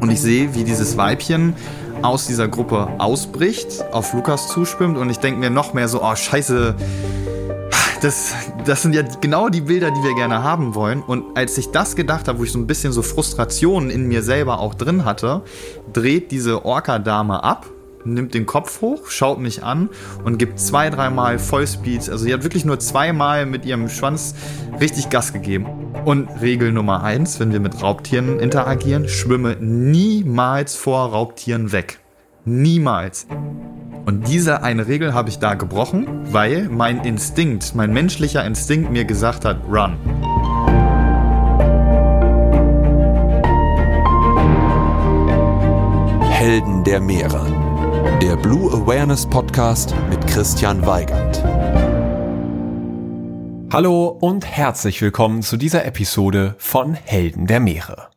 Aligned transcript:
Und 0.00 0.10
ich 0.10 0.20
sehe, 0.20 0.54
wie 0.54 0.64
dieses 0.64 0.96
Weibchen 0.96 1.54
aus 2.02 2.26
dieser 2.26 2.48
Gruppe 2.48 2.88
ausbricht, 2.98 3.84
auf 3.92 4.12
Lukas 4.12 4.48
zuschwimmt 4.48 4.96
und 4.96 5.10
ich 5.10 5.18
denke 5.18 5.40
mir 5.40 5.50
noch 5.50 5.74
mehr 5.74 5.88
so, 5.88 6.02
oh 6.02 6.14
scheiße, 6.14 6.76
das, 8.02 8.34
das 8.64 8.82
sind 8.82 8.94
ja 8.94 9.02
genau 9.20 9.48
die 9.48 9.62
Bilder, 9.62 9.90
die 9.90 10.02
wir 10.02 10.14
gerne 10.14 10.42
haben 10.42 10.74
wollen. 10.74 11.02
Und 11.02 11.36
als 11.36 11.58
ich 11.58 11.70
das 11.70 11.96
gedacht 11.96 12.28
habe, 12.28 12.38
wo 12.38 12.44
ich 12.44 12.52
so 12.52 12.58
ein 12.58 12.66
bisschen 12.66 12.92
so 12.92 13.02
Frustrationen 13.02 13.90
in 13.90 14.06
mir 14.06 14.22
selber 14.22 14.60
auch 14.60 14.74
drin 14.74 15.04
hatte, 15.04 15.42
dreht 15.92 16.30
diese 16.30 16.64
Orca-Dame 16.64 17.42
ab, 17.42 17.66
nimmt 18.04 18.34
den 18.34 18.46
Kopf 18.46 18.80
hoch, 18.80 19.08
schaut 19.08 19.38
mich 19.38 19.62
an 19.62 19.88
und 20.24 20.38
gibt 20.38 20.60
zwei, 20.60 20.90
dreimal 20.90 21.38
Vollspeed. 21.38 22.08
Also 22.10 22.24
sie 22.24 22.32
hat 22.32 22.42
wirklich 22.42 22.64
nur 22.64 22.78
zweimal 22.78 23.46
mit 23.46 23.64
ihrem 23.64 23.88
Schwanz 23.88 24.34
richtig 24.80 25.10
Gas 25.10 25.32
gegeben. 25.32 25.66
Und 26.04 26.28
Regel 26.40 26.72
Nummer 26.72 27.02
eins, 27.02 27.40
wenn 27.40 27.52
wir 27.52 27.60
mit 27.60 27.82
Raubtieren 27.82 28.40
interagieren, 28.40 29.08
schwimme 29.08 29.56
niemals 29.60 30.74
vor 30.74 31.10
Raubtieren 31.10 31.72
weg. 31.72 31.98
Niemals. 32.44 33.26
Und 34.06 34.26
diese 34.26 34.62
eine 34.62 34.88
Regel 34.88 35.12
habe 35.12 35.28
ich 35.28 35.38
da 35.38 35.52
gebrochen, 35.52 36.06
weil 36.32 36.68
mein 36.70 37.04
Instinkt, 37.04 37.74
mein 37.74 37.92
menschlicher 37.92 38.42
Instinkt 38.44 38.90
mir 38.90 39.04
gesagt 39.04 39.44
hat, 39.44 39.58
run. 39.68 39.96
Helden 46.22 46.84
der 46.84 47.00
Meere. 47.00 47.57
Der 48.16 48.34
Blue 48.34 48.72
Awareness 48.72 49.24
Podcast 49.24 49.94
mit 50.10 50.26
Christian 50.26 50.84
Weigand. 50.84 51.44
Hallo 53.72 54.08
und 54.08 54.44
herzlich 54.44 55.00
willkommen 55.00 55.42
zu 55.42 55.56
dieser 55.56 55.84
Episode 55.84 56.56
von 56.58 56.94
Helden 56.94 57.46
der 57.46 57.60
Meere. 57.60 58.10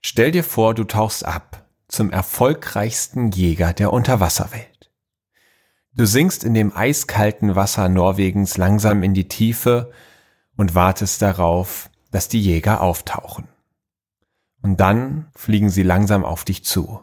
Stell 0.00 0.32
dir 0.32 0.42
vor, 0.42 0.74
du 0.74 0.82
tauchst 0.82 1.24
ab 1.24 1.64
zum 1.86 2.10
erfolgreichsten 2.10 3.30
Jäger 3.30 3.72
der 3.72 3.92
Unterwasserwelt. 3.92 4.90
Du 5.94 6.04
sinkst 6.04 6.42
in 6.42 6.54
dem 6.54 6.74
eiskalten 6.74 7.54
Wasser 7.54 7.88
Norwegens 7.88 8.56
langsam 8.56 9.04
in 9.04 9.14
die 9.14 9.28
Tiefe 9.28 9.92
und 10.56 10.74
wartest 10.74 11.22
darauf, 11.22 11.90
dass 12.10 12.28
die 12.28 12.40
Jäger 12.40 12.80
auftauchen. 12.80 13.46
Und 14.62 14.80
dann 14.80 15.28
fliegen 15.36 15.70
sie 15.70 15.84
langsam 15.84 16.24
auf 16.24 16.44
dich 16.44 16.64
zu. 16.64 17.02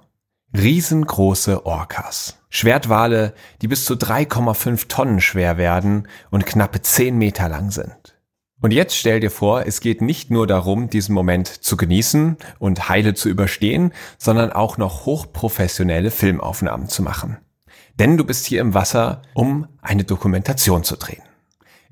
Riesengroße 0.58 1.68
Orcas. 1.68 2.40
Schwertwale, 2.50 3.34
die 3.62 3.68
bis 3.68 3.86
zu 3.86 3.94
3,5 3.94 4.88
Tonnen 4.88 5.22
schwer 5.22 5.58
werden 5.58 6.08
und 6.32 6.48
knappe 6.48 6.82
10 6.82 7.16
Meter 7.16 7.48
lang 7.50 7.70
sind. 7.70 8.18
Und 8.60 8.72
jetzt 8.72 8.98
stell 8.98 9.20
dir 9.20 9.30
vor, 9.30 9.68
es 9.68 9.80
geht 9.80 10.02
nicht 10.02 10.32
nur 10.32 10.48
darum, 10.48 10.90
diesen 10.90 11.14
Moment 11.14 11.48
zu 11.48 11.78
genießen 11.78 12.38
und 12.58 12.90
heile 12.90 13.14
zu 13.14 13.30
überstehen, 13.30 13.94
sondern 14.18 14.52
auch 14.52 14.78
noch 14.78 15.06
hochprofessionelle 15.06 16.10
Filmaufnahmen 16.10 16.90
zu 16.90 17.04
machen. 17.04 17.38
Denn 18.00 18.18
du 18.18 18.26
bist 18.26 18.48
hier 18.48 18.62
im 18.62 18.74
Wasser, 18.74 19.22
um 19.36 19.68
eine 19.84 20.04
Dokumentation 20.04 20.84
zu 20.84 20.98
drehen. 20.98 21.22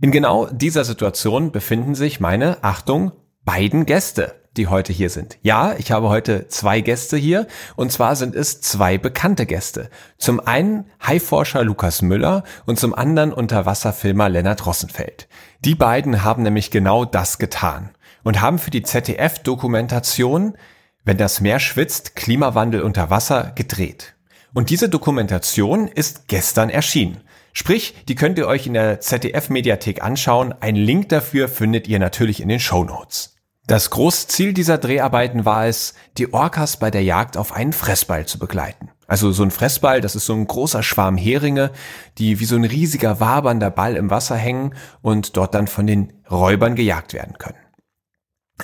In 0.01 0.11
genau 0.11 0.47
dieser 0.47 0.83
Situation 0.83 1.51
befinden 1.51 1.93
sich 1.93 2.19
meine, 2.19 2.63
Achtung, 2.63 3.11
beiden 3.45 3.85
Gäste, 3.85 4.35
die 4.57 4.67
heute 4.67 4.91
hier 4.91 5.09
sind. 5.09 5.37
Ja, 5.41 5.75
ich 5.77 5.91
habe 5.91 6.09
heute 6.09 6.47
zwei 6.47 6.81
Gäste 6.81 7.17
hier 7.17 7.47
und 7.75 7.91
zwar 7.91 8.15
sind 8.15 8.35
es 8.35 8.61
zwei 8.61 8.97
bekannte 8.97 9.45
Gäste. 9.45 9.89
Zum 10.17 10.39
einen 10.39 10.85
Haiforscher 11.05 11.63
Lukas 11.63 12.01
Müller 12.01 12.43
und 12.65 12.79
zum 12.79 12.93
anderen 12.93 13.31
Unterwasserfilmer 13.31 14.29
Lennart 14.29 14.65
Rossenfeld. 14.65 15.27
Die 15.63 15.75
beiden 15.75 16.23
haben 16.23 16.43
nämlich 16.43 16.71
genau 16.71 17.05
das 17.05 17.37
getan 17.37 17.91
und 18.23 18.41
haben 18.41 18.59
für 18.59 18.71
die 18.71 18.83
ZDF-Dokumentation 18.83 20.57
Wenn 21.05 21.17
das 21.17 21.39
Meer 21.39 21.59
schwitzt, 21.59 22.17
Klimawandel 22.17 22.81
unter 22.81 23.09
Wasser 23.09 23.53
gedreht. 23.55 24.15
Und 24.53 24.69
diese 24.69 24.89
Dokumentation 24.89 25.87
ist 25.87 26.27
gestern 26.27 26.69
erschienen. 26.69 27.21
Sprich, 27.53 27.95
die 28.07 28.15
könnt 28.15 28.37
ihr 28.37 28.47
euch 28.47 28.67
in 28.67 28.73
der 28.73 28.99
ZDF-Mediathek 28.99 30.03
anschauen. 30.03 30.53
Ein 30.59 30.75
Link 30.75 31.09
dafür 31.09 31.47
findet 31.47 31.87
ihr 31.87 31.99
natürlich 31.99 32.41
in 32.41 32.49
den 32.49 32.59
Show 32.59 32.83
Notes. 32.83 33.36
Das 33.67 33.89
große 33.89 34.29
Ziel 34.29 34.53
dieser 34.53 34.77
Dreharbeiten 34.77 35.43
war 35.43 35.67
es, 35.67 35.93
die 36.17 36.33
Orcas 36.33 36.77
bei 36.77 36.89
der 36.89 37.03
Jagd 37.03 37.35
auf 37.35 37.51
einen 37.51 37.73
Fressball 37.73 38.25
zu 38.25 38.39
begleiten. 38.39 38.91
Also 39.07 39.33
so 39.33 39.43
ein 39.43 39.51
Fressball, 39.51 39.99
das 39.99 40.15
ist 40.15 40.25
so 40.25 40.33
ein 40.33 40.47
großer 40.47 40.83
Schwarm 40.83 41.17
Heringe, 41.17 41.71
die 42.17 42.39
wie 42.39 42.45
so 42.45 42.55
ein 42.55 42.63
riesiger 42.63 43.19
wabernder 43.19 43.69
Ball 43.69 43.97
im 43.97 44.09
Wasser 44.09 44.37
hängen 44.37 44.73
und 45.01 45.35
dort 45.35 45.53
dann 45.53 45.67
von 45.67 45.85
den 45.85 46.13
Räubern 46.31 46.75
gejagt 46.75 47.13
werden 47.13 47.37
können. 47.37 47.57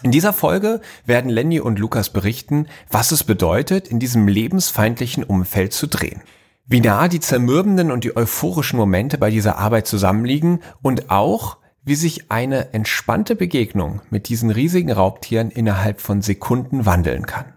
In 0.04 0.12
dieser 0.12 0.32
Folge 0.32 0.80
werden 1.06 1.30
Lenny 1.30 1.60
und 1.60 1.80
Lukas 1.80 2.10
berichten, 2.10 2.68
was 2.90 3.12
es 3.12 3.26
bedeutet, 3.26 3.90
in 3.90 4.00
diesem 4.00 4.30
lebensfeindlichen 4.30 5.26
Umfeld 5.26 5.74
zu 5.74 5.88
drehen. 5.88 6.22
Wie 6.66 6.80
nah 6.80 7.10
die 7.10 7.20
zermürbenden 7.20 7.92
und 7.92 8.06
die 8.06 8.16
euphorischen 8.16 8.80
Momente 8.80 9.18
bei 9.18 9.30
dieser 9.30 9.58
Arbeit 9.58 9.86
zusammenliegen 9.86 10.62
und 10.82 11.12
auch, 11.12 11.58
wie 11.84 11.96
sich 11.96 12.32
eine 12.32 12.74
entspannte 12.74 13.36
Begegnung 13.36 14.02
mit 14.10 14.30
diesen 14.30 14.50
riesigen 14.50 14.92
Raubtieren 14.92 15.52
innerhalb 15.52 16.02
von 16.02 16.22
Sekunden 16.22 16.86
wandeln 16.86 17.26
kann. 17.26 17.54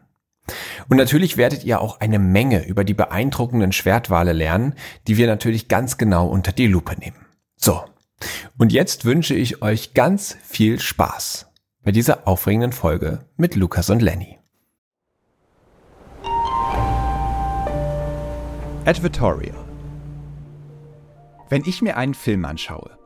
Und 0.89 0.97
natürlich 0.97 1.37
werdet 1.37 1.65
ihr 1.65 1.81
auch 1.81 2.01
eine 2.01 2.19
Menge 2.19 2.65
über 2.67 2.85
die 2.85 2.95
beeindruckenden 2.95 3.73
Schwertwale 3.73 4.33
lernen, 4.33 4.75
die 5.07 5.17
wir 5.17 5.27
natürlich 5.27 5.69
ganz 5.69 5.99
genau 5.99 6.29
unter 6.29 6.53
die 6.53 6.67
Lupe 6.67 6.97
nehmen. 6.99 7.27
So, 7.57 7.83
und 8.57 8.73
jetzt 8.73 9.05
wünsche 9.05 9.35
ich 9.35 9.63
euch 9.63 9.95
ganz 9.95 10.37
viel 10.45 10.81
Spaß 10.81 11.47
bei 11.83 11.93
dieser 11.93 12.27
aufregenden 12.27 12.73
Folge 12.73 13.21
mit 13.37 13.55
Lukas 13.55 13.91
und 13.91 14.03
Lenny. 14.03 14.39
Advertorial 18.85 19.55
Wenn 21.49 21.65
ich 21.67 21.83
mir 21.83 21.97
einen 21.97 22.15
Film 22.15 22.45
anschaue, 22.45 22.97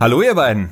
Hallo 0.00 0.22
ihr 0.22 0.34
beiden. 0.34 0.70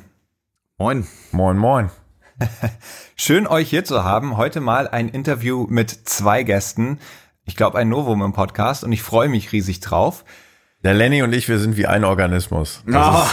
Moin. 0.78 1.06
Moin, 1.32 1.58
moin. 1.58 1.90
Schön 3.16 3.46
euch 3.46 3.68
hier 3.68 3.84
zu 3.84 4.02
haben. 4.02 4.38
Heute 4.38 4.60
mal 4.60 4.88
ein 4.88 5.08
Interview 5.08 5.66
mit 5.68 5.90
zwei 5.90 6.44
Gästen. 6.44 6.98
Ich 7.44 7.54
glaube 7.54 7.76
ein 7.76 7.90
Novum 7.90 8.22
im 8.22 8.32
Podcast 8.32 8.84
und 8.84 8.92
ich 8.92 9.02
freue 9.02 9.28
mich 9.28 9.52
riesig 9.52 9.80
drauf. 9.80 10.24
Der 10.82 10.94
Lenny 10.94 11.22
und 11.22 11.34
ich, 11.34 11.48
wir 11.48 11.58
sind 11.58 11.76
wie 11.76 11.86
ein 11.86 12.04
Organismus. 12.04 12.82
Oh. 12.86 12.92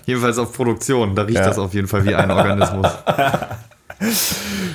Jedenfalls 0.06 0.38
auf 0.38 0.52
Produktion, 0.52 1.14
da 1.14 1.22
riecht 1.22 1.40
ja. 1.40 1.44
das 1.44 1.58
auf 1.58 1.74
jeden 1.74 1.88
Fall 1.88 2.06
wie 2.06 2.14
ein 2.14 2.30
Organismus. 2.30 2.86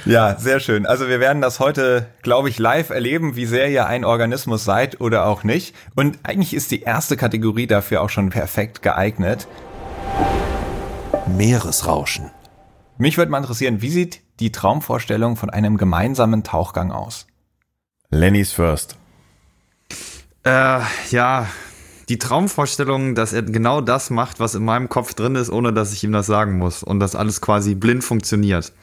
Ja, 0.06 0.38
sehr 0.38 0.60
schön. 0.60 0.86
Also 0.86 1.08
wir 1.08 1.20
werden 1.20 1.42
das 1.42 1.60
heute, 1.60 2.08
glaube 2.24 2.50
ich, 2.50 2.60
live 2.60 2.90
erleben, 2.90 3.36
wie 3.36 3.46
sehr 3.46 3.70
ihr 3.70 3.88
ein 3.88 4.04
Organismus 4.04 4.66
seid 4.66 5.00
oder 5.00 5.26
auch 5.26 5.44
nicht. 5.44 5.74
Und 5.96 6.20
eigentlich 6.24 6.54
ist 6.54 6.72
die 6.72 6.82
erste 6.82 7.16
Kategorie 7.16 7.68
dafür 7.68 8.02
auch 8.02 8.10
schon 8.10 8.30
perfekt 8.30 8.82
geeignet. 8.82 9.48
Meeresrauschen. 11.28 12.32
Mich 12.98 13.18
würde 13.18 13.32
mal 13.32 13.38
interessieren, 13.38 13.82
wie 13.82 13.90
sieht 13.90 14.22
die 14.40 14.52
Traumvorstellung 14.52 15.38
von 15.38 15.50
einem 15.50 15.78
gemeinsamen 15.78 16.44
Tauchgang 16.44 16.92
aus? 16.92 17.28
Lenny's 18.10 18.52
First. 18.52 18.98
Äh, 20.44 20.82
ja, 21.12 21.48
die 22.10 22.18
Traumvorstellung, 22.18 23.16
dass 23.16 23.32
er 23.34 23.44
genau 23.44 23.82
das 23.82 24.10
macht, 24.10 24.40
was 24.40 24.56
in 24.56 24.66
meinem 24.66 24.90
Kopf 24.90 25.14
drin 25.14 25.36
ist, 25.36 25.50
ohne 25.50 25.72
dass 25.72 25.94
ich 25.94 26.04
ihm 26.04 26.12
das 26.12 26.26
sagen 26.26 26.58
muss 26.58 26.84
und 26.84 27.00
dass 27.00 27.16
alles 27.16 27.40
quasi 27.42 27.76
blind 27.76 28.04
funktioniert. 28.04 28.74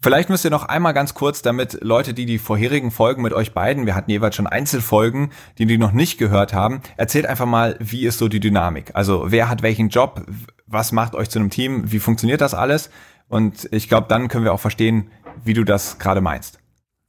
Vielleicht 0.00 0.28
müsst 0.28 0.44
ihr 0.44 0.50
noch 0.50 0.64
einmal 0.64 0.92
ganz 0.94 1.14
kurz, 1.14 1.42
damit 1.42 1.78
Leute, 1.82 2.12
die 2.12 2.26
die 2.26 2.38
vorherigen 2.38 2.90
Folgen 2.90 3.22
mit 3.22 3.32
euch 3.32 3.54
beiden, 3.54 3.86
wir 3.86 3.94
hatten 3.94 4.10
jeweils 4.10 4.36
schon 4.36 4.46
Einzelfolgen, 4.46 5.30
die 5.58 5.66
die 5.66 5.78
noch 5.78 5.92
nicht 5.92 6.18
gehört 6.18 6.52
haben, 6.52 6.82
erzählt 6.96 7.26
einfach 7.26 7.46
mal, 7.46 7.76
wie 7.80 8.06
ist 8.06 8.18
so 8.18 8.28
die 8.28 8.40
Dynamik? 8.40 8.90
Also 8.94 9.24
wer 9.28 9.48
hat 9.48 9.62
welchen 9.62 9.88
Job? 9.88 10.26
Was 10.66 10.92
macht 10.92 11.14
euch 11.14 11.30
zu 11.30 11.38
einem 11.38 11.50
Team? 11.50 11.90
Wie 11.90 11.98
funktioniert 11.98 12.40
das 12.40 12.54
alles? 12.54 12.90
Und 13.28 13.68
ich 13.72 13.88
glaube, 13.88 14.06
dann 14.08 14.28
können 14.28 14.44
wir 14.44 14.52
auch 14.52 14.60
verstehen, 14.60 15.10
wie 15.44 15.54
du 15.54 15.64
das 15.64 15.98
gerade 15.98 16.20
meinst. 16.20 16.58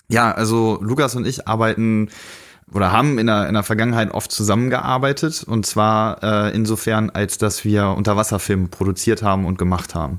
Ja, 0.08 0.32
also 0.32 0.80
Lukas 0.82 1.16
und 1.16 1.28
ich 1.28 1.48
arbeiten 1.48 2.10
oder 2.74 2.92
haben 2.92 3.18
in 3.18 3.28
der, 3.28 3.48
in 3.48 3.54
der 3.54 3.64
Vergangenheit 3.64 4.12
oft 4.12 4.32
zusammengearbeitet 4.32 5.44
und 5.44 5.66
zwar 5.66 6.24
äh, 6.24 6.56
insofern, 6.56 7.10
als 7.10 7.38
dass 7.38 7.64
wir 7.64 7.90
Unterwasserfilme 7.90 8.68
produziert 8.68 9.22
haben 9.22 9.46
und 9.46 9.58
gemacht 9.58 9.96
haben. 9.96 10.18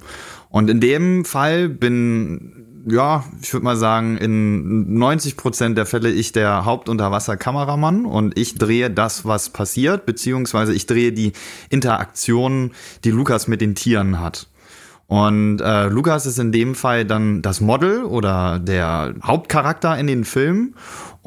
Und 0.51 0.71
in 0.71 0.81
dem 0.81 1.25
Fall 1.25 1.69
bin, 1.69 2.85
ja, 2.89 3.25
ich 3.43 3.53
würde 3.53 3.65
mal 3.65 3.77
sagen, 3.77 4.17
in 4.17 4.95
90 4.95 5.37
Prozent 5.37 5.77
der 5.77 5.87
Fälle 5.87 6.11
ich 6.11 6.33
der 6.33 6.65
Hauptunterwasserkameramann 6.65 8.07
und 8.07 8.39
ich 8.39 8.57
drehe 8.57 8.91
das, 8.91 9.25
was 9.25 9.51
passiert, 9.51 10.07
beziehungsweise 10.07 10.73
ich 10.73 10.87
drehe 10.87 11.13
die 11.13 11.33
Interaktion, 11.69 12.73
die 13.05 13.11
Lukas 13.11 13.49
mit 13.49 13.61
den 13.61 13.75
Tieren 13.75 14.21
hat. 14.21 14.49
Und 15.07 15.61
äh, 15.61 15.89
Lukas 15.89 16.27
ist 16.27 16.39
in 16.39 16.53
dem 16.53 16.75
Fall 16.75 17.07
dann 17.07 17.41
das 17.41 17.63
Model 17.63 18.05
oder 18.05 18.59
der 18.59 19.15
Hauptcharakter 19.23 19.99
in 19.99 20.07
den 20.07 20.25
Filmen 20.25 20.75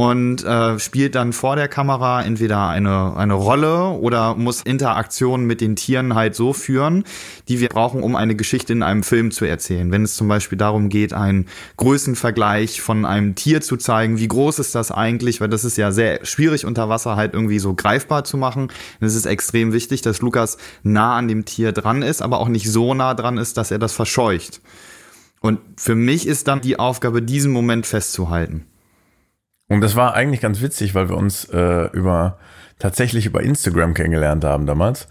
und 0.01 0.43
äh, 0.43 0.79
spielt 0.79 1.13
dann 1.13 1.31
vor 1.31 1.55
der 1.55 1.67
Kamera 1.67 2.23
entweder 2.23 2.67
eine, 2.69 3.15
eine 3.15 3.35
Rolle 3.35 3.89
oder 3.89 4.33
muss 4.33 4.63
Interaktionen 4.63 5.45
mit 5.45 5.61
den 5.61 5.75
Tieren 5.75 6.15
halt 6.15 6.33
so 6.33 6.53
führen, 6.53 7.03
die 7.47 7.59
wir 7.59 7.69
brauchen, 7.69 8.01
um 8.01 8.15
eine 8.15 8.35
Geschichte 8.35 8.73
in 8.73 8.81
einem 8.81 9.03
Film 9.03 9.29
zu 9.29 9.45
erzählen. 9.45 9.91
Wenn 9.91 10.01
es 10.01 10.15
zum 10.15 10.27
Beispiel 10.27 10.57
darum 10.57 10.89
geht, 10.89 11.13
einen 11.13 11.45
Größenvergleich 11.77 12.81
von 12.81 13.05
einem 13.05 13.35
Tier 13.35 13.61
zu 13.61 13.77
zeigen, 13.77 14.17
wie 14.17 14.27
groß 14.27 14.57
ist 14.57 14.73
das 14.73 14.89
eigentlich, 14.89 15.39
weil 15.39 15.49
das 15.49 15.65
ist 15.65 15.77
ja 15.77 15.91
sehr 15.91 16.25
schwierig 16.25 16.65
unter 16.65 16.89
Wasser 16.89 17.15
halt 17.15 17.35
irgendwie 17.35 17.59
so 17.59 17.75
greifbar 17.75 18.23
zu 18.23 18.37
machen. 18.37 18.71
Und 18.99 19.05
es 19.05 19.13
ist 19.13 19.27
extrem 19.27 19.71
wichtig, 19.71 20.01
dass 20.01 20.19
Lukas 20.19 20.57
nah 20.81 21.15
an 21.15 21.27
dem 21.27 21.45
Tier 21.45 21.73
dran 21.73 22.01
ist, 22.01 22.23
aber 22.23 22.39
auch 22.39 22.49
nicht 22.49 22.71
so 22.71 22.95
nah 22.95 23.13
dran 23.13 23.37
ist, 23.37 23.55
dass 23.55 23.69
er 23.69 23.77
das 23.77 23.93
verscheucht. 23.93 24.61
Und 25.41 25.59
für 25.77 25.93
mich 25.93 26.25
ist 26.25 26.47
dann 26.47 26.61
die 26.61 26.79
Aufgabe, 26.79 27.21
diesen 27.21 27.51
Moment 27.51 27.85
festzuhalten. 27.85 28.65
Und 29.71 29.81
das 29.81 29.95
war 29.95 30.13
eigentlich 30.13 30.41
ganz 30.41 30.61
witzig, 30.61 30.95
weil 30.95 31.07
wir 31.07 31.15
uns 31.15 31.45
äh, 31.45 31.85
über 31.93 32.37
tatsächlich 32.77 33.25
über 33.25 33.41
Instagram 33.41 33.93
kennengelernt 33.93 34.43
haben 34.43 34.65
damals. 34.65 35.07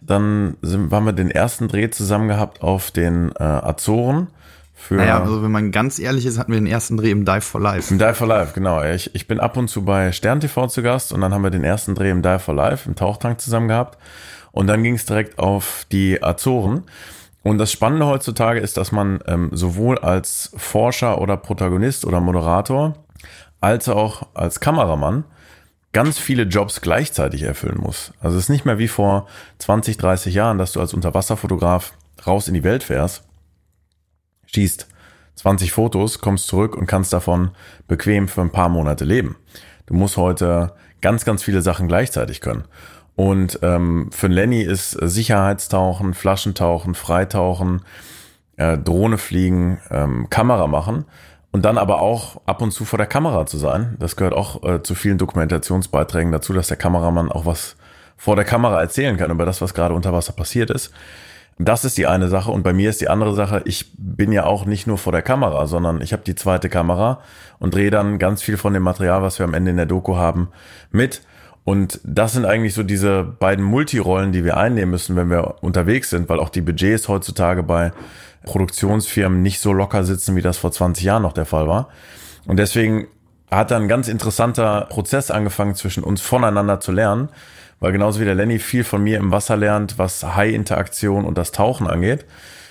Dann 0.00 0.56
sind, 0.62 0.92
haben 0.92 1.06
wir 1.06 1.12
den 1.12 1.30
ersten 1.30 1.66
Dreh 1.68 1.90
zusammen 1.90 2.28
gehabt 2.28 2.62
auf 2.62 2.90
den 2.90 3.32
äh, 3.32 3.42
Azoren. 3.42 4.28
Für 4.74 4.96
naja, 4.96 5.20
also 5.20 5.42
wenn 5.42 5.50
man 5.50 5.72
ganz 5.72 5.98
ehrlich 5.98 6.26
ist, 6.26 6.38
hatten 6.38 6.52
wir 6.52 6.60
den 6.60 6.66
ersten 6.66 6.96
Dreh 6.96 7.10
im 7.10 7.24
Dive 7.24 7.40
for 7.40 7.60
Life. 7.60 7.92
Im 7.92 7.98
Dive 7.98 8.14
for 8.14 8.26
Life, 8.26 8.52
genau. 8.54 8.84
Ich, 8.84 9.14
ich 9.14 9.26
bin 9.26 9.40
ab 9.40 9.56
und 9.56 9.68
zu 9.68 9.84
bei 9.84 10.12
Stern 10.12 10.40
TV 10.40 10.66
zu 10.66 10.82
Gast 10.82 11.12
und 11.12 11.20
dann 11.20 11.32
haben 11.32 11.42
wir 11.42 11.50
den 11.50 11.64
ersten 11.64 11.94
Dreh 11.94 12.10
im 12.10 12.22
Dive 12.22 12.38
for 12.38 12.54
Life, 12.54 12.88
im 12.88 12.94
Tauchtank 12.94 13.40
zusammen 13.40 13.68
gehabt. 13.68 13.98
Und 14.52 14.68
dann 14.68 14.82
ging 14.82 14.94
es 14.94 15.06
direkt 15.06 15.38
auf 15.38 15.86
die 15.90 16.22
Azoren. 16.22 16.84
Und 17.42 17.58
das 17.58 17.72
Spannende 17.72 18.06
heutzutage 18.06 18.60
ist, 18.60 18.76
dass 18.76 18.92
man 18.92 19.20
ähm, 19.26 19.50
sowohl 19.52 19.98
als 19.98 20.52
Forscher 20.56 21.20
oder 21.20 21.36
Protagonist 21.36 22.04
oder 22.04 22.20
Moderator 22.20 22.94
als 23.64 23.88
auch 23.88 24.26
als 24.34 24.60
Kameramann 24.60 25.24
ganz 25.94 26.18
viele 26.18 26.42
Jobs 26.42 26.82
gleichzeitig 26.82 27.44
erfüllen 27.44 27.80
muss. 27.80 28.12
Also 28.20 28.36
es 28.36 28.44
ist 28.44 28.48
nicht 28.50 28.66
mehr 28.66 28.78
wie 28.78 28.88
vor 28.88 29.26
20, 29.58 29.96
30 29.96 30.34
Jahren, 30.34 30.58
dass 30.58 30.72
du 30.72 30.80
als 30.80 30.92
Unterwasserfotograf 30.92 31.94
raus 32.26 32.46
in 32.46 32.52
die 32.52 32.62
Welt 32.62 32.82
fährst, 32.82 33.24
schießt 34.52 34.86
20 35.36 35.72
Fotos, 35.72 36.20
kommst 36.20 36.46
zurück 36.46 36.76
und 36.76 36.86
kannst 36.86 37.14
davon 37.14 37.52
bequem 37.88 38.28
für 38.28 38.42
ein 38.42 38.52
paar 38.52 38.68
Monate 38.68 39.06
leben. 39.06 39.36
Du 39.86 39.94
musst 39.94 40.18
heute 40.18 40.74
ganz, 41.00 41.24
ganz 41.24 41.42
viele 41.42 41.62
Sachen 41.62 41.88
gleichzeitig 41.88 42.42
können. 42.42 42.64
Und 43.16 43.60
ähm, 43.62 44.10
für 44.12 44.26
Lenny 44.26 44.60
ist 44.60 44.90
Sicherheitstauchen, 44.90 46.12
Flaschentauchen, 46.12 46.94
Freitauchen, 46.94 47.80
äh, 48.56 48.76
Drohne 48.76 49.16
fliegen, 49.16 49.80
ähm, 49.90 50.28
Kamera 50.28 50.66
machen 50.66 51.06
und 51.54 51.64
dann 51.64 51.78
aber 51.78 52.02
auch 52.02 52.40
ab 52.46 52.62
und 52.62 52.72
zu 52.72 52.84
vor 52.84 52.96
der 52.96 53.06
Kamera 53.06 53.46
zu 53.46 53.58
sein. 53.58 53.94
Das 54.00 54.16
gehört 54.16 54.34
auch 54.34 54.64
äh, 54.64 54.82
zu 54.82 54.96
vielen 54.96 55.18
Dokumentationsbeiträgen 55.18 56.32
dazu, 56.32 56.52
dass 56.52 56.66
der 56.66 56.76
Kameramann 56.76 57.30
auch 57.30 57.46
was 57.46 57.76
vor 58.16 58.34
der 58.34 58.44
Kamera 58.44 58.80
erzählen 58.80 59.16
kann 59.16 59.30
über 59.30 59.46
das, 59.46 59.60
was 59.60 59.72
gerade 59.72 59.94
unter 59.94 60.12
Wasser 60.12 60.32
passiert 60.32 60.70
ist. 60.70 60.90
Das 61.56 61.84
ist 61.84 61.96
die 61.96 62.08
eine 62.08 62.26
Sache 62.26 62.50
und 62.50 62.64
bei 62.64 62.72
mir 62.72 62.90
ist 62.90 63.00
die 63.00 63.08
andere 63.08 63.34
Sache, 63.36 63.62
ich 63.66 63.92
bin 63.96 64.32
ja 64.32 64.46
auch 64.46 64.66
nicht 64.66 64.88
nur 64.88 64.98
vor 64.98 65.12
der 65.12 65.22
Kamera, 65.22 65.68
sondern 65.68 66.00
ich 66.00 66.12
habe 66.12 66.24
die 66.24 66.34
zweite 66.34 66.68
Kamera 66.68 67.20
und 67.60 67.72
drehe 67.72 67.92
dann 67.92 68.18
ganz 68.18 68.42
viel 68.42 68.56
von 68.56 68.74
dem 68.74 68.82
Material, 68.82 69.22
was 69.22 69.38
wir 69.38 69.44
am 69.44 69.54
Ende 69.54 69.70
in 69.70 69.76
der 69.76 69.86
Doku 69.86 70.16
haben, 70.16 70.48
mit. 70.90 71.22
Und 71.62 72.00
das 72.02 72.32
sind 72.32 72.46
eigentlich 72.46 72.74
so 72.74 72.82
diese 72.82 73.22
beiden 73.22 73.64
Multirollen, 73.64 74.32
die 74.32 74.44
wir 74.44 74.56
einnehmen 74.56 74.90
müssen, 74.90 75.14
wenn 75.14 75.30
wir 75.30 75.62
unterwegs 75.62 76.10
sind, 76.10 76.28
weil 76.28 76.40
auch 76.40 76.48
die 76.48 76.62
Budgets 76.62 77.06
heutzutage 77.06 77.62
bei 77.62 77.92
Produktionsfirmen 78.44 79.42
nicht 79.42 79.60
so 79.60 79.72
locker 79.72 80.04
sitzen, 80.04 80.36
wie 80.36 80.42
das 80.42 80.58
vor 80.58 80.72
20 80.72 81.04
Jahren 81.04 81.22
noch 81.22 81.32
der 81.32 81.46
Fall 81.46 81.66
war. 81.66 81.88
Und 82.46 82.58
deswegen 82.58 83.08
hat 83.50 83.70
dann 83.70 83.82
ein 83.82 83.88
ganz 83.88 84.08
interessanter 84.08 84.86
Prozess 84.90 85.30
angefangen, 85.30 85.74
zwischen 85.74 86.04
uns 86.04 86.20
voneinander 86.20 86.80
zu 86.80 86.92
lernen, 86.92 87.28
weil 87.80 87.92
genauso 87.92 88.20
wie 88.20 88.24
der 88.24 88.34
Lenny 88.34 88.58
viel 88.58 88.84
von 88.84 89.02
mir 89.02 89.18
im 89.18 89.30
Wasser 89.30 89.56
lernt, 89.56 89.98
was 89.98 90.22
High-Interaktion 90.22 91.24
und 91.24 91.38
das 91.38 91.52
Tauchen 91.52 91.86
angeht, 91.86 92.24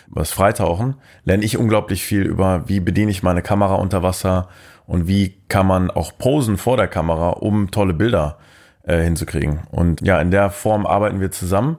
was 0.07 0.31
Freitauchen, 0.31 0.95
lerne 1.25 1.43
ich 1.43 1.57
unglaublich 1.57 2.03
viel 2.03 2.23
über, 2.23 2.67
wie 2.67 2.79
bediene 2.79 3.11
ich 3.11 3.23
meine 3.23 3.41
Kamera 3.41 3.75
unter 3.75 4.03
Wasser 4.03 4.49
und 4.85 5.07
wie 5.07 5.35
kann 5.47 5.67
man 5.67 5.91
auch 5.91 6.17
posen 6.17 6.57
vor 6.57 6.77
der 6.77 6.87
Kamera, 6.87 7.29
um 7.29 7.71
tolle 7.71 7.93
Bilder 7.93 8.37
äh, 8.83 9.01
hinzukriegen. 9.01 9.61
Und 9.71 10.01
ja, 10.01 10.19
in 10.19 10.31
der 10.31 10.49
Form 10.49 10.85
arbeiten 10.85 11.21
wir 11.21 11.31
zusammen. 11.31 11.77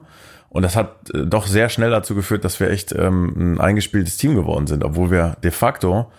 Und 0.55 0.61
das 0.61 0.77
hat 0.77 1.13
äh, 1.13 1.25
doch 1.25 1.47
sehr 1.47 1.67
schnell 1.67 1.89
dazu 1.89 2.15
geführt, 2.15 2.45
dass 2.45 2.61
wir 2.61 2.69
echt 2.69 2.93
ähm, 2.93 3.33
ein 3.35 3.59
eingespieltes 3.59 4.15
Team 4.15 4.35
geworden 4.35 4.67
sind, 4.67 4.85
obwohl 4.85 5.11
wir 5.11 5.35
de 5.43 5.51
facto 5.51 6.09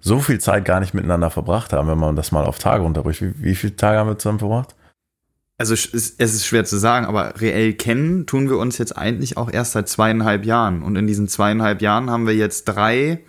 so 0.00 0.20
viel 0.20 0.38
Zeit 0.38 0.66
gar 0.66 0.80
nicht 0.80 0.92
miteinander 0.92 1.30
verbracht 1.30 1.72
haben, 1.72 1.88
wenn 1.88 1.96
man 1.96 2.14
das 2.14 2.30
mal 2.30 2.44
auf 2.44 2.58
Tage 2.58 2.84
unterbricht. 2.84 3.22
Wie, 3.22 3.32
wie 3.42 3.54
viele 3.54 3.74
Tage 3.74 3.98
haben 3.98 4.08
wir 4.08 4.18
zusammen 4.18 4.38
verbracht? 4.38 4.76
Also 5.56 5.72
es 5.72 5.86
ist 5.86 6.44
schwer 6.44 6.66
zu 6.66 6.76
sagen, 6.76 7.06
aber 7.06 7.40
reell 7.40 7.72
kennen 7.72 8.26
tun 8.26 8.50
wir 8.50 8.58
uns 8.58 8.76
jetzt 8.76 8.98
eigentlich 8.98 9.38
auch 9.38 9.50
erst 9.50 9.72
seit 9.72 9.88
zweieinhalb 9.88 10.44
Jahren. 10.44 10.82
Und 10.82 10.96
in 10.96 11.06
diesen 11.06 11.26
zweieinhalb 11.26 11.80
Jahren 11.80 12.10
haben 12.10 12.26
wir 12.26 12.34
jetzt 12.34 12.64
drei, 12.64 13.24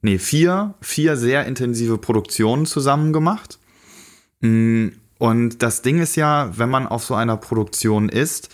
nee, 0.00 0.16
vier, 0.16 0.72
vier 0.80 1.18
sehr 1.18 1.44
intensive 1.44 1.98
Produktionen 1.98 2.64
zusammen 2.64 3.12
gemacht. 3.12 3.58
Mm, 4.40 4.88
und 5.18 5.62
das 5.62 5.82
Ding 5.82 6.00
ist 6.00 6.16
ja, 6.16 6.50
wenn 6.56 6.70
man 6.70 6.86
auf 6.86 7.04
so 7.04 7.14
einer 7.14 7.36
Produktion 7.36 8.08
ist, 8.08 8.48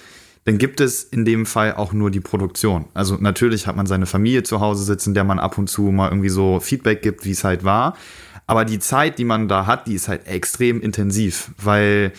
dann 0.48 0.56
gibt 0.56 0.80
es 0.80 1.04
in 1.04 1.26
dem 1.26 1.44
Fall 1.44 1.74
auch 1.74 1.92
nur 1.92 2.10
die 2.10 2.20
Produktion. 2.20 2.86
Also 2.94 3.18
natürlich 3.20 3.66
hat 3.66 3.76
man 3.76 3.84
seine 3.84 4.06
Familie 4.06 4.44
zu 4.44 4.60
Hause 4.60 4.82
sitzen, 4.82 5.12
der 5.12 5.22
man 5.22 5.38
ab 5.38 5.58
und 5.58 5.68
zu 5.68 5.82
mal 5.82 6.08
irgendwie 6.08 6.30
so 6.30 6.58
Feedback 6.58 7.02
gibt, 7.02 7.26
wie 7.26 7.32
es 7.32 7.44
halt 7.44 7.64
war. 7.64 7.98
Aber 8.46 8.64
die 8.64 8.78
Zeit, 8.78 9.18
die 9.18 9.26
man 9.26 9.48
da 9.48 9.66
hat, 9.66 9.86
die 9.86 9.92
ist 9.92 10.08
halt 10.08 10.26
extrem 10.26 10.80
intensiv, 10.80 11.50
weil 11.62 12.14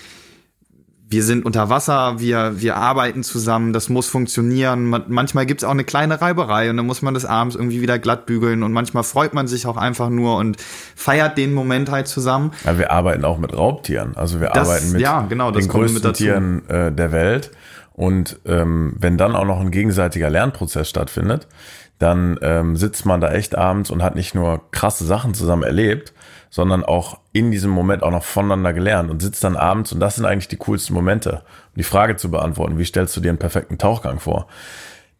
wir 1.10 1.24
sind 1.24 1.44
unter 1.44 1.70
Wasser, 1.72 2.20
wir, 2.20 2.62
wir 2.62 2.76
arbeiten 2.76 3.24
zusammen, 3.24 3.74
das 3.74 3.90
muss 3.90 4.08
funktionieren. 4.08 4.90
manchmal 5.08 5.48
gibt 5.48 5.62
es 5.62 5.68
auch 5.68 5.72
eine 5.72 5.84
kleine 5.84 6.22
Reiberei 6.22 6.70
und 6.70 6.78
dann 6.78 6.86
muss 6.86 7.02
man 7.02 7.16
das 7.16 7.26
abends 7.26 7.56
irgendwie 7.56 7.82
wieder 7.82 7.98
glatt 7.98 8.28
bügeln 8.28 8.62
und 8.62 8.74
manchmal 8.74 9.02
freut 9.02 9.34
man 9.34 9.48
sich 9.48 9.66
auch 9.66 9.78
einfach 9.78 10.12
nur 10.12 10.38
und 10.38 10.58
feiert 10.96 11.36
den 11.40 11.52
Moment 11.56 11.90
halt 11.90 12.08
zusammen. 12.08 12.52
Ja, 12.64 12.78
wir 12.78 12.92
arbeiten 12.92 13.26
auch 13.26 13.40
mit 13.40 13.58
Raubtieren. 13.58 14.16
Also 14.16 14.40
wir 14.40 14.50
das, 14.50 14.70
arbeiten 14.70 14.92
mit 14.92 15.02
ja, 15.02 15.26
genau, 15.28 15.50
den 15.50 15.68
größten 15.68 16.14
Tieren 16.14 16.70
äh, 16.70 16.92
der 16.92 17.12
Welt. 17.12 17.50
Und 18.00 18.40
ähm, 18.46 18.96
wenn 18.98 19.18
dann 19.18 19.36
auch 19.36 19.44
noch 19.44 19.60
ein 19.60 19.72
gegenseitiger 19.72 20.30
Lernprozess 20.30 20.90
stattfindet, 20.90 21.50
dann 21.98 22.40
ähm, 22.42 22.78
sitzt 22.78 23.06
man 23.06 23.20
da 23.20 23.34
echt 23.34 23.58
abends 23.58 23.92
und 23.92 24.02
hat 24.02 24.16
nicht 24.16 24.34
nur 24.34 24.72
krasse 24.72 25.04
Sachen 25.04 25.34
zusammen 25.34 25.64
erlebt, 25.64 26.14
sondern 26.50 26.86
auch 26.86 27.20
in 27.34 27.52
diesem 27.52 27.72
Moment 27.72 28.04
auch 28.04 28.12
noch 28.12 28.24
voneinander 28.24 28.72
gelernt 28.72 29.12
und 29.12 29.22
sitzt 29.22 29.44
dann 29.44 29.58
abends 29.58 29.92
und 29.92 30.00
das 30.00 30.16
sind 30.16 30.24
eigentlich 30.24 30.48
die 30.48 30.56
coolsten 30.56 30.94
Momente, 30.94 31.42
um 31.42 31.76
die 31.76 31.84
Frage 31.84 32.16
zu 32.16 32.32
beantworten, 32.32 32.78
wie 32.78 32.86
stellst 32.86 33.18
du 33.18 33.20
dir 33.20 33.32
einen 33.32 33.38
perfekten 33.38 33.78
Tauchgang 33.78 34.22
vor? 34.22 34.48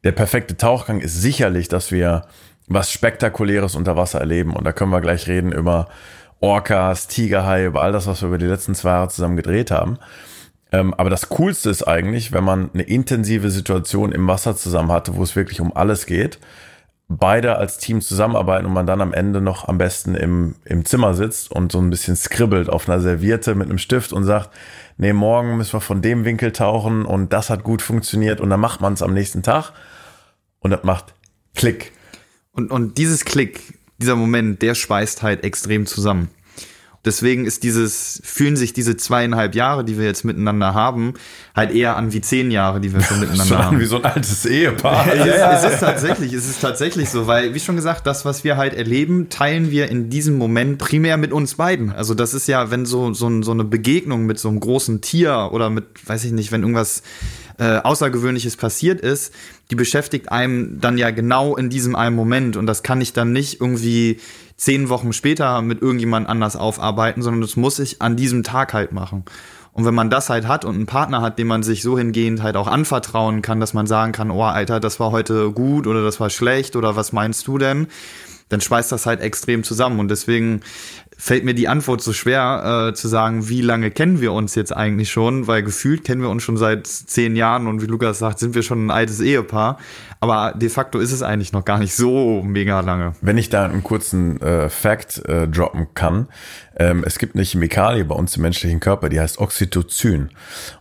Der 0.06 0.14
perfekte 0.14 0.56
Tauchgang 0.56 1.02
ist 1.02 1.22
sicherlich, 1.22 1.68
dass 1.68 1.92
wir 1.92 2.28
was 2.68 2.94
Spektakuläres 2.94 3.76
unter 3.76 3.98
Wasser 3.98 4.22
erleben. 4.22 4.56
Und 4.56 4.64
da 4.64 4.72
können 4.72 4.92
wir 4.92 5.02
gleich 5.02 5.28
reden 5.28 5.52
über 5.52 5.90
Orcas, 6.40 7.08
Tigerhai, 7.08 7.66
über 7.66 7.82
all 7.82 7.92
das, 7.92 8.08
was 8.08 8.22
wir 8.22 8.30
über 8.30 8.38
die 8.38 8.46
letzten 8.46 8.74
zwei 8.74 8.92
Jahre 8.92 9.10
zusammen 9.10 9.36
gedreht 9.36 9.70
haben. 9.70 10.00
Ähm, 10.72 10.94
aber 10.94 11.10
das 11.10 11.30
Coolste 11.30 11.70
ist 11.70 11.84
eigentlich, 11.84 12.32
wenn 12.32 12.44
man 12.44 12.70
eine 12.74 12.84
intensive 12.84 13.50
Situation 13.50 14.12
im 14.12 14.28
Wasser 14.28 14.56
zusammen 14.56 14.92
hatte, 14.92 15.16
wo 15.16 15.24
es 15.24 15.36
wirklich 15.36 15.62
um 15.62 15.76
alles 15.76 16.06
geht, 16.06 16.40
beide 17.08 17.56
als 17.56 17.80
Team 17.80 18.02
zusammenarbeiten 18.02 18.68
und 18.68 18.74
man 18.74 18.86
dann 18.86 19.02
am 19.02 19.14
Ende 19.14 19.42
noch 19.42 19.68
am 19.68 19.80
besten 19.80 20.14
im, 20.14 20.56
im 20.64 20.86
Zimmer 20.86 21.16
sitzt 21.16 21.52
und 21.52 21.72
so 21.72 21.80
ein 21.80 21.90
bisschen 21.90 22.16
skribbelt 22.16 22.70
auf 22.70 22.88
einer 22.88 23.02
Serviette 23.02 23.56
mit 23.56 23.68
einem 23.68 23.80
Stift 23.80 24.14
und 24.14 24.24
sagt, 24.26 24.52
nee, 24.98 25.12
morgen 25.12 25.58
müssen 25.58 25.74
wir 25.74 25.82
von 25.82 26.04
dem 26.04 26.24
Winkel 26.24 26.52
tauchen 26.52 27.06
und 27.06 27.34
das 27.34 27.50
hat 27.50 27.64
gut 27.64 27.82
funktioniert 27.82 28.40
und 28.40 28.52
dann 28.52 28.60
macht 28.60 28.80
man 28.80 28.94
es 28.94 29.02
am 29.02 29.16
nächsten 29.16 29.42
Tag 29.42 29.74
und 30.60 30.70
das 30.70 30.84
macht 30.84 31.16
Klick. 31.56 31.94
Und, 32.52 32.70
und 32.70 33.00
dieses 33.00 33.26
Klick, 33.26 33.80
dieser 33.98 34.16
Moment, 34.16 34.62
der 34.62 34.76
schweißt 34.76 35.24
halt 35.24 35.44
extrem 35.44 35.88
zusammen. 35.88 36.30
Deswegen 37.10 37.46
ist 37.46 37.64
dieses, 37.64 38.22
fühlen 38.24 38.56
sich 38.56 38.72
diese 38.72 38.96
zweieinhalb 38.96 39.56
Jahre, 39.56 39.84
die 39.84 39.98
wir 39.98 40.06
jetzt 40.06 40.26
miteinander 40.26 40.76
haben, 40.76 41.16
halt 41.56 41.74
eher 41.74 41.98
an 41.98 42.14
wie 42.14 42.22
zehn 42.22 42.52
Jahre, 42.52 42.80
die 42.80 42.94
wir 42.94 43.02
schon 43.02 43.20
miteinander 43.20 43.46
schon 43.46 43.58
haben. 43.58 43.80
Wie 43.80 43.86
so 43.86 43.96
ein 43.96 44.06
altes 44.06 44.46
Ehepaar. 44.46 45.08
es, 45.12 45.26
ist, 45.26 45.66
es 45.66 45.74
ist 45.74 45.80
tatsächlich, 45.80 46.34
es 46.34 46.48
ist 46.48 46.62
tatsächlich 46.62 47.10
so, 47.10 47.26
weil, 47.26 47.56
wie 47.56 47.60
schon 47.60 47.76
gesagt, 47.76 48.06
das, 48.06 48.26
was 48.26 48.44
wir 48.44 48.58
halt 48.58 48.76
erleben, 48.76 49.30
teilen 49.30 49.72
wir 49.72 49.90
in 49.90 50.12
diesem 50.12 50.38
Moment 50.38 50.78
primär 50.78 51.18
mit 51.18 51.34
uns 51.34 51.56
beiden. 51.56 51.92
Also 51.92 52.14
das 52.14 52.36
ist 52.36 52.48
ja, 52.48 52.70
wenn 52.70 52.86
so, 52.86 53.12
so, 53.12 53.42
so 53.42 53.52
eine 53.54 53.64
Begegnung 53.64 54.28
mit 54.28 54.38
so 54.38 54.50
einem 54.50 54.60
großen 54.60 55.02
Tier 55.02 55.50
oder 55.52 55.72
mit, 55.72 55.86
weiß 56.06 56.26
ich 56.26 56.32
nicht, 56.32 56.52
wenn 56.52 56.62
irgendwas 56.62 57.02
äh, 57.58 57.78
Außergewöhnliches 57.78 58.56
passiert 58.56 59.02
ist, 59.02 59.34
die 59.72 59.76
beschäftigt 59.76 60.32
einem 60.32 60.80
dann 60.80 61.00
ja 61.00 61.10
genau 61.10 61.56
in 61.56 61.72
diesem 61.72 61.96
einen 61.96 62.16
Moment 62.16 62.56
und 62.56 62.68
das 62.68 62.84
kann 62.84 63.02
ich 63.02 63.14
dann 63.14 63.32
nicht 63.32 63.62
irgendwie 63.62 64.20
zehn 64.60 64.90
Wochen 64.90 65.14
später 65.14 65.62
mit 65.62 65.82
irgendjemand 65.82 66.28
anders 66.28 66.58
aufarbeiten, 66.58 67.22
sondern 67.22 67.42
das 67.42 67.56
muss 67.56 67.80
ich 67.80 68.02
an 68.02 68.18
diesem 68.18 68.44
Tag 68.44 68.74
halt 68.74 68.92
machen. 68.92 69.24
Und 69.72 69.86
wenn 69.86 69.96
man 69.96 70.10
das 70.10 70.30
halt 70.30 70.48
hat 70.48 70.66
und 70.66 70.76
einen 70.76 70.86
Partner 70.86 71.22
hat, 71.22 71.40
dem 71.40 71.48
man 71.48 71.64
sich 71.64 71.82
so 71.82 71.98
hingehend 71.98 72.44
halt 72.44 72.58
auch 72.58 72.68
anvertrauen 72.68 73.42
kann, 73.42 73.62
dass 73.62 73.74
man 73.74 73.88
sagen 73.88 74.12
kann, 74.12 74.32
oh 74.32 74.44
Alter, 74.44 74.82
das 74.82 75.00
war 75.00 75.12
heute 75.12 75.52
gut 75.52 75.88
oder 75.88 76.04
das 76.04 76.20
war 76.20 76.30
schlecht 76.30 76.76
oder 76.76 76.98
was 76.98 77.14
meinst 77.14 77.48
du 77.48 77.58
denn? 77.58 77.88
Dann 78.50 78.60
schweißt 78.60 78.92
das 78.92 79.06
halt 79.06 79.22
extrem 79.22 79.64
zusammen. 79.64 80.00
Und 80.00 80.10
deswegen 80.10 80.62
fällt 81.22 81.44
mir 81.44 81.54
die 81.54 81.68
Antwort 81.68 82.02
so 82.02 82.14
schwer 82.14 82.88
äh, 82.88 82.94
zu 82.94 83.10
sagen, 83.10 83.50
wie 83.50 83.60
lange 83.60 83.92
kennen 83.92 84.22
wir 84.22 84.32
uns 84.32 84.56
jetzt 84.56 84.76
eigentlich 84.76 85.12
schon, 85.12 85.48
weil 85.48 85.64
gefühlt 85.64 86.06
kennen 86.06 86.22
wir 86.22 86.30
uns 86.30 86.44
schon 86.44 86.56
seit 86.56 86.88
zehn 86.88 87.36
Jahren 87.36 87.68
und 87.68 87.82
wie 87.82 87.88
Lukas 87.88 88.20
sagt, 88.20 88.40
sind 88.40 88.56
wir 88.56 88.64
schon 88.64 88.88
ein 88.88 88.90
altes 88.90 89.20
Ehepaar. 89.20 89.78
Aber 90.22 90.54
de 90.56 90.70
facto 90.70 90.98
ist 90.98 91.12
es 91.12 91.22
eigentlich 91.22 91.52
noch 91.52 91.66
gar 91.66 91.78
nicht 91.78 91.94
so 91.94 92.42
mega 92.42 92.80
lange. 92.80 93.14
Wenn 93.20 93.38
ich 93.38 93.50
da 93.50 93.66
einen 93.66 93.84
kurzen 93.84 94.42
äh, 94.42 94.70
Fact 94.70 95.26
äh, 95.26 95.50
droppen 95.50 95.88
kann, 95.94 96.30
ähm, 96.78 97.04
es 97.06 97.20
gibt 97.20 97.36
eine 97.36 97.44
Chemikalie 97.44 98.06
bei 98.06 98.16
uns 98.16 98.38
im 98.38 98.44
menschlichen 98.44 98.80
Körper, 98.80 99.10
die 99.10 99.20
heißt 99.20 99.40
Oxytocin 99.40 100.30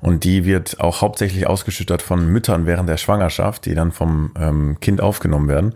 und 0.00 0.22
die 0.22 0.44
wird 0.44 0.78
auch 0.78 1.02
hauptsächlich 1.02 1.48
ausgeschüttet 1.48 2.00
von 2.00 2.28
Müttern 2.28 2.64
während 2.64 2.88
der 2.88 2.96
Schwangerschaft, 2.96 3.66
die 3.66 3.74
dann 3.74 3.90
vom 3.90 4.30
ähm, 4.38 4.76
Kind 4.80 5.00
aufgenommen 5.00 5.48
werden. 5.48 5.74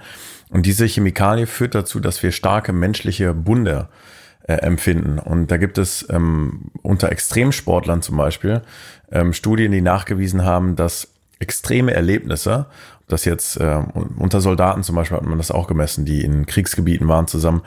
Und 0.50 0.66
diese 0.66 0.86
Chemikalie 0.86 1.48
führt 1.48 1.74
dazu, 1.74 1.98
dass 1.98 2.22
wir 2.22 2.30
starke 2.30 2.72
menschliche 2.72 3.34
Bunde 3.34 3.88
äh, 3.88 4.11
empfinden. 4.46 5.18
Und 5.18 5.50
da 5.50 5.56
gibt 5.56 5.78
es 5.78 6.06
ähm, 6.10 6.70
unter 6.82 7.10
Extremsportlern 7.10 8.02
zum 8.02 8.16
Beispiel 8.16 8.62
ähm, 9.10 9.32
Studien, 9.32 9.72
die 9.72 9.80
nachgewiesen 9.80 10.44
haben, 10.44 10.76
dass 10.76 11.08
extreme 11.38 11.92
Erlebnisse, 11.92 12.66
das 13.08 13.24
jetzt 13.24 13.56
äh, 13.56 13.82
unter 14.16 14.40
Soldaten 14.40 14.82
zum 14.82 14.96
Beispiel 14.96 15.16
hat 15.16 15.26
man 15.26 15.38
das 15.38 15.50
auch 15.50 15.66
gemessen, 15.66 16.04
die 16.04 16.22
in 16.22 16.46
Kriegsgebieten 16.46 17.08
waren 17.08 17.26
zusammen, 17.26 17.62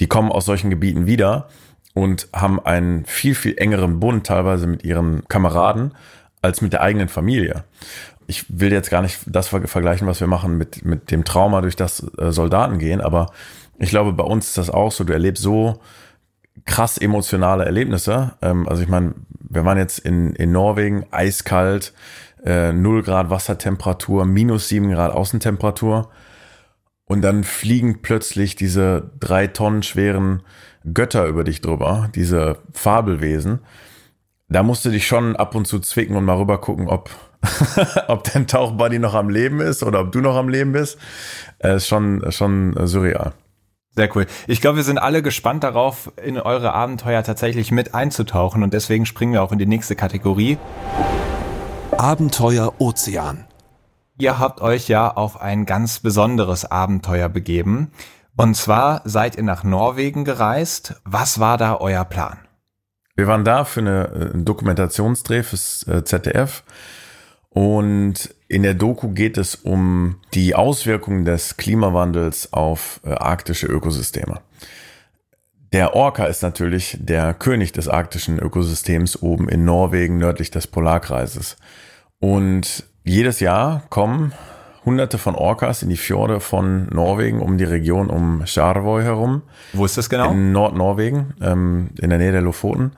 die 0.00 0.06
kommen 0.06 0.30
aus 0.30 0.44
solchen 0.44 0.70
Gebieten 0.70 1.06
wieder 1.06 1.48
und 1.94 2.28
haben 2.34 2.60
einen 2.60 3.04
viel, 3.06 3.34
viel 3.34 3.56
engeren 3.56 4.00
Bund 4.00 4.26
teilweise 4.26 4.66
mit 4.66 4.84
ihren 4.84 5.26
Kameraden 5.28 5.94
als 6.42 6.60
mit 6.60 6.72
der 6.72 6.82
eigenen 6.82 7.08
Familie. 7.08 7.64
Ich 8.26 8.44
will 8.48 8.72
jetzt 8.72 8.90
gar 8.90 9.02
nicht 9.02 9.20
das 9.26 9.48
vergleichen, 9.48 10.06
was 10.06 10.20
wir 10.20 10.26
machen 10.26 10.58
mit, 10.58 10.84
mit 10.84 11.10
dem 11.10 11.24
Trauma, 11.24 11.62
durch 11.62 11.76
das 11.76 12.06
äh, 12.18 12.32
Soldaten 12.32 12.78
gehen, 12.78 13.00
aber 13.00 13.32
ich 13.78 13.90
glaube, 13.90 14.12
bei 14.12 14.24
uns 14.24 14.48
ist 14.48 14.58
das 14.58 14.70
auch 14.70 14.90
so. 14.92 15.04
Du 15.04 15.12
erlebst 15.12 15.42
so 15.42 15.80
krass 16.64 16.98
emotionale 16.98 17.64
Erlebnisse. 17.64 18.34
Ähm, 18.42 18.68
also 18.68 18.82
ich 18.82 18.88
meine, 18.88 19.14
wir 19.48 19.64
waren 19.64 19.78
jetzt 19.78 19.98
in, 19.98 20.34
in 20.34 20.52
Norwegen, 20.52 21.06
eiskalt, 21.10 21.92
äh, 22.44 22.72
0 22.72 23.02
Grad 23.02 23.30
Wassertemperatur, 23.30 24.24
minus 24.24 24.68
7 24.68 24.90
Grad 24.90 25.12
Außentemperatur. 25.12 26.10
Und 27.04 27.22
dann 27.22 27.44
fliegen 27.44 28.02
plötzlich 28.02 28.56
diese 28.56 29.12
drei 29.20 29.46
Tonnen 29.46 29.84
schweren 29.84 30.42
Götter 30.92 31.26
über 31.26 31.44
dich 31.44 31.60
drüber, 31.60 32.10
diese 32.14 32.58
Fabelwesen. 32.72 33.60
Da 34.48 34.62
musst 34.62 34.84
du 34.84 34.90
dich 34.90 35.06
schon 35.06 35.36
ab 35.36 35.54
und 35.54 35.66
zu 35.66 35.78
zwicken 35.80 36.16
und 36.16 36.24
mal 36.24 36.36
rüber 36.36 36.60
gucken, 36.60 36.88
ob, 36.88 37.10
ob 38.08 38.24
dein 38.24 38.46
Tauchbuddy 38.46 38.98
noch 38.98 39.14
am 39.14 39.28
Leben 39.28 39.60
ist 39.60 39.82
oder 39.82 40.00
ob 40.00 40.12
du 40.12 40.20
noch 40.20 40.36
am 40.36 40.48
Leben 40.48 40.72
bist. 40.72 40.98
Äh, 41.58 41.76
ist 41.76 41.86
schon, 41.86 42.24
schon 42.30 42.74
surreal. 42.86 43.32
Sehr 43.96 44.14
cool. 44.14 44.26
Ich 44.46 44.60
glaube, 44.60 44.76
wir 44.76 44.84
sind 44.84 44.98
alle 44.98 45.22
gespannt 45.22 45.64
darauf, 45.64 46.12
in 46.22 46.38
eure 46.38 46.74
Abenteuer 46.74 47.22
tatsächlich 47.22 47.70
mit 47.70 47.94
einzutauchen 47.94 48.62
und 48.62 48.74
deswegen 48.74 49.06
springen 49.06 49.32
wir 49.32 49.42
auch 49.42 49.52
in 49.52 49.58
die 49.58 49.66
nächste 49.66 49.96
Kategorie. 49.96 50.58
Abenteuer 51.92 52.74
Ozean. 52.78 53.46
Ihr 54.18 54.38
habt 54.38 54.60
euch 54.60 54.88
ja 54.88 55.10
auf 55.10 55.40
ein 55.40 55.64
ganz 55.64 56.00
besonderes 56.00 56.70
Abenteuer 56.70 57.30
begeben. 57.30 57.90
Und 58.36 58.54
zwar 58.54 59.00
seid 59.04 59.36
ihr 59.36 59.42
nach 59.42 59.64
Norwegen 59.64 60.26
gereist. 60.26 61.00
Was 61.04 61.40
war 61.40 61.56
da 61.56 61.76
euer 61.80 62.04
Plan? 62.04 62.38
Wir 63.14 63.26
waren 63.26 63.44
da 63.44 63.64
für 63.64 63.80
eine, 63.80 64.04
äh, 64.08 64.34
einen 64.34 64.44
Dokumentationsdreh 64.44 65.42
fürs 65.42 65.86
äh, 65.88 66.04
ZDF 66.04 66.64
und 67.48 68.34
in 68.48 68.62
der 68.62 68.74
Doku 68.74 69.08
geht 69.08 69.38
es 69.38 69.54
um 69.54 70.16
die 70.34 70.54
Auswirkungen 70.54 71.24
des 71.24 71.56
Klimawandels 71.56 72.52
auf 72.52 73.00
äh, 73.04 73.10
arktische 73.10 73.66
Ökosysteme. 73.66 74.40
Der 75.72 75.94
Orca 75.94 76.26
ist 76.26 76.42
natürlich 76.42 76.96
der 77.00 77.34
König 77.34 77.72
des 77.72 77.88
arktischen 77.88 78.38
Ökosystems 78.38 79.20
oben 79.20 79.48
in 79.48 79.64
Norwegen 79.64 80.16
nördlich 80.18 80.50
des 80.50 80.68
Polarkreises. 80.68 81.56
Und 82.20 82.84
jedes 83.04 83.40
Jahr 83.40 83.82
kommen 83.90 84.32
hunderte 84.84 85.18
von 85.18 85.34
Orcas 85.34 85.82
in 85.82 85.88
die 85.88 85.96
Fjorde 85.96 86.38
von 86.38 86.86
Norwegen 86.86 87.40
um 87.40 87.58
die 87.58 87.64
Region 87.64 88.08
um 88.08 88.46
Scharvoy 88.46 89.02
herum. 89.02 89.42
Wo 89.72 89.84
ist 89.84 89.98
das 89.98 90.08
genau? 90.08 90.30
In 90.30 90.52
Nordnorwegen, 90.52 91.34
ähm, 91.42 91.90
in 92.00 92.10
der 92.10 92.20
Nähe 92.20 92.32
der 92.32 92.42
Lofoten 92.42 92.92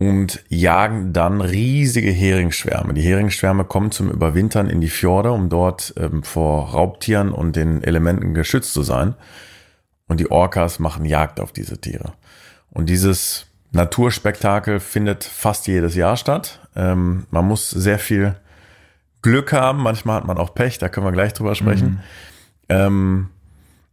und 0.00 0.42
jagen 0.48 1.12
dann 1.12 1.42
riesige 1.42 2.10
Heringsschwärme. 2.10 2.94
Die 2.94 3.02
Heringsschwärme 3.02 3.64
kommen 3.64 3.90
zum 3.90 4.10
Überwintern 4.10 4.70
in 4.70 4.80
die 4.80 4.88
Fjorde, 4.88 5.30
um 5.30 5.50
dort 5.50 5.92
ähm, 5.98 6.22
vor 6.22 6.70
Raubtieren 6.70 7.32
und 7.32 7.54
den 7.54 7.84
Elementen 7.84 8.32
geschützt 8.32 8.72
zu 8.72 8.82
sein. 8.82 9.14
Und 10.08 10.18
die 10.18 10.30
Orcas 10.30 10.78
machen 10.78 11.04
Jagd 11.04 11.38
auf 11.38 11.52
diese 11.52 11.78
Tiere. 11.78 12.14
Und 12.70 12.88
dieses 12.88 13.48
Naturspektakel 13.72 14.80
findet 14.80 15.22
fast 15.22 15.66
jedes 15.66 15.94
Jahr 15.94 16.16
statt. 16.16 16.66
Ähm, 16.74 17.26
man 17.30 17.46
muss 17.46 17.68
sehr 17.68 17.98
viel 17.98 18.36
Glück 19.20 19.52
haben, 19.52 19.82
manchmal 19.82 20.16
hat 20.16 20.26
man 20.26 20.38
auch 20.38 20.54
Pech, 20.54 20.78
da 20.78 20.88
können 20.88 21.06
wir 21.06 21.12
gleich 21.12 21.34
drüber 21.34 21.54
sprechen. 21.54 21.90
Mhm. 21.90 22.00
Ähm, 22.70 23.28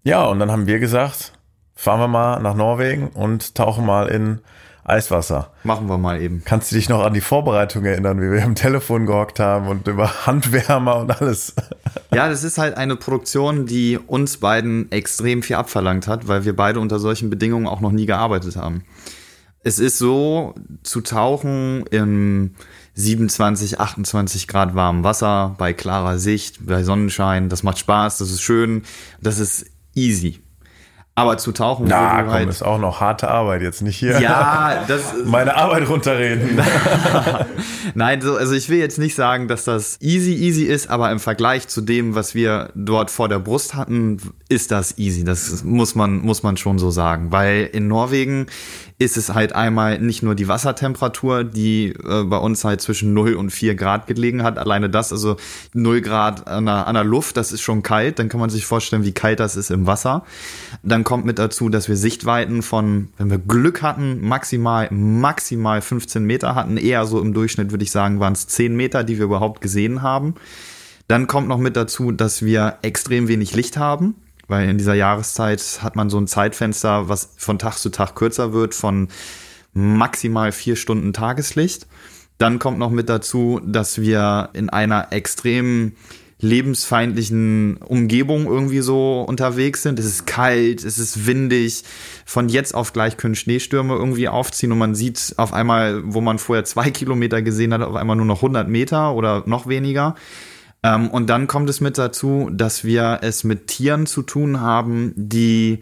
ja, 0.06 0.24
und 0.24 0.40
dann 0.40 0.52
haben 0.52 0.68
wir 0.68 0.80
gesagt, 0.80 1.34
fahren 1.76 2.00
wir 2.00 2.08
mal 2.08 2.40
nach 2.40 2.56
Norwegen 2.56 3.10
und 3.10 3.56
tauchen 3.56 3.86
mal 3.86 4.08
in 4.08 4.40
Eiswasser. 4.88 5.52
Machen 5.64 5.88
wir 5.90 5.98
mal 5.98 6.22
eben. 6.22 6.44
Kannst 6.46 6.72
du 6.72 6.76
dich 6.76 6.88
noch 6.88 7.04
an 7.04 7.14
die 7.14 7.22
Vorbereitung 7.22 7.84
erinnern, 7.84 8.22
wie 8.22 8.32
wir 8.32 8.44
am 8.44 8.56
Telefon 8.56 9.06
gehockt 9.06 9.40
haben 9.40 9.68
und 9.68 9.86
über 9.88 10.26
Handwärmer 10.26 10.98
und 10.98 11.22
alles? 11.22 11.54
Ja, 12.14 12.30
das 12.30 12.46
ist 12.46 12.58
halt 12.58 12.78
eine 12.78 12.96
Produktion, 12.96 13.66
die 13.66 13.98
uns 13.98 14.38
beiden 14.38 14.90
extrem 14.92 15.44
viel 15.44 15.58
abverlangt 15.58 16.08
hat, 16.08 16.28
weil 16.30 16.46
wir 16.46 16.56
beide 16.56 16.80
unter 16.80 17.00
solchen 17.00 17.30
Bedingungen 17.30 17.68
auch 17.68 17.82
noch 17.82 17.92
nie 17.92 18.06
gearbeitet 18.06 18.56
haben. 18.56 18.86
Es 19.62 19.78
ist 19.78 19.98
so, 19.98 20.56
zu 20.84 21.02
tauchen 21.02 21.86
im 21.92 22.56
27, 22.94 23.80
28 23.80 24.48
Grad 24.48 24.74
warmen 24.74 25.04
Wasser, 25.04 25.56
bei 25.58 25.74
klarer 25.74 26.18
Sicht, 26.18 26.66
bei 26.66 26.84
Sonnenschein, 26.84 27.50
das 27.50 27.64
macht 27.64 27.80
Spaß, 27.80 28.20
das 28.20 28.32
ist 28.32 28.42
schön, 28.42 28.84
das 29.22 29.38
ist 29.40 29.66
easy. 29.94 30.40
Aber 31.18 31.40
zu 31.40 31.52
tauchen, 31.52 31.88
Na, 31.90 32.22
komm, 32.22 32.32
halt 32.32 32.48
ist 32.48 32.62
auch 32.62 32.78
noch 32.78 33.02
harte 33.02 33.28
Arbeit, 33.28 33.64
jetzt 33.64 33.82
nicht 33.82 33.98
hier 33.98 34.22
ja, 34.22 34.84
das 34.88 35.16
meine 35.26 35.56
Arbeit 35.56 35.90
runterreden. 35.90 36.62
Nein, 37.96 38.22
so, 38.22 38.36
also 38.36 38.54
ich 38.54 38.70
will 38.70 38.78
jetzt 38.78 39.00
nicht 39.00 39.16
sagen, 39.16 39.48
dass 39.48 39.64
das 39.64 40.00
easy 40.00 40.36
easy 40.36 40.66
ist, 40.66 40.92
aber 40.92 41.10
im 41.10 41.20
Vergleich 41.20 41.68
zu 41.70 41.82
dem, 41.82 42.14
was 42.14 42.36
wir 42.36 42.70
dort 42.76 43.10
vor 43.10 43.30
der 43.30 43.40
Brust 43.40 43.74
hatten, 43.74 44.22
ist 44.48 44.70
das 44.70 45.00
easy. 45.00 45.24
Das 45.24 45.64
muss 45.64 45.96
man 45.96 46.20
muss 46.20 46.44
man 46.44 46.56
schon 46.56 46.78
so 46.78 46.92
sagen, 46.92 47.32
weil 47.32 47.68
in 47.74 47.88
Norwegen 47.88 48.46
ist 49.00 49.16
es 49.16 49.32
halt 49.34 49.54
einmal 49.54 50.00
nicht 50.00 50.24
nur 50.24 50.34
die 50.34 50.48
Wassertemperatur, 50.48 51.44
die 51.44 51.90
äh, 51.90 52.24
bei 52.24 52.38
uns 52.38 52.64
halt 52.64 52.82
zwischen 52.82 53.14
0 53.14 53.36
und 53.36 53.52
4 53.52 53.76
Grad 53.76 54.08
gelegen 54.08 54.42
hat. 54.42 54.58
Alleine 54.58 54.90
das, 54.90 55.12
also 55.12 55.38
0 55.74 56.02
Grad 56.02 56.48
an 56.48 56.66
der, 56.66 56.88
an 56.88 56.96
der 56.96 57.04
Luft, 57.04 57.38
das 57.38 57.52
ist 57.52 57.62
schon 57.62 57.84
kalt. 57.84 58.18
Dann 58.18 58.28
kann 58.28 58.40
man 58.40 58.50
sich 58.50 58.66
vorstellen, 58.66 59.04
wie 59.04 59.12
kalt 59.12 59.40
das 59.40 59.56
ist 59.56 59.70
im 59.70 59.86
Wasser. 59.86 60.24
Dann 60.82 61.04
kommt 61.04 61.26
mit 61.26 61.38
dazu, 61.38 61.70
dass 61.70 61.88
wir 61.88 61.96
Sichtweiten 61.96 62.64
von, 62.64 63.10
wenn 63.18 63.30
wir 63.30 63.38
Glück 63.38 63.84
hatten, 63.84 64.20
maximal, 64.28 64.88
maximal 64.92 65.82
15 65.82 66.24
Meter 66.24 66.56
hatten. 66.56 66.78
Eher 66.78 67.06
so 67.06 67.22
im 67.22 67.36
Durchschnitt 67.36 67.70
würde 67.70 67.84
ich 67.84 67.92
sagen, 67.92 68.20
waren 68.20 68.34
es 68.34 68.48
10 68.48 68.76
Meter, 68.76 69.04
die 69.04 69.20
wir 69.20 69.26
überhaupt 69.26 69.62
gesehen 69.62 70.02
haben. 70.02 70.34
Dann 71.08 71.28
kommt 71.28 71.48
noch 71.48 71.60
mit 71.60 71.78
dazu, 71.78 72.12
dass 72.12 72.42
wir 72.42 72.80
extrem 72.82 73.28
wenig 73.28 73.54
Licht 73.54 73.78
haben 73.78 74.16
weil 74.48 74.70
in 74.70 74.78
dieser 74.78 74.94
Jahreszeit 74.94 75.80
hat 75.82 75.96
man 75.96 76.10
so 76.10 76.20
ein 76.20 76.28
Zeitfenster, 76.28 77.10
was 77.10 77.34
von 77.38 77.60
Tag 77.60 77.78
zu 77.78 77.90
Tag 77.90 78.16
kürzer 78.16 78.54
wird, 78.54 78.74
von 78.74 79.10
maximal 79.74 80.52
vier 80.52 80.76
Stunden 80.76 81.14
Tageslicht. 81.14 81.88
Dann 82.38 82.60
kommt 82.60 82.80
noch 82.80 82.92
mit 82.92 83.10
dazu, 83.10 83.60
dass 83.64 84.00
wir 84.00 84.50
in 84.54 84.70
einer 84.70 85.12
extrem 85.12 85.94
lebensfeindlichen 86.40 87.78
Umgebung 87.78 88.46
irgendwie 88.46 88.82
so 88.82 89.22
unterwegs 89.22 89.82
sind. 89.82 89.98
Es 89.98 90.06
ist 90.06 90.28
kalt, 90.28 90.84
es 90.84 91.00
ist 91.00 91.26
windig. 91.26 91.84
Von 92.26 92.48
jetzt 92.48 92.76
auf 92.76 92.94
gleich 92.94 93.18
können 93.18 93.34
Schneestürme 93.34 93.96
irgendwie 93.96 94.28
aufziehen 94.28 94.72
und 94.72 94.78
man 94.78 94.94
sieht 94.94 95.34
auf 95.38 95.52
einmal, 95.52 96.02
wo 96.06 96.22
man 96.22 96.38
vorher 96.38 96.64
zwei 96.64 96.92
Kilometer 96.92 97.42
gesehen 97.42 97.74
hat, 97.74 97.82
auf 97.82 97.96
einmal 97.96 98.16
nur 98.16 98.26
noch 98.26 98.38
100 98.38 98.70
Meter 98.70 99.16
oder 99.16 99.44
noch 99.48 99.68
weniger. 99.68 100.16
Ähm, 100.84 101.10
und 101.10 101.28
dann 101.30 101.48
kommt 101.48 101.70
es 101.70 101.82
mit 101.82 101.98
dazu, 101.98 102.50
dass 102.52 102.84
wir 102.84 103.20
es 103.22 103.44
mit 103.44 103.68
Tieren 103.68 104.06
zu 104.06 104.22
tun 104.22 104.62
haben, 104.62 105.14
die 105.16 105.82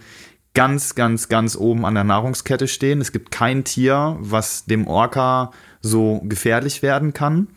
ganz, 0.54 0.96
ganz, 0.96 1.28
ganz 1.30 1.56
oben 1.56 1.86
an 1.86 1.96
der 1.96 2.04
Nahrungskette 2.04 2.68
stehen. 2.68 3.02
Es 3.02 3.12
gibt 3.12 3.30
kein 3.30 3.64
Tier, 3.64 4.18
was 4.20 4.66
dem 4.66 4.88
Orca 4.88 5.52
so 5.82 6.22
gefährlich 6.24 6.82
werden 6.82 7.14
kann. 7.14 7.50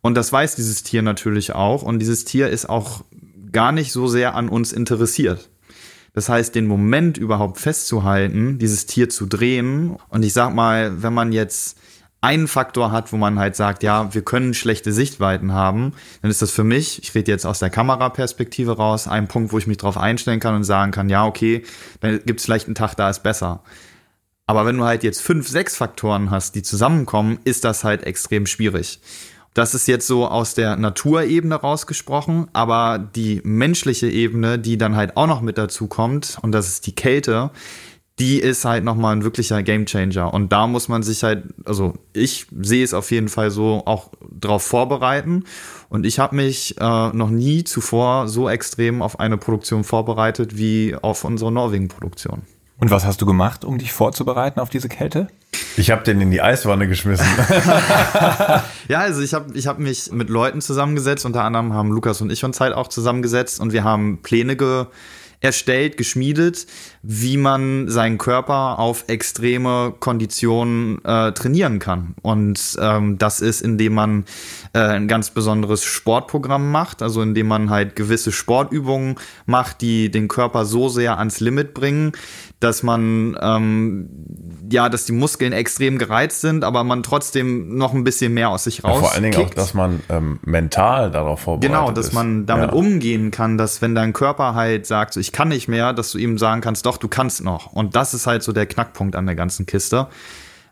Und 0.00 0.14
das 0.14 0.32
weiß 0.32 0.56
dieses 0.56 0.82
Tier 0.82 1.02
natürlich 1.02 1.54
auch. 1.54 1.82
Und 1.82 1.98
dieses 1.98 2.24
Tier 2.24 2.48
ist 2.48 2.68
auch 2.68 3.04
gar 3.52 3.72
nicht 3.72 3.92
so 3.92 4.06
sehr 4.06 4.34
an 4.34 4.48
uns 4.48 4.72
interessiert. 4.72 5.50
Das 6.14 6.28
heißt, 6.28 6.54
den 6.54 6.66
Moment 6.66 7.18
überhaupt 7.18 7.58
festzuhalten, 7.58 8.58
dieses 8.58 8.86
Tier 8.86 9.08
zu 9.08 9.26
drehen. 9.26 9.96
Und 10.08 10.24
ich 10.24 10.32
sag 10.32 10.54
mal, 10.54 11.02
wenn 11.02 11.12
man 11.12 11.32
jetzt 11.32 11.78
einen 12.20 12.48
Faktor 12.48 12.90
hat, 12.90 13.12
wo 13.12 13.16
man 13.16 13.38
halt 13.38 13.54
sagt, 13.54 13.82
ja, 13.82 14.12
wir 14.12 14.22
können 14.22 14.54
schlechte 14.54 14.92
Sichtweiten 14.92 15.52
haben, 15.52 15.92
dann 16.20 16.30
ist 16.30 16.42
das 16.42 16.50
für 16.50 16.64
mich, 16.64 17.00
ich 17.02 17.14
rede 17.14 17.30
jetzt 17.30 17.46
aus 17.46 17.60
der 17.60 17.70
Kameraperspektive 17.70 18.76
raus, 18.76 19.06
ein 19.06 19.28
Punkt, 19.28 19.52
wo 19.52 19.58
ich 19.58 19.68
mich 19.68 19.76
drauf 19.76 19.96
einstellen 19.96 20.40
kann 20.40 20.56
und 20.56 20.64
sagen 20.64 20.90
kann, 20.90 21.08
ja, 21.08 21.24
okay, 21.24 21.62
dann 22.00 22.20
gibt 22.24 22.40
es 22.40 22.46
vielleicht 22.46 22.66
einen 22.66 22.74
Tag, 22.74 22.94
da 22.96 23.08
ist 23.08 23.22
besser. 23.22 23.62
Aber 24.46 24.66
wenn 24.66 24.78
du 24.78 24.84
halt 24.84 25.04
jetzt 25.04 25.20
fünf, 25.22 25.46
sechs 25.46 25.76
Faktoren 25.76 26.30
hast, 26.30 26.54
die 26.54 26.62
zusammenkommen, 26.62 27.38
ist 27.44 27.64
das 27.64 27.84
halt 27.84 28.04
extrem 28.04 28.46
schwierig. 28.46 29.00
Das 29.54 29.74
ist 29.74 29.86
jetzt 29.88 30.06
so 30.06 30.26
aus 30.26 30.54
der 30.54 30.76
Naturebene 30.76 31.54
rausgesprochen, 31.54 32.48
aber 32.52 32.98
die 32.98 33.40
menschliche 33.44 34.08
Ebene, 34.08 34.58
die 34.58 34.78
dann 34.78 34.96
halt 34.96 35.16
auch 35.16 35.26
noch 35.26 35.40
mit 35.40 35.58
dazu 35.58 35.86
kommt, 35.86 36.38
und 36.42 36.52
das 36.52 36.68
ist 36.68 36.86
die 36.86 36.94
Kälte, 36.94 37.50
die 38.18 38.38
ist 38.40 38.64
halt 38.64 38.84
nochmal 38.84 39.14
ein 39.16 39.24
wirklicher 39.24 39.62
Gamechanger. 39.62 40.32
Und 40.32 40.52
da 40.52 40.66
muss 40.66 40.88
man 40.88 41.02
sich 41.02 41.22
halt, 41.22 41.44
also 41.64 41.94
ich 42.12 42.46
sehe 42.60 42.84
es 42.84 42.94
auf 42.94 43.10
jeden 43.10 43.28
Fall 43.28 43.50
so 43.50 43.82
auch 43.86 44.10
drauf 44.38 44.62
vorbereiten. 44.62 45.44
Und 45.88 46.04
ich 46.04 46.18
habe 46.18 46.36
mich 46.36 46.76
äh, 46.80 47.08
noch 47.10 47.30
nie 47.30 47.64
zuvor 47.64 48.28
so 48.28 48.48
extrem 48.48 49.02
auf 49.02 49.20
eine 49.20 49.38
Produktion 49.38 49.84
vorbereitet 49.84 50.56
wie 50.56 50.96
auf 51.00 51.24
unsere 51.24 51.52
Norwegen-Produktion. 51.52 52.42
Und 52.80 52.92
was 52.92 53.04
hast 53.04 53.20
du 53.20 53.26
gemacht, 53.26 53.64
um 53.64 53.78
dich 53.78 53.92
vorzubereiten 53.92 54.60
auf 54.60 54.70
diese 54.70 54.88
Kälte? 54.88 55.28
Ich 55.76 55.90
habe 55.90 56.04
den 56.04 56.20
in 56.20 56.30
die 56.30 56.40
Eiswanne 56.40 56.86
geschmissen. 56.86 57.26
ja, 58.88 59.00
also 59.00 59.20
ich 59.20 59.34
habe 59.34 59.52
ich 59.54 59.66
hab 59.66 59.80
mich 59.80 60.12
mit 60.12 60.28
Leuten 60.28 60.60
zusammengesetzt. 60.60 61.26
Unter 61.26 61.42
anderem 61.42 61.72
haben 61.72 61.90
Lukas 61.90 62.20
und 62.20 62.30
ich 62.30 62.44
uns 62.44 62.60
halt 62.60 62.74
auch 62.74 62.86
zusammengesetzt 62.86 63.58
und 63.58 63.72
wir 63.72 63.82
haben 63.82 64.22
Pläne 64.22 64.56
ge 64.56 64.86
erstellt, 65.40 65.96
geschmiedet, 65.96 66.66
wie 67.02 67.36
man 67.36 67.88
seinen 67.88 68.18
Körper 68.18 68.78
auf 68.78 69.04
extreme 69.06 69.94
Konditionen 69.98 71.04
äh, 71.04 71.32
trainieren 71.32 71.78
kann. 71.78 72.14
Und 72.22 72.76
ähm, 72.80 73.18
das 73.18 73.40
ist, 73.40 73.60
indem 73.60 73.94
man 73.94 74.24
äh, 74.72 74.80
ein 74.80 75.06
ganz 75.06 75.30
besonderes 75.30 75.84
Sportprogramm 75.84 76.70
macht, 76.72 77.02
also 77.02 77.22
indem 77.22 77.48
man 77.48 77.70
halt 77.70 77.94
gewisse 77.94 78.32
Sportübungen 78.32 79.14
macht, 79.46 79.80
die 79.80 80.10
den 80.10 80.26
Körper 80.26 80.64
so 80.64 80.88
sehr 80.88 81.18
ans 81.18 81.40
Limit 81.40 81.72
bringen, 81.72 82.12
dass 82.60 82.82
man 82.82 83.36
ähm, 83.40 84.08
ja, 84.70 84.88
dass 84.88 85.04
die 85.04 85.12
Muskeln 85.12 85.52
extrem 85.52 85.98
gereizt 85.98 86.40
sind, 86.40 86.64
aber 86.64 86.84
man 86.84 87.02
trotzdem 87.02 87.76
noch 87.76 87.94
ein 87.94 88.04
bisschen 88.04 88.34
mehr 88.34 88.50
aus 88.50 88.64
sich 88.64 88.84
raus. 88.84 88.96
Ja, 88.96 89.00
vor 89.00 89.12
allen 89.12 89.22
Dingen 89.22 89.36
auch, 89.38 89.50
dass 89.50 89.74
man 89.74 90.00
ähm, 90.08 90.40
mental 90.42 91.10
darauf 91.10 91.40
vorbereitet 91.40 91.76
Genau, 91.76 91.92
dass 91.92 92.08
ist. 92.08 92.12
man 92.14 92.46
damit 92.46 92.70
ja. 92.70 92.76
umgehen 92.76 93.30
kann, 93.30 93.58
dass 93.58 93.80
wenn 93.80 93.94
dein 93.94 94.12
Körper 94.12 94.54
halt 94.54 94.86
sagt, 94.86 95.14
so 95.14 95.20
ich 95.20 95.32
kann 95.32 95.48
nicht 95.48 95.68
mehr, 95.68 95.92
dass 95.92 96.12
du 96.12 96.18
ihm 96.18 96.36
sagen 96.38 96.60
kannst, 96.60 96.84
doch, 96.86 96.96
du 96.96 97.08
kannst 97.08 97.44
noch. 97.44 97.72
Und 97.72 97.96
das 97.96 98.14
ist 98.14 98.26
halt 98.26 98.42
so 98.42 98.52
der 98.52 98.66
Knackpunkt 98.66 99.16
an 99.16 99.26
der 99.26 99.34
ganzen 99.34 99.66
Kiste. 99.66 100.08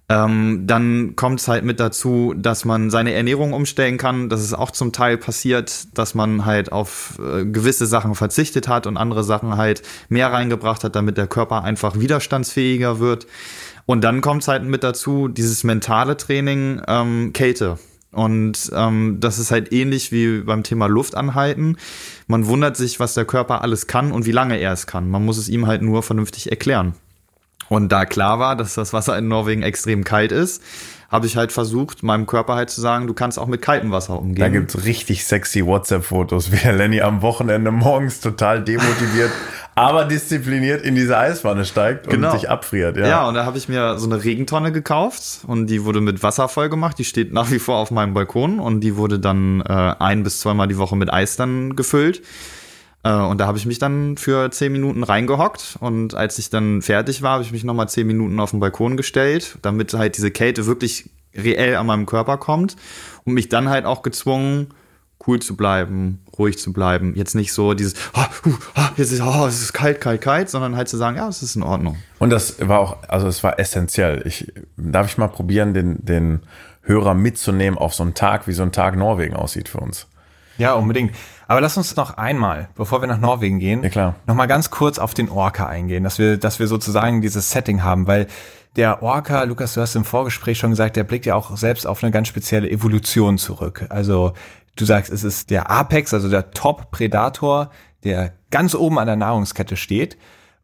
Ähm, 0.09 0.69
dann 0.69 1.17
kommt 1.17 1.41
es 1.41 1.49
halt 1.49 1.65
mit 1.65 1.81
dazu, 1.81 2.33
dass 2.37 2.65
man 2.65 2.91
seine 2.91 3.13
Ernährung 3.13 3.53
umstellen 3.53 3.99
kann. 3.99 4.29
Das 4.29 4.41
ist 4.41 4.55
auch 4.55 4.71
zum 4.71 4.93
Teil 4.93 5.19
passiert, 5.19 5.89
dass 5.99 6.15
man 6.15 6.45
halt 6.45 6.71
auf 6.71 7.19
äh, 7.19 7.45
gewisse 7.45 7.87
Sachen 7.87 8.15
verzichtet 8.15 8.69
hat 8.69 8.87
und 8.87 8.97
andere 8.97 9.25
Sachen 9.25 9.57
halt 9.57 9.83
mehr 10.09 10.33
reingebracht 10.33 10.85
hat, 10.85 10.95
damit 10.95 11.17
der 11.19 11.27
Körper 11.27 11.65
einfach 11.65 11.99
widerstandsfähiger 11.99 13.01
wird. 13.01 13.27
Und 13.85 14.05
dann 14.05 14.21
kommt 14.21 14.43
es 14.43 14.49
halt 14.49 14.63
mit 14.63 14.85
dazu, 14.85 15.27
dieses 15.27 15.65
mentale 15.65 16.17
Training, 16.17 16.83
ähm, 16.87 17.33
Kälte. 17.33 17.79
Und 18.13 18.71
ähm, 18.75 19.19
das 19.19 19.39
ist 19.39 19.51
halt 19.51 19.73
ähnlich 19.73 20.13
wie 20.13 20.39
beim 20.39 20.63
Thema 20.63 20.87
Luftanhalten. 20.87 21.77
Man 22.29 22.47
wundert 22.47 22.77
sich, 22.77 23.01
was 23.01 23.15
der 23.15 23.25
Körper 23.25 23.63
alles 23.63 23.89
kann 23.89 24.13
und 24.13 24.25
wie 24.25 24.33
lange 24.33 24.57
er 24.57 24.73
es 24.73 24.87
kann. 24.87 25.11
Man 25.11 25.25
muss 25.25 25.37
es 25.37 25.49
ihm 25.49 25.67
halt 25.67 25.83
nur 25.83 26.03
vernünftig 26.03 26.51
erklären. 26.51 26.95
Und 27.69 27.91
da 27.91 28.05
klar 28.05 28.39
war, 28.39 28.57
dass 28.57 28.75
das 28.75 28.93
Wasser 28.93 29.17
in 29.19 29.29
Norwegen 29.29 29.63
extrem 29.63 30.05
kalt 30.05 30.33
ist, 30.33 30.63
habe 31.09 31.27
ich 31.27 31.37
halt 31.37 31.53
versucht, 31.53 32.03
meinem 32.03 32.27
Körper 32.27 32.57
halt 32.57 32.69
zu 32.69 32.81
sagen, 32.81 33.07
du 33.07 33.15
kannst 33.15 33.39
auch 33.39 33.47
mit 33.47 33.63
kaltem 33.63 33.93
Wasser 33.93 34.19
umgehen. 34.19 34.41
Da 34.41 34.49
gibt's 34.49 34.85
richtig 34.85 35.25
sexy 35.25 35.65
WhatsApp-Fotos, 35.65 36.51
wie 36.51 36.57
der 36.57 36.73
Lenny 36.73 37.01
am 37.01 37.23
Wochenende 37.23 37.71
morgens 37.71 38.21
total 38.21 38.63
demotiviert, 38.65 39.31
aber 39.77 40.05
diszipliniert 40.05 40.85
in 40.85 40.97
diese 40.97 41.17
Eiswanne 41.17 41.65
steigt 41.65 42.07
und 42.09 42.13
Genau. 42.15 42.33
sich 42.33 42.51
abfriert. 42.51 42.97
Ja, 42.97 43.07
Ja, 43.07 43.29
und 43.29 43.35
da 43.35 43.45
habe 43.45 43.57
ich 43.57 43.69
mir 43.69 43.99
so 43.99 44.07
eine 44.11 44.25
Regentonne 44.25 44.73
gekauft 44.73 45.41
und 45.47 45.69
die 45.69 45.85
wurde 45.85 46.01
mit 46.01 46.25
Wasser 46.25 46.49
voll 46.49 46.69
gemacht. 46.69 46.99
Die 46.99 47.05
steht 47.05 47.33
nach 47.33 47.53
wie 47.53 47.61
vor 47.61 47.77
auf 47.77 47.93
meinem 47.93 48.13
Balkon 48.13 48.59
und 48.59 48.81
die 48.81 48.97
wurde 48.97 49.21
dann 49.21 49.61
äh, 49.61 49.95
ein 50.01 50.25
bis 50.25 50.41
zweimal 50.41 50.67
die 50.67 50.77
Woche 50.79 50.97
mit 50.97 51.13
Eis 51.13 51.37
dann 51.37 51.77
gefüllt. 51.77 52.21
Äh, 53.07 53.13
und 53.13 53.39
da 53.39 53.47
habe 53.47 53.59
ich 53.59 53.67
mich 53.67 53.79
dann 53.79 54.17
für 54.17 54.51
zehn 54.51 54.73
Minuten 54.73 55.03
reingehockt 55.05 55.77
und 55.81 56.15
als 56.15 56.39
ich 56.39 56.51
dann 56.51 56.83
fertig 56.83 57.23
war, 57.23 57.35
habe 57.35 57.45
ich 57.45 57.53
mich 57.53 57.65
nochmal 57.65 57.89
zehn 57.89 58.07
Minuten 58.07 58.41
auf 58.41 58.51
den 58.51 58.61
Balkon 58.61 58.97
gestellt, 58.97 59.59
damit 59.63 59.95
halt 59.95 60.17
diese 60.17 60.31
Kälte 60.31 60.67
wirklich 60.67 61.11
reell 61.35 61.77
an 61.77 61.87
meinem 61.87 62.07
Körper 62.07 62.39
kommt 62.39 62.77
und 63.25 63.35
mich 63.35 63.49
dann 63.49 63.69
halt 63.69 63.85
auch 63.85 64.03
gezwungen, 64.03 64.69
cool 65.27 65.41
zu 65.41 65.57
bleiben, 65.57 66.23
ruhig 66.39 66.59
zu 66.59 66.73
bleiben. 66.73 67.15
Jetzt 67.15 67.35
nicht 67.35 67.53
so 67.53 67.75
dieses, 67.75 67.95
hu, 68.45 68.51
ah, 68.75 68.91
jetzt 68.97 69.13
ist, 69.13 69.23
oh, 69.23 69.47
es 69.47 69.63
ist 69.63 69.73
kalt, 69.73 70.01
kalt, 70.01 70.21
kalt, 70.21 70.51
sondern 70.51 70.77
halt 70.77 70.89
zu 70.89 70.97
sagen, 70.97 71.17
ja, 71.17 71.29
es 71.29 71.43
ist 71.43 71.57
in 71.57 71.63
Ordnung. 71.63 71.97
Und 72.19 72.31
das 72.31 72.57
war 72.67 72.81
auch, 72.81 73.03
also 73.09 73.27
es 73.29 73.43
war 73.43 73.59
essentiell. 73.59 74.23
Ich, 74.27 74.53
darf 74.77 75.07
ich 75.09 75.19
mal 75.19 75.29
probieren, 75.29 75.75
den, 75.75 76.05
den 76.05 76.41
Hörer 76.83 77.15
mitzunehmen 77.15 77.79
auf 77.79 77.95
so 77.95 78.03
einen 78.03 78.15
Tag, 78.15 78.47
wie 78.47 78.53
so 78.53 78.63
ein 78.63 78.73
Tag 78.73 78.97
Norwegen 78.97 79.37
aussieht 79.37 79.69
für 79.69 79.79
uns? 79.79 80.07
Ja, 80.59 80.75
unbedingt. 80.75 81.15
Aber 81.49 81.61
lass 81.61 81.77
uns 81.77 81.95
noch 81.97 82.17
einmal, 82.17 82.69
bevor 82.75 83.01
wir 83.01 83.07
nach 83.07 83.19
Norwegen 83.19 83.59
gehen, 83.59 83.83
Ja, 83.83 83.89
klar. 83.89 84.15
noch 84.27 84.35
mal 84.35 84.47
ganz 84.47 84.71
kurz 84.71 84.99
auf 84.99 85.15
den 85.15 85.29
Orca 85.29 85.67
eingehen, 85.67 86.03
dass 86.05 86.19
wir, 86.19 86.39
dass 86.39 86.59
wir 86.59 86.67
sozusagen 86.67 87.21
dieses 87.21 87.51
Setting 87.51 87.83
haben, 87.83 88.07
weil 88.07 88.27
der 88.77 89.03
Orca, 89.03 89.43
Lukas, 89.45 89.75
du 89.75 89.81
hast 89.81 89.95
im 89.97 90.05
Vorgespräch 90.05 90.59
schon 90.59 90.71
gesagt, 90.71 90.97
der 90.97 91.05
blickt 91.05 91.25
ja 91.27 91.35
auch 91.35 91.57
selbst 91.57 91.87
auf 91.87 92.03
eine 92.03 92.11
ganz 92.13 92.29
spezielle 92.29 92.69
Evolution 92.71 93.39
zurück. 93.39 93.87
Also 93.89 94.33
du 94.77 94.85
sagst, 94.85 95.11
es 95.11 95.25
ist 95.25 95.51
der 95.51 95.71
Apex, 95.71 96.13
also 96.13 96.29
der 96.29 96.51
Top-Predator, 96.51 97.71
der 98.05 98.33
ganz 98.51 98.75
oben 98.75 98.99
an 98.99 99.07
der 99.07 99.17
Nahrungskette 99.17 99.77
steht. 99.77 100.17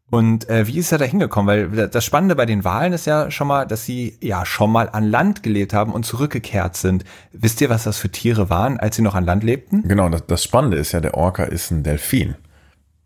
Und 0.09 0.47
äh, 0.49 0.67
wie 0.67 0.77
ist 0.77 0.91
er 0.91 0.99
da 0.99 1.05
hingekommen? 1.05 1.75
Weil 1.75 1.87
das 1.87 2.05
Spannende 2.05 2.35
bei 2.35 2.45
den 2.45 2.63
Walen 2.63 2.93
ist 2.93 3.07
ja 3.07 3.31
schon 3.31 3.47
mal, 3.47 3.65
dass 3.65 3.85
sie 3.85 4.17
ja 4.21 4.45
schon 4.45 4.71
mal 4.71 4.89
an 4.89 5.05
Land 5.05 5.41
gelebt 5.41 5.73
haben 5.73 5.91
und 5.91 6.05
zurückgekehrt 6.05 6.75
sind. 6.75 7.03
Wisst 7.31 7.61
ihr, 7.61 7.69
was 7.69 7.83
das 7.83 7.97
für 7.97 8.09
Tiere 8.09 8.49
waren, 8.49 8.79
als 8.79 8.95
sie 8.95 9.01
noch 9.01 9.15
an 9.15 9.25
Land 9.25 9.43
lebten? 9.43 9.87
Genau, 9.87 10.09
das, 10.09 10.25
das 10.27 10.43
Spannende 10.43 10.77
ist 10.77 10.91
ja, 10.91 10.99
der 10.99 11.15
Orca 11.15 11.43
ist 11.45 11.71
ein 11.71 11.83
Delfin. 11.83 12.35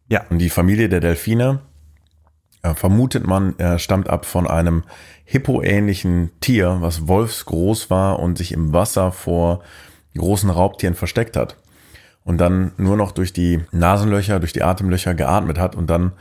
Ja. 0.09 0.25
Und 0.29 0.39
die 0.39 0.49
Familie 0.49 0.89
der 0.89 0.99
Delfine 0.99 1.59
äh, 2.63 2.73
vermutet 2.73 3.25
man, 3.25 3.55
er 3.57 3.79
stammt 3.79 4.09
ab 4.09 4.25
von 4.25 4.47
einem 4.47 4.83
hippoähnlichen 5.23 6.31
Tier, 6.39 6.77
was 6.79 7.07
wolfsgroß 7.07 7.89
war 7.89 8.19
und 8.19 8.37
sich 8.37 8.51
im 8.51 8.73
Wasser 8.73 9.11
vor 9.11 9.61
großen 10.15 10.49
Raubtieren 10.49 10.95
versteckt 10.95 11.37
hat. 11.37 11.57
Und 12.23 12.39
dann 12.39 12.73
nur 12.77 12.97
noch 12.97 13.11
durch 13.11 13.31
die 13.31 13.61
Nasenlöcher, 13.71 14.39
durch 14.39 14.51
die 14.51 14.63
Atemlöcher 14.63 15.13
geatmet 15.15 15.57
hat 15.57 15.75
und 15.75 15.89
dann 15.89 16.11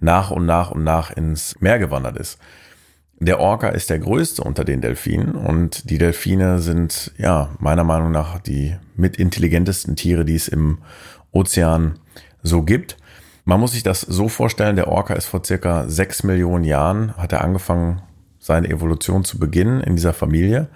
nach 0.00 0.30
und 0.30 0.46
nach 0.46 0.70
und 0.70 0.84
nach 0.84 1.10
ins 1.10 1.60
Meer 1.60 1.78
gewandert 1.78 2.16
ist. 2.16 2.38
Der 3.18 3.40
Orca 3.40 3.68
ist 3.68 3.88
der 3.88 3.98
größte 3.98 4.42
unter 4.42 4.64
den 4.64 4.82
Delfinen 4.82 5.34
und 5.34 5.88
die 5.88 5.96
Delfine 5.96 6.58
sind 6.58 7.12
ja 7.16 7.48
meiner 7.58 7.84
Meinung 7.84 8.10
nach 8.12 8.38
die 8.40 8.76
mit 8.94 9.16
intelligentesten 9.16 9.96
Tiere, 9.96 10.26
die 10.26 10.34
es 10.34 10.48
im 10.48 10.78
Ozean 11.32 11.98
so 12.42 12.62
gibt. 12.62 12.98
Man 13.44 13.60
muss 13.60 13.72
sich 13.72 13.82
das 13.82 14.02
so 14.02 14.28
vorstellen, 14.28 14.76
der 14.76 14.88
Orca 14.88 15.14
ist 15.14 15.26
vor 15.26 15.42
circa 15.44 15.88
sechs 15.88 16.24
Millionen 16.24 16.64
Jahren, 16.64 17.16
hat 17.16 17.32
er 17.32 17.42
angefangen, 17.42 18.02
seine 18.38 18.68
Evolution 18.68 19.24
zu 19.24 19.38
beginnen 19.38 19.80
in 19.80 19.96
dieser 19.96 20.12
Familie. 20.12 20.68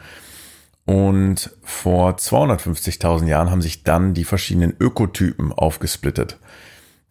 Und 0.86 1.50
vor 1.62 2.12
250.000 2.12 3.26
Jahren 3.26 3.50
haben 3.50 3.62
sich 3.62 3.84
dann 3.84 4.14
die 4.14 4.24
verschiedenen 4.24 4.74
Ökotypen 4.80 5.52
aufgesplittet. 5.52 6.38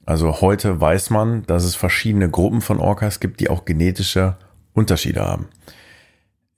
Also 0.10 0.41
heute 0.41 0.82
weiß 0.82 1.12
man, 1.12 1.43
dass 1.45 1.63
es 1.63 1.76
verschiedene 1.76 2.32
Gruppen 2.32 2.62
von 2.62 2.80
Orcas 2.80 3.19
gibt, 3.19 3.41
die 3.41 3.48
auch 3.48 3.63
genetische 3.63 4.38
Unterschiede 4.74 5.22
haben. 5.22 5.50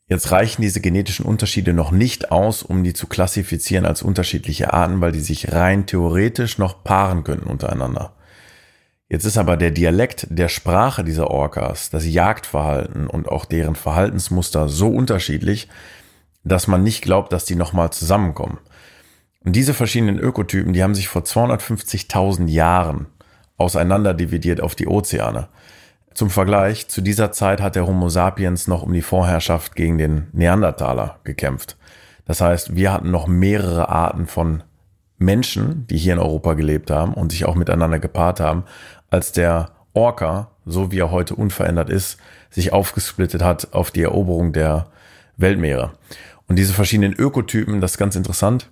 Jetzt 0.08 0.32
reichen 0.32 0.62
diese 0.62 0.80
genetischen 0.80 1.26
Unterschiede 1.26 1.74
noch 1.74 1.92
nicht 1.92 2.32
aus, 2.32 2.64
um 2.64 2.82
die 2.86 2.94
zu 2.94 3.08
klassifizieren 3.08 3.86
als 3.86 4.04
unterschiedliche 4.04 4.72
Arten, 4.72 5.02
weil 5.02 5.12
die 5.12 5.20
sich 5.20 5.52
rein 5.52 5.86
theoretisch 5.86 6.60
noch 6.60 6.86
paaren 6.86 7.26
könnten 7.26 7.50
untereinander. 7.50 8.14
Jetzt 9.10 9.26
ist 9.26 9.38
aber 9.38 9.58
der 9.58 9.72
Dialekt 9.72 10.28
der 10.30 10.48
Sprache 10.48 11.04
dieser 11.04 11.30
Orcas, 11.30 11.90
das 11.90 12.08
Jagdverhalten 12.08 13.08
und 13.08 13.28
auch 13.28 13.44
deren 13.44 13.76
Verhaltensmuster 13.76 14.70
so 14.70 14.88
unterschiedlich, 14.88 15.68
dass 16.46 16.68
man 16.68 16.84
nicht 16.84 17.02
glaubt, 17.02 17.34
dass 17.34 17.44
die 17.44 17.56
nochmal 17.56 17.90
zusammenkommen. 17.90 18.60
Und 19.44 19.58
diese 19.58 19.74
verschiedenen 19.74 20.20
Ökotypen, 20.20 20.72
die 20.72 20.84
haben 20.84 20.96
sich 20.96 21.10
vor 21.10 21.24
250.000 21.24 22.48
Jahren 22.48 23.08
auseinander 23.62 24.13
dividiert 24.13 24.62
auf 24.62 24.76
die 24.76 24.88
Ozeane. 24.88 25.47
Zum 26.13 26.30
Vergleich, 26.30 26.89
zu 26.89 27.02
dieser 27.02 27.32
Zeit 27.32 27.62
hat 27.62 27.76
der 27.76 27.88
Homo 27.88 28.10
sapiens 28.10 28.67
noch 28.67 28.84
um 28.84 28.91
die 28.91 29.02
Vorherrschaft 29.02 29.76
gegen 29.76 29.97
den 29.97 30.28
Neandertaler 30.34 31.19
gekämpft. 31.24 31.78
Das 32.26 32.41
heißt, 32.41 32.76
wir 32.76 32.91
hatten 32.91 33.12
noch 33.12 33.28
mehrere 33.28 33.89
Arten 33.89 34.28
von 34.28 34.63
Menschen, 35.17 35.88
die 35.88 35.97
hier 35.97 36.13
in 36.13 36.19
Europa 36.19 36.54
gelebt 36.54 36.91
haben 36.91 37.13
und 37.13 37.32
sich 37.32 37.45
auch 37.45 37.56
miteinander 37.56 38.00
gepaart 38.00 38.39
haben, 38.39 38.65
als 39.10 39.32
der 39.32 39.71
Orca, 39.93 40.52
so 40.65 40.91
wie 40.91 41.00
er 41.00 41.12
heute 41.12 41.36
unverändert 41.36 41.89
ist, 41.89 42.17
sich 42.50 42.74
aufgesplittet 42.74 43.41
hat 43.41 43.74
auf 43.74 43.91
die 43.91 44.04
Eroberung 44.04 44.52
der 44.52 44.88
Weltmeere. 45.38 45.91
Und 46.47 46.58
diese 46.58 46.74
verschiedenen 46.74 47.13
Ökotypen, 47.13 47.80
das 47.80 47.91
ist 47.91 47.97
ganz 47.97 48.15
interessant, 48.15 48.69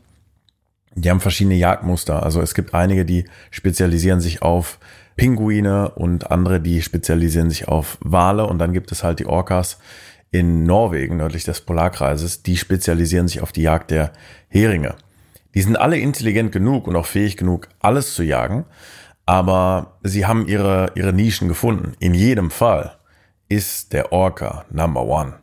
die 0.95 1.09
haben 1.09 1.19
verschiedene 1.19 1.55
Jagdmuster. 1.55 2.23
Also 2.23 2.41
es 2.41 2.53
gibt 2.53 2.73
einige, 2.73 3.05
die 3.05 3.25
spezialisieren 3.51 4.21
sich 4.21 4.41
auf 4.41 4.79
Pinguine 5.15 5.89
und 5.91 6.31
andere, 6.31 6.59
die 6.61 6.81
spezialisieren 6.81 7.49
sich 7.49 7.67
auf 7.67 7.97
Wale. 8.01 8.45
Und 8.45 8.59
dann 8.59 8.73
gibt 8.73 8.91
es 8.91 9.03
halt 9.03 9.19
die 9.19 9.25
Orcas 9.25 9.79
in 10.31 10.63
Norwegen, 10.63 11.17
nördlich 11.17 11.43
des 11.43 11.61
Polarkreises, 11.61 12.43
die 12.43 12.57
spezialisieren 12.57 13.27
sich 13.27 13.41
auf 13.41 13.51
die 13.51 13.63
Jagd 13.63 13.91
der 13.91 14.11
Heringe. 14.47 14.95
Die 15.55 15.61
sind 15.61 15.75
alle 15.75 15.97
intelligent 15.97 16.51
genug 16.51 16.87
und 16.87 16.95
auch 16.95 17.07
fähig 17.07 17.35
genug, 17.37 17.69
alles 17.79 18.13
zu 18.13 18.23
jagen, 18.23 18.65
aber 19.25 19.97
sie 20.03 20.25
haben 20.25 20.47
ihre, 20.47 20.91
ihre 20.95 21.13
Nischen 21.13 21.47
gefunden. 21.47 21.93
In 21.99 22.13
jedem 22.13 22.51
Fall 22.51 22.97
ist 23.47 23.93
der 23.93 24.11
Orca 24.11 24.65
Number 24.69 25.03
One. 25.03 25.33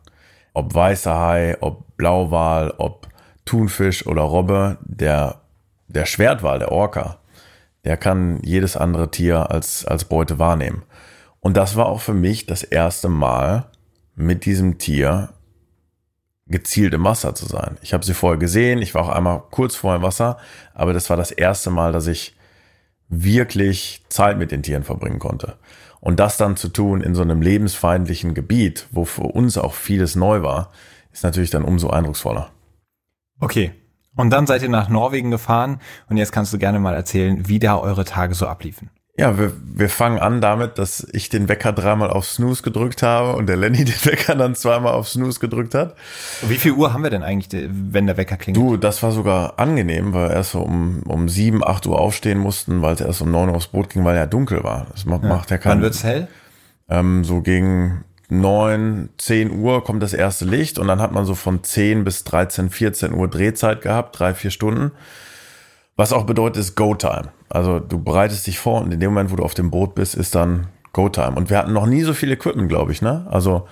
Ob 0.53 0.73
weißer 0.73 1.15
Hai, 1.15 1.57
ob 1.59 1.97
Blauwal, 1.97 2.73
ob 2.77 3.07
Thunfisch 3.47 4.05
oder 4.05 4.21
Robbe, 4.21 4.77
der, 4.81 5.41
der 5.87 6.05
Schwertwal, 6.05 6.59
der 6.59 6.71
Orca, 6.71 7.17
der 7.83 7.97
kann 7.97 8.39
jedes 8.43 8.77
andere 8.77 9.09
Tier 9.09 9.49
als, 9.49 9.85
als 9.85 10.05
Beute 10.05 10.37
wahrnehmen. 10.37 10.83
Und 11.39 11.57
das 11.57 11.75
war 11.75 11.87
auch 11.87 12.01
für 12.01 12.13
mich 12.13 12.45
das 12.45 12.63
erste 12.63 13.09
Mal 13.09 13.71
mit 14.15 14.45
diesem 14.45 14.77
Tier 14.77 15.29
gezielt 16.47 16.93
im 16.93 17.03
Wasser 17.03 17.35
zu 17.35 17.45
sein. 17.45 17.77
Ich 17.81 17.93
habe 17.93 18.05
sie 18.05 18.13
vorher 18.13 18.37
gesehen, 18.37 18.81
ich 18.81 18.93
war 18.93 19.03
auch 19.03 19.09
einmal 19.09 19.43
kurz 19.51 19.75
vor 19.75 19.95
im 19.95 20.01
Wasser, 20.01 20.37
aber 20.73 20.93
das 20.93 21.09
war 21.09 21.17
das 21.17 21.31
erste 21.31 21.69
Mal, 21.69 21.91
dass 21.91 22.07
ich 22.07 22.35
wirklich 23.09 24.05
Zeit 24.09 24.37
mit 24.37 24.51
den 24.51 24.63
Tieren 24.63 24.83
verbringen 24.83 25.19
konnte. 25.19 25.55
Und 25.99 26.19
das 26.19 26.37
dann 26.37 26.57
zu 26.57 26.69
tun 26.69 27.01
in 27.01 27.15
so 27.15 27.21
einem 27.21 27.41
lebensfeindlichen 27.41 28.33
Gebiet, 28.33 28.87
wo 28.91 29.05
für 29.05 29.23
uns 29.23 29.57
auch 29.57 29.73
vieles 29.73 30.15
neu 30.15 30.41
war, 30.41 30.71
ist 31.11 31.23
natürlich 31.23 31.49
dann 31.49 31.63
umso 31.63 31.89
eindrucksvoller. 31.89 32.51
Okay, 33.39 33.71
und 34.17 34.31
dann 34.31 34.47
seid 34.47 34.63
ihr 34.63 34.69
nach 34.69 34.89
Norwegen 34.89 35.31
gefahren 35.31 35.79
und 36.09 36.17
jetzt 36.17 36.31
kannst 36.31 36.51
du 36.51 36.57
gerne 36.57 36.79
mal 36.79 36.95
erzählen, 36.95 37.47
wie 37.47 37.59
da 37.59 37.77
eure 37.77 38.03
Tage 38.03 38.33
so 38.33 38.47
abliefen. 38.47 38.89
Ja, 39.19 39.37
wir, 39.39 39.51
wir 39.63 39.89
fangen 39.89 40.19
an 40.19 40.41
damit, 40.41 40.77
dass 40.77 41.07
ich 41.11 41.29
den 41.29 41.49
Wecker 41.49 41.73
dreimal 41.73 42.11
auf 42.11 42.25
Snooze 42.25 42.61
gedrückt 42.61 43.01
habe 43.01 43.35
und 43.35 43.47
der 43.47 43.57
Lenny 43.57 43.77
den 43.85 44.05
Wecker 44.05 44.35
dann 44.35 44.53
zweimal 44.55 44.93
auf 44.93 45.07
Snooze 45.07 45.39
gedrückt 45.39 45.73
hat. 45.73 45.95
Wie 46.47 46.57
viel 46.57 46.73
Uhr 46.73 46.93
haben 46.93 47.03
wir 47.03 47.09
denn 47.09 47.23
eigentlich, 47.23 47.67
wenn 47.71 48.05
der 48.05 48.17
Wecker 48.17 48.37
klingt? 48.37 48.57
Du, 48.57 48.77
das 48.77 49.01
war 49.01 49.11
sogar 49.11 49.59
angenehm, 49.59 50.13
weil 50.13 50.29
wir 50.29 50.35
erst 50.35 50.51
so 50.51 50.61
um, 50.61 51.01
um 51.03 51.29
sieben, 51.29 51.63
acht 51.63 51.87
Uhr 51.87 51.99
aufstehen 51.99 52.37
mussten, 52.37 52.81
weil 52.81 52.93
es 52.93 53.01
erst 53.01 53.21
um 53.21 53.31
neun 53.31 53.49
Uhr 53.49 53.55
aufs 53.55 53.67
Boot 53.67 53.89
ging, 53.89 54.03
weil 54.03 54.15
ja 54.15 54.27
dunkel 54.27 54.63
war. 54.63 54.87
Das 54.91 55.05
macht 55.05 55.23
ja, 55.23 55.29
macht 55.29 55.49
ja 55.49 55.57
keinen. 55.57 55.77
Wann 55.77 55.81
wird's 55.81 56.03
hell? 56.03 56.27
Ähm, 56.89 57.23
so 57.23 57.41
gegen 57.41 58.03
neun, 58.29 59.09
zehn 59.17 59.51
Uhr 59.51 59.83
kommt 59.83 60.03
das 60.03 60.13
erste 60.13 60.45
Licht 60.45 60.79
und 60.79 60.87
dann 60.87 61.01
hat 61.01 61.11
man 61.11 61.25
so 61.25 61.35
von 61.35 61.63
zehn 61.63 62.03
bis 62.03 62.23
13, 62.23 62.69
14 62.69 63.13
Uhr 63.13 63.27
Drehzeit 63.29 63.81
gehabt, 63.81 64.19
drei, 64.19 64.33
vier 64.33 64.51
Stunden. 64.51 64.91
Was 65.95 66.13
auch 66.13 66.25
bedeutet, 66.25 66.61
ist 66.61 66.75
Go-Time. 66.75 67.29
Also 67.49 67.79
du 67.79 68.03
bereitest 68.03 68.45
dich 68.45 68.59
vor 68.59 68.81
und 68.81 68.93
in 68.93 68.99
dem 68.99 69.11
Moment, 69.11 69.31
wo 69.31 69.35
du 69.35 69.43
auf 69.43 69.53
dem 69.53 69.71
Boot 69.71 69.95
bist, 69.95 70.15
ist 70.15 70.35
dann 70.35 70.67
Go-Time. 70.93 71.31
Und 71.35 71.49
wir 71.49 71.57
hatten 71.57 71.73
noch 71.73 71.85
nie 71.85 72.03
so 72.03 72.13
viel 72.13 72.31
Equipment, 72.31 72.69
glaube 72.69 72.91
ich. 72.91 73.01
Ne? 73.01 73.25
Also 73.29 73.67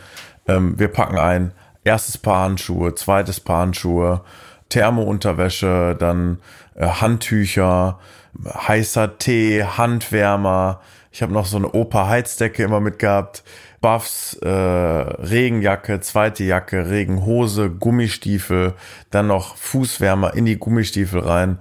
ähm, 0.47 0.79
wir 0.79 0.87
packen 0.87 1.19
ein 1.19 1.51
erstes 1.83 2.17
Paar 2.17 2.45
Handschuhe, 2.45 2.95
zweites 2.95 3.39
Paar 3.39 3.61
Handschuhe, 3.61 4.21
Thermounterwäsche, 4.69 5.95
dann 5.99 6.39
äh, 6.75 6.87
Handtücher, 6.87 7.99
heißer 8.43 9.17
Tee, 9.17 9.63
Handwärmer. 9.63 10.81
Ich 11.11 11.21
habe 11.21 11.33
noch 11.33 11.45
so 11.45 11.57
eine 11.57 11.71
Opa-Heizdecke 11.71 12.63
immer 12.63 12.79
mitgehabt. 12.79 13.43
Buffs, 13.85 14.33
äh, 14.41 14.49
Regenjacke, 14.49 15.99
zweite 15.99 16.43
Jacke, 16.43 16.89
Regenhose, 16.89 17.69
Gummistiefel, 17.69 18.73
dann 19.11 19.27
noch 19.27 19.57
Fußwärmer 19.57 20.33
in 20.33 20.45
die 20.45 20.57
Gummistiefel 20.57 21.19
rein. 21.19 21.59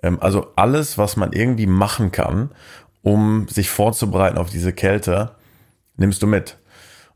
Ähm, 0.00 0.18
also 0.20 0.52
alles, 0.54 0.98
was 0.98 1.16
man 1.16 1.32
irgendwie 1.32 1.66
machen 1.66 2.12
kann, 2.12 2.52
um 3.02 3.48
sich 3.48 3.70
vorzubereiten 3.70 4.38
auf 4.38 4.50
diese 4.50 4.72
Kälte, 4.72 5.32
nimmst 5.96 6.22
du 6.22 6.28
mit. 6.28 6.58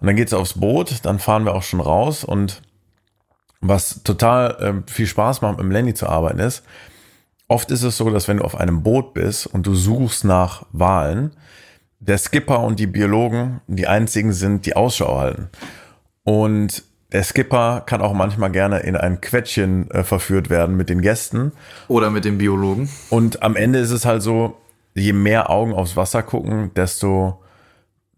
Und 0.00 0.08
dann 0.08 0.16
geht's 0.16 0.34
aufs 0.34 0.54
Boot, 0.54 1.04
dann 1.04 1.20
fahren 1.20 1.44
wir 1.44 1.54
auch 1.54 1.62
schon 1.62 1.80
raus 1.80 2.24
und 2.24 2.60
was 3.60 4.02
total 4.02 4.82
äh, 4.88 4.90
viel 4.90 5.06
Spaß 5.06 5.40
macht, 5.40 5.58
mit 5.58 5.66
dem 5.66 5.70
Lenny 5.70 5.94
zu 5.94 6.08
arbeiten 6.08 6.40
ist, 6.40 6.64
oft 7.46 7.70
ist 7.70 7.84
es 7.84 7.96
so, 7.96 8.10
dass 8.10 8.26
wenn 8.26 8.38
du 8.38 8.44
auf 8.44 8.56
einem 8.56 8.82
Boot 8.82 9.14
bist 9.14 9.46
und 9.46 9.68
du 9.68 9.76
suchst 9.76 10.24
nach 10.24 10.66
Walen, 10.72 11.36
der 12.00 12.18
Skipper 12.18 12.61
und 12.61 12.78
die 12.78 12.87
Biologen 12.87 13.61
die 13.66 13.87
einzigen 13.87 14.32
sind, 14.32 14.66
die 14.66 14.76
Ausschau 14.76 15.18
halten. 15.18 15.48
Und 16.24 16.84
der 17.12 17.22
Skipper 17.22 17.82
kann 17.87 18.02
auch 18.02 18.12
manchmal 18.12 18.50
gerne 18.50 18.80
in 18.80 18.96
ein 18.96 19.20
Quetschen 19.20 19.90
äh, 19.90 20.04
verführt 20.04 20.50
werden 20.50 20.76
mit 20.76 20.90
den 20.90 21.00
Gästen. 21.00 21.52
Oder 21.88 22.11
mit 22.11 22.24
dem 22.24 22.38
Biologen. 22.38 22.88
Und 23.08 23.42
am 23.42 23.56
Ende 23.56 23.78
ist 23.78 23.90
es 23.90 24.04
halt 24.04 24.22
so, 24.22 24.56
je 24.94 25.12
mehr 25.12 25.48
Augen 25.48 25.72
aufs 25.72 25.96
Wasser 25.96 26.22
gucken, 26.22 26.70
desto 26.74 27.42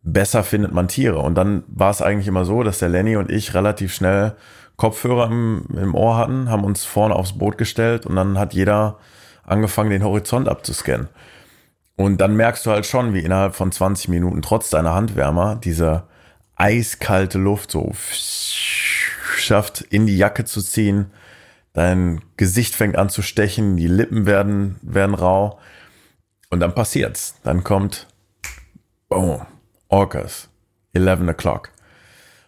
besser 0.03 0.43
findet 0.43 0.73
man 0.73 0.88
Tiere. 0.88 1.21
Und 1.21 1.37
dann 1.37 1.62
war 1.69 1.90
es 1.90 2.03
eigentlich 2.03 2.27
immer 2.27 2.45
so, 2.45 2.62
dass 2.62 2.79
der 2.79 2.88
Lenny 2.88 3.16
und 3.16 3.31
ich 3.31 3.55
relativ 3.55 3.95
schnell 3.95 4.35
Kopfhörer 4.77 5.27
im, 5.27 5.66
im 5.77 5.95
Ohr 5.95 6.16
hatten, 6.16 6.49
haben 6.49 6.64
uns 6.64 6.85
vorne 6.85 7.14
aufs 7.14 7.37
Boot 7.37 7.59
gestellt 7.59 8.07
und 8.07 8.16
dann 8.16 8.38
hat 8.38 8.55
jeder 8.55 8.99
angefangen, 9.45 9.90
den 9.90 10.03
Horizont 10.03 10.49
abzuscannen. 10.49 11.09
Und 12.01 12.17
dann 12.23 12.35
merkst 12.35 12.65
du 12.65 12.71
halt 12.71 12.87
schon, 12.87 13.13
wie 13.13 13.21
innerhalb 13.21 13.55
von 13.55 13.71
20 13.71 14.09
Minuten 14.09 14.41
trotz 14.41 14.71
deiner 14.71 14.95
Handwärmer 14.95 15.57
diese 15.57 16.05
eiskalte 16.57 17.37
Luft 17.37 17.71
so 17.71 17.93
schafft, 19.37 19.83
in 19.83 20.07
die 20.07 20.17
Jacke 20.17 20.47
zu 20.47 20.63
ziehen. 20.63 21.11
Dein 21.75 22.23
Gesicht 22.39 22.75
fängt 22.75 22.97
an 22.97 23.11
zu 23.11 23.21
stechen, 23.21 23.77
die 23.77 23.87
Lippen 23.87 24.25
werden, 24.25 24.77
werden 24.81 25.15
rau. 25.15 25.59
Und 26.49 26.61
dann 26.61 26.75
passiert's. 26.75 27.35
Dann 27.43 27.65
kommt, 27.65 28.07
boom, 29.11 29.43
Orcas, 29.89 30.49
11 30.95 31.21
o'clock. 31.29 31.69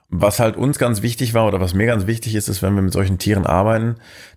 Was 0.09 0.41
halt 0.41 0.57
uns 0.57 0.79
ganz 0.79 1.03
wichtig 1.03 1.35
war 1.35 1.47
oder 1.47 1.61
was 1.61 1.75
mir 1.75 1.85
ganz 1.85 2.07
wichtig 2.07 2.37
ist, 2.37 2.49
ist, 2.49 2.63
wenn 2.63 2.75
wir 2.75 2.81
mit 2.81 2.95
solchen 2.95 3.19
Tieren 3.19 3.45
arbeiten, 3.45 3.97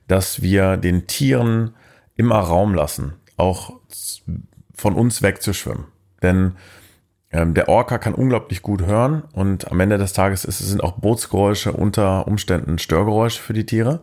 dass 0.09 0.41
wir 0.41 0.75
den 0.75 1.07
Tieren 1.07 1.73
immer 2.17 2.39
Raum 2.39 2.73
lassen. 2.73 3.13
Auch 3.37 3.79
von 4.75 4.93
uns 4.93 5.21
wegzuschwimmen. 5.21 5.85
Denn 6.21 6.53
Ähm, 7.31 7.53
der 7.53 7.67
Orca 7.67 7.97
kann 7.97 8.13
unglaublich 8.13 8.61
gut 8.61 8.83
hören 8.83 9.23
und 9.33 9.69
am 9.69 9.79
Ende 9.81 9.97
des 9.97 10.13
Tages 10.13 10.45
ist, 10.45 10.59
sind 10.59 10.81
auch 10.81 10.93
Bootsgeräusche 10.93 11.73
unter 11.73 12.27
Umständen 12.27 12.77
Störgeräusche 12.77 13.41
für 13.41 13.51
die 13.51 13.65
Tiere. 13.65 13.99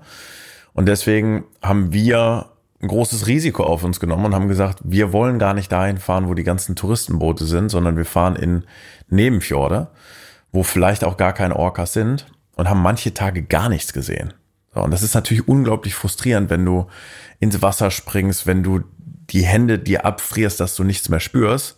Und 0.74 0.86
deswegen 0.86 1.44
haben 1.62 1.92
wir 1.94 2.50
ein 2.82 2.88
großes 2.88 3.26
Risiko 3.26 3.62
auf 3.62 3.84
uns 3.84 4.00
genommen 4.00 4.26
und 4.26 4.34
haben 4.34 4.48
gesagt, 4.48 4.80
wir 4.82 5.12
wollen 5.12 5.38
gar 5.38 5.54
nicht 5.54 5.70
dahin 5.70 5.98
fahren, 5.98 6.28
wo 6.28 6.34
die 6.34 6.44
ganzen 6.44 6.76
Touristenboote 6.76 7.46
sind, 7.46 7.70
sondern 7.70 7.96
wir 7.96 8.04
fahren 8.04 8.36
in 8.36 8.64
Nebenfjorde, 9.08 9.88
wo 10.50 10.62
vielleicht 10.62 11.04
auch 11.04 11.16
gar 11.16 11.32
keine 11.32 11.56
Orcas 11.56 11.94
sind 11.94 12.26
und 12.56 12.68
haben 12.68 12.82
manche 12.82 13.14
Tage 13.14 13.42
gar 13.42 13.70
nichts 13.70 13.94
gesehen. 13.94 14.34
So, 14.74 14.82
und 14.82 14.90
das 14.90 15.02
ist 15.02 15.14
natürlich 15.14 15.48
unglaublich 15.48 15.94
frustrierend, 15.94 16.50
wenn 16.50 16.66
du 16.66 16.86
ins 17.40 17.62
Wasser 17.62 17.90
springst, 17.90 18.46
wenn 18.46 18.62
du 18.62 18.80
die 19.32 19.44
Hände 19.44 19.78
dir 19.78 20.04
abfrierst, 20.04 20.60
dass 20.60 20.76
du 20.76 20.84
nichts 20.84 21.08
mehr 21.08 21.20
spürst 21.20 21.76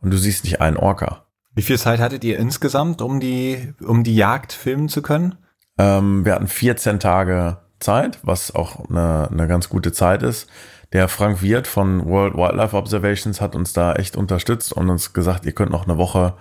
und 0.00 0.10
du 0.10 0.18
siehst 0.18 0.44
nicht 0.44 0.60
einen 0.60 0.76
Orca. 0.76 1.24
Wie 1.54 1.62
viel 1.62 1.78
Zeit 1.78 2.00
hattet 2.00 2.24
ihr 2.24 2.38
insgesamt, 2.38 3.02
um 3.02 3.20
die, 3.20 3.74
um 3.80 4.04
die 4.04 4.14
Jagd 4.14 4.52
filmen 4.52 4.88
zu 4.88 5.02
können? 5.02 5.36
Ähm, 5.78 6.24
wir 6.24 6.34
hatten 6.34 6.48
14 6.48 7.00
Tage 7.00 7.58
Zeit, 7.80 8.18
was 8.22 8.54
auch 8.54 8.88
eine, 8.88 9.28
eine 9.30 9.48
ganz 9.48 9.68
gute 9.68 9.92
Zeit 9.92 10.22
ist. 10.22 10.48
Der 10.92 11.08
Frank 11.08 11.42
Wirth 11.42 11.66
von 11.66 12.06
World 12.06 12.34
Wildlife 12.34 12.76
Observations 12.76 13.40
hat 13.40 13.54
uns 13.54 13.72
da 13.72 13.94
echt 13.94 14.16
unterstützt 14.16 14.72
und 14.72 14.88
uns 14.88 15.12
gesagt, 15.12 15.46
ihr 15.46 15.52
könnt 15.52 15.70
noch 15.70 15.86
eine 15.86 15.98
Woche 15.98 16.34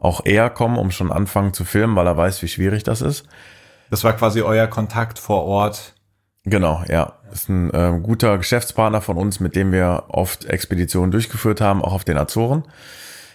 auch 0.00 0.24
eher 0.24 0.50
kommen, 0.50 0.76
um 0.76 0.90
schon 0.90 1.10
anfangen 1.10 1.52
zu 1.52 1.64
filmen, 1.64 1.96
weil 1.96 2.06
er 2.06 2.16
weiß, 2.16 2.42
wie 2.42 2.48
schwierig 2.48 2.84
das 2.84 3.00
ist. 3.00 3.26
Das 3.90 4.04
war 4.04 4.12
quasi 4.12 4.42
euer 4.42 4.66
Kontakt 4.66 5.18
vor 5.18 5.44
Ort. 5.44 5.94
Genau, 6.44 6.82
ja. 6.88 7.17
Ist 7.32 7.48
ein 7.48 7.72
äh, 7.72 7.98
guter 8.02 8.38
Geschäftspartner 8.38 9.00
von 9.00 9.16
uns, 9.16 9.40
mit 9.40 9.54
dem 9.56 9.72
wir 9.72 10.04
oft 10.08 10.46
Expeditionen 10.46 11.10
durchgeführt 11.10 11.60
haben, 11.60 11.82
auch 11.82 11.92
auf 11.92 12.04
den 12.04 12.18
Azoren. 12.18 12.64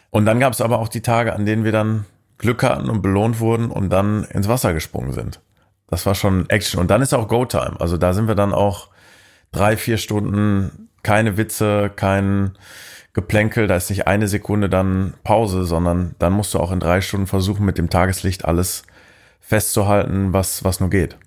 Und 0.09 0.25
dann 0.25 0.39
gab 0.39 0.53
es 0.53 0.61
aber 0.61 0.79
auch 0.79 0.87
die 0.87 1.01
Tage, 1.01 1.33
an 1.33 1.45
denen 1.45 1.63
wir 1.63 1.71
dann 1.71 2.05
Glück 2.37 2.63
hatten 2.63 2.89
und 2.89 3.01
belohnt 3.01 3.39
wurden 3.39 3.71
und 3.71 3.89
dann 3.89 4.23
ins 4.25 4.47
Wasser 4.47 4.73
gesprungen 4.73 5.11
sind. 5.11 5.39
Das 5.87 6.05
war 6.05 6.15
schon 6.15 6.49
Action. 6.49 6.79
Und 6.79 6.89
dann 6.89 7.01
ist 7.01 7.13
auch 7.13 7.27
Go-Time. 7.27 7.75
Also 7.79 7.97
da 7.97 8.13
sind 8.13 8.27
wir 8.27 8.35
dann 8.35 8.53
auch 8.53 8.89
drei, 9.51 9.77
vier 9.77 9.97
Stunden, 9.97 10.89
keine 11.03 11.37
Witze, 11.37 11.91
kein 11.95 12.57
Geplänkel, 13.13 13.67
da 13.67 13.75
ist 13.75 13.91
nicht 13.91 14.07
eine 14.07 14.27
Sekunde 14.27 14.69
dann 14.69 15.13
Pause, 15.23 15.65
sondern 15.65 16.15
dann 16.17 16.33
musst 16.33 16.55
du 16.55 16.59
auch 16.59 16.71
in 16.71 16.79
drei 16.79 16.99
Stunden 17.01 17.27
versuchen, 17.27 17.63
mit 17.63 17.77
dem 17.77 17.91
Tageslicht 17.91 18.43
alles 18.43 18.83
festzuhalten, 19.39 20.33
was, 20.33 20.63
was 20.63 20.79
nur 20.79 20.89
geht. 20.89 21.17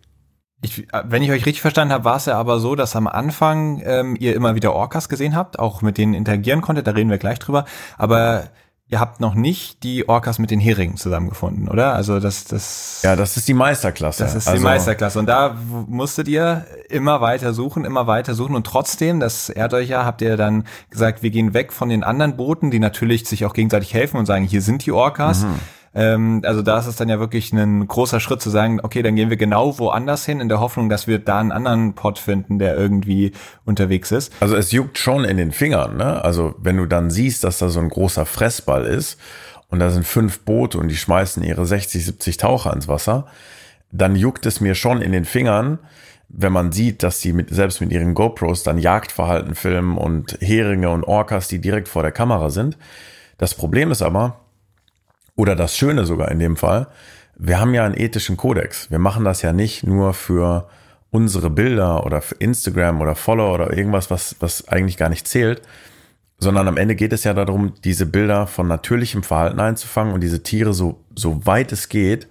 Ich, 0.67 0.87
wenn 1.05 1.23
ich 1.23 1.31
euch 1.31 1.47
richtig 1.47 1.61
verstanden 1.61 1.95
habe, 1.95 2.05
war 2.05 2.17
es 2.17 2.27
ja 2.27 2.37
aber 2.37 2.59
so, 2.59 2.75
dass 2.75 2.97
am 2.97 3.07
Anfang 3.07 3.81
ähm, 3.85 4.17
ihr 4.19 4.35
immer 4.35 4.55
wieder 4.55 4.75
Orcas 4.75 5.09
gesehen 5.09 5.37
habt, 5.37 5.59
auch 5.59 5.81
mit 5.81 5.97
denen 5.97 6.13
interagieren 6.13 6.61
konntet, 6.61 6.87
da 6.87 6.91
reden 6.91 7.09
wir 7.09 7.19
gleich 7.19 7.39
drüber. 7.39 7.65
Aber 7.97 8.45
ihr 8.89 9.01
habt 9.01 9.21
noch 9.21 9.35
nicht 9.35 9.83
die 9.83 10.09
Orcas 10.09 10.39
mit 10.39 10.51
den 10.51 10.61
Heringen 10.61 10.97
zusammengefunden, 10.97 11.69
oder? 11.69 11.95
Also 11.95 12.21
das, 12.21 12.45
das. 12.45 13.01
Ja, 13.03 13.17
das 13.17 13.37
ist 13.37 13.47
die 13.49 13.55
Meisterklasse. 13.55 14.25
Das 14.25 14.35
ist 14.35 14.49
also, 14.49 14.59
die 14.59 14.65
Meisterklasse. 14.65 15.19
Und 15.19 15.27
da 15.27 15.57
musstet 15.87 16.29
ihr 16.29 16.67
immer 16.89 17.21
weiter 17.21 17.53
suchen, 17.53 17.85
immer 17.85 18.07
weiter 18.07 18.35
suchen. 18.35 18.55
Und 18.55 18.67
trotzdem, 18.67 19.21
das 19.21 19.49
ehrt 19.49 19.75
euch 19.75 19.89
ja, 19.89 20.05
habt 20.05 20.21
ihr 20.23 20.37
dann 20.37 20.65
gesagt, 20.91 21.23
wir 21.23 21.31
gehen 21.31 21.55
weg 21.55 21.73
von 21.73 21.89
den 21.89 22.05
anderen 22.05 22.37
Booten, 22.37 22.71
die 22.71 22.79
natürlich 22.79 23.29
sich 23.29 23.45
auch 23.45 23.53
gegenseitig 23.53 23.95
helfen 23.95 24.19
und 24.19 24.27
sagen, 24.27 24.45
hier 24.45 24.63
sind 24.63 24.85
die 24.87 24.93
Orcas. 24.93 25.43
Mhm. 25.43 25.55
Ähm, 25.97 26.43
also 26.45 26.61
da 26.61 26.79
ist 26.79 26.87
es 26.87 26.97
dann 26.97 27.09
ja 27.09 27.19
wirklich 27.19 27.55
ein 27.55 27.89
großer 27.89 28.21
Schritt 28.21 28.43
zu 28.43 28.51
sagen, 28.51 28.81
okay, 28.83 29.03
dann 29.03 29.17
gehen 29.17 29.31
wir 29.31 29.39
genau 29.39 29.79
woanders 29.79 30.27
hin, 30.27 30.41
in 30.41 30.51
der 30.51 30.61
Hoffnung, 30.61 30.91
dass 30.91 31.07
wir 31.07 31.19
da 31.19 31.41
einen 31.41 31.53
anderen 31.53 31.95
Pot 31.95 32.19
finden, 32.19 32.59
der 32.59 32.77
irgendwie 32.77 33.33
unterwegs 33.65 34.13
ist. 34.13 34.31
Also 34.41 34.57
es 34.57 34.73
juckt 34.73 34.99
schon 34.99 35.25
in 35.25 35.39
den 35.39 35.53
Fingern, 35.53 35.97
ne? 35.97 36.23
Also 36.23 36.55
wenn 36.59 36.77
du 36.77 36.85
dann 36.85 37.11
siehst, 37.11 37.45
dass 37.45 37.59
da 37.59 37.71
so 37.71 37.81
ein 37.81 37.89
großer 37.89 38.27
Fressball 38.27 38.85
ist 38.85 39.19
und 39.69 39.79
da 39.79 39.89
sind 39.89 40.07
fünf 40.07 40.41
Boote 40.41 40.77
und 40.77 40.89
die 40.89 40.97
schmeißen 40.97 41.43
ihre 41.43 41.65
60, 41.65 42.05
70 42.05 42.37
Taucher 42.37 42.75
ins 42.75 42.89
Wasser, 42.89 43.27
dann 43.91 44.17
juckt 44.17 44.45
es 44.45 44.61
mir 44.61 44.75
schon 44.75 45.01
in 45.01 45.13
den 45.13 45.25
Fingern, 45.25 45.79
wenn 46.29 46.53
man 46.53 46.73
sieht, 46.73 47.05
dass 47.05 47.23
sie 47.23 47.33
mit, 47.33 47.49
selbst 47.49 47.81
mit 47.81 47.91
ihren 47.91 48.13
GoPros 48.13 48.65
dann 48.65 48.79
Jagdverhalten 48.79 49.55
filmen 49.55 49.97
und 49.97 50.37
Heringe 50.43 50.91
und 50.91 51.05
Orcas, 51.05 51.49
die 51.49 51.61
direkt 51.61 51.89
vor 51.89 52.03
der 52.03 52.13
Kamera 52.13 52.51
sind. 52.51 52.77
Das 53.39 53.55
Problem 53.55 53.91
ist 53.91 54.03
aber, 54.03 54.41
oder 55.37 55.55
das 55.55 55.77
Schöne 55.77 56.07
sogar 56.07 56.31
in 56.31 56.39
dem 56.39 56.57
Fall, 56.57 56.89
wir 57.39 57.61
haben 57.61 57.75
ja 57.75 57.85
einen 57.85 57.97
ethischen 57.97 58.37
Kodex. 58.37 58.91
Wir 58.91 58.99
machen 58.99 59.25
das 59.25 59.43
ja 59.43 59.53
nicht 59.53 59.87
nur 59.87 60.15
für 60.15 60.69
unsere 61.11 61.51
Bilder 61.51 62.05
oder 62.05 62.21
für 62.21 62.35
Instagram 62.37 63.01
oder 63.01 63.15
Follow 63.15 63.55
oder 63.55 63.77
irgendwas, 63.77 64.11
was, 64.11 64.37
was 64.41 64.69
eigentlich 64.69 64.97
gar 64.97 65.09
nicht 65.09 65.29
zählt, 65.29 65.63
sondern 66.39 66.69
am 66.69 66.77
Ende 66.77 66.95
geht 66.95 67.13
es 67.13 67.25
ja 67.25 67.35
darum, 67.35 67.75
diese 67.85 68.07
Bilder 68.07 68.47
von 68.47 68.67
natürlichem 68.67 69.23
Verhalten 69.23 69.61
einzufangen 69.61 70.13
und 70.13 70.23
diese 70.23 70.43
Tiere 70.43 70.75
so, 70.75 71.05
so 71.15 71.47
weit 71.47 71.73
es 71.73 71.89
geht 71.89 72.29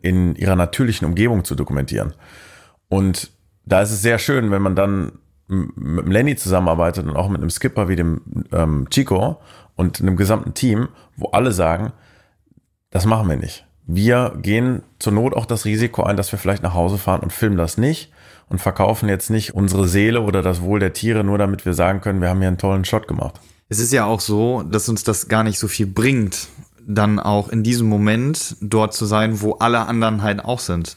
in 0.00 0.36
ihrer 0.36 0.56
natürlichen 0.56 1.06
Umgebung 1.06 1.44
zu 1.44 1.54
dokumentieren. 1.54 2.14
Und 2.88 3.30
da 3.64 3.82
ist 3.82 3.90
es 3.90 4.02
sehr 4.02 4.18
schön, 4.18 4.50
wenn 4.50 4.62
man 4.62 4.76
dann 4.76 5.12
mit 5.48 6.04
dem 6.04 6.10
Lenny 6.10 6.36
zusammenarbeitet 6.36 7.06
und 7.06 7.16
auch 7.16 7.28
mit 7.28 7.40
einem 7.40 7.50
Skipper 7.50 7.88
wie 7.88 7.96
dem 7.96 8.20
ähm, 8.52 8.86
Chico 8.90 9.40
und 9.76 10.00
einem 10.00 10.16
gesamten 10.16 10.54
Team, 10.54 10.88
wo 11.16 11.28
alle 11.30 11.52
sagen, 11.52 11.92
das 12.90 13.06
machen 13.06 13.28
wir 13.28 13.36
nicht. 13.36 13.66
Wir 13.86 14.36
gehen 14.42 14.82
zur 14.98 15.12
Not 15.12 15.34
auch 15.34 15.46
das 15.46 15.64
Risiko 15.64 16.02
ein, 16.02 16.16
dass 16.16 16.30
wir 16.30 16.38
vielleicht 16.38 16.62
nach 16.62 16.74
Hause 16.74 16.98
fahren 16.98 17.20
und 17.20 17.32
filmen 17.32 17.56
das 17.56 17.78
nicht 17.78 18.12
und 18.48 18.60
verkaufen 18.60 19.08
jetzt 19.08 19.30
nicht 19.30 19.54
unsere 19.54 19.88
Seele 19.88 20.20
oder 20.20 20.42
das 20.42 20.60
Wohl 20.60 20.80
der 20.80 20.92
Tiere, 20.92 21.24
nur 21.24 21.38
damit 21.38 21.64
wir 21.64 21.74
sagen 21.74 22.00
können, 22.00 22.20
wir 22.20 22.28
haben 22.28 22.40
hier 22.40 22.48
einen 22.48 22.58
tollen 22.58 22.84
Shot 22.84 23.08
gemacht. 23.08 23.40
Es 23.68 23.78
ist 23.78 23.92
ja 23.92 24.04
auch 24.04 24.20
so, 24.20 24.62
dass 24.62 24.88
uns 24.88 25.04
das 25.04 25.28
gar 25.28 25.44
nicht 25.44 25.58
so 25.58 25.68
viel 25.68 25.86
bringt, 25.86 26.48
dann 26.86 27.18
auch 27.18 27.50
in 27.50 27.62
diesem 27.62 27.88
Moment 27.88 28.56
dort 28.60 28.94
zu 28.94 29.04
sein, 29.04 29.42
wo 29.42 29.54
alle 29.54 29.80
anderen 29.80 30.22
halt 30.22 30.44
auch 30.44 30.60
sind. 30.60 30.96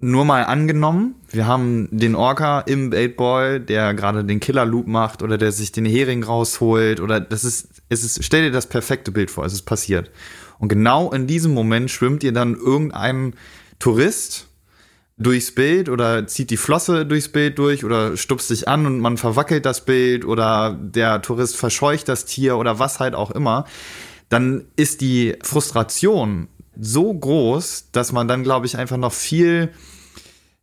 Nur 0.00 0.24
mal 0.24 0.44
angenommen, 0.44 1.16
wir 1.30 1.46
haben 1.46 1.88
den 1.90 2.14
Orca 2.14 2.60
im 2.60 2.90
Baitboy, 2.90 3.58
der 3.58 3.94
gerade 3.94 4.24
den 4.24 4.38
Killer 4.38 4.64
Loop 4.64 4.86
macht 4.86 5.22
oder 5.22 5.38
der 5.38 5.50
sich 5.50 5.72
den 5.72 5.84
Hering 5.84 6.22
rausholt 6.22 7.00
oder 7.00 7.20
das 7.20 7.42
ist, 7.42 7.82
es 7.88 8.04
ist, 8.04 8.24
stell 8.24 8.42
dir 8.42 8.52
das 8.52 8.68
perfekte 8.68 9.10
Bild 9.10 9.30
vor, 9.30 9.44
es 9.44 9.52
ist 9.52 9.62
passiert. 9.62 10.10
Und 10.58 10.68
genau 10.68 11.12
in 11.12 11.26
diesem 11.26 11.54
Moment 11.54 11.90
schwimmt 11.90 12.24
ihr 12.24 12.32
dann 12.32 12.54
irgendein 12.54 13.34
Tourist 13.78 14.48
durchs 15.18 15.52
Bild 15.52 15.88
oder 15.88 16.26
zieht 16.26 16.50
die 16.50 16.56
Flosse 16.56 17.04
durchs 17.04 17.28
Bild 17.28 17.58
durch 17.58 17.84
oder 17.84 18.16
stupst 18.16 18.48
sich 18.48 18.68
an 18.68 18.86
und 18.86 19.00
man 19.00 19.16
verwackelt 19.16 19.66
das 19.66 19.84
Bild 19.84 20.24
oder 20.24 20.78
der 20.80 21.22
Tourist 21.22 21.56
verscheucht 21.56 22.08
das 22.08 22.24
Tier 22.24 22.56
oder 22.56 22.78
was 22.78 23.00
halt 23.00 23.14
auch 23.14 23.32
immer, 23.32 23.64
dann 24.28 24.66
ist 24.76 25.00
die 25.00 25.36
Frustration 25.42 26.48
so 26.80 27.12
groß, 27.12 27.88
dass 27.90 28.12
man 28.12 28.28
dann, 28.28 28.44
glaube 28.44 28.66
ich, 28.66 28.78
einfach 28.78 28.96
noch 28.96 29.12
viel 29.12 29.70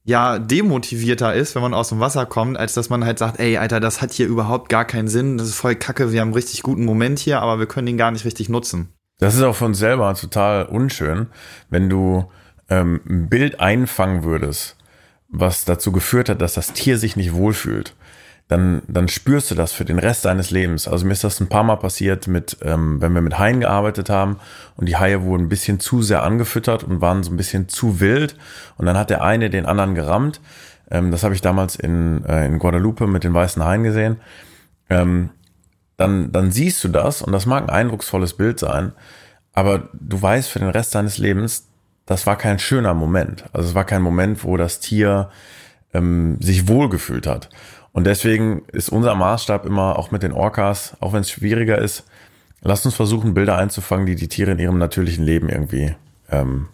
ja 0.05 0.39
demotivierter 0.39 1.33
ist, 1.33 1.55
wenn 1.55 1.63
man 1.63 1.73
aus 1.73 1.89
dem 1.89 1.99
Wasser 1.99 2.25
kommt, 2.25 2.57
als 2.57 2.73
dass 2.73 2.89
man 2.89 3.03
halt 3.03 3.19
sagt, 3.19 3.39
ey, 3.39 3.57
Alter, 3.57 3.79
das 3.79 4.01
hat 4.01 4.13
hier 4.13 4.27
überhaupt 4.27 4.69
gar 4.69 4.85
keinen 4.85 5.07
Sinn, 5.07 5.37
das 5.37 5.47
ist 5.47 5.55
voll 5.55 5.75
kacke, 5.75 6.11
wir 6.11 6.21
haben 6.21 6.29
einen 6.29 6.35
richtig 6.35 6.61
guten 6.61 6.85
Moment 6.85 7.19
hier, 7.19 7.41
aber 7.41 7.59
wir 7.59 7.65
können 7.65 7.87
ihn 7.87 7.97
gar 7.97 8.11
nicht 8.11 8.23
richtig 8.23 8.47
nutzen. 8.47 8.94
Das 9.19 9.35
ist 9.35 9.41
auch 9.41 9.55
von 9.55 9.73
selber 9.73 10.13
total 10.15 10.65
unschön, 10.65 11.27
wenn 11.69 11.89
du 11.89 12.29
ähm, 12.69 13.01
ein 13.07 13.29
Bild 13.29 13.59
einfangen 13.59 14.23
würdest, 14.23 14.75
was 15.29 15.65
dazu 15.65 15.91
geführt 15.91 16.29
hat, 16.29 16.41
dass 16.41 16.53
das 16.53 16.73
Tier 16.73 16.97
sich 16.97 17.15
nicht 17.15 17.33
wohlfühlt. 17.33 17.95
Dann, 18.47 18.83
dann 18.87 19.07
spürst 19.07 19.49
du 19.49 19.55
das 19.55 19.71
für 19.71 19.85
den 19.85 19.97
Rest 19.97 20.25
deines 20.25 20.51
Lebens. 20.51 20.87
Also 20.87 21.05
mir 21.05 21.13
ist 21.13 21.23
das 21.23 21.39
ein 21.39 21.49
paar 21.49 21.63
Mal 21.63 21.77
passiert, 21.77 22.27
mit, 22.27 22.57
ähm, 22.61 23.01
wenn 23.01 23.13
wir 23.13 23.21
mit 23.21 23.39
Haien 23.39 23.61
gearbeitet 23.61 24.11
haben 24.11 24.37
und 24.75 24.87
die 24.87 24.97
Haie 24.97 25.23
wurden 25.23 25.45
ein 25.45 25.49
bisschen 25.49 25.79
zu 25.79 26.03
sehr 26.03 26.21
angefüttert 26.21 26.83
und 26.83 27.01
waren 27.01 27.23
so 27.23 27.31
ein 27.31 27.37
bisschen 27.37 27.69
zu 27.69 27.99
wild. 27.99 28.37
Und 28.77 28.85
dann 28.85 28.97
hat 28.97 29.09
der 29.09 29.23
eine 29.23 29.49
den 29.49 29.65
anderen 29.65 29.95
gerammt. 29.95 30.41
Ähm, 30.91 31.09
das 31.09 31.23
habe 31.23 31.33
ich 31.33 31.41
damals 31.41 31.75
in, 31.75 32.23
äh, 32.25 32.45
in 32.45 32.59
Guadalupe 32.59 33.07
mit 33.07 33.23
den 33.23 33.33
weißen 33.33 33.63
Haien 33.63 33.83
gesehen. 33.83 34.17
Ähm, 34.91 35.31
dann, 35.97 36.31
dann 36.31 36.51
siehst 36.51 36.83
du 36.83 36.89
das 36.89 37.21
und 37.21 37.31
das 37.31 37.45
mag 37.45 37.63
ein 37.63 37.69
eindrucksvolles 37.69 38.33
Bild 38.33 38.59
sein, 38.59 38.93
aber 39.53 39.89
du 39.93 40.21
weißt 40.21 40.49
für 40.49 40.59
den 40.59 40.69
Rest 40.69 40.95
deines 40.95 41.17
Lebens, 41.17 41.67
das 42.05 42.27
war 42.27 42.37
kein 42.37 42.59
schöner 42.59 42.93
Moment. 42.93 43.45
Also 43.53 43.69
es 43.69 43.75
war 43.75 43.85
kein 43.85 44.01
Moment, 44.01 44.43
wo 44.43 44.57
das 44.57 44.79
Tier 44.79 45.29
ähm, 45.93 46.37
sich 46.41 46.67
wohlgefühlt 46.67 47.25
hat. 47.25 47.49
Und 47.91 48.05
deswegen 48.05 48.63
ist 48.73 48.89
unser 48.89 49.15
Maßstab 49.15 49.65
immer 49.65 49.97
auch 49.97 50.11
mit 50.11 50.21
den 50.21 50.33
Orcas, 50.33 50.97
auch 50.99 51.13
wenn 51.13 51.21
es 51.21 51.31
schwieriger 51.31 51.77
ist, 51.77 52.03
lasst 52.61 52.85
uns 52.85 52.95
versuchen, 52.95 53.33
Bilder 53.33 53.57
einzufangen, 53.57 54.05
die 54.05 54.15
die 54.15 54.27
Tiere 54.27 54.51
in 54.51 54.59
ihrem 54.59 54.77
natürlichen 54.77 55.23
Leben 55.23 55.47
irgendwie 55.47 55.95
ähm, 56.29 56.67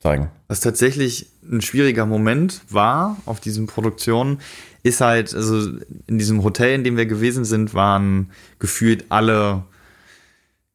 zeigen. 0.00 0.30
Was 0.48 0.60
tatsächlich 0.60 1.30
ein 1.42 1.60
schwieriger 1.60 2.06
Moment 2.06 2.62
war 2.68 3.16
auf 3.26 3.38
diesen 3.38 3.66
Produktionen, 3.66 4.40
ist 4.84 5.00
halt, 5.00 5.34
also 5.34 5.78
in 6.06 6.18
diesem 6.18 6.44
Hotel, 6.44 6.74
in 6.74 6.84
dem 6.84 6.96
wir 6.96 7.06
gewesen 7.06 7.44
sind, 7.44 7.74
waren 7.74 8.30
gefühlt 8.60 9.06
alle 9.08 9.64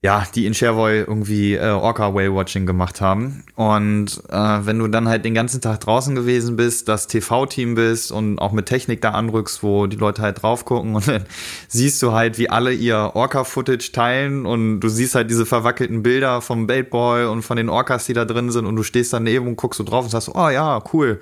ja, 0.01 0.25
die 0.33 0.45
in 0.45 0.53
Sherwoy 0.53 0.99
irgendwie 0.99 1.55
äh, 1.55 1.71
Orca 1.71 2.13
Whale 2.13 2.33
Watching 2.33 2.65
gemacht 2.65 3.01
haben. 3.01 3.43
Und 3.55 4.23
äh, 4.29 4.65
wenn 4.65 4.79
du 4.79 4.87
dann 4.87 5.09
halt 5.09 5.25
den 5.25 5.33
ganzen 5.33 5.59
Tag 5.59 5.81
draußen 5.81 6.15
gewesen 6.15 6.55
bist, 6.55 6.87
das 6.87 7.07
TV-Team 7.07 7.75
bist 7.75 8.09
und 8.13 8.39
auch 8.39 8.53
mit 8.53 8.65
Technik 8.65 9.01
da 9.01 9.11
anrückst, 9.11 9.61
wo 9.61 9.87
die 9.87 9.97
Leute 9.97 10.21
halt 10.21 10.41
drauf 10.41 10.63
gucken 10.63 10.95
und 10.95 11.05
dann 11.05 11.25
siehst 11.67 12.01
du 12.01 12.13
halt, 12.13 12.37
wie 12.37 12.49
alle 12.49 12.71
ihr 12.71 13.11
Orca-Footage 13.13 13.91
teilen 13.91 14.45
und 14.45 14.79
du 14.79 14.87
siehst 14.87 15.15
halt 15.15 15.29
diese 15.29 15.45
verwackelten 15.45 16.01
Bilder 16.01 16.39
vom 16.39 16.65
Baitboy 16.65 17.25
und 17.25 17.41
von 17.41 17.57
den 17.57 17.67
Orcas, 17.67 18.05
die 18.05 18.13
da 18.13 18.23
drin 18.23 18.51
sind 18.51 18.65
und 18.65 18.77
du 18.77 18.83
stehst 18.83 19.11
daneben 19.11 19.47
und 19.47 19.57
guckst 19.57 19.79
so 19.79 19.83
drauf 19.83 20.05
und 20.05 20.11
sagst, 20.11 20.31
oh 20.33 20.49
ja, 20.49 20.81
cool. 20.93 21.19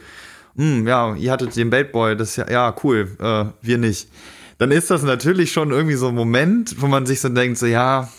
Hm, 0.57 0.87
ja, 0.87 1.15
ihr 1.15 1.31
hattet 1.31 1.55
den 1.55 1.69
Baitboy, 1.69 2.17
das 2.17 2.31
ist 2.31 2.35
ja, 2.37 2.49
ja, 2.49 2.75
cool, 2.83 3.15
äh, 3.19 3.45
wir 3.61 3.77
nicht. 3.77 4.09
Dann 4.57 4.71
ist 4.71 4.89
das 4.89 5.03
natürlich 5.03 5.51
schon 5.51 5.71
irgendwie 5.71 5.95
so 5.95 6.07
ein 6.07 6.15
Moment, 6.15 6.81
wo 6.81 6.87
man 6.87 7.05
sich 7.05 7.21
so 7.21 7.29
denkt, 7.29 7.59
so 7.59 7.67
ja, 7.67 8.09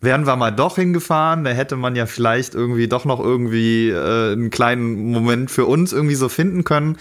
wären 0.00 0.26
wir 0.26 0.34
mal 0.36 0.50
doch 0.50 0.76
hingefahren, 0.76 1.44
da 1.44 1.50
hätte 1.50 1.76
man 1.76 1.94
ja 1.94 2.06
vielleicht 2.06 2.54
irgendwie 2.54 2.88
doch 2.88 3.04
noch 3.04 3.20
irgendwie 3.20 3.90
äh, 3.90 4.32
einen 4.32 4.50
kleinen 4.50 5.12
Moment 5.12 5.50
für 5.50 5.66
uns 5.66 5.92
irgendwie 5.92 6.16
so 6.16 6.28
finden 6.28 6.64
können. 6.64 6.96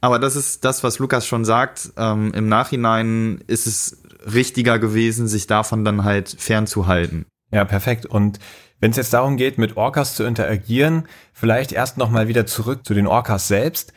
Aber 0.00 0.18
das 0.18 0.36
ist 0.36 0.64
das, 0.64 0.84
was 0.84 0.98
Lukas 0.98 1.26
schon 1.26 1.44
sagt. 1.44 1.90
Ähm, 1.96 2.32
Im 2.34 2.48
Nachhinein 2.48 3.40
ist 3.46 3.66
es 3.66 4.02
richtiger 4.32 4.78
gewesen, 4.78 5.28
sich 5.28 5.46
davon 5.46 5.84
dann 5.84 6.04
halt 6.04 6.34
fernzuhalten. 6.38 7.26
Ja, 7.52 7.64
perfekt. 7.64 8.06
Und 8.06 8.38
wenn 8.80 8.90
es 8.90 8.96
jetzt 8.96 9.12
darum 9.12 9.36
geht, 9.36 9.58
mit 9.58 9.76
Orcas 9.76 10.14
zu 10.14 10.24
interagieren, 10.24 11.04
vielleicht 11.32 11.72
erst 11.72 11.98
nochmal 11.98 12.28
wieder 12.28 12.46
zurück 12.46 12.86
zu 12.86 12.94
den 12.94 13.06
Orcas 13.06 13.48
selbst. 13.48 13.92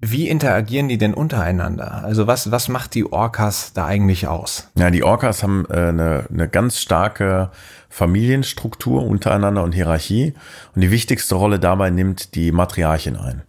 Wie 0.00 0.28
interagieren 0.28 0.88
die 0.88 0.98
denn 0.98 1.12
untereinander? 1.12 2.04
Also 2.04 2.28
was, 2.28 2.52
was 2.52 2.68
macht 2.68 2.94
die 2.94 3.10
Orcas 3.10 3.72
da 3.72 3.86
eigentlich 3.86 4.28
aus? 4.28 4.68
Ja, 4.76 4.90
die 4.90 5.02
Orcas 5.02 5.42
haben 5.42 5.66
äh, 5.70 5.88
eine, 5.88 6.26
eine 6.32 6.48
ganz 6.48 6.78
starke 6.80 7.50
Familienstruktur 7.88 9.04
untereinander 9.04 9.64
und 9.64 9.72
Hierarchie. 9.72 10.34
Und 10.74 10.82
die 10.82 10.92
wichtigste 10.92 11.34
Rolle 11.34 11.58
dabei 11.58 11.90
nimmt 11.90 12.36
die 12.36 12.52
Matriarchin 12.52 13.16
ein. 13.16 13.42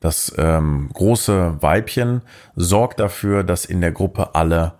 Das 0.00 0.34
ähm, 0.36 0.90
große 0.92 1.62
Weibchen 1.62 2.20
sorgt 2.54 3.00
dafür, 3.00 3.42
dass 3.42 3.64
in 3.64 3.80
der 3.80 3.92
Gruppe 3.92 4.34
alle 4.34 4.74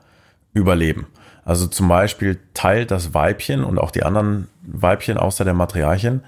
überleben. 0.53 1.07
Also 1.45 1.67
zum 1.67 1.89
Beispiel 1.89 2.41
teilt 2.55 2.91
das 2.91 3.15
Weibchen 3.15 3.65
und 3.65 3.79
auch 3.79 3.91
die 3.91 4.03
anderen 4.03 4.49
Weibchen 4.63 5.19
außer 5.19 5.45
der 5.45 5.55
Matriarchin 5.55 6.23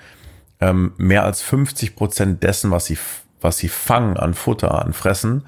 ähm, 0.61 0.93
mehr 0.97 1.25
als 1.25 1.43
50 1.43 1.97
Prozent 1.97 2.43
dessen, 2.43 2.71
was 2.71 2.87
sie 2.87 2.99
was 3.41 3.59
sie 3.59 3.69
fangen 3.69 4.17
an 4.17 4.35
Futter, 4.35 4.85
an 4.85 4.93
Fressen, 4.93 5.45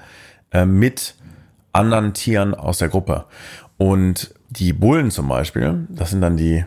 äh, 0.51 0.65
mit 0.65 1.15
anderen 1.73 2.13
Tieren 2.13 2.53
aus 2.53 2.79
der 2.79 2.89
Gruppe. 2.89 3.25
Und 3.77 4.33
die 4.49 4.73
Bullen 4.73 5.11
zum 5.11 5.27
Beispiel, 5.27 5.85
das 5.89 6.09
sind 6.09 6.21
dann 6.21 6.37
die 6.37 6.65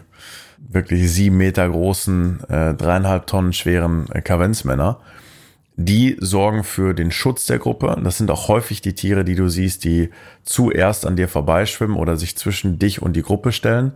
wirklich 0.58 1.10
sieben 1.10 1.36
Meter 1.36 1.68
großen, 1.68 2.44
äh, 2.48 2.74
dreieinhalb 2.74 3.26
Tonnen 3.26 3.52
schweren 3.52 4.08
äh, 4.12 4.22
Kavenzmänner, 4.22 5.00
die 5.76 6.16
sorgen 6.20 6.64
für 6.64 6.94
den 6.94 7.10
Schutz 7.10 7.46
der 7.46 7.58
Gruppe. 7.58 7.96
Das 8.04 8.18
sind 8.18 8.30
auch 8.30 8.48
häufig 8.48 8.82
die 8.82 8.94
Tiere, 8.94 9.24
die 9.24 9.34
du 9.34 9.48
siehst, 9.48 9.84
die 9.84 10.10
zuerst 10.44 11.06
an 11.06 11.16
dir 11.16 11.28
vorbeischwimmen 11.28 11.96
oder 11.96 12.16
sich 12.16 12.36
zwischen 12.36 12.78
dich 12.78 13.00
und 13.00 13.14
die 13.14 13.22
Gruppe 13.22 13.52
stellen. 13.52 13.92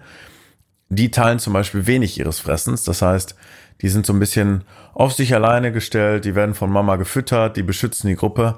Die 0.89 1.11
teilen 1.11 1.39
zum 1.39 1.53
Beispiel 1.53 1.87
wenig 1.87 2.19
ihres 2.19 2.39
Fressens. 2.39 2.85
Das 2.85 3.03
heißt, 3.03 3.35
die 3.83 3.89
sind 3.89 4.07
so 4.07 4.12
ein 4.12 4.19
bisschen 4.19 4.65
auf 4.95 5.12
sich 5.12 5.35
alleine 5.35 5.73
gestellt, 5.73 6.25
die 6.25 6.35
werden 6.35 6.55
von 6.55 6.71
Mama 6.71 6.97
gefüttert, 6.97 7.57
die 7.57 7.62
beschützen 7.62 8.09
die 8.09 8.17
Gruppe, 8.17 8.57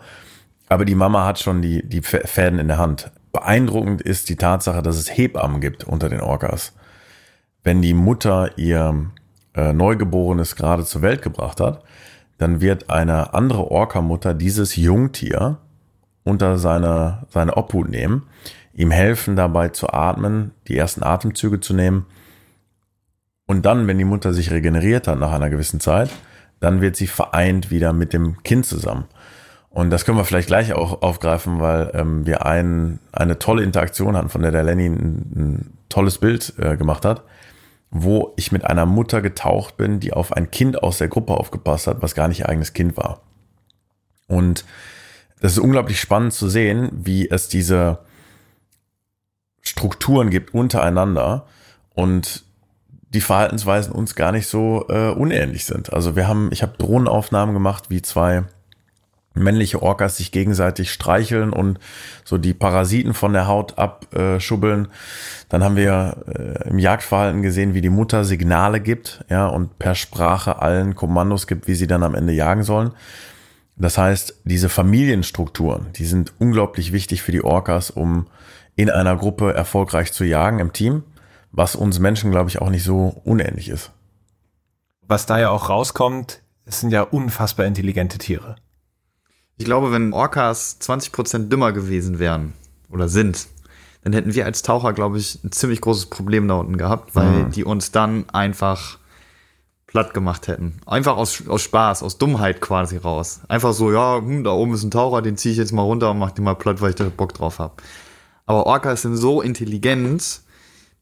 aber 0.68 0.84
die 0.84 0.94
Mama 0.94 1.24
hat 1.24 1.40
schon 1.40 1.62
die, 1.62 1.86
die 1.88 2.02
Fäden 2.02 2.58
in 2.58 2.68
der 2.68 2.78
Hand. 2.78 3.10
Beeindruckend 3.32 4.00
ist 4.00 4.28
die 4.28 4.36
Tatsache, 4.36 4.82
dass 4.82 4.96
es 4.96 5.16
Hebammen 5.16 5.60
gibt 5.60 5.84
unter 5.84 6.08
den 6.08 6.20
Orcas. 6.20 6.74
Wenn 7.64 7.82
die 7.82 7.94
Mutter 7.94 8.56
ihr 8.56 9.10
äh, 9.54 9.72
Neugeborenes 9.72 10.54
gerade 10.54 10.84
zur 10.84 11.02
Welt 11.02 11.22
gebracht 11.22 11.60
hat, 11.60 11.82
dann 12.38 12.60
wird 12.60 12.90
eine 12.90 13.34
andere 13.34 13.70
Orca-Mutter 13.70 14.34
dieses 14.34 14.76
Jungtier 14.76 15.58
unter 16.24 16.58
seine, 16.58 17.26
seine 17.30 17.56
Obhut 17.56 17.88
nehmen, 17.88 18.26
ihm 18.72 18.90
helfen 18.90 19.36
dabei 19.36 19.68
zu 19.68 19.88
atmen, 19.88 20.52
die 20.68 20.76
ersten 20.76 21.02
Atemzüge 21.02 21.60
zu 21.60 21.74
nehmen 21.74 22.06
und 23.48 23.64
dann, 23.64 23.86
wenn 23.86 23.96
die 23.96 24.04
Mutter 24.04 24.34
sich 24.34 24.50
regeneriert 24.50 25.08
hat 25.08 25.18
nach 25.18 25.32
einer 25.32 25.48
gewissen 25.48 25.80
Zeit, 25.80 26.10
dann 26.60 26.82
wird 26.82 26.96
sie 26.96 27.06
vereint 27.06 27.70
wieder 27.70 27.94
mit 27.94 28.12
dem 28.12 28.42
Kind 28.42 28.66
zusammen. 28.66 29.06
Und 29.70 29.88
das 29.88 30.04
können 30.04 30.18
wir 30.18 30.24
vielleicht 30.26 30.48
gleich 30.48 30.74
auch 30.74 31.00
aufgreifen, 31.00 31.58
weil 31.58 31.90
ähm, 31.94 32.26
wir 32.26 32.44
ein, 32.44 32.98
eine 33.10 33.38
tolle 33.38 33.62
Interaktion 33.62 34.16
hatten, 34.16 34.28
von 34.28 34.42
der 34.42 34.50
der 34.50 34.64
Lenny 34.64 34.86
ein, 34.86 35.32
ein 35.34 35.78
tolles 35.88 36.18
Bild 36.18 36.54
äh, 36.58 36.76
gemacht 36.76 37.06
hat, 37.06 37.22
wo 37.90 38.34
ich 38.36 38.52
mit 38.52 38.64
einer 38.64 38.86
Mutter 38.86 39.22
getaucht 39.22 39.76
bin, 39.76 40.00
die 40.00 40.12
auf 40.12 40.32
ein 40.32 40.50
Kind 40.50 40.82
aus 40.82 40.98
der 40.98 41.08
Gruppe 41.08 41.34
aufgepasst 41.34 41.86
hat, 41.86 42.02
was 42.02 42.14
gar 42.14 42.28
nicht 42.28 42.40
ihr 42.40 42.48
eigenes 42.48 42.72
Kind 42.72 42.96
war. 42.96 43.22
Und 44.26 44.64
das 45.40 45.52
ist 45.52 45.58
unglaublich 45.58 46.00
spannend 46.00 46.34
zu 46.34 46.48
sehen, 46.48 46.90
wie 46.92 47.30
es 47.30 47.48
diese 47.48 48.00
Strukturen 49.62 50.30
gibt 50.30 50.54
untereinander 50.54 51.46
und 51.94 52.44
die 53.10 53.20
Verhaltensweisen 53.20 53.92
uns 53.92 54.14
gar 54.14 54.32
nicht 54.32 54.48
so 54.48 54.86
äh, 54.88 55.10
unähnlich 55.10 55.64
sind. 55.64 55.92
Also 55.92 56.14
wir 56.14 56.28
haben, 56.28 56.50
ich 56.52 56.62
habe 56.62 56.76
Drohnenaufnahmen 56.76 57.54
gemacht, 57.54 57.88
wie 57.88 58.02
zwei 58.02 58.44
männliche 59.38 59.82
Orcas 59.82 60.16
sich 60.16 60.32
gegenseitig 60.32 60.92
streicheln 60.92 61.52
und 61.52 61.78
so 62.24 62.38
die 62.38 62.54
Parasiten 62.54 63.14
von 63.14 63.32
der 63.32 63.46
Haut 63.46 63.78
abschubbeln. 63.78 64.88
Dann 65.48 65.64
haben 65.64 65.76
wir 65.76 66.24
äh, 66.26 66.68
im 66.68 66.78
Jagdverhalten 66.78 67.42
gesehen, 67.42 67.74
wie 67.74 67.80
die 67.80 67.90
Mutter 67.90 68.24
Signale 68.24 68.80
gibt, 68.80 69.24
ja, 69.28 69.46
und 69.46 69.78
per 69.78 69.94
Sprache 69.94 70.60
allen 70.60 70.94
Kommandos 70.94 71.46
gibt, 71.46 71.68
wie 71.68 71.74
sie 71.74 71.86
dann 71.86 72.02
am 72.02 72.14
Ende 72.14 72.32
jagen 72.32 72.62
sollen. 72.62 72.92
Das 73.76 73.96
heißt, 73.96 74.40
diese 74.44 74.68
Familienstrukturen, 74.68 75.86
die 75.94 76.04
sind 76.04 76.32
unglaublich 76.38 76.92
wichtig 76.92 77.22
für 77.22 77.32
die 77.32 77.44
Orcas, 77.44 77.90
um 77.90 78.26
in 78.74 78.90
einer 78.90 79.16
Gruppe 79.16 79.54
erfolgreich 79.54 80.12
zu 80.12 80.24
jagen 80.24 80.58
im 80.58 80.72
Team 80.72 81.04
was 81.52 81.76
uns 81.76 81.98
Menschen, 81.98 82.30
glaube 82.30 82.50
ich, 82.50 82.60
auch 82.60 82.70
nicht 82.70 82.84
so 82.84 83.20
unähnlich 83.24 83.68
ist. 83.68 83.90
Was 85.02 85.26
da 85.26 85.38
ja 85.38 85.50
auch 85.50 85.68
rauskommt, 85.68 86.42
es 86.64 86.80
sind 86.80 86.90
ja 86.90 87.02
unfassbar 87.02 87.66
intelligente 87.66 88.18
Tiere. 88.18 88.56
Ich 89.58 89.64
glaube, 89.64 89.92
wenn 89.92 90.12
Orcas 90.12 90.78
20% 90.80 91.48
dümmer 91.48 91.72
gewesen 91.72 92.18
wären 92.18 92.54
oder 92.90 93.08
sind, 93.08 93.48
dann 94.04 94.12
hätten 94.12 94.34
wir 94.34 94.44
als 94.46 94.62
Taucher, 94.62 94.92
glaube 94.92 95.18
ich, 95.18 95.42
ein 95.44 95.52
ziemlich 95.52 95.80
großes 95.80 96.06
Problem 96.06 96.48
da 96.48 96.54
unten 96.54 96.78
gehabt, 96.78 97.14
weil 97.14 97.44
mhm. 97.44 97.50
die 97.50 97.64
uns 97.64 97.90
dann 97.90 98.28
einfach 98.30 98.98
platt 99.88 100.14
gemacht 100.14 100.46
hätten. 100.48 100.80
Einfach 100.86 101.16
aus, 101.16 101.48
aus 101.48 101.62
Spaß, 101.62 102.02
aus 102.02 102.18
Dummheit 102.18 102.60
quasi 102.60 102.98
raus. 102.98 103.40
Einfach 103.48 103.72
so, 103.72 103.90
ja, 103.90 104.18
hm, 104.18 104.44
da 104.44 104.52
oben 104.52 104.74
ist 104.74 104.84
ein 104.84 104.90
Taucher, 104.90 105.22
den 105.22 105.36
ziehe 105.36 105.52
ich 105.52 105.58
jetzt 105.58 105.72
mal 105.72 105.82
runter 105.82 106.12
und 106.12 106.18
mach 106.18 106.30
den 106.30 106.44
mal 106.44 106.54
platt, 106.54 106.80
weil 106.80 106.90
ich 106.90 106.96
da 106.96 107.10
Bock 107.14 107.34
drauf 107.34 107.58
habe. 107.58 107.74
Aber 108.46 108.66
Orcas 108.66 109.02
sind 109.02 109.16
so 109.16 109.42
intelligent, 109.42 110.42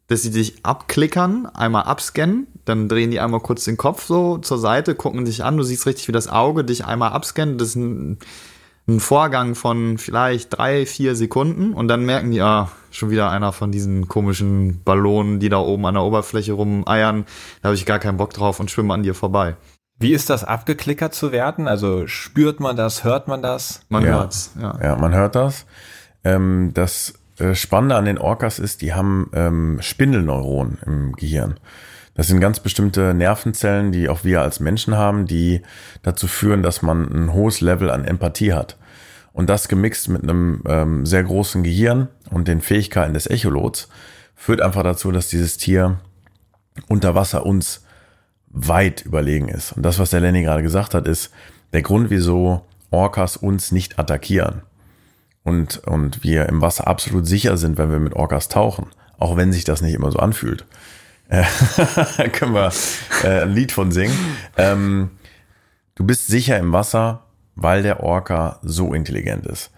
dass 0.06 0.22
sie 0.22 0.30
dich 0.30 0.64
abklickern, 0.64 1.46
einmal 1.46 1.82
abscannen, 1.82 2.46
dann 2.64 2.88
drehen 2.88 3.10
die 3.10 3.20
einmal 3.20 3.40
kurz 3.40 3.64
den 3.64 3.76
Kopf 3.76 4.04
so 4.04 4.38
zur 4.38 4.58
Seite, 4.58 4.94
gucken 4.94 5.24
dich 5.24 5.44
an, 5.44 5.56
du 5.56 5.64
siehst 5.64 5.86
richtig, 5.86 6.06
wie 6.08 6.12
das 6.12 6.28
Auge 6.28 6.64
dich 6.64 6.84
einmal 6.84 7.10
abscannt. 7.10 7.60
Das 7.60 7.70
ist 7.70 7.76
ein, 7.76 8.18
ein 8.88 9.00
Vorgang 9.00 9.54
von 9.54 9.98
vielleicht 9.98 10.56
drei, 10.56 10.86
vier 10.86 11.16
Sekunden 11.16 11.74
und 11.74 11.88
dann 11.88 12.04
merken 12.04 12.30
die, 12.30 12.40
ah, 12.40 12.70
schon 12.90 13.10
wieder 13.10 13.30
einer 13.30 13.52
von 13.52 13.72
diesen 13.72 14.06
komischen 14.08 14.82
Ballonen, 14.84 15.40
die 15.40 15.48
da 15.48 15.58
oben 15.58 15.86
an 15.86 15.94
der 15.94 16.04
Oberfläche 16.04 16.52
rumeiern. 16.52 17.26
Da 17.62 17.68
habe 17.68 17.74
ich 17.74 17.84
gar 17.84 17.98
keinen 17.98 18.16
Bock 18.16 18.32
drauf 18.32 18.60
und 18.60 18.70
schwimme 18.70 18.94
an 18.94 19.02
dir 19.02 19.14
vorbei. 19.14 19.56
Wie 19.98 20.12
ist 20.12 20.30
das 20.30 20.44
abgeklickert 20.44 21.14
zu 21.14 21.32
werden? 21.32 21.68
Also 21.68 22.06
spürt 22.06 22.60
man 22.60 22.76
das, 22.76 23.02
hört 23.02 23.28
man 23.28 23.42
das? 23.42 23.80
Man 23.88 24.04
ja. 24.04 24.10
hört's, 24.10 24.52
ja. 24.60 24.78
Ja, 24.82 24.96
man 24.96 25.14
hört 25.14 25.34
das. 25.34 25.66
Ähm, 26.22 26.70
das 26.74 27.14
äh, 27.38 27.54
Spannende 27.54 27.96
an 27.96 28.04
den 28.04 28.18
Orcas 28.18 28.58
ist, 28.58 28.82
die 28.82 28.94
haben 28.94 29.30
ähm, 29.32 29.78
Spindelneuronen 29.80 30.78
im 30.84 31.12
Gehirn. 31.12 31.58
Das 32.16 32.28
sind 32.28 32.40
ganz 32.40 32.60
bestimmte 32.60 33.12
Nervenzellen, 33.12 33.92
die 33.92 34.08
auch 34.08 34.24
wir 34.24 34.40
als 34.40 34.58
Menschen 34.58 34.96
haben, 34.96 35.26
die 35.26 35.60
dazu 36.02 36.26
führen, 36.26 36.62
dass 36.62 36.80
man 36.80 37.04
ein 37.12 37.32
hohes 37.34 37.60
Level 37.60 37.90
an 37.90 38.06
Empathie 38.06 38.54
hat. 38.54 38.78
Und 39.34 39.50
das 39.50 39.68
gemixt 39.68 40.08
mit 40.08 40.22
einem 40.22 40.62
ähm, 40.66 41.04
sehr 41.04 41.22
großen 41.22 41.62
Gehirn 41.62 42.08
und 42.30 42.48
den 42.48 42.62
Fähigkeiten 42.62 43.12
des 43.12 43.26
Echolots 43.26 43.88
führt 44.34 44.62
einfach 44.62 44.82
dazu, 44.82 45.12
dass 45.12 45.28
dieses 45.28 45.58
Tier 45.58 46.00
unter 46.88 47.14
Wasser 47.14 47.44
uns 47.44 47.84
weit 48.48 49.04
überlegen 49.04 49.48
ist. 49.48 49.72
Und 49.72 49.82
das, 49.82 49.98
was 49.98 50.08
der 50.08 50.20
Lenny 50.20 50.42
gerade 50.42 50.62
gesagt 50.62 50.94
hat, 50.94 51.06
ist 51.06 51.30
der 51.74 51.82
Grund, 51.82 52.08
wieso 52.08 52.64
Orcas 52.90 53.36
uns 53.36 53.72
nicht 53.72 53.98
attackieren 53.98 54.62
und, 55.42 55.86
und 55.86 56.24
wir 56.24 56.46
im 56.46 56.62
Wasser 56.62 56.86
absolut 56.86 57.26
sicher 57.26 57.58
sind, 57.58 57.76
wenn 57.76 57.90
wir 57.90 57.98
mit 57.98 58.14
Orcas 58.14 58.48
tauchen, 58.48 58.86
auch 59.18 59.36
wenn 59.36 59.52
sich 59.52 59.64
das 59.64 59.82
nicht 59.82 59.92
immer 59.94 60.10
so 60.10 60.18
anfühlt. 60.18 60.64
Äh, 61.28 61.44
können 62.30 62.54
wir 62.54 62.72
äh, 63.24 63.42
ein 63.42 63.54
Lied 63.54 63.72
von 63.72 63.90
singen. 63.92 64.16
Ähm, 64.56 65.10
du 65.94 66.04
bist 66.04 66.26
sicher 66.26 66.58
im 66.58 66.72
Wasser, 66.72 67.24
weil 67.54 67.82
der 67.82 68.02
Orca 68.02 68.60
so 68.62 68.94
intelligent 68.94 69.46
ist. 69.46 69.70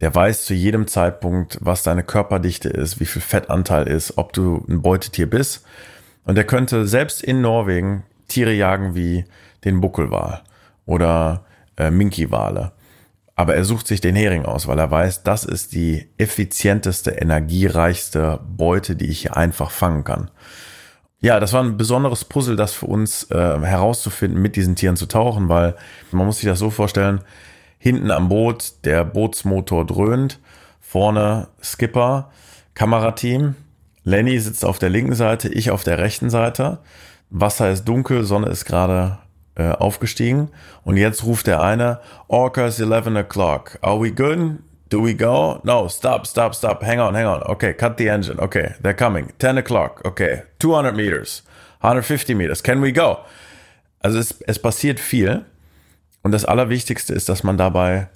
Der 0.00 0.14
weiß 0.14 0.44
zu 0.44 0.54
jedem 0.54 0.86
Zeitpunkt, 0.86 1.58
was 1.60 1.82
deine 1.82 2.04
Körperdichte 2.04 2.68
ist, 2.68 3.00
wie 3.00 3.06
viel 3.06 3.22
Fettanteil 3.22 3.88
ist, 3.88 4.16
ob 4.16 4.32
du 4.32 4.64
ein 4.68 4.82
Beutetier 4.82 5.28
bist. 5.28 5.64
Und 6.24 6.36
der 6.36 6.44
könnte 6.44 6.86
selbst 6.86 7.22
in 7.22 7.40
Norwegen 7.40 8.04
Tiere 8.28 8.52
jagen 8.52 8.94
wie 8.94 9.24
den 9.64 9.80
Buckelwal 9.80 10.42
oder 10.86 11.44
äh, 11.76 11.90
Minkiwale. 11.90 12.72
Aber 13.34 13.54
er 13.54 13.64
sucht 13.64 13.86
sich 13.86 14.00
den 14.00 14.16
Hering 14.16 14.44
aus, 14.44 14.66
weil 14.66 14.78
er 14.78 14.90
weiß, 14.90 15.22
das 15.22 15.44
ist 15.44 15.72
die 15.72 16.08
effizienteste, 16.18 17.12
energiereichste 17.12 18.40
Beute, 18.44 18.96
die 18.96 19.06
ich 19.06 19.22
hier 19.22 19.36
einfach 19.36 19.70
fangen 19.70 20.04
kann. 20.04 20.30
Ja, 21.20 21.40
das 21.40 21.52
war 21.52 21.64
ein 21.64 21.76
besonderes 21.76 22.24
Puzzle, 22.24 22.54
das 22.54 22.74
für 22.74 22.86
uns 22.86 23.24
äh, 23.30 23.34
herauszufinden, 23.36 24.40
mit 24.40 24.54
diesen 24.54 24.76
Tieren 24.76 24.96
zu 24.96 25.06
tauchen, 25.06 25.48
weil 25.48 25.74
man 26.12 26.26
muss 26.26 26.38
sich 26.38 26.48
das 26.48 26.60
so 26.60 26.70
vorstellen, 26.70 27.22
hinten 27.78 28.10
am 28.12 28.28
Boot 28.28 28.84
der 28.84 29.04
Bootsmotor 29.04 29.84
dröhnt, 29.84 30.38
vorne 30.80 31.48
Skipper, 31.60 32.30
Kamerateam, 32.74 33.56
Lenny 34.04 34.38
sitzt 34.38 34.64
auf 34.64 34.78
der 34.78 34.90
linken 34.90 35.14
Seite, 35.14 35.48
ich 35.48 35.70
auf 35.70 35.82
der 35.82 35.98
rechten 35.98 36.30
Seite. 36.30 36.78
Wasser 37.30 37.70
ist 37.70 37.84
dunkel, 37.84 38.24
Sonne 38.24 38.48
ist 38.48 38.64
gerade 38.64 39.18
äh, 39.56 39.70
aufgestiegen 39.70 40.50
und 40.84 40.96
jetzt 40.96 41.24
ruft 41.24 41.46
der 41.46 41.60
eine, 41.60 42.00
Orcas 42.28 42.78
11 42.78 43.08
o'clock, 43.08 43.78
are 43.82 44.00
we 44.00 44.12
good? 44.12 44.60
Do 44.88 45.00
we 45.00 45.12
go? 45.12 45.60
No, 45.64 45.88
stop, 45.88 46.26
stop, 46.26 46.54
stop. 46.54 46.82
Hang 46.82 46.98
on, 46.98 47.14
hang 47.14 47.26
on. 47.26 47.42
Okay, 47.42 47.74
cut 47.74 47.98
the 47.98 48.08
engine. 48.08 48.38
Okay, 48.40 48.74
they're 48.82 48.94
coming. 48.94 49.32
10 49.38 49.58
o'clock. 49.58 50.00
Okay, 50.04 50.42
200 50.60 50.96
meters, 50.96 51.42
150 51.80 52.34
meters. 52.34 52.62
Can 52.62 52.80
we 52.80 52.92
go? 52.92 53.18
Also 54.00 54.18
es, 54.18 54.40
es 54.46 54.58
passiert 54.58 54.98
viel. 54.98 55.44
Und 56.22 56.32
das 56.32 56.44
Allerwichtigste 56.44 57.14
ist, 57.14 57.28
dass 57.28 57.42
man 57.44 57.58
dabei 57.58 58.08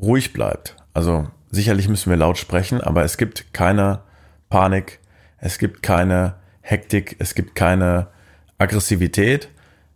ruhig 0.00 0.32
bleibt. 0.32 0.76
Also 0.94 1.28
sicherlich 1.50 1.88
müssen 1.88 2.10
wir 2.10 2.16
laut 2.16 2.38
sprechen, 2.38 2.80
aber 2.80 3.04
es 3.04 3.16
gibt 3.16 3.52
keine 3.52 4.00
Panik, 4.48 5.00
es 5.38 5.58
gibt 5.58 5.82
keine 5.82 6.34
Hektik, 6.60 7.16
es 7.18 7.34
gibt 7.34 7.54
keine 7.54 8.08
Aggressivität. 8.58 9.48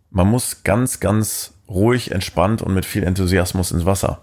Man 0.09 0.27
muss 0.27 0.63
ganz, 0.63 0.99
ganz 0.99 1.53
ruhig, 1.67 2.11
entspannt 2.11 2.61
und 2.61 2.73
mit 2.73 2.85
viel 2.85 3.03
Enthusiasmus 3.03 3.71
ins 3.71 3.85
Wasser. 3.85 4.21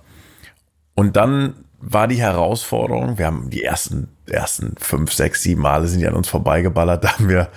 Und 0.95 1.16
dann 1.16 1.64
war 1.81 2.09
die 2.09 2.16
Herausforderung, 2.16 3.18
wir 3.18 3.26
haben 3.26 3.51
die 3.51 3.62
ersten, 3.62 4.09
ersten 4.26 4.74
fünf, 4.79 5.12
sechs, 5.12 5.43
sieben 5.43 5.62
Male 5.62 5.87
sind 5.87 6.01
die 6.01 6.09
an 6.09 6.14
uns 6.14 6.29
vorbeigeballert, 6.29 7.05
da 7.05 7.12
haben 7.14 7.29
wir, 7.29 7.49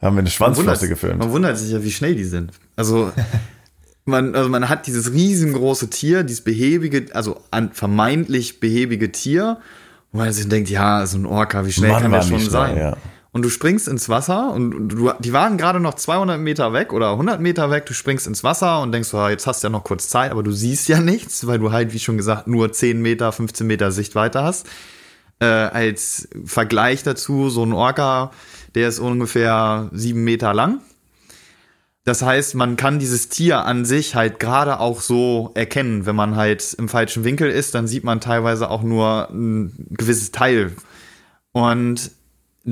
haben 0.00 0.16
wir 0.16 0.20
eine 0.20 0.30
Schwanzflosse 0.30 0.88
gefilmt. 0.88 1.18
Man 1.18 1.32
wundert 1.32 1.58
sich 1.58 1.70
ja, 1.70 1.82
wie 1.82 1.90
schnell 1.90 2.14
die 2.14 2.24
sind. 2.24 2.52
Also, 2.76 3.12
man, 4.04 4.34
also 4.34 4.48
man 4.48 4.68
hat 4.68 4.86
dieses 4.86 5.12
riesengroße 5.12 5.90
Tier, 5.90 6.22
dieses 6.22 6.42
behäbige, 6.42 7.06
also 7.12 7.40
vermeintlich 7.72 8.60
behäbige 8.60 9.12
Tier, 9.12 9.58
wo 10.12 10.18
man 10.18 10.32
sich 10.32 10.48
denkt, 10.48 10.70
ja, 10.70 11.04
so 11.06 11.18
ein 11.18 11.26
Orca, 11.26 11.66
wie 11.66 11.72
schnell 11.72 11.90
Mann, 11.90 12.02
kann 12.02 12.12
der 12.12 12.22
schon 12.22 12.40
schnell, 12.40 12.50
sein? 12.50 12.76
ja. 12.78 12.96
Und 13.38 13.42
du 13.42 13.50
springst 13.50 13.86
ins 13.86 14.08
Wasser 14.08 14.52
und 14.52 14.88
du, 14.88 15.12
die 15.20 15.32
waren 15.32 15.58
gerade 15.58 15.78
noch 15.78 15.94
200 15.94 16.40
Meter 16.40 16.72
weg 16.72 16.92
oder 16.92 17.12
100 17.12 17.40
Meter 17.40 17.70
weg. 17.70 17.86
Du 17.86 17.94
springst 17.94 18.26
ins 18.26 18.42
Wasser 18.42 18.82
und 18.82 18.90
denkst, 18.90 19.14
oh, 19.14 19.28
jetzt 19.28 19.46
hast 19.46 19.62
du 19.62 19.68
ja 19.68 19.70
noch 19.70 19.84
kurz 19.84 20.08
Zeit, 20.08 20.32
aber 20.32 20.42
du 20.42 20.50
siehst 20.50 20.88
ja 20.88 20.98
nichts, 20.98 21.46
weil 21.46 21.60
du 21.60 21.70
halt, 21.70 21.92
wie 21.92 22.00
schon 22.00 22.16
gesagt, 22.16 22.48
nur 22.48 22.72
10 22.72 23.00
Meter, 23.00 23.30
15 23.30 23.64
Meter 23.64 23.92
Sichtweite 23.92 24.42
hast. 24.42 24.66
Äh, 25.38 25.44
als 25.44 26.28
Vergleich 26.44 27.04
dazu, 27.04 27.48
so 27.48 27.62
ein 27.62 27.72
Orca, 27.72 28.32
der 28.74 28.88
ist 28.88 28.98
ungefähr 28.98 29.88
sieben 29.92 30.24
Meter 30.24 30.52
lang. 30.52 30.80
Das 32.02 32.22
heißt, 32.22 32.56
man 32.56 32.74
kann 32.74 32.98
dieses 32.98 33.28
Tier 33.28 33.66
an 33.66 33.84
sich 33.84 34.16
halt 34.16 34.40
gerade 34.40 34.80
auch 34.80 35.00
so 35.00 35.52
erkennen. 35.54 36.06
Wenn 36.06 36.16
man 36.16 36.34
halt 36.34 36.74
im 36.76 36.88
falschen 36.88 37.22
Winkel 37.22 37.48
ist, 37.48 37.76
dann 37.76 37.86
sieht 37.86 38.02
man 38.02 38.20
teilweise 38.20 38.68
auch 38.68 38.82
nur 38.82 39.28
ein 39.30 39.86
gewisses 39.90 40.32
Teil. 40.32 40.72
Und 41.52 42.10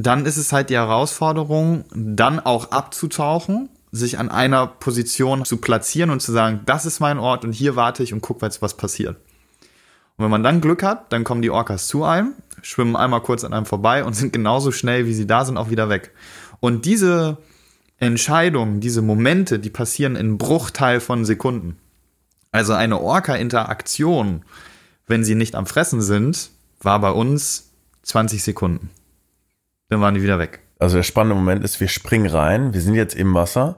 dann 0.04 0.26
ist 0.26 0.36
es 0.36 0.52
halt 0.52 0.68
die 0.68 0.74
Herausforderung, 0.74 1.84
dann 1.94 2.38
auch 2.38 2.70
abzutauchen, 2.70 3.70
sich 3.92 4.18
an 4.18 4.28
einer 4.28 4.66
Position 4.66 5.46
zu 5.46 5.56
platzieren 5.56 6.10
und 6.10 6.20
zu 6.20 6.32
sagen, 6.32 6.60
das 6.66 6.84
ist 6.84 7.00
mein 7.00 7.18
Ort 7.18 7.44
und 7.46 7.52
hier 7.52 7.76
warte 7.76 8.02
ich 8.02 8.12
und 8.12 8.20
guck, 8.20 8.42
was 8.42 8.76
passiert. 8.76 9.16
Und 10.16 10.24
wenn 10.24 10.30
man 10.30 10.42
dann 10.42 10.60
Glück 10.60 10.82
hat, 10.82 11.12
dann 11.14 11.24
kommen 11.24 11.40
die 11.40 11.48
Orcas 11.48 11.88
zu 11.88 12.04
einem, 12.04 12.34
schwimmen 12.60 12.94
einmal 12.94 13.22
kurz 13.22 13.42
an 13.42 13.54
einem 13.54 13.64
vorbei 13.64 14.04
und 14.04 14.12
sind 14.12 14.34
genauso 14.34 14.70
schnell, 14.70 15.06
wie 15.06 15.14
sie 15.14 15.26
da 15.26 15.46
sind, 15.46 15.56
auch 15.56 15.70
wieder 15.70 15.88
weg. 15.88 16.12
Und 16.60 16.84
diese 16.84 17.38
Entscheidungen, 17.98 18.80
diese 18.80 19.00
Momente, 19.00 19.58
die 19.58 19.70
passieren 19.70 20.14
in 20.14 20.36
Bruchteil 20.36 21.00
von 21.00 21.24
Sekunden. 21.24 21.78
Also 22.52 22.74
eine 22.74 23.00
Orca-Interaktion, 23.00 24.44
wenn 25.06 25.24
sie 25.24 25.34
nicht 25.34 25.54
am 25.54 25.66
Fressen 25.66 26.02
sind, 26.02 26.50
war 26.80 27.00
bei 27.00 27.10
uns 27.10 27.70
20 28.02 28.42
Sekunden. 28.42 28.90
Dann 29.88 30.00
waren 30.00 30.14
die 30.14 30.22
wieder 30.22 30.38
weg. 30.38 30.60
Also 30.78 30.96
der 30.96 31.04
spannende 31.04 31.36
Moment 31.36 31.64
ist, 31.64 31.80
wir 31.80 31.88
springen 31.88 32.26
rein, 32.26 32.74
wir 32.74 32.80
sind 32.80 32.94
jetzt 32.94 33.14
im 33.14 33.34
Wasser 33.34 33.76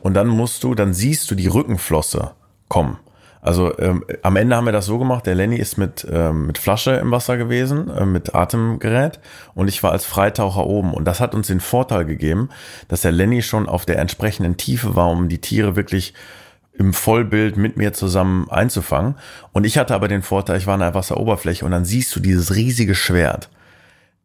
und 0.00 0.14
dann 0.14 0.28
musst 0.28 0.62
du, 0.62 0.74
dann 0.74 0.92
siehst 0.92 1.30
du 1.30 1.34
die 1.34 1.46
Rückenflosse 1.46 2.32
kommen. 2.68 2.98
Also 3.40 3.78
ähm, 3.78 4.04
am 4.22 4.36
Ende 4.36 4.56
haben 4.56 4.64
wir 4.64 4.72
das 4.72 4.86
so 4.86 4.98
gemacht, 4.98 5.26
der 5.26 5.34
Lenny 5.34 5.56
ist 5.56 5.76
mit, 5.76 6.06
ähm, 6.10 6.46
mit 6.46 6.58
Flasche 6.58 6.92
im 6.92 7.10
Wasser 7.10 7.36
gewesen, 7.36 7.90
äh, 7.90 8.06
mit 8.06 8.34
Atemgerät 8.34 9.20
und 9.54 9.68
ich 9.68 9.82
war 9.82 9.92
als 9.92 10.04
Freitaucher 10.06 10.66
oben. 10.66 10.92
Und 10.94 11.04
das 11.04 11.20
hat 11.20 11.34
uns 11.34 11.46
den 11.46 11.60
Vorteil 11.60 12.04
gegeben, 12.04 12.48
dass 12.88 13.02
der 13.02 13.12
Lenny 13.12 13.42
schon 13.42 13.68
auf 13.68 13.84
der 13.84 13.98
entsprechenden 13.98 14.56
Tiefe 14.56 14.96
war, 14.96 15.10
um 15.10 15.28
die 15.28 15.40
Tiere 15.40 15.76
wirklich 15.76 16.14
im 16.72 16.92
Vollbild 16.92 17.56
mit 17.56 17.76
mir 17.76 17.92
zusammen 17.92 18.50
einzufangen. 18.50 19.16
Und 19.52 19.64
ich 19.64 19.78
hatte 19.78 19.94
aber 19.94 20.08
den 20.08 20.22
Vorteil, 20.22 20.56
ich 20.56 20.66
war 20.66 20.74
an 20.74 20.80
der 20.80 20.94
Wasseroberfläche 20.94 21.64
und 21.64 21.70
dann 21.70 21.84
siehst 21.84 22.16
du 22.16 22.20
dieses 22.20 22.54
riesige 22.54 22.94
Schwert 22.94 23.50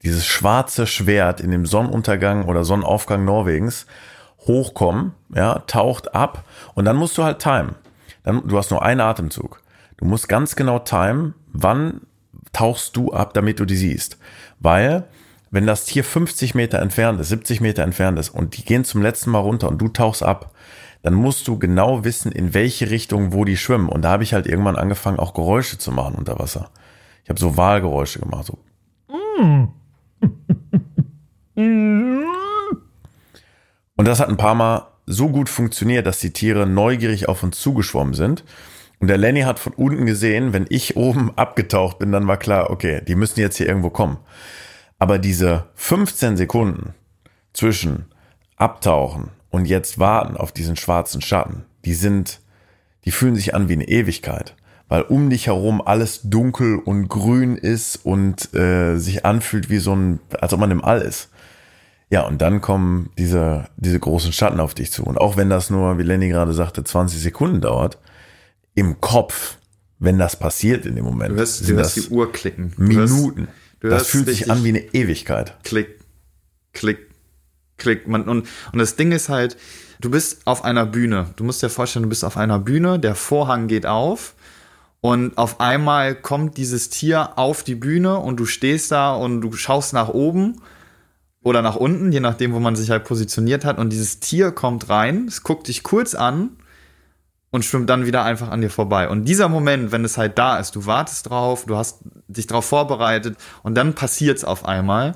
dieses 0.04 0.26
schwarze 0.26 0.88
Schwert 0.88 1.42
in 1.42 1.52
dem 1.52 1.66
Sonnenuntergang 1.66 2.46
oder 2.46 2.64
Sonnenaufgang 2.64 3.26
Norwegens 3.26 3.86
hochkommen, 4.48 5.14
ja, 5.34 5.60
taucht 5.68 6.16
ab 6.16 6.44
und 6.74 6.86
dann 6.86 6.96
musst 6.96 7.18
du 7.18 7.24
halt 7.24 7.40
timen. 7.40 7.76
Dann, 8.24 8.48
du 8.48 8.58
hast 8.58 8.72
nur 8.72 8.84
einen 8.84 9.02
Atemzug. 9.02 9.62
Du 9.98 10.06
musst 10.06 10.30
ganz 10.30 10.56
genau 10.56 10.80
timen, 10.80 11.34
wann 11.52 12.02
tauchst 12.54 12.96
du 12.96 13.12
ab, 13.14 13.34
damit 13.34 13.60
du 13.60 13.66
die 13.66 13.76
siehst. 13.76 14.18
Weil, 14.60 15.06
wenn 15.52 15.68
das 15.68 15.86
Tier 15.86 16.04
50 16.04 16.56
Meter 16.56 16.80
entfernt 16.80 17.20
ist, 17.20 17.30
70 17.30 17.60
Meter 17.60 17.84
entfernt 17.84 18.18
ist 18.18 18.30
und 18.30 18.58
die 18.58 18.64
gehen 18.64 18.86
zum 18.86 19.02
letzten 19.02 19.32
Mal 19.32 19.40
runter 19.40 19.68
und 19.68 19.82
du 19.82 19.90
tauchst 19.90 20.24
ab, 20.24 20.52
dann 21.02 21.14
musst 21.14 21.48
du 21.48 21.58
genau 21.58 22.04
wissen, 22.04 22.32
in 22.32 22.54
welche 22.54 22.90
Richtung, 22.90 23.34
wo 23.34 23.46
die 23.46 23.58
schwimmen. 23.58 23.90
Und 23.90 24.02
da 24.02 24.12
habe 24.12 24.24
ich 24.24 24.34
halt 24.34 24.48
irgendwann 24.48 24.76
angefangen, 24.76 25.20
auch 25.20 25.34
Geräusche 25.34 25.78
zu 25.78 25.92
machen 25.92 26.16
unter 26.16 26.40
Wasser. 26.40 26.72
Ich 27.24 27.30
habe 27.30 27.40
so 27.40 27.58
Wahlgeräusche 27.58 28.20
gemacht, 28.20 28.46
so. 28.46 28.58
Und 33.96 34.08
das 34.08 34.20
hat 34.20 34.30
ein 34.30 34.38
paar 34.38 34.56
Mal 34.56 34.88
so 35.06 35.30
gut 35.30 35.50
funktioniert, 35.50 36.06
dass 36.06 36.20
die 36.20 36.32
Tiere 36.32 36.66
neugierig 36.66 37.28
auf 37.28 37.44
uns 37.44 37.60
zugeschwommen 37.60 38.14
sind. 38.14 38.46
Und 39.00 39.08
der 39.08 39.18
Lenny 39.18 39.42
hat 39.42 39.60
von 39.60 39.74
unten 39.74 40.06
gesehen, 40.06 40.54
wenn 40.54 40.68
ich 40.70 40.96
oben 40.96 41.32
abgetaucht 41.38 42.00
bin, 42.00 42.12
dann 42.12 42.28
war 42.28 42.38
klar, 42.38 42.70
okay, 42.70 43.02
die 43.08 43.16
müssen 43.16 43.40
jetzt 43.40 43.58
hier 43.58 43.68
irgendwo 43.68 43.90
kommen. 43.90 44.18
Aber 45.00 45.18
diese 45.18 45.66
15 45.76 46.38
Sekunden 46.38 46.94
zwischen 47.54 48.06
Abtauchen 48.56 49.32
und 49.50 49.66
jetzt 49.66 50.00
warten 50.00 50.38
auf 50.38 50.52
diesen 50.52 50.76
schwarzen 50.76 51.22
Schatten, 51.22 51.66
die 51.86 51.94
sind, 51.94 52.42
die 53.06 53.12
fühlen 53.12 53.36
sich 53.36 53.56
an 53.56 53.70
wie 53.70 53.74
eine 53.74 53.88
Ewigkeit 53.88 54.56
weil 54.90 55.04
um 55.04 55.30
dich 55.30 55.48
herum 55.48 55.82
alles 55.82 56.22
dunkel 56.24 56.80
und 56.80 57.08
grün 57.08 57.56
ist 57.56 58.04
und 58.04 58.54
äh, 58.56 58.98
sich 58.98 59.24
anfühlt 59.24 59.70
wie 59.70 59.78
so 59.78 59.96
ein, 59.96 60.20
als 60.42 60.52
ob 60.52 60.60
man 60.60 60.72
im 60.72 60.84
All 60.84 61.02
ist. 61.02 61.30
Ja, 62.10 62.26
und 62.26 62.42
dann 62.42 62.60
kommen 62.60 63.12
diese, 63.20 63.70
diese 63.78 64.00
großen 64.00 64.34
Schatten 64.34 64.60
auf 64.60 64.74
dich 64.74 64.92
zu. 64.92 65.04
Und 65.04 65.20
auch 65.20 65.38
wenn 65.38 65.50
das 65.52 65.70
nur, 65.70 66.00
wie 66.00 66.04
Lenny 66.04 66.28
gerade 66.28 66.54
sagte, 66.54 66.84
20 66.84 67.22
Sekunden 67.22 67.62
dauert, 67.62 68.00
im 68.74 69.00
Kopf, 69.00 69.58
wenn 70.00 70.18
das 70.18 70.36
passiert 70.36 70.88
in 70.88 70.96
dem 70.96 71.06
Moment, 71.06 71.34
Du 71.34 71.36
hörst, 71.36 71.60
sind 71.60 71.78
du 71.78 71.84
das 71.84 71.94
die 71.94 72.08
Uhr 72.08 72.32
klicken. 72.32 72.74
Du 72.76 72.82
Minuten. 72.82 73.42
Hörst, 73.42 73.54
du 73.82 73.90
das 73.90 74.08
fühlt 74.08 74.26
sich 74.26 74.50
an 74.50 74.64
wie 74.64 74.70
eine 74.70 74.80
Ewigkeit. 74.80 75.56
Klick, 75.64 76.00
klick, 76.74 77.12
klick. 77.78 78.08
Man, 78.08 78.24
und, 78.24 78.48
und 78.74 78.80
das 78.80 78.96
Ding 78.96 79.12
ist 79.12 79.30
halt, 79.30 79.56
du 80.02 80.10
bist 80.10 80.42
auf 80.46 80.64
einer 80.64 80.88
Bühne. 80.88 81.28
Du 81.36 81.44
musst 81.44 81.62
dir 81.62 81.70
vorstellen, 81.70 82.04
du 82.04 82.10
bist 82.10 82.26
auf 82.26 82.38
einer 82.38 82.58
Bühne, 82.58 82.98
der 82.98 83.14
Vorhang 83.14 83.68
geht 83.68 83.86
auf 83.86 84.34
und 85.02 85.38
auf 85.38 85.62
einmal 85.62 86.16
kommt 86.16 86.58
dieses 86.58 86.90
Tier 86.90 87.38
auf 87.38 87.64
die 87.64 87.76
Bühne 87.76 88.18
und 88.18 88.38
du 88.38 88.46
stehst 88.46 88.92
da 88.92 89.14
und 89.14 89.42
du 89.42 89.52
schaust 89.54 89.94
nach 89.94 90.10
oben 90.10 90.62
oder 91.42 91.62
nach 91.62 91.78
unten, 91.78 92.12
je 92.12 92.20
nachdem, 92.20 92.54
wo 92.54 92.60
man 92.60 92.76
sich 92.76 92.90
halt 92.90 93.06
positioniert 93.06 93.64
hat. 93.64 93.78
Und 93.78 93.92
dieses 93.92 94.20
Tier 94.20 94.52
kommt 94.52 94.90
rein, 94.90 95.26
es 95.28 95.44
guckt 95.44 95.70
dich 95.70 95.84
kurz 95.84 96.16
an 96.16 96.58
und 97.50 97.64
schwimmt 97.64 97.90
dann 97.90 98.06
wieder 98.06 98.24
einfach 98.24 98.50
an 98.50 98.60
dir 98.60 98.70
vorbei. 98.70 99.08
Und 99.08 99.24
dieser 99.24 99.48
Moment, 99.48 99.94
wenn 99.94 100.04
es 100.04 100.18
halt 100.18 100.38
da 100.38 100.60
ist, 100.60 100.76
du 100.76 100.86
wartest 100.86 101.30
drauf, 101.30 101.66
du 101.66 101.78
hast 101.78 102.00
dich 102.28 102.48
darauf 102.48 102.66
vorbereitet 102.66 103.38
und 103.64 103.76
dann 103.76 103.96
passiert's 103.96 104.44
auf 104.44 104.66
einmal. 104.66 105.16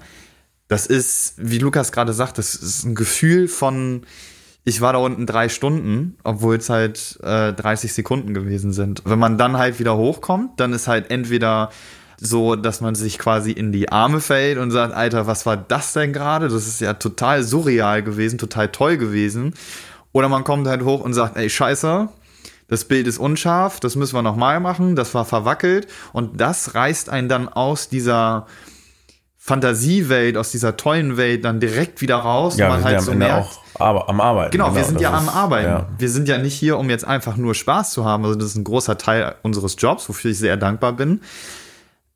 Das 0.69 0.87
ist, 0.87 1.33
wie 1.37 1.59
Lukas 1.59 1.91
gerade 1.91 2.13
sagt, 2.13 2.37
das 2.37 2.55
ist 2.55 2.85
ein 2.85 2.95
Gefühl 2.95 3.49
von, 3.49 4.05
ich 4.65 4.81
war 4.81 4.93
da 4.93 4.99
unten 4.99 5.25
drei 5.25 5.49
Stunden, 5.49 6.17
obwohl 6.23 6.55
es 6.55 6.69
halt 6.69 7.19
äh, 7.21 7.53
30 7.53 7.93
Sekunden 7.93 8.33
gewesen 8.33 8.71
sind. 8.71 9.01
Wenn 9.05 9.19
man 9.19 9.37
dann 9.37 9.57
halt 9.57 9.79
wieder 9.79 9.97
hochkommt, 9.97 10.59
dann 10.59 10.71
ist 10.73 10.87
halt 10.87 11.11
entweder 11.11 11.69
so, 12.17 12.55
dass 12.55 12.79
man 12.79 12.95
sich 12.95 13.19
quasi 13.19 13.51
in 13.51 13.73
die 13.73 13.91
Arme 13.91 14.21
fällt 14.21 14.57
und 14.57 14.71
sagt, 14.71 14.93
Alter, 14.93 15.27
was 15.27 15.45
war 15.45 15.57
das 15.57 15.91
denn 15.93 16.13
gerade? 16.13 16.47
Das 16.47 16.67
ist 16.67 16.79
ja 16.79 16.93
total 16.93 17.43
surreal 17.43 18.03
gewesen, 18.03 18.37
total 18.37 18.69
toll 18.69 18.97
gewesen. 18.97 19.53
Oder 20.13 20.29
man 20.29 20.45
kommt 20.45 20.67
halt 20.67 20.83
hoch 20.83 21.01
und 21.01 21.13
sagt, 21.13 21.35
ey, 21.35 21.49
scheiße, 21.49 22.07
das 22.69 22.85
Bild 22.85 23.07
ist 23.07 23.17
unscharf, 23.17 23.81
das 23.81 23.95
müssen 23.95 24.15
wir 24.15 24.21
nochmal 24.21 24.59
machen, 24.61 24.95
das 24.95 25.13
war 25.13 25.25
verwackelt 25.25 25.87
und 26.13 26.39
das 26.39 26.75
reißt 26.75 27.09
einen 27.09 27.27
dann 27.27 27.49
aus 27.49 27.89
dieser 27.89 28.47
Fantasiewelt, 29.45 30.37
aus 30.37 30.51
dieser 30.51 30.77
tollen 30.77 31.17
Welt 31.17 31.43
dann 31.43 31.59
direkt 31.59 31.99
wieder 31.99 32.15
raus. 32.15 32.55
Ja, 32.55 32.69
man 32.69 32.79
wir 32.79 32.85
halt 32.85 33.01
so 33.01 33.11
ja 33.11 33.15
am 33.17 33.21
Ende 33.21 33.33
merkt, 33.33 33.59
auch 33.75 33.81
aber, 33.81 34.07
am 34.07 34.21
Arbeiten. 34.21 34.51
Genau, 34.51 34.73
wir 34.73 34.85
sind 34.85 35.01
ja 35.01 35.11
am 35.11 35.25
ist- 35.25 35.35
Arbeiten. 35.35 35.67
Ja. 35.67 35.89
Wir 35.97 36.09
sind 36.09 36.29
ja 36.29 36.37
nicht 36.37 36.53
hier, 36.53 36.77
um 36.77 36.89
jetzt 36.89 37.03
einfach 37.05 37.35
nur 37.35 37.53
Spaß 37.53 37.91
zu 37.91 38.05
haben. 38.05 38.23
Also 38.23 38.35
das 38.35 38.51
ist 38.51 38.55
ein 38.55 38.63
großer 38.63 38.97
Teil 38.97 39.35
unseres 39.41 39.75
Jobs, 39.77 40.07
wofür 40.07 40.31
ich 40.31 40.37
sehr 40.39 40.55
dankbar 40.55 40.93
bin. 40.93 41.19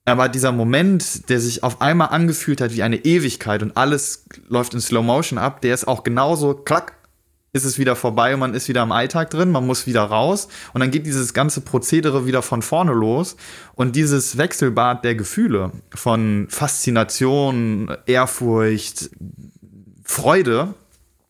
Aber 0.06 0.30
dieser 0.30 0.54
Moment, 0.54 1.28
der 1.28 1.42
sich 1.42 1.64
auf 1.64 1.82
einmal 1.82 2.10
angefühlt 2.12 2.62
hat 2.62 2.72
wie 2.74 2.82
eine 2.84 2.96
Ewigkeit 2.96 3.62
und 3.62 3.76
alles 3.76 4.24
läuft 4.48 4.74
in 4.74 4.80
Slow 4.80 5.04
Motion 5.04 5.38
ab, 5.38 5.60
der 5.60 5.74
ist 5.74 5.86
auch 5.86 6.06
genauso, 6.06 6.54
klack, 6.54 6.94
ist 7.54 7.66
es 7.66 7.80
wieder 7.80 7.96
vorbei 7.96 8.34
und 8.34 8.40
man 8.40 8.54
ist 8.54 8.68
wieder 8.68 8.84
im 8.84 8.92
Alltag 8.92 9.30
drin, 9.30 9.52
man 9.52 9.66
muss 9.66 9.88
wieder 9.88 10.04
raus 10.04 10.48
und 10.74 10.82
dann 10.82 10.92
geht 10.92 11.06
dieses 11.06 11.34
ganze 11.34 11.62
Prozedere 11.62 12.26
wieder 12.26 12.42
von 12.42 12.62
vorne 12.62 12.94
los 12.94 13.36
und 13.76 13.96
dieses 13.96 14.38
Wechselbad 14.38 15.04
der 15.04 15.16
Gefühle 15.16 15.72
von 15.94 16.48
Faszination, 16.50 17.96
Ehrfurcht, 18.06 19.10
Freude 20.04 20.74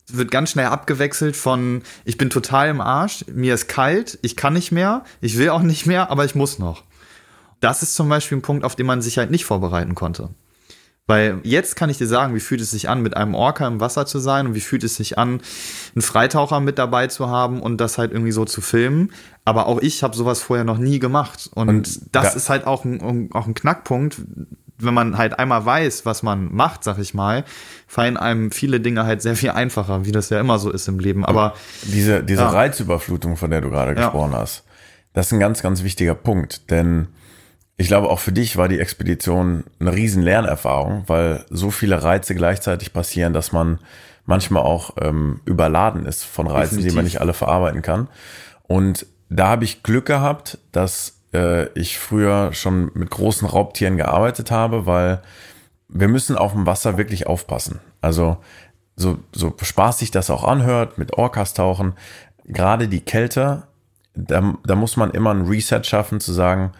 wird 0.09 0.31
ganz 0.31 0.51
schnell 0.51 0.67
abgewechselt 0.67 1.35
von 1.35 1.81
ich 2.05 2.17
bin 2.17 2.29
total 2.29 2.69
im 2.69 2.81
Arsch, 2.81 3.25
mir 3.31 3.53
ist 3.53 3.67
kalt, 3.67 4.19
ich 4.21 4.35
kann 4.35 4.53
nicht 4.53 4.71
mehr, 4.71 5.03
ich 5.21 5.37
will 5.37 5.49
auch 5.49 5.61
nicht 5.61 5.85
mehr, 5.85 6.09
aber 6.09 6.25
ich 6.25 6.35
muss 6.35 6.59
noch. 6.59 6.83
Das 7.59 7.81
ist 7.81 7.95
zum 7.95 8.07
Beispiel 8.07 8.37
ein 8.37 8.43
Punkt, 8.43 8.63
auf 8.63 8.75
den 8.75 8.85
man 8.85 9.01
sich 9.01 9.17
halt 9.17 9.31
nicht 9.31 9.45
vorbereiten 9.45 9.95
konnte. 9.95 10.29
Weil 11.09 11.39
jetzt 11.43 11.77
kann 11.77 11.89
ich 11.89 11.97
dir 11.97 12.05
sagen, 12.07 12.35
wie 12.35 12.41
fühlt 12.41 12.59
es 12.59 12.71
sich 12.71 12.89
an, 12.89 13.01
mit 13.01 13.15
einem 13.15 13.33
Orca 13.33 13.65
im 13.65 13.79
Wasser 13.79 14.05
zu 14.05 14.19
sein 14.19 14.45
und 14.47 14.55
wie 14.55 14.59
fühlt 14.59 14.83
es 14.83 14.95
sich 14.97 15.17
an, 15.17 15.39
einen 15.95 16.01
Freitaucher 16.01 16.59
mit 16.59 16.77
dabei 16.77 17.07
zu 17.07 17.29
haben 17.29 17.61
und 17.61 17.77
das 17.77 17.97
halt 17.97 18.11
irgendwie 18.11 18.33
so 18.33 18.43
zu 18.43 18.59
filmen. 18.59 19.11
Aber 19.45 19.67
auch 19.67 19.79
ich 19.79 20.03
habe 20.03 20.15
sowas 20.17 20.41
vorher 20.41 20.65
noch 20.65 20.77
nie 20.77 20.99
gemacht. 20.99 21.49
Und, 21.55 21.69
Und 21.69 21.99
das 22.13 22.31
da- 22.31 22.37
ist 22.37 22.49
halt 22.49 22.67
auch 22.67 22.83
ein, 22.83 23.29
auch 23.33 23.47
ein 23.47 23.53
Knackpunkt, 23.53 24.17
wenn 24.79 24.93
man 24.93 25.17
halt 25.17 25.39
einmal 25.39 25.65
weiß, 25.65 26.05
was 26.05 26.23
man 26.23 26.53
macht, 26.53 26.83
sag 26.83 26.99
ich 26.99 27.13
mal, 27.13 27.45
fallen 27.87 28.17
einem 28.17 28.51
viele 28.51 28.79
Dinge 28.81 29.05
halt 29.05 29.21
sehr 29.21 29.35
viel 29.37 29.51
einfacher, 29.51 30.05
wie 30.05 30.11
das 30.11 30.29
ja 30.29 30.39
immer 30.41 30.59
so 30.59 30.69
ist 30.69 30.87
im 30.89 30.99
Leben. 30.99 31.25
Aber 31.25 31.53
Diese, 31.83 32.21
diese 32.21 32.41
Ja. 32.41 32.49
Reizüberflutung, 32.49 33.37
von 33.37 33.49
der 33.49 33.61
du 33.61 33.69
gerade 33.69 33.91
Ja. 33.91 33.95
gesprochen 34.09 34.33
hast, 34.33 34.65
das 35.13 35.27
ist 35.27 35.31
ein 35.31 35.39
ganz, 35.39 35.61
ganz 35.63 35.83
wichtiger 35.83 36.13
Punkt. 36.15 36.69
Denn 36.69 37.07
ich 37.77 37.87
glaube, 37.87 38.09
auch 38.09 38.19
für 38.19 38.31
dich 38.31 38.57
war 38.57 38.67
die 38.67 38.79
Expedition 38.79 39.63
eine 39.79 39.93
riesen 39.93 40.23
Lernerfahrung, 40.23 41.03
weil 41.07 41.45
so 41.49 41.69
viele 41.69 42.01
Reize 42.01 42.33
gleichzeitig 42.33 42.91
passieren, 42.91 43.33
dass 43.33 43.51
man 43.51 43.79
manchmal 44.25 44.63
auch 44.63 44.95
ähm, 44.99 45.41
überladen 45.45 46.05
ist 46.05 46.23
von 46.23 46.47
Reizen, 46.47 46.77
die 46.77 46.85
man 46.85 46.87
Definitiv. 46.87 47.13
nicht 47.13 47.21
alle 47.21 47.33
verarbeiten 47.33 47.83
kann. 47.83 48.07
Und 48.63 49.05
da 49.29 49.47
habe 49.47 49.63
ich 49.63 49.83
Glück 49.83 50.07
gehabt, 50.07 50.57
dass 50.71 51.21
äh, 51.33 51.67
ich 51.79 51.99
früher 51.99 52.51
schon 52.53 52.91
mit 52.95 53.11
großen 53.11 53.47
Raubtieren 53.47 53.95
gearbeitet 53.95 54.49
habe, 54.49 54.87
weil 54.87 55.21
wir 55.87 56.07
müssen 56.07 56.35
auf 56.35 56.53
dem 56.53 56.65
Wasser 56.65 56.97
wirklich 56.97 57.27
aufpassen. 57.27 57.79
Also 58.01 58.37
so, 58.95 59.19
so 59.31 59.53
spaßig 59.61 60.09
das 60.09 60.31
auch 60.31 60.43
anhört, 60.43 60.97
mit 60.97 61.13
Orcas 61.13 61.53
tauchen, 61.53 61.93
gerade 62.45 62.87
die 62.87 63.01
Kälte, 63.01 63.63
da, 64.15 64.55
da 64.65 64.75
muss 64.75 64.97
man 64.97 65.11
immer 65.11 65.31
ein 65.31 65.45
Reset 65.45 65.83
schaffen, 65.83 66.19
zu 66.19 66.33
sagen, 66.33 66.71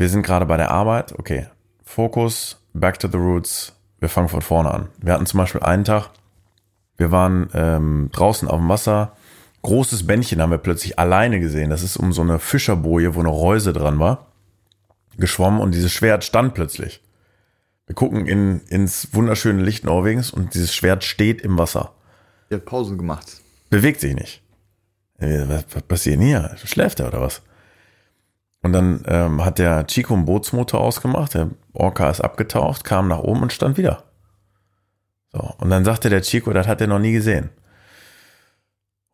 wir 0.00 0.08
sind 0.08 0.22
gerade 0.22 0.46
bei 0.46 0.56
der 0.56 0.70
Arbeit, 0.70 1.12
okay, 1.18 1.48
Fokus, 1.84 2.56
back 2.72 2.98
to 2.98 3.06
the 3.06 3.18
roots, 3.18 3.74
wir 3.98 4.08
fangen 4.08 4.30
von 4.30 4.40
vorne 4.40 4.70
an. 4.70 4.88
Wir 4.98 5.12
hatten 5.12 5.26
zum 5.26 5.36
Beispiel 5.36 5.62
einen 5.62 5.84
Tag, 5.84 6.08
wir 6.96 7.10
waren 7.10 7.50
ähm, 7.52 8.08
draußen 8.10 8.48
auf 8.48 8.58
dem 8.58 8.70
Wasser, 8.70 9.12
großes 9.60 10.06
Bändchen 10.06 10.40
haben 10.40 10.52
wir 10.52 10.58
plötzlich 10.58 10.98
alleine 10.98 11.38
gesehen. 11.38 11.68
Das 11.68 11.82
ist 11.82 11.98
um 11.98 12.14
so 12.14 12.22
eine 12.22 12.38
Fischerboje, 12.38 13.14
wo 13.14 13.20
eine 13.20 13.28
Reuse 13.28 13.74
dran 13.74 13.98
war, 13.98 14.28
geschwommen 15.18 15.60
und 15.60 15.74
dieses 15.74 15.92
Schwert 15.92 16.24
stand 16.24 16.54
plötzlich. 16.54 17.02
Wir 17.84 17.94
gucken 17.94 18.24
in, 18.24 18.62
ins 18.68 19.12
wunderschöne 19.12 19.62
Licht 19.62 19.84
Norwegens 19.84 20.30
und 20.30 20.54
dieses 20.54 20.74
Schwert 20.74 21.04
steht 21.04 21.42
im 21.42 21.58
Wasser. 21.58 21.92
der 22.50 22.58
hat 22.58 22.64
Pause 22.64 22.96
gemacht. 22.96 23.42
Bewegt 23.68 24.00
sich 24.00 24.14
nicht. 24.14 24.42
Äh, 25.18 25.46
Was, 25.46 25.66
was 25.72 25.82
passiert 25.82 26.16
denn 26.20 26.26
hier? 26.26 26.56
Schläft 26.64 27.00
er 27.00 27.08
oder 27.08 27.20
was? 27.20 27.42
Und 28.62 28.72
dann 28.72 29.02
ähm, 29.06 29.44
hat 29.44 29.58
der 29.58 29.86
Chico 29.86 30.14
einen 30.14 30.26
Bootsmotor 30.26 30.80
ausgemacht, 30.80 31.34
der 31.34 31.50
Orca 31.72 32.10
ist 32.10 32.20
abgetaucht, 32.20 32.84
kam 32.84 33.08
nach 33.08 33.20
oben 33.20 33.42
und 33.42 33.52
stand 33.52 33.78
wieder. 33.78 34.04
So, 35.32 35.54
und 35.58 35.70
dann 35.70 35.84
sagte 35.84 36.10
der 36.10 36.22
Chico, 36.22 36.52
das 36.52 36.66
hat 36.66 36.80
er 36.80 36.86
noch 36.86 36.98
nie 36.98 37.12
gesehen. 37.12 37.50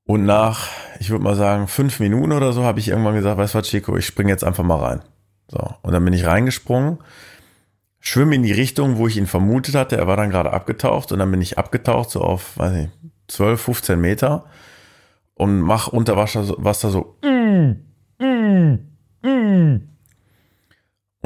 Und 0.05 0.24
nach, 0.24 0.68
ich 0.99 1.11
würde 1.11 1.24
mal 1.24 1.34
sagen, 1.34 1.68
fünf 1.68 2.01
Minuten 2.01 2.32
oder 2.32 2.53
so, 2.53 2.64
habe 2.64 2.80
ich 2.80 2.88
irgendwann 2.88 3.14
gesagt, 3.14 3.38
weißt 3.38 3.55
du 3.55 3.59
was, 3.59 3.68
Chico, 3.68 3.97
ich 3.97 4.07
springe 4.07 4.30
jetzt 4.30 4.44
einfach 4.44 4.64
mal 4.64 4.78
rein. 4.78 5.03
So, 5.49 5.59
und 5.82 5.92
dann 5.92 6.05
bin 6.05 6.14
ich 6.14 6.26
reingesprungen, 6.26 6.99
schwimme 8.01 8.34
in 8.34 8.42
die 8.42 8.53
Richtung, 8.53 8.97
wo 8.99 9.07
ich 9.07 9.16
ihn 9.16 9.26
vermutet 9.26 9.74
hatte. 9.74 9.97
Er 9.97 10.07
war 10.07 10.16
dann 10.16 10.30
gerade 10.30 10.53
abgetaucht 10.53 11.12
und 11.12 11.18
dann 11.18 11.30
bin 11.30 11.42
ich 11.42 11.59
abgetaucht, 11.59 12.11
so 12.11 12.20
auf, 12.20 12.57
weiß 12.57 12.72
nicht, 12.72 12.90
12, 13.28 13.61
15 13.61 14.01
Meter 14.01 14.47
und 15.34 15.61
mach 15.61 15.88
unter 15.88 16.16
Wasser 16.16 16.44
so, 16.44 16.57
Wasser 16.59 16.90
so 16.90 17.18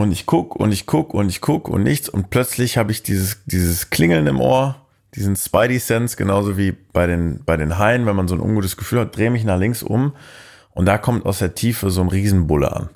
und 0.01 0.13
ich 0.13 0.27
guck 0.27 0.57
und 0.57 0.73
ich 0.73 0.87
guck 0.87 1.15
und 1.15 1.29
ich 1.29 1.41
guck 1.41 1.69
und 1.69 1.83
nichts 1.83 2.09
und 2.09 2.31
plötzlich 2.31 2.79
habe 2.79 2.93
ich 2.93 3.03
dieses, 3.03 3.45
dieses 3.45 3.91
Klingeln 3.91 4.27
im 4.27 4.41
Ohr, 4.41 4.87
diesen 5.15 5.37
Spidey 5.37 5.79
Sense, 5.79 6.17
genauso 6.17 6.57
wie 6.57 6.73
bei 6.73 7.07
den, 7.07 7.43
bei 7.45 7.57
den 7.57 7.79
Haien, 7.79 8.07
wenn 8.07 8.17
man 8.17 8.29
so 8.29 8.35
ein 8.35 8.41
ungutes 8.41 8.77
Gefühl 8.77 9.01
hat, 9.01 9.17
drehe 9.17 9.31
mich 9.31 9.45
nach 9.45 9.59
links 9.59 9.83
um 9.83 10.15
und 10.71 10.87
da 10.87 10.99
kommt 10.99 11.27
aus 11.27 11.39
der 11.39 11.55
Tiefe 11.55 11.91
so 11.91 12.01
ein 12.01 12.09
Riesenbulle 12.09 12.75
an 12.75 12.91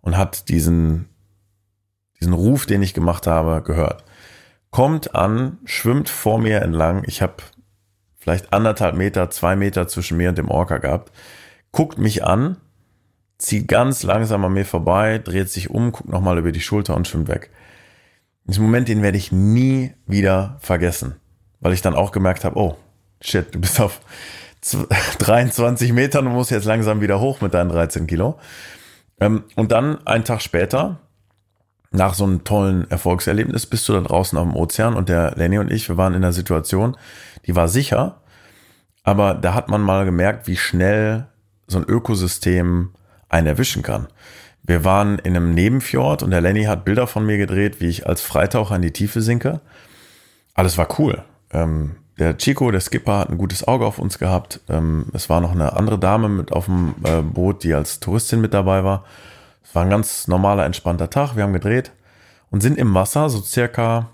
und 0.00 0.16
hat 0.16 0.48
diesen, 0.48 1.08
diesen 2.20 2.32
Ruf, 2.32 2.66
den 2.66 2.82
ich 2.82 2.94
gemacht 2.94 3.26
habe, 3.26 3.62
gehört. 3.62 4.04
Kommt 4.70 5.14
an, 5.14 5.58
schwimmt 5.64 6.08
vor 6.08 6.38
mir 6.38 6.62
entlang. 6.62 7.04
Ich 7.06 7.20
habe 7.20 7.34
vielleicht 8.16 8.52
anderthalb 8.52 8.96
Meter, 8.96 9.30
zwei 9.30 9.54
Meter 9.54 9.86
zwischen 9.86 10.16
mir 10.16 10.30
und 10.30 10.38
dem 10.38 10.48
Orca 10.48 10.78
gehabt. 10.78 11.12
Guckt 11.72 11.98
mich 11.98 12.24
an, 12.24 12.56
zieht 13.42 13.68
ganz 13.68 14.02
langsam 14.02 14.44
an 14.44 14.52
mir 14.52 14.64
vorbei, 14.64 15.18
dreht 15.18 15.50
sich 15.50 15.70
um, 15.70 15.92
guckt 15.92 16.08
nochmal 16.08 16.38
über 16.38 16.52
die 16.52 16.60
Schulter 16.60 16.94
und 16.96 17.08
schwimmt 17.08 17.28
weg. 17.28 17.50
Diesen 18.44 18.62
Moment, 18.64 18.88
den 18.88 19.02
werde 19.02 19.18
ich 19.18 19.32
nie 19.32 19.92
wieder 20.06 20.56
vergessen, 20.60 21.16
weil 21.60 21.72
ich 21.72 21.82
dann 21.82 21.94
auch 21.94 22.12
gemerkt 22.12 22.44
habe, 22.44 22.58
oh, 22.58 22.76
shit, 23.20 23.54
du 23.54 23.60
bist 23.60 23.80
auf 23.80 24.00
z- 24.60 24.86
23 25.18 25.92
Metern 25.94 26.26
und 26.26 26.32
musst 26.34 26.50
jetzt 26.50 26.64
langsam 26.64 27.00
wieder 27.00 27.20
hoch 27.20 27.40
mit 27.40 27.54
deinen 27.54 27.68
13 27.70 28.06
Kilo. 28.06 28.38
Ähm, 29.20 29.44
Und 29.56 29.72
dann, 29.72 30.04
einen 30.06 30.24
Tag 30.24 30.42
später, 30.42 31.00
nach 31.90 32.14
so 32.14 32.24
einem 32.24 32.42
tollen 32.44 32.90
Erfolgserlebnis, 32.90 33.66
bist 33.66 33.88
du 33.88 33.92
da 33.92 34.00
draußen 34.00 34.38
auf 34.38 34.46
dem 34.48 34.56
Ozean 34.56 34.94
und 34.94 35.08
der 35.08 35.32
Lenny 35.36 35.58
und 35.58 35.70
ich, 35.70 35.88
wir 35.88 35.96
waren 35.96 36.14
in 36.14 36.22
einer 36.24 36.32
Situation, 36.32 36.96
die 37.46 37.54
war 37.54 37.68
sicher, 37.68 38.22
aber 39.04 39.34
da 39.34 39.52
hat 39.54 39.68
man 39.68 39.82
mal 39.82 40.04
gemerkt, 40.04 40.46
wie 40.46 40.56
schnell 40.56 41.26
so 41.66 41.78
ein 41.78 41.84
Ökosystem 41.84 42.90
einen 43.32 43.46
erwischen 43.46 43.82
kann. 43.82 44.08
Wir 44.62 44.84
waren 44.84 45.18
in 45.18 45.36
einem 45.36 45.54
Nebenfjord 45.54 46.22
und 46.22 46.30
der 46.30 46.40
Lenny 46.40 46.64
hat 46.64 46.84
Bilder 46.84 47.06
von 47.06 47.26
mir 47.26 47.36
gedreht, 47.36 47.80
wie 47.80 47.88
ich 47.88 48.06
als 48.06 48.20
Freitaucher 48.20 48.76
in 48.76 48.82
die 48.82 48.92
Tiefe 48.92 49.20
sinke. 49.20 49.60
Alles 50.54 50.78
war 50.78 50.88
cool. 50.98 51.24
Ähm, 51.50 51.96
der 52.18 52.36
Chico, 52.36 52.70
der 52.70 52.80
Skipper, 52.80 53.18
hat 53.18 53.30
ein 53.30 53.38
gutes 53.38 53.66
Auge 53.66 53.86
auf 53.86 53.98
uns 53.98 54.18
gehabt. 54.18 54.60
Ähm, 54.68 55.06
es 55.12 55.28
war 55.28 55.40
noch 55.40 55.52
eine 55.52 55.72
andere 55.72 55.98
Dame 55.98 56.28
mit 56.28 56.52
auf 56.52 56.66
dem 56.66 56.94
äh, 57.02 57.22
Boot, 57.22 57.64
die 57.64 57.74
als 57.74 57.98
Touristin 57.98 58.40
mit 58.40 58.54
dabei 58.54 58.84
war. 58.84 59.04
Es 59.64 59.74
war 59.74 59.82
ein 59.82 59.90
ganz 59.90 60.28
normaler, 60.28 60.64
entspannter 60.64 61.10
Tag. 61.10 61.34
Wir 61.34 61.42
haben 61.42 61.52
gedreht 61.52 61.90
und 62.50 62.60
sind 62.60 62.78
im 62.78 62.94
Wasser 62.94 63.28
so 63.30 63.40
circa 63.40 64.10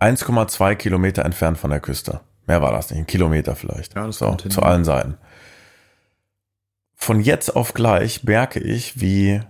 1,2 0.00 0.74
Kilometer 0.74 1.24
entfernt 1.24 1.58
von 1.58 1.70
der 1.70 1.80
Küste. 1.80 2.20
Mehr 2.46 2.60
war 2.60 2.72
das 2.72 2.90
nicht, 2.90 2.98
ein 2.98 3.06
Kilometer 3.06 3.54
vielleicht. 3.54 3.94
Ja, 3.94 4.06
das 4.06 4.18
so, 4.18 4.34
zu 4.34 4.62
allen 4.62 4.84
Seiten. 4.84 5.16
Von 7.04 7.20
jetzt 7.20 7.54
auf 7.54 7.74
gleich 7.74 8.24
merke 8.24 8.60
ich, 8.60 8.98
wie 8.98 9.42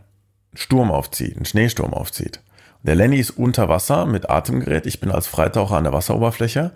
Sturm 0.54 0.90
aufzieht, 0.90 1.36
ein 1.36 1.44
Schneesturm 1.44 1.94
aufzieht. 1.94 2.40
Der 2.82 2.96
Lenny 2.96 3.16
ist 3.16 3.30
unter 3.30 3.68
Wasser 3.68 4.06
mit 4.06 4.28
Atemgerät. 4.28 4.86
Ich 4.86 4.98
bin 4.98 5.12
als 5.12 5.28
Freitaucher 5.28 5.76
an 5.76 5.84
der 5.84 5.92
Wasseroberfläche. 5.92 6.72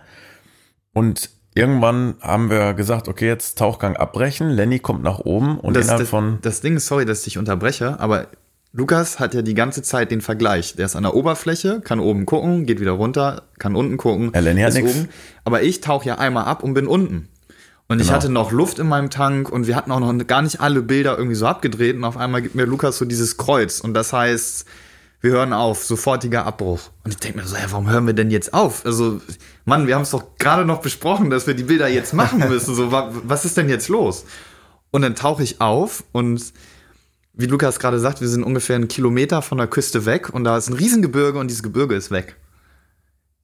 Und 0.93 1.31
irgendwann 1.53 2.15
haben 2.21 2.49
wir 2.49 2.75
gesagt, 2.75 3.09
okay, 3.09 3.27
jetzt 3.27 3.59
Tauchgang 3.59 3.97
abbrechen. 3.97 4.51
Lenny 4.51 4.79
kommt 4.79 5.03
nach 5.03 5.19
oben 5.19 5.59
und 5.59 5.75
das, 5.75 5.87
innerhalb 5.87 6.03
das, 6.03 6.11
von 6.11 6.39
das 6.43 6.61
Ding 6.61 6.77
ist, 6.77 6.87
sorry, 6.87 7.05
dass 7.05 7.27
ich 7.27 7.39
unterbreche, 7.39 7.99
aber 7.99 8.29
Lukas 8.71 9.19
hat 9.19 9.35
ja 9.35 9.43
die 9.43 9.55
ganze 9.55 9.83
Zeit 9.83 10.13
den 10.13 10.21
Vergleich. 10.21 10.77
Der 10.77 10.87
ist 10.87 10.95
an 10.95 11.03
der 11.03 11.17
Oberfläche, 11.17 11.81
kann 11.81 11.99
oben 11.99 12.25
gucken, 12.25 12.67
geht 12.67 12.79
wieder 12.79 12.93
runter, 12.93 13.43
kann 13.59 13.75
unten 13.75 13.97
gucken. 13.97 14.31
Ja, 14.33 14.39
Lenny 14.39 14.61
hat 14.61 14.77
oben. 14.77 15.09
Aber 15.43 15.61
ich 15.61 15.81
tauche 15.81 16.07
ja 16.07 16.19
einmal 16.19 16.45
ab 16.45 16.63
und 16.63 16.75
bin 16.75 16.87
unten. 16.87 17.29
Und 17.91 18.01
ich 18.01 18.09
Genau. 18.09 18.17
hatte 18.17 18.29
noch 18.29 18.53
Luft 18.53 18.79
in 18.79 18.87
meinem 18.87 19.09
Tank 19.09 19.49
und 19.51 19.67
wir 19.67 19.75
hatten 19.75 19.91
auch 19.91 20.01
noch 20.01 20.27
gar 20.27 20.43
nicht 20.43 20.61
alle 20.61 20.83
Bilder 20.83 21.17
irgendwie 21.17 21.35
so 21.37 21.47
abgedreht 21.47 21.97
und 21.97 22.05
auf 22.05 22.19
einmal 22.19 22.43
gibt 22.43 22.55
mir 22.55 22.67
Lukas 22.67 22.99
so 22.99 23.07
dieses 23.07 23.39
Kreuz. 23.39 23.81
Und 23.81 23.95
das 23.95 24.13
heißt, 24.13 24.67
wir 25.23 25.31
hören 25.33 25.53
auf, 25.55 25.83
sofortiger 25.85 26.45
Abbruch. 26.45 26.81
Und 27.05 27.13
ich 27.13 27.17
denke 27.17 27.39
mir 27.39 27.47
so, 27.47 27.57
ja, 27.57 27.63
warum 27.71 27.89
hören 27.91 28.07
wir 28.07 28.13
denn 28.13 28.31
jetzt 28.31 28.53
auf? 28.53 28.85
Also, 28.85 29.21
Mann, 29.65 29.87
wir 29.87 29.95
haben 29.95 30.03
es 30.03 30.11
doch 30.11 30.37
gerade 30.39 30.67
noch 30.67 30.81
besprochen, 30.83 31.31
dass 31.31 31.47
wir 31.47 31.55
die 31.55 31.65
Bilder 31.65 31.89
jetzt 31.89 32.13
machen 32.13 32.39
müssen. 32.49 32.75
So, 32.75 32.93
was 32.93 33.45
ist 33.47 33.57
denn 33.57 33.71
jetzt 33.71 33.89
los? 33.89 34.27
Und 34.91 35.03
dann 35.03 35.15
tauche 35.15 35.43
ich 35.43 35.61
auf 35.61 36.05
und 36.13 36.53
wie 37.33 37.47
Lukas 37.47 37.79
gerade 37.79 37.99
sagt, 38.01 38.21
wir 38.21 38.29
sind 38.29 38.43
ungefähr 38.43 38.77
einen 38.77 38.89
Kilometer 38.89 39.43
von 39.43 39.59
der 39.59 39.67
Küste 39.67 40.05
weg 40.07 40.29
und 40.33 40.45
da 40.45 40.57
ist 40.59 40.69
ein 40.69 40.75
Riesengebirge 40.75 41.39
und 41.39 41.49
dieses 41.49 41.63
Gebirge 41.63 41.95
ist 41.95 42.11
weg. 42.11 42.37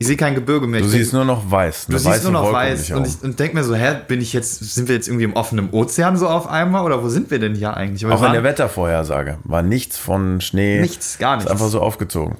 Ich 0.05 0.09
sehe 0.09 0.17
kein 0.17 0.35
Gebirge 0.35 0.67
mehr. 0.67 0.81
Du 0.81 0.89
siehst 0.89 1.13
nur 1.13 1.25
noch 1.25 1.51
weiß. 1.51 1.87
Du 1.87 1.99
siehst 1.99 2.25
nur 2.25 2.33
noch 2.33 2.43
Wolke 2.45 2.57
weiß. 2.57 2.91
Und 2.91 3.07
ich 3.07 3.23
und 3.23 3.41
denke 3.41 3.57
mir 3.57 3.65
so, 3.65 3.75
hä, 3.75 3.97
bin 4.07 4.21
ich 4.21 4.35
jetzt, 4.35 4.75
sind 4.75 4.89
wir 4.89 4.95
jetzt 4.95 5.09
irgendwie 5.09 5.25
im 5.25 5.33
offenen 5.33 5.71
Ozean 5.71 6.17
so 6.17 6.29
auf 6.29 6.47
einmal 6.47 6.85
oder 6.85 7.03
wo 7.03 7.09
sind 7.09 7.31
wir 7.31 7.39
denn 7.39 7.55
hier 7.55 7.75
eigentlich? 7.75 8.05
Auch 8.07 8.23
in 8.23 8.33
der 8.33 8.45
Wettervorhersage 8.45 9.39
war 9.45 9.63
nichts 9.63 9.97
von 9.97 10.41
Schnee. 10.41 10.81
Nichts, 10.81 11.19
gar 11.19 11.37
nichts. 11.37 11.47
Ist 11.47 11.53
einfach 11.53 11.69
so 11.69 11.81
aufgezogen. 11.81 12.37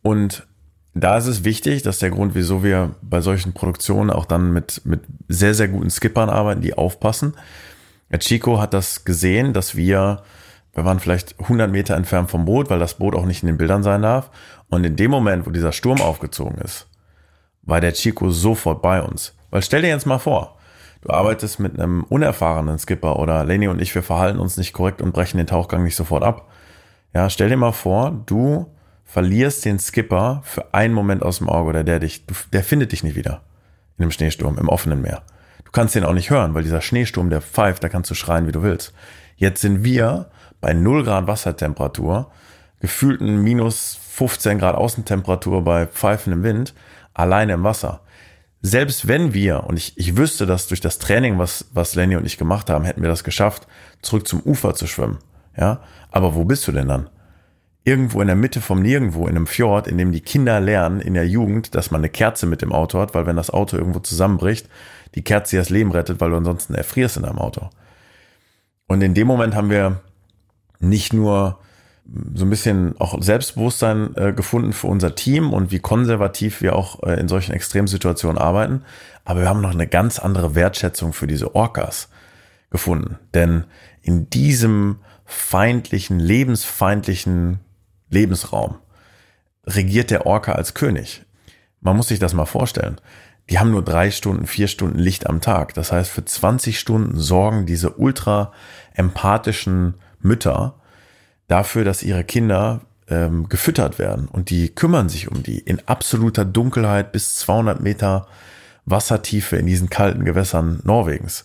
Und 0.00 0.46
da 0.94 1.16
ist 1.16 1.26
es 1.26 1.44
wichtig, 1.44 1.82
dass 1.82 1.98
der 1.98 2.10
Grund, 2.10 2.34
wieso 2.34 2.62
wir 2.62 2.94
bei 3.02 3.20
solchen 3.20 3.52
Produktionen 3.52 4.10
auch 4.10 4.24
dann 4.24 4.52
mit, 4.52 4.82
mit 4.84 5.00
sehr, 5.28 5.54
sehr 5.54 5.68
guten 5.68 5.90
Skippern 5.90 6.30
arbeiten, 6.30 6.60
die 6.60 6.74
aufpassen. 6.74 7.34
Der 8.10 8.18
Chico 8.18 8.60
hat 8.60 8.74
das 8.74 9.04
gesehen, 9.04 9.52
dass 9.52 9.74
wir, 9.74 10.22
wir 10.74 10.84
waren 10.84 11.00
vielleicht 11.00 11.38
100 11.40 11.70
Meter 11.70 11.94
entfernt 11.94 12.30
vom 12.30 12.44
Boot, 12.44 12.68
weil 12.68 12.78
das 12.78 12.94
Boot 12.94 13.14
auch 13.14 13.24
nicht 13.24 13.42
in 13.42 13.46
den 13.46 13.56
Bildern 13.56 13.82
sein 13.82 14.02
darf. 14.02 14.30
Und 14.68 14.84
in 14.84 14.96
dem 14.96 15.10
Moment, 15.10 15.46
wo 15.46 15.50
dieser 15.50 15.72
Sturm 15.72 16.00
aufgezogen 16.00 16.58
ist, 16.58 16.86
war 17.62 17.80
der 17.80 17.92
Chico 17.92 18.30
sofort 18.30 18.82
bei 18.82 19.02
uns. 19.02 19.34
Weil 19.50 19.62
stell 19.62 19.82
dir 19.82 19.88
jetzt 19.88 20.06
mal 20.06 20.18
vor, 20.18 20.56
du 21.02 21.10
arbeitest 21.10 21.60
mit 21.60 21.78
einem 21.78 22.04
unerfahrenen 22.04 22.78
Skipper 22.78 23.18
oder 23.18 23.44
Lenny 23.44 23.68
und 23.68 23.80
ich, 23.80 23.94
wir 23.94 24.02
verhalten 24.02 24.38
uns 24.38 24.56
nicht 24.56 24.72
korrekt 24.72 25.02
und 25.02 25.12
brechen 25.12 25.38
den 25.38 25.46
Tauchgang 25.46 25.82
nicht 25.84 25.96
sofort 25.96 26.22
ab. 26.22 26.50
Ja, 27.14 27.28
stell 27.28 27.48
dir 27.48 27.56
mal 27.56 27.72
vor, 27.72 28.22
du 28.26 28.66
verlierst 29.04 29.64
den 29.64 29.78
Skipper 29.78 30.40
für 30.44 30.72
einen 30.72 30.94
Moment 30.94 31.22
aus 31.22 31.38
dem 31.38 31.48
Auge 31.48 31.68
oder 31.68 31.84
der 31.84 32.00
dich, 32.00 32.24
der 32.52 32.64
findet 32.64 32.92
dich 32.92 33.04
nicht 33.04 33.16
wieder 33.16 33.42
in 33.98 34.04
einem 34.04 34.10
Schneesturm 34.10 34.58
im 34.58 34.68
offenen 34.68 35.02
Meer. 35.02 35.22
Du 35.64 35.70
kannst 35.70 35.94
den 35.94 36.04
auch 36.04 36.14
nicht 36.14 36.30
hören, 36.30 36.54
weil 36.54 36.62
dieser 36.62 36.80
Schneesturm, 36.80 37.28
der 37.28 37.42
pfeift, 37.42 37.84
da 37.84 37.88
kannst 37.88 38.10
du 38.10 38.14
schreien, 38.14 38.46
wie 38.46 38.52
du 38.52 38.62
willst. 38.62 38.94
Jetzt 39.36 39.60
sind 39.60 39.84
wir 39.84 40.30
bei 40.60 40.72
0 40.72 41.04
Grad 41.04 41.26
Wassertemperatur, 41.26 42.30
gefühlten 42.80 43.42
minus 43.42 43.98
15 44.12 44.58
Grad 44.58 44.74
Außentemperatur 44.76 45.62
bei 45.62 45.86
pfeifendem 45.86 46.42
Wind 46.42 46.74
alleine 47.14 47.54
im 47.54 47.64
Wasser. 47.64 48.00
Selbst 48.60 49.08
wenn 49.08 49.34
wir, 49.34 49.64
und 49.64 49.76
ich, 49.76 49.98
ich 49.98 50.16
wüsste, 50.16 50.46
dass 50.46 50.68
durch 50.68 50.80
das 50.80 50.98
Training, 50.98 51.38
was, 51.38 51.66
was 51.72 51.94
Lenny 51.96 52.16
und 52.16 52.24
ich 52.24 52.38
gemacht 52.38 52.70
haben, 52.70 52.84
hätten 52.84 53.02
wir 53.02 53.08
das 53.08 53.24
geschafft, 53.24 53.66
zurück 54.02 54.28
zum 54.28 54.40
Ufer 54.40 54.74
zu 54.74 54.86
schwimmen. 54.86 55.18
Ja, 55.56 55.80
aber 56.10 56.34
wo 56.34 56.44
bist 56.44 56.66
du 56.66 56.72
denn 56.72 56.88
dann? 56.88 57.10
Irgendwo 57.84 58.20
in 58.20 58.28
der 58.28 58.36
Mitte 58.36 58.60
vom 58.60 58.80
Nirgendwo, 58.80 59.26
in 59.26 59.36
einem 59.36 59.48
Fjord, 59.48 59.88
in 59.88 59.98
dem 59.98 60.12
die 60.12 60.20
Kinder 60.20 60.60
lernen 60.60 61.00
in 61.00 61.14
der 61.14 61.26
Jugend, 61.26 61.74
dass 61.74 61.90
man 61.90 62.00
eine 62.00 62.08
Kerze 62.08 62.46
mit 62.46 62.62
dem 62.62 62.72
Auto 62.72 63.00
hat, 63.00 63.14
weil 63.14 63.26
wenn 63.26 63.34
das 63.34 63.50
Auto 63.50 63.76
irgendwo 63.76 63.98
zusammenbricht, 63.98 64.68
die 65.16 65.24
Kerze 65.24 65.56
das 65.56 65.68
Leben 65.68 65.90
rettet, 65.90 66.20
weil 66.20 66.30
du 66.30 66.36
ansonsten 66.36 66.74
erfrierst 66.74 67.16
in 67.16 67.24
deinem 67.24 67.38
Auto. 67.38 67.70
Und 68.86 69.02
in 69.02 69.14
dem 69.14 69.26
Moment 69.26 69.56
haben 69.56 69.70
wir 69.70 70.00
nicht 70.78 71.12
nur 71.12 71.58
so 72.34 72.44
ein 72.44 72.50
bisschen 72.50 72.94
auch 72.98 73.20
Selbstbewusstsein 73.22 74.14
äh, 74.16 74.32
gefunden 74.32 74.72
für 74.72 74.86
unser 74.86 75.14
Team 75.14 75.52
und 75.52 75.70
wie 75.70 75.78
konservativ 75.78 76.60
wir 76.60 76.76
auch 76.76 77.02
äh, 77.02 77.18
in 77.18 77.28
solchen 77.28 77.52
Extremsituationen 77.52 78.38
arbeiten. 78.38 78.82
Aber 79.24 79.40
wir 79.40 79.48
haben 79.48 79.60
noch 79.60 79.70
eine 79.70 79.86
ganz 79.86 80.18
andere 80.18 80.54
Wertschätzung 80.54 81.12
für 81.12 81.26
diese 81.26 81.54
Orcas 81.54 82.08
gefunden. 82.70 83.18
Denn 83.34 83.64
in 84.02 84.28
diesem 84.28 84.98
feindlichen, 85.24 86.18
lebensfeindlichen 86.18 87.60
Lebensraum 88.10 88.76
regiert 89.64 90.10
der 90.10 90.26
Orca 90.26 90.52
als 90.52 90.74
König. 90.74 91.24
Man 91.80 91.96
muss 91.96 92.08
sich 92.08 92.18
das 92.18 92.34
mal 92.34 92.46
vorstellen. 92.46 93.00
Die 93.48 93.58
haben 93.58 93.70
nur 93.70 93.84
drei 93.84 94.10
Stunden, 94.10 94.46
vier 94.46 94.68
Stunden 94.68 94.98
Licht 94.98 95.26
am 95.26 95.40
Tag. 95.40 95.74
Das 95.74 95.92
heißt, 95.92 96.10
für 96.10 96.24
20 96.24 96.78
Stunden 96.78 97.18
sorgen 97.18 97.66
diese 97.66 97.90
ultra 97.94 98.52
empathischen 98.94 99.94
Mütter 100.20 100.80
dafür, 101.52 101.84
dass 101.84 102.02
ihre 102.02 102.24
Kinder 102.24 102.80
ähm, 103.08 103.48
gefüttert 103.48 103.98
werden 103.98 104.26
und 104.26 104.48
die 104.48 104.74
kümmern 104.74 105.10
sich 105.10 105.30
um 105.30 105.42
die 105.42 105.58
in 105.58 105.86
absoluter 105.86 106.46
Dunkelheit 106.46 107.12
bis 107.12 107.36
200 107.36 107.80
Meter 107.80 108.26
Wassertiefe 108.86 109.56
in 109.56 109.66
diesen 109.66 109.90
kalten 109.90 110.24
Gewässern 110.24 110.80
Norwegens. 110.84 111.44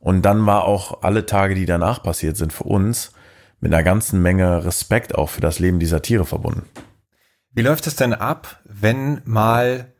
Und 0.00 0.22
dann 0.22 0.44
war 0.44 0.64
auch 0.64 1.02
alle 1.02 1.24
Tage, 1.24 1.54
die 1.54 1.66
danach 1.66 2.02
passiert 2.02 2.36
sind, 2.36 2.52
für 2.52 2.64
uns 2.64 3.12
mit 3.60 3.72
einer 3.72 3.84
ganzen 3.84 4.20
Menge 4.20 4.64
Respekt 4.64 5.14
auch 5.14 5.30
für 5.30 5.40
das 5.40 5.60
Leben 5.60 5.78
dieser 5.78 6.02
Tiere 6.02 6.26
verbunden. 6.26 6.68
Wie 7.52 7.62
läuft 7.62 7.86
es 7.86 7.94
denn 7.94 8.12
ab, 8.12 8.60
wenn 8.64 9.22
mal 9.24 9.92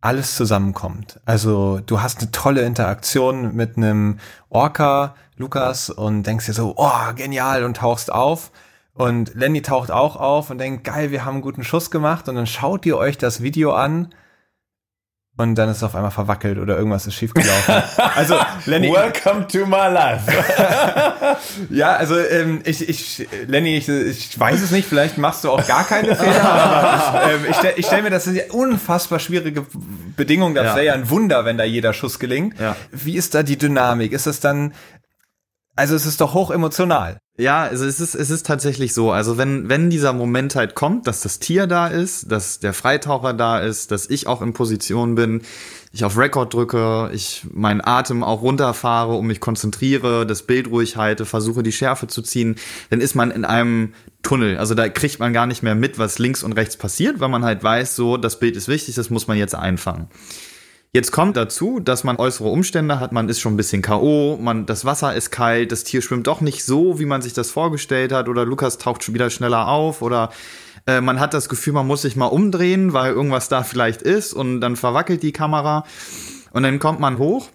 alles 0.00 0.36
zusammenkommt? 0.36 1.20
Also 1.26 1.80
du 1.84 2.00
hast 2.00 2.20
eine 2.20 2.30
tolle 2.30 2.62
Interaktion 2.62 3.56
mit 3.56 3.76
einem 3.76 4.20
Orca, 4.48 5.16
Lukas, 5.36 5.90
und 5.90 6.22
denkst 6.22 6.46
dir 6.46 6.52
so, 6.52 6.74
oh, 6.76 7.12
genial, 7.16 7.64
und 7.64 7.78
tauchst 7.78 8.12
auf. 8.12 8.52
Und 9.00 9.34
Lenny 9.34 9.62
taucht 9.62 9.90
auch 9.90 10.16
auf 10.16 10.50
und 10.50 10.58
denkt, 10.58 10.84
geil, 10.84 11.10
wir 11.10 11.24
haben 11.24 11.36
einen 11.36 11.42
guten 11.42 11.64
Schuss 11.64 11.90
gemacht. 11.90 12.28
Und 12.28 12.34
dann 12.34 12.46
schaut 12.46 12.84
ihr 12.86 12.96
euch 12.96 13.16
das 13.16 13.42
Video 13.42 13.72
an 13.72 14.12
und 15.40 15.54
dann 15.54 15.70
ist 15.70 15.78
es 15.78 15.82
auf 15.82 15.94
einmal 15.94 16.10
verwackelt 16.10 16.58
oder 16.58 16.76
irgendwas 16.76 17.06
ist 17.06 17.14
schiefgelaufen. 17.14 17.82
Also 18.14 18.36
Lenny. 18.66 18.92
Welcome 18.92 19.46
to 19.46 19.64
my 19.64 19.88
life. 19.90 20.30
ja, 21.70 21.94
also 21.94 22.18
ähm, 22.18 22.60
ich, 22.64 22.86
ich, 22.86 23.26
Lenny, 23.46 23.78
ich, 23.78 23.88
ich 23.88 24.38
weiß 24.38 24.60
es 24.60 24.70
nicht. 24.70 24.86
Vielleicht 24.86 25.16
machst 25.16 25.44
du 25.44 25.50
auch 25.50 25.66
gar 25.66 25.84
keine 25.84 26.14
Fehler. 26.14 26.42
aber 26.52 27.32
ähm, 27.32 27.46
ich 27.48 27.56
stelle 27.56 27.74
ich 27.76 27.86
stell 27.86 28.02
mir 28.02 28.10
das 28.10 28.24
sind 28.24 28.36
ja 28.36 28.42
unfassbar 28.52 29.18
schwierige 29.18 29.64
Bedingungen. 30.14 30.54
Das 30.54 30.66
ja. 30.66 30.74
wäre 30.74 30.86
ja 30.86 30.92
ein 30.92 31.08
Wunder, 31.08 31.46
wenn 31.46 31.56
da 31.56 31.64
jeder 31.64 31.94
Schuss 31.94 32.18
gelingt. 32.18 32.60
Ja. 32.60 32.76
Wie 32.90 33.16
ist 33.16 33.34
da 33.34 33.42
die 33.42 33.56
Dynamik? 33.56 34.12
Ist 34.12 34.26
es 34.26 34.40
dann 34.40 34.74
also 35.76 35.94
es 35.94 36.04
ist 36.04 36.20
doch 36.20 36.34
hoch 36.34 36.50
emotional. 36.50 37.18
Ja, 37.40 37.62
also 37.62 37.86
es 37.86 38.00
ist, 38.00 38.14
es 38.14 38.28
ist 38.28 38.44
tatsächlich 38.44 38.92
so. 38.92 39.12
Also 39.12 39.38
wenn, 39.38 39.70
wenn 39.70 39.88
dieser 39.88 40.12
Moment 40.12 40.54
halt 40.56 40.74
kommt, 40.74 41.06
dass 41.06 41.22
das 41.22 41.38
Tier 41.38 41.66
da 41.66 41.86
ist, 41.86 42.30
dass 42.30 42.60
der 42.60 42.74
Freitaucher 42.74 43.32
da 43.32 43.58
ist, 43.60 43.90
dass 43.90 44.10
ich 44.10 44.26
auch 44.26 44.42
in 44.42 44.52
Position 44.52 45.14
bin, 45.14 45.40
ich 45.90 46.04
auf 46.04 46.18
Record 46.18 46.52
drücke, 46.52 47.10
ich 47.14 47.46
meinen 47.50 47.80
Atem 47.80 48.22
auch 48.22 48.42
runterfahre 48.42 49.14
und 49.14 49.26
mich 49.26 49.40
konzentriere, 49.40 50.26
das 50.26 50.42
Bild 50.42 50.68
ruhig 50.68 50.98
halte, 50.98 51.24
versuche 51.24 51.62
die 51.62 51.72
Schärfe 51.72 52.08
zu 52.08 52.20
ziehen, 52.20 52.56
dann 52.90 53.00
ist 53.00 53.14
man 53.14 53.30
in 53.30 53.46
einem 53.46 53.94
Tunnel. 54.22 54.58
Also 54.58 54.74
da 54.74 54.90
kriegt 54.90 55.18
man 55.18 55.32
gar 55.32 55.46
nicht 55.46 55.62
mehr 55.62 55.74
mit, 55.74 55.98
was 55.98 56.18
links 56.18 56.42
und 56.42 56.52
rechts 56.52 56.76
passiert, 56.76 57.20
weil 57.20 57.30
man 57.30 57.42
halt 57.42 57.64
weiß, 57.64 57.96
so, 57.96 58.18
das 58.18 58.38
Bild 58.38 58.54
ist 58.54 58.68
wichtig, 58.68 58.96
das 58.96 59.08
muss 59.08 59.28
man 59.28 59.38
jetzt 59.38 59.54
einfangen. 59.54 60.08
Jetzt 60.92 61.12
kommt 61.12 61.36
dazu, 61.36 61.78
dass 61.78 62.02
man 62.02 62.16
äußere 62.16 62.48
Umstände 62.48 62.98
hat, 62.98 63.12
man 63.12 63.28
ist 63.28 63.38
schon 63.38 63.54
ein 63.54 63.56
bisschen 63.56 63.80
K.O., 63.80 64.36
man, 64.40 64.66
das 64.66 64.84
Wasser 64.84 65.14
ist 65.14 65.30
kalt, 65.30 65.70
das 65.70 65.84
Tier 65.84 66.02
schwimmt 66.02 66.26
doch 66.26 66.40
nicht 66.40 66.64
so, 66.64 66.98
wie 66.98 67.04
man 67.04 67.22
sich 67.22 67.32
das 67.32 67.52
vorgestellt 67.52 68.10
hat, 68.10 68.28
oder 68.28 68.44
Lukas 68.44 68.76
taucht 68.76 69.04
schon 69.04 69.14
wieder 69.14 69.30
schneller 69.30 69.68
auf, 69.68 70.02
oder 70.02 70.30
äh, 70.88 71.00
man 71.00 71.20
hat 71.20 71.32
das 71.32 71.48
Gefühl, 71.48 71.74
man 71.74 71.86
muss 71.86 72.02
sich 72.02 72.16
mal 72.16 72.26
umdrehen, 72.26 72.92
weil 72.92 73.12
irgendwas 73.12 73.48
da 73.48 73.62
vielleicht 73.62 74.02
ist, 74.02 74.32
und 74.32 74.60
dann 74.60 74.74
verwackelt 74.74 75.22
die 75.22 75.30
Kamera. 75.30 75.84
Und 76.52 76.64
dann 76.64 76.80
kommt 76.80 76.98
man 76.98 77.18
hoch, 77.18 77.50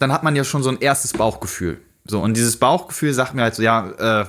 dann 0.00 0.12
hat 0.12 0.24
man 0.24 0.34
ja 0.34 0.42
schon 0.42 0.64
so 0.64 0.70
ein 0.70 0.80
erstes 0.80 1.12
Bauchgefühl. 1.12 1.80
So, 2.04 2.20
und 2.20 2.36
dieses 2.36 2.56
Bauchgefühl 2.56 3.14
sagt 3.14 3.34
mir 3.34 3.42
halt 3.42 3.54
so, 3.54 3.62
ja, 3.62 4.22
äh, 4.22 4.26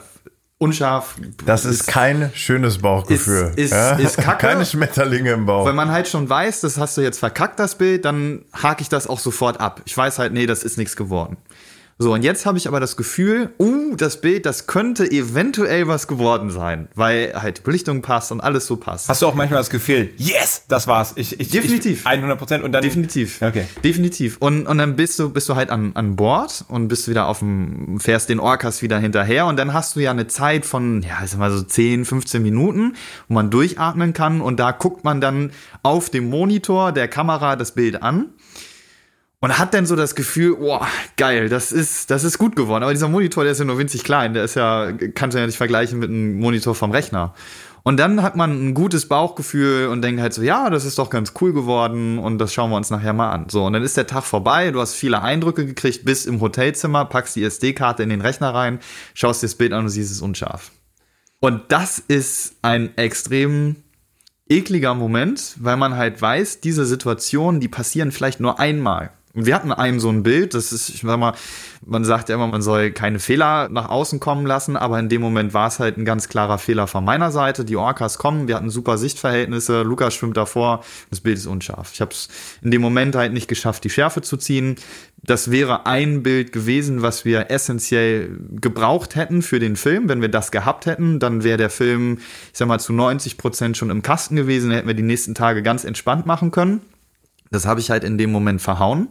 unscharf. 0.63 1.15
Das 1.45 1.65
ist, 1.65 1.81
ist 1.81 1.87
kein 1.87 2.31
schönes 2.33 2.77
Bauchgefühl. 2.77 3.51
Ist, 3.55 3.65
ist, 3.65 3.71
ja? 3.71 3.95
ist 3.95 4.17
kacke. 4.23 4.47
Keine 4.47 4.65
Schmetterlinge 4.65 5.31
im 5.31 5.45
Bauch. 5.45 5.65
Wenn 5.65 5.75
man 5.75 5.91
halt 5.91 6.07
schon 6.07 6.29
weiß, 6.29 6.61
das 6.61 6.77
hast 6.77 6.97
du 6.97 7.01
jetzt 7.01 7.19
verkackt, 7.19 7.59
das 7.59 7.75
Bild, 7.75 8.05
dann 8.05 8.45
hake 8.53 8.81
ich 8.81 8.89
das 8.89 9.07
auch 9.07 9.19
sofort 9.19 9.59
ab. 9.59 9.81
Ich 9.85 9.95
weiß 9.95 10.19
halt, 10.19 10.33
nee, 10.33 10.45
das 10.45 10.63
ist 10.63 10.77
nichts 10.77 10.95
geworden. 10.95 11.37
So, 12.03 12.13
und 12.13 12.21
jetzt 12.21 12.45
habe 12.45 12.57
ich 12.57 12.67
aber 12.67 12.81
das 12.81 12.97
Gefühl, 12.97 13.53
uh, 13.59 13.95
das 13.95 14.19
Bild, 14.19 14.45
das 14.45 14.67
könnte 14.67 15.09
eventuell 15.09 15.87
was 15.87 16.05
geworden 16.09 16.49
sein, 16.51 16.89
weil 16.95 17.31
halt 17.33 17.59
die 17.59 17.61
Belichtung 17.61 18.01
passt 18.01 18.33
und 18.33 18.41
alles 18.41 18.67
so 18.67 18.75
passt. 18.75 19.07
Hast 19.07 19.21
du 19.21 19.27
auch 19.27 19.35
manchmal 19.35 19.61
das 19.61 19.69
Gefühl, 19.69 20.09
yes, 20.17 20.63
das 20.67 20.85
war's. 20.85 21.13
Ich, 21.15 21.39
ich, 21.39 21.47
Definitiv. 21.47 22.05
100 22.05 22.37
Prozent 22.37 22.63
und 22.65 22.73
dann. 22.73 22.83
Definitiv. 22.83 23.41
Okay. 23.41 23.67
Definitiv. 23.85 24.35
Und, 24.41 24.67
und 24.67 24.79
dann 24.79 24.97
bist 24.97 25.17
du, 25.17 25.29
bist 25.29 25.47
du 25.47 25.55
halt 25.55 25.69
an, 25.69 25.91
an 25.93 26.17
Bord 26.17 26.65
und 26.67 26.89
bist 26.89 27.07
wieder 27.07 27.27
auf 27.27 27.39
dem, 27.39 28.01
fährst 28.01 28.27
den 28.27 28.41
Orcas 28.41 28.81
wieder 28.81 28.99
hinterher 28.99 29.45
und 29.45 29.55
dann 29.57 29.71
hast 29.71 29.95
du 29.95 30.01
ja 30.01 30.11
eine 30.11 30.27
Zeit 30.27 30.65
von, 30.65 31.03
ja, 31.03 31.21
ich 31.23 31.31
sag 31.31 31.39
mal 31.39 31.51
so 31.51 31.63
10, 31.63 32.03
15 32.03 32.43
Minuten, 32.43 32.97
wo 33.29 33.35
man 33.35 33.49
durchatmen 33.49 34.11
kann 34.11 34.41
und 34.41 34.59
da 34.59 34.73
guckt 34.73 35.05
man 35.05 35.21
dann 35.21 35.51
auf 35.83 36.09
dem 36.09 36.29
Monitor 36.29 36.91
der 36.91 37.07
Kamera 37.07 37.55
das 37.55 37.71
Bild 37.71 38.03
an 38.03 38.25
und 39.43 39.59
hat 39.59 39.73
dann 39.73 39.85
so 39.85 39.97
das 39.97 40.15
Gefühl, 40.15 40.55
boah, 40.55 40.87
geil, 41.17 41.49
das 41.49 41.73
ist, 41.73 42.09
das 42.09 42.23
ist 42.23 42.37
gut 42.37 42.55
geworden. 42.55 42.81
Aber 42.81 42.93
dieser 42.93 43.09
Monitor, 43.09 43.43
der 43.43 43.51
ist 43.51 43.59
ja 43.59 43.65
nur 43.65 43.77
winzig 43.77 44.05
klein, 44.05 44.33
der 44.33 44.45
ist 44.45 44.55
ja, 44.55 44.93
kannst 45.15 45.35
du 45.35 45.39
ja 45.39 45.45
nicht 45.45 45.57
vergleichen 45.57 45.99
mit 45.99 46.09
einem 46.09 46.39
Monitor 46.39 46.73
vom 46.73 46.91
Rechner. 46.91 47.33
Und 47.83 47.97
dann 47.97 48.23
hat 48.23 48.37
man 48.37 48.51
ein 48.51 48.73
gutes 48.73 49.09
Bauchgefühl 49.09 49.87
und 49.87 50.01
denkt 50.01 50.21
halt 50.21 50.33
so, 50.33 50.43
ja, 50.43 50.69
das 50.69 50.85
ist 50.85 50.97
doch 50.97 51.09
ganz 51.09 51.33
cool 51.41 51.51
geworden 51.51 52.19
und 52.19 52.37
das 52.37 52.53
schauen 52.53 52.69
wir 52.69 52.77
uns 52.77 52.89
nachher 52.89 53.11
mal 53.11 53.31
an. 53.31 53.49
So, 53.49 53.65
und 53.65 53.73
dann 53.73 53.83
ist 53.83 53.97
der 53.97 54.07
Tag 54.07 54.23
vorbei, 54.23 54.71
du 54.71 54.79
hast 54.79 54.93
viele 54.93 55.21
Eindrücke 55.21 55.65
gekriegt, 55.65 56.05
bis 56.05 56.25
im 56.25 56.39
Hotelzimmer, 56.39 57.03
packst 57.03 57.35
die 57.35 57.43
SD-Karte 57.43 58.01
in 58.01 58.07
den 58.07 58.21
Rechner 58.21 58.55
rein, 58.55 58.79
schaust 59.13 59.43
dir 59.43 59.47
das 59.47 59.55
Bild 59.55 59.73
an 59.73 59.83
und 59.83 59.89
siehst 59.89 60.09
es 60.09 60.21
unscharf. 60.21 60.71
Und 61.41 61.63
das 61.67 61.99
ist 61.99 62.55
ein 62.61 62.97
extrem 62.97 63.75
ekliger 64.47 64.93
Moment, 64.93 65.55
weil 65.59 65.75
man 65.75 65.97
halt 65.97 66.21
weiß, 66.21 66.61
diese 66.61 66.85
Situationen, 66.85 67.59
die 67.59 67.67
passieren 67.67 68.13
vielleicht 68.13 68.39
nur 68.39 68.61
einmal. 68.61 69.11
Wir 69.35 69.55
hatten 69.55 69.71
einem 69.71 69.99
so 69.99 70.09
ein 70.09 70.21
Bild, 70.21 70.53
das 70.53 70.71
ist, 70.71 70.89
ich 70.89 71.01
sag 71.01 71.17
mal, 71.17 71.33
man 71.83 72.05
sagt 72.05 72.29
ja 72.29 72.35
immer, 72.35 72.45
man 72.45 72.61
soll 72.61 72.91
keine 72.91 73.17
Fehler 73.17 73.67
nach 73.67 73.89
außen 73.89 74.19
kommen 74.19 74.45
lassen, 74.45 74.77
aber 74.77 74.99
in 74.99 75.09
dem 75.09 75.21
Moment 75.21 75.55
war 75.55 75.67
es 75.67 75.79
halt 75.79 75.97
ein 75.97 76.05
ganz 76.05 76.29
klarer 76.29 76.59
Fehler 76.59 76.85
von 76.85 77.03
meiner 77.03 77.31
Seite. 77.31 77.65
Die 77.65 77.75
Orcas 77.75 78.19
kommen, 78.19 78.47
wir 78.47 78.55
hatten 78.55 78.69
super 78.69 78.99
Sichtverhältnisse, 78.99 79.81
Lukas 79.81 80.13
schwimmt 80.13 80.37
davor, 80.37 80.83
das 81.09 81.19
Bild 81.19 81.39
ist 81.39 81.47
unscharf. 81.47 81.89
Ich 81.93 82.01
habe 82.01 82.11
es 82.11 82.27
in 82.61 82.69
dem 82.69 82.83
Moment 82.83 83.15
halt 83.15 83.33
nicht 83.33 83.47
geschafft, 83.47 83.83
die 83.85 83.89
Schärfe 83.89 84.21
zu 84.21 84.37
ziehen. 84.37 84.75
Das 85.23 85.49
wäre 85.49 85.87
ein 85.87 86.21
Bild 86.21 86.51
gewesen, 86.51 87.01
was 87.01 87.25
wir 87.25 87.49
essentiell 87.49 88.37
gebraucht 88.61 89.15
hätten 89.15 89.41
für 89.41 89.57
den 89.57 89.77
Film. 89.77 90.09
Wenn 90.09 90.21
wir 90.21 90.29
das 90.29 90.51
gehabt 90.51 90.85
hätten, 90.85 91.17
dann 91.17 91.43
wäre 91.43 91.57
der 91.57 91.71
Film, 91.71 92.19
ich 92.51 92.59
sag 92.59 92.67
mal, 92.67 92.79
zu 92.79 92.93
90 92.93 93.39
Prozent 93.39 93.77
schon 93.77 93.89
im 93.89 94.03
Kasten 94.03 94.35
gewesen, 94.35 94.69
hätten 94.69 94.87
wir 94.87 94.93
die 94.93 95.01
nächsten 95.01 95.33
Tage 95.33 95.63
ganz 95.63 95.85
entspannt 95.85 96.27
machen 96.27 96.51
können. 96.51 96.81
Das 97.53 97.65
habe 97.65 97.79
ich 97.79 97.89
halt 97.89 98.03
in 98.03 98.17
dem 98.17 98.31
Moment 98.31 98.61
verhauen. 98.61 99.09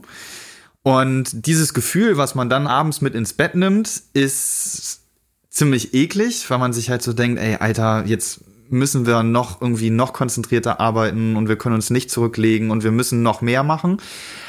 Und 0.83 1.47
dieses 1.47 1.75
Gefühl, 1.75 2.17
was 2.17 2.35
man 2.35 2.51
dann 2.51 2.67
abends 2.67 3.01
mit 3.01 3.15
ins 3.15 3.33
Bett 3.33 3.55
nimmt, 3.55 4.03
ist 4.15 5.01
ziemlich 5.49 5.95
eklig, 5.95 6.49
weil 6.51 6.59
man 6.59 6.73
sich 6.73 6.91
halt 6.91 7.03
so 7.03 7.13
denkt, 7.13 7.41
ey, 7.41 7.57
Alter, 7.57 8.05
jetzt 8.07 8.41
müssen 8.69 9.07
wir 9.07 9.23
noch 9.23 9.61
irgendwie 9.61 9.91
noch 9.91 10.13
konzentrierter 10.15 10.81
arbeiten 10.81 11.37
und 11.37 11.49
wir 11.49 11.57
können 11.57 11.75
uns 11.75 11.91
nicht 11.91 12.11
zurücklegen 12.11 12.71
und 12.71 12.83
wir 12.83 12.91
müssen 12.91 13.23
noch 13.23 13.43
mehr 13.43 13.63
machen. 13.63 13.99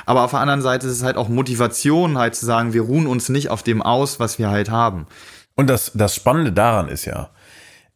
Aber 0.06 0.24
auf 0.24 0.32
der 0.32 0.39
anderen 0.39 0.62
Seite 0.62 0.88
ist 0.88 0.94
es 0.94 1.04
halt 1.04 1.18
auch 1.18 1.28
Motivation, 1.28 2.18
halt 2.18 2.36
zu 2.36 2.46
sagen, 2.46 2.74
wir 2.74 2.84
ruhen 2.84 3.06
uns 3.06 3.30
nicht 3.30 3.50
auf 3.50 3.64
dem 3.64 3.82
aus, 3.82 4.20
was 4.20 4.39
wir 4.39 4.50
halt 4.50 4.72
haben. 4.72 5.08
Und 5.56 5.70
das, 5.70 5.91
das 5.94 6.16
Spannende 6.16 6.54
daran 6.54 6.88
ist 6.88 7.06
ja, 7.06 7.30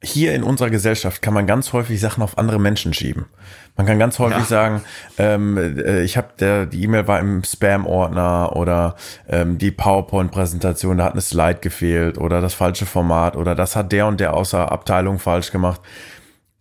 hier 0.04 0.36
in 0.36 0.43
unserer 0.43 0.70
Gesellschaft 0.70 1.22
kann 1.22 1.34
man 1.34 1.48
ganz 1.48 1.74
häufig 1.74 2.00
Sachen 2.00 2.22
auf 2.22 2.38
andere 2.38 2.60
Menschen 2.60 2.93
schieben. 2.93 3.26
Man 3.76 3.88
kann 3.88 3.98
ganz 3.98 4.20
häufig 4.20 4.38
ja. 4.39 4.45
sagen, 4.45 4.84
ähm, 5.18 5.58
äh, 5.58 6.04
ich 6.04 6.18
habe 6.18 6.30
der 6.39 6.68
die 6.68 6.84
E-Mail 6.84 7.08
war 7.08 7.20
im 7.20 7.43
Spam-Ordner 7.43 8.56
oder 8.56 8.95
ähm, 9.28 9.58
die 9.58 9.72
PowerPoint-Präsentation, 9.72 10.98
da 10.98 11.06
hat 11.06 11.14
eine 11.14 11.22
Slide 11.22 11.60
gefehlt 11.62 12.20
oder 12.20 12.41
das 12.41 12.54
falsche 12.54 12.86
Format 12.86 13.36
oder 13.36 13.56
das 13.56 13.76
hat 13.76 13.91
der 13.91 14.06
und 14.08 14.20
der 14.20 14.36
außer 14.36 14.72
Abteilung 14.72 15.18
falsch 15.18 15.52
gemacht. 15.52 15.82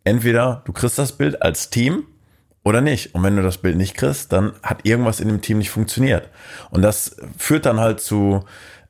Entweder 0.04 0.62
du 0.64 0.72
kriegst 0.72 0.98
das 0.98 1.12
Bild 1.12 1.42
als 1.42 1.68
Team 1.68 2.04
oder 2.66 2.80
nicht. 2.80 3.14
Und 3.14 3.22
wenn 3.22 3.36
du 3.36 3.42
das 3.42 3.58
Bild 3.58 3.76
nicht 3.76 3.96
kriegst, 3.96 4.32
dann 4.32 4.52
hat 4.62 4.84
irgendwas 4.84 5.20
in 5.20 5.28
dem 5.28 5.40
Team 5.40 5.58
nicht 5.58 5.70
funktioniert. 5.70 6.30
Und 6.70 6.82
das 6.82 7.16
führt 7.38 7.64
dann 7.64 7.78
halt 7.78 8.00
zu 8.00 8.44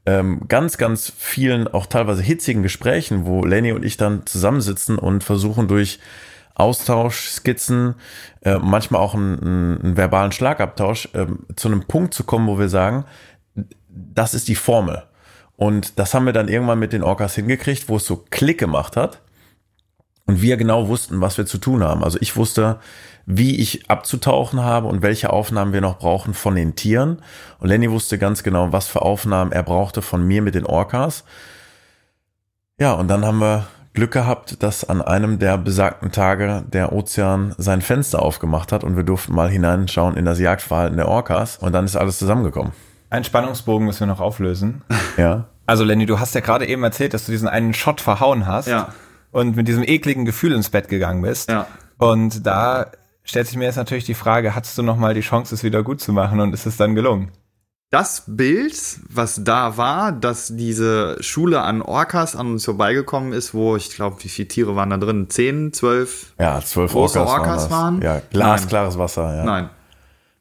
ähm, 0.07 0.43
ganz, 0.49 0.79
ganz 0.79 1.13
vielen, 1.17 1.69
auch 1.69 1.87
teilweise 1.87 2.23
hitzigen 2.23 2.63
Gesprächen, 2.63 3.27
wo 3.27 3.45
Lenny 3.45 3.73
und 3.73 3.85
ich 3.85 3.97
dann 3.97 4.25
zusammensitzen 4.27 4.99
und 4.99 5.25
versuchen 5.25 5.69
durch 5.69 5.99
Austausch, 6.55 7.29
Skizzen, 7.29 7.97
äh, 8.43 8.59
manchmal 8.59 9.03
auch 9.03 9.15
einen, 9.15 9.83
einen 9.83 9.97
verbalen 9.97 10.33
Schlagabtausch 10.33 11.11
äh, 11.13 11.27
zu 11.55 11.69
einem 11.69 11.83
Punkt 11.83 12.15
zu 12.15 12.25
kommen, 12.25 12.47
wo 12.47 12.59
wir 12.59 12.69
sagen, 12.69 13.05
das 13.89 14.33
ist 14.33 14.49
die 14.49 14.55
Formel. 14.55 15.03
Und 15.57 15.99
das 15.99 16.15
haben 16.15 16.25
wir 16.25 16.33
dann 16.33 16.49
irgendwann 16.49 16.79
mit 16.79 16.93
den 16.93 17.03
Orcas 17.03 17.35
hingekriegt, 17.35 17.89
wo 17.89 17.97
es 17.97 18.07
so 18.07 18.25
Klick 18.31 18.59
gemacht 18.59 18.97
hat 18.97 19.21
und 20.27 20.43
wir 20.43 20.57
genau 20.57 20.89
wussten, 20.89 21.21
was 21.21 21.39
wir 21.39 21.47
zu 21.47 21.59
tun 21.59 21.83
haben. 21.83 22.05
Also 22.05 22.19
ich 22.21 22.37
wusste, 22.37 22.79
wie 23.27 23.57
ich 23.61 23.91
abzutauchen 23.91 24.63
habe 24.63 24.87
und 24.87 25.03
welche 25.03 25.31
Aufnahmen 25.31 25.73
wir 25.73 25.81
noch 25.81 25.99
brauchen 25.99 26.35
von 26.35 26.55
den 26.55 26.77
Tieren. 26.77 27.23
Und 27.59 27.69
Lenny 27.69 27.91
wusste 27.91 28.19
ganz 28.19 28.43
genau, 28.43 28.73
was 28.73 28.87
für 28.87 29.03
Aufnahmen 29.03 29.53
er 29.53 29.63
brauchte 29.63 30.03
von 30.03 30.27
mir 30.27 30.43
mit 30.43 30.55
den 30.55 30.67
Orcas. 30.67 31.25
Ja, 32.79 32.93
und 32.93 33.09
dann 33.09 33.25
haben 33.25 33.39
wir 33.39 33.67
Glück 33.95 34.13
gehabt, 34.13 34.63
dass 34.63 34.89
an 34.89 35.01
einem 35.01 35.39
der 35.39 35.57
besagten 35.57 36.13
Tage 36.13 36.63
der 36.71 36.93
Ozean 36.93 37.55
sein 37.57 37.81
Fenster 37.81 38.21
aufgemacht 38.21 38.71
hat 38.71 38.85
und 38.85 38.97
wir 38.97 39.05
durften 39.05 39.35
mal 39.35 39.49
hineinschauen 39.49 40.17
in 40.17 40.27
das 40.27 40.39
Jagdverhalten 40.39 40.97
der 40.97 41.09
Orcas 41.09 41.57
und 41.57 41.73
dann 41.73 41.87
ist 41.87 41.97
alles 41.97 42.19
zusammengekommen. 42.19 42.73
Ein 43.09 43.25
Spannungsbogen 43.25 43.87
müssen 43.87 44.01
wir 44.01 44.07
noch 44.09 44.21
auflösen. 44.21 44.83
Ja. 45.17 45.47
Also 45.65 45.83
Lenny, 45.83 46.05
du 46.07 46.21
hast 46.21 46.35
ja 46.35 46.43
gerade 46.43 46.67
eben 46.67 46.85
erzählt, 46.85 47.15
dass 47.15 47.25
du 47.27 47.33
diesen 47.33 47.49
einen 47.49 47.75
Shot 47.75 48.01
verhauen 48.01 48.47
hast 48.47 48.69
Ja. 48.69 48.89
Und 49.37 49.55
mit 49.55 49.69
diesem 49.69 49.83
ekligen 49.83 50.25
Gefühl 50.25 50.53
ins 50.53 50.71
Bett 50.71 50.89
gegangen 50.89 51.21
bist. 51.21 51.51
Ja. 51.51 51.67
Und 51.99 52.47
da 52.47 52.87
stellt 53.23 53.47
sich 53.47 53.59
mir 53.59 53.67
jetzt 53.67 53.77
natürlich 53.77 54.05
die 54.05 54.15
Frage, 54.15 54.55
hattest 54.55 54.79
du 54.79 54.83
noch 54.83 54.97
mal 54.97 55.13
die 55.13 55.21
Chance, 55.21 55.55
es 55.55 55.63
wieder 55.63 55.83
gut 55.83 56.01
zu 56.01 56.15
machen 56.15 56.41
und 56.41 56.55
ist 56.55 56.65
es 56.65 56.79
dann 56.79 56.95
gelungen? 56.95 57.33
Das 57.91 58.25
Bild, 58.27 58.75
was 59.11 59.45
da 59.45 59.77
war, 59.77 60.11
dass 60.13 60.57
diese 60.57 61.19
Schule 61.21 61.61
an 61.61 61.83
Orcas 61.83 62.35
an 62.35 62.47
uns 62.47 62.65
vorbeigekommen 62.65 63.35
ist, 63.35 63.53
wo 63.53 63.77
ich 63.77 63.91
glaube, 63.91 64.17
wie 64.25 64.31
viele 64.31 64.49
Tiere 64.49 64.75
waren 64.75 64.89
da 64.89 64.97
drin? 64.97 65.29
Zehn, 65.29 65.71
zwölf? 65.75 66.33
Ja, 66.41 66.63
zwölf 66.63 66.93
Große 66.93 67.21
Orcas, 67.21 67.39
Orcas 67.39 67.71
waren. 67.71 68.01
waren? 68.01 68.03
Ja, 68.03 68.23
glasklares 68.31 68.97
Wasser. 68.97 69.37
Ja. 69.37 69.45
Nein. 69.45 69.71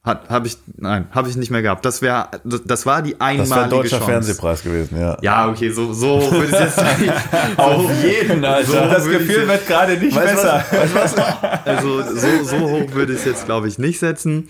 Hat, 0.05 0.29
habe 0.29 0.45
ich, 0.45 0.57
nein, 0.77 1.07
habe 1.09 1.29
ich 1.29 1.35
nicht 1.35 1.49
mehr 1.49 1.63
gehabt. 1.63 1.83
Das 1.83 2.03
wäre, 2.03 2.29
das, 2.43 2.85
war 2.85 3.01
die 3.01 3.19
einmalige 3.19 3.49
Das 3.49 3.57
wäre 3.57 3.69
deutscher 3.69 3.97
Chance. 3.97 4.11
Fernsehpreis 4.11 4.61
gewesen, 4.63 4.99
ja. 4.99 5.17
Ja, 5.21 5.49
okay, 5.49 5.71
so, 5.71 5.93
so 5.93 6.31
würde 6.31 6.45
ich 6.45 6.51
jetzt 6.51 6.77
nicht. 6.99 7.13
Auf 7.57 8.03
jeden, 8.03 8.45
Alter. 8.45 8.67
so 8.67 8.75
das 8.75 9.09
Gefühl 9.09 9.47
wird 9.47 9.65
gerade 9.65 9.97
nicht 9.97 10.15
Weißt 10.15 10.35
besser. 10.35 10.63
was? 10.69 10.93
Weißt 10.95 11.17
was? 11.17 11.65
Also 11.65 12.03
so, 12.03 12.43
so 12.43 12.59
hoch 12.59 12.91
würde 12.93 13.13
ich 13.13 13.19
es 13.19 13.25
jetzt, 13.25 13.45
glaube 13.45 13.67
ich, 13.67 13.79
nicht 13.79 13.97
setzen. 13.97 14.49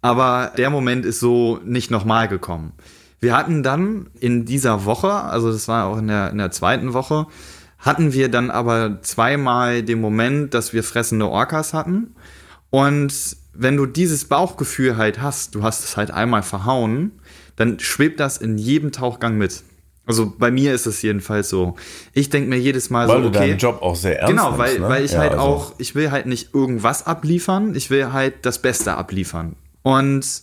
Aber 0.00 0.52
der 0.56 0.70
Moment 0.70 1.04
ist 1.04 1.18
so 1.18 1.58
nicht 1.64 1.90
nochmal 1.90 2.28
gekommen. 2.28 2.72
Wir 3.18 3.36
hatten 3.36 3.64
dann 3.64 4.10
in 4.20 4.44
dieser 4.44 4.84
Woche, 4.84 5.10
also 5.10 5.50
das 5.50 5.66
war 5.66 5.86
auch 5.86 5.98
in 5.98 6.06
der, 6.06 6.30
in 6.30 6.38
der 6.38 6.52
zweiten 6.52 6.92
Woche, 6.92 7.26
hatten 7.78 8.12
wir 8.12 8.30
dann 8.30 8.52
aber 8.52 9.02
zweimal 9.02 9.82
den 9.82 10.00
Moment, 10.00 10.54
dass 10.54 10.72
wir 10.72 10.84
fressende 10.84 11.26
Orcas 11.28 11.74
hatten. 11.74 12.14
Und 12.70 13.12
wenn 13.56 13.76
du 13.76 13.86
dieses 13.86 14.24
Bauchgefühl 14.26 14.96
halt 14.96 15.20
hast, 15.22 15.54
du 15.54 15.62
hast 15.62 15.84
es 15.84 15.96
halt 15.96 16.10
einmal 16.10 16.42
verhauen, 16.42 17.12
dann 17.56 17.78
schwebt 17.78 18.20
das 18.20 18.36
in 18.38 18.58
jedem 18.58 18.92
Tauchgang 18.92 19.36
mit. 19.38 19.62
Also 20.06 20.30
bei 20.38 20.50
mir 20.50 20.74
ist 20.74 20.86
es 20.86 21.00
jedenfalls 21.00 21.48
so. 21.48 21.76
Ich 22.12 22.28
denke 22.28 22.50
mir 22.50 22.58
jedes 22.58 22.90
Mal 22.90 23.08
Weil 23.08 23.16
so, 23.16 23.22
du 23.22 23.28
okay. 23.28 23.38
deinen 23.48 23.58
Job 23.58 23.80
auch 23.80 23.96
sehr 23.96 24.18
ernst 24.20 24.30
Genau, 24.32 24.50
nimmst, 24.50 24.58
weil, 24.58 24.80
ne? 24.80 24.88
weil 24.88 25.04
ich 25.04 25.12
Ja, 25.12 25.18
halt 25.20 25.32
also- 25.32 25.42
auch, 25.44 25.74
ich 25.78 25.94
will 25.94 26.10
halt 26.10 26.26
nicht 26.26 26.54
irgendwas 26.54 27.06
abliefern, 27.06 27.74
ich 27.74 27.88
will 27.90 28.12
halt 28.12 28.34
das 28.44 28.60
Beste 28.60 28.94
abliefern. 28.96 29.56
Und 29.82 30.42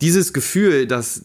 dieses 0.00 0.32
Gefühl, 0.32 0.86
dass 0.86 1.22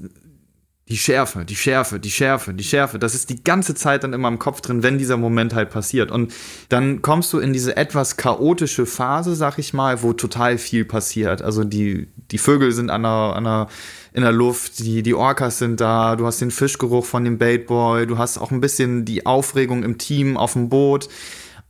die 0.90 0.98
Schärfe, 0.98 1.44
die 1.44 1.56
Schärfe, 1.56 2.00
die 2.00 2.10
Schärfe, 2.10 2.54
die 2.54 2.64
Schärfe, 2.64 2.98
das 2.98 3.14
ist 3.14 3.30
die 3.30 3.44
ganze 3.44 3.76
Zeit 3.76 4.04
dann 4.04 4.14
immer 4.14 4.30
im 4.30 4.40
Kopf 4.40 4.62
drin, 4.62 4.84
wenn 4.84 4.98
dieser 4.98 5.18
Moment 5.18 5.54
halt 5.54 5.70
passiert. 5.70 6.12
Und 6.12 6.34
dann 6.70 7.02
kommst 7.02 7.34
du 7.34 7.40
in 7.40 7.52
diese 7.52 7.76
etwas 7.76 8.16
chaotische 8.16 8.86
Phase, 8.86 9.36
sag 9.36 9.58
ich 9.58 9.74
mal, 9.74 10.02
wo 10.02 10.14
total 10.14 10.58
viel 10.58 10.86
passiert. 10.86 11.42
Also 11.42 11.66
die, 11.66 12.08
die 12.32 12.38
Vögel 12.38 12.72
sind 12.72 12.90
an 12.90 13.04
der, 13.04 13.12
an 13.12 13.44
der, 13.44 13.68
in 14.14 14.22
der 14.22 14.32
Luft, 14.32 14.80
die, 14.80 15.04
die 15.04 15.14
Orcas 15.14 15.58
sind 15.58 15.82
da, 15.82 16.16
du 16.16 16.26
hast 16.26 16.40
den 16.40 16.52
Fischgeruch 16.52 17.04
von 17.04 17.26
dem 17.26 17.38
Baitboy, 17.38 18.08
du 18.08 18.18
hast 18.18 18.38
auch 18.38 18.52
ein 18.52 18.62
bisschen 18.62 19.04
die 19.04 19.26
Aufregung 19.26 19.84
im 19.84 19.98
Team 19.98 20.38
auf 20.38 20.54
dem 20.54 20.70
Boot. 20.70 21.10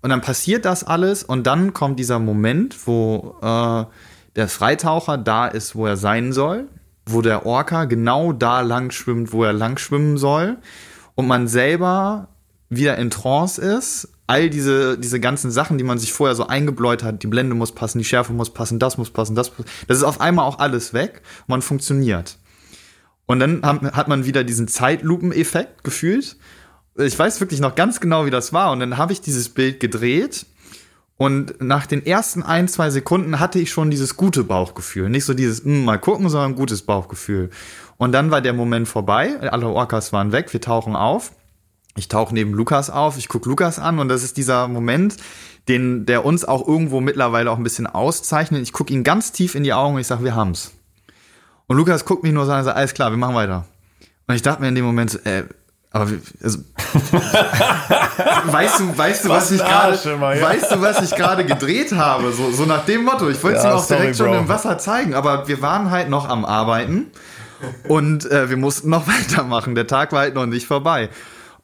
Und 0.04 0.12
dann 0.12 0.22
passiert 0.22 0.64
das 0.66 0.84
alles 0.84 1.24
und 1.24 1.48
dann 1.48 1.74
kommt 1.74 2.00
dieser 2.00 2.20
Moment, 2.20 2.76
wo 2.86 3.36
äh, 3.42 3.84
der 4.36 4.48
Freitaucher 4.48 5.18
da 5.18 5.48
ist, 5.48 5.76
wo 5.76 5.88
er 5.88 5.98
sein 5.98 6.34
soll, 6.34 6.68
wo 7.08 7.22
der 7.22 7.46
Orca 7.46 7.86
genau 7.86 8.34
da 8.34 8.62
lang 8.62 8.92
schwimmt, 8.92 9.32
wo 9.34 9.44
er 9.44 9.54
lang 9.54 9.78
schwimmen 9.78 10.18
soll 10.18 10.58
und 11.16 11.28
man 11.28 11.48
selber 11.48 12.30
wieder 12.70 12.98
in 12.98 13.10
Trance 13.10 13.62
ist. 13.62 14.10
All 14.28 14.50
diese, 14.50 14.98
diese 14.98 15.20
ganzen 15.22 15.52
Sachen, 15.52 15.78
die 15.78 15.86
man 15.86 16.00
sich 16.00 16.12
vorher 16.12 16.36
so 16.36 16.48
eingebläut 16.48 17.02
hat, 17.02 17.24
die 17.24 17.28
Blende 17.28 17.56
muss 17.56 17.72
passen, 17.72 17.98
die 17.98 18.04
Schärfe 18.04 18.34
muss 18.34 18.50
passen, 18.50 18.78
das 18.78 18.98
muss 18.98 19.10
passen, 19.10 19.36
das 19.36 19.58
muss, 19.58 19.66
das 19.88 19.98
ist 19.98 20.04
auf 20.04 20.20
einmal 20.20 20.46
auch 20.46 20.60
alles 20.60 20.94
weg. 20.94 21.22
Man 21.48 21.62
funktioniert. 21.62 22.38
Und 23.26 23.40
dann 23.40 23.62
hat, 23.64 24.08
man 24.08 24.26
wieder 24.26 24.44
diesen 24.44 24.68
Zeitlupeneffekt 24.68 25.84
gefühlt. 25.84 26.38
Ich 26.98 27.18
weiß 27.18 27.40
wirklich 27.40 27.60
noch 27.60 27.76
ganz 27.76 28.00
genau, 28.00 28.26
wie 28.26 28.32
das 28.32 28.54
war. 28.54 28.72
Und 28.72 28.80
dann 28.80 28.98
habe 28.98 29.14
ich 29.14 29.22
dieses 29.22 29.50
Bild 29.50 29.80
gedreht. 29.80 30.46
Und 31.18 31.60
nach 31.62 31.88
den 31.88 32.06
ersten 32.06 32.44
ein, 32.44 32.68
zwei 32.68 32.92
Sekunden 32.92 33.40
hatte 33.40 33.58
ich 33.60 33.72
schon 33.72 33.90
dieses 33.90 34.18
gute 34.18 34.44
Bauchgefühl. 34.44 35.10
Nicht 35.10 35.26
so 35.26 35.34
dieses, 35.34 35.64
"Hm, 35.64 35.84
mal 35.84 35.98
gucken, 35.98 36.30
sondern 36.30 36.56
gutes 36.56 36.84
Bauchgefühl. 36.84 37.50
Und 37.98 38.12
dann 38.12 38.30
war 38.30 38.42
der 38.42 38.54
Moment 38.54 38.88
vorbei. 38.88 39.40
Alle 39.40 39.68
Orcas 39.68 40.14
waren 40.14 40.32
weg. 40.32 40.54
Wir 40.54 40.62
tauchen 40.62 40.96
auf. 40.96 41.32
Ich 41.96 42.08
tauche 42.08 42.36
neben 42.36 42.54
Lukas 42.54 42.92
auf. 42.92 43.18
Ich 43.18 43.28
gucke 43.28 43.50
Lukas 43.50 43.80
an. 43.80 43.98
Und 43.98 44.10
das 44.10 44.24
ist 44.24 44.38
dieser 44.38 44.68
Moment, 44.68 45.18
den, 45.68 46.06
der 46.06 46.24
uns 46.24 46.46
auch 46.46 46.68
irgendwo 46.68 47.02
mittlerweile 47.02 47.50
auch 47.50 47.58
ein 47.58 47.64
bisschen 47.64 47.88
auszeichnet. 47.88 48.62
Ich 48.62 48.72
gucke 48.72 48.94
ihn 48.94 49.04
ganz 49.04 49.32
tief 49.32 49.56
in 49.56 49.64
die 49.64 49.74
Augen 49.74 49.96
und 49.96 50.02
ich 50.02 50.08
sage, 50.08 50.24
wir 50.24 50.36
haben's. 50.36 50.72
Und 51.66 51.78
Lukas 51.78 52.06
guckt 52.06 52.22
mich 52.22 52.32
nur 52.32 52.46
so 52.46 52.52
an 52.52 52.60
und 52.60 52.66
sagt, 52.66 52.78
alles 52.78 52.94
klar, 52.94 53.10
wir 53.10 53.18
machen 53.18 53.36
weiter. 53.36 53.66
Und 54.28 54.36
ich 54.36 54.44
dachte 54.44 54.62
mir 54.62 54.70
in 54.70 54.76
dem 54.76 54.86
Moment, 54.86 55.10
so, 55.10 55.18
äh, 55.20 55.46
aber 56.02 56.12
also, 56.44 56.60
weißt 58.52 58.80
du, 58.80 58.98
weißt 58.98 59.26
du, 59.26 59.30
was, 59.30 59.44
Was 59.44 59.52
ich 59.52 59.60
gerade, 59.60 59.98
ja. 60.04 60.42
weißt 60.42 60.72
du, 60.72 60.82
was 60.82 61.02
ich 61.02 61.16
gerade 61.16 61.46
gedreht 61.46 61.92
habe? 61.94 62.32
So, 62.32 62.52
so 62.52 62.66
nach 62.66 62.86
dem 62.86 63.04
Motto. 63.06 63.30
Ich 63.30 63.42
wollte 63.44 63.58
es 63.58 63.64
Ja, 63.64 63.72
ihm 63.72 63.76
auch 63.76 63.84
sorry, 63.84 64.00
direkt 64.02 64.18
schon 64.18 64.28
Bro. 64.28 64.38
im 64.40 64.48
Wasser 64.48 64.78
zeigen, 64.78 65.14
aber 65.14 65.48
wir 65.48 65.62
waren 65.62 65.92
halt 65.92 66.10
noch 66.10 66.28
am 66.30 66.46
Arbeiten 66.46 67.08
und 67.88 68.30
äh, 68.30 68.50
wir 68.50 68.58
mussten 68.58 68.90
noch 68.90 69.08
weitermachen. 69.08 69.76
Der 69.76 69.88
Tag 69.88 70.12
war 70.12 70.22
halt 70.22 70.36
noch 70.36 70.46
nicht 70.46 70.68
vorbei. 70.68 71.10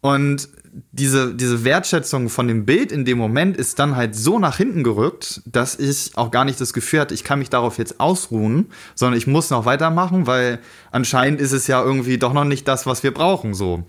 Und 0.01 0.49
diese, 0.91 1.33
diese 1.35 1.63
Wertschätzung 1.63 2.29
von 2.29 2.47
dem 2.47 2.65
Bild 2.65 2.91
in 2.91 3.05
dem 3.05 3.17
Moment 3.17 3.57
ist 3.57 3.77
dann 3.77 3.95
halt 3.95 4.15
so 4.15 4.39
nach 4.39 4.57
hinten 4.57 4.83
gerückt, 4.83 5.41
dass 5.45 5.77
ich 5.77 6.11
auch 6.15 6.31
gar 6.31 6.45
nicht 6.45 6.59
das 6.59 6.73
Gefühl 6.73 7.01
hatte, 7.01 7.13
ich 7.13 7.23
kann 7.23 7.39
mich 7.39 7.51
darauf 7.51 7.77
jetzt 7.77 7.99
ausruhen, 7.99 8.71
sondern 8.95 9.17
ich 9.17 9.27
muss 9.27 9.51
noch 9.51 9.65
weitermachen, 9.65 10.25
weil 10.25 10.59
anscheinend 10.91 11.39
ist 11.39 11.51
es 11.51 11.67
ja 11.67 11.83
irgendwie 11.83 12.17
doch 12.17 12.33
noch 12.33 12.43
nicht 12.43 12.67
das, 12.67 12.87
was 12.87 13.03
wir 13.03 13.13
brauchen, 13.13 13.53
so. 13.53 13.83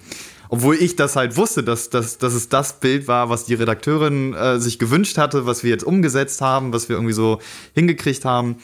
Obwohl 0.49 0.77
ich 0.77 0.97
das 0.97 1.17
halt 1.17 1.37
wusste, 1.37 1.63
dass, 1.63 1.91
dass, 1.91 2.19
dass 2.19 2.35
es 2.35 2.49
das 2.49 2.81
Bild 2.81 3.09
war, 3.09 3.31
was 3.31 3.45
die 3.45 3.55
Redakteurin 3.55 4.35
äh, 4.35 4.59
sich 4.59 4.79
gewünscht 4.79 5.19
hatte, 5.19 5.47
was 5.47 5.65
wir 5.65 5.71
jetzt 5.71 5.85
umgesetzt 5.85 6.41
haben, 6.41 6.73
was 6.73 6.89
wir 6.89 6.97
irgendwie 6.97 7.15
so 7.15 7.41
hingekriegt 7.75 8.25
haben, 8.25 8.57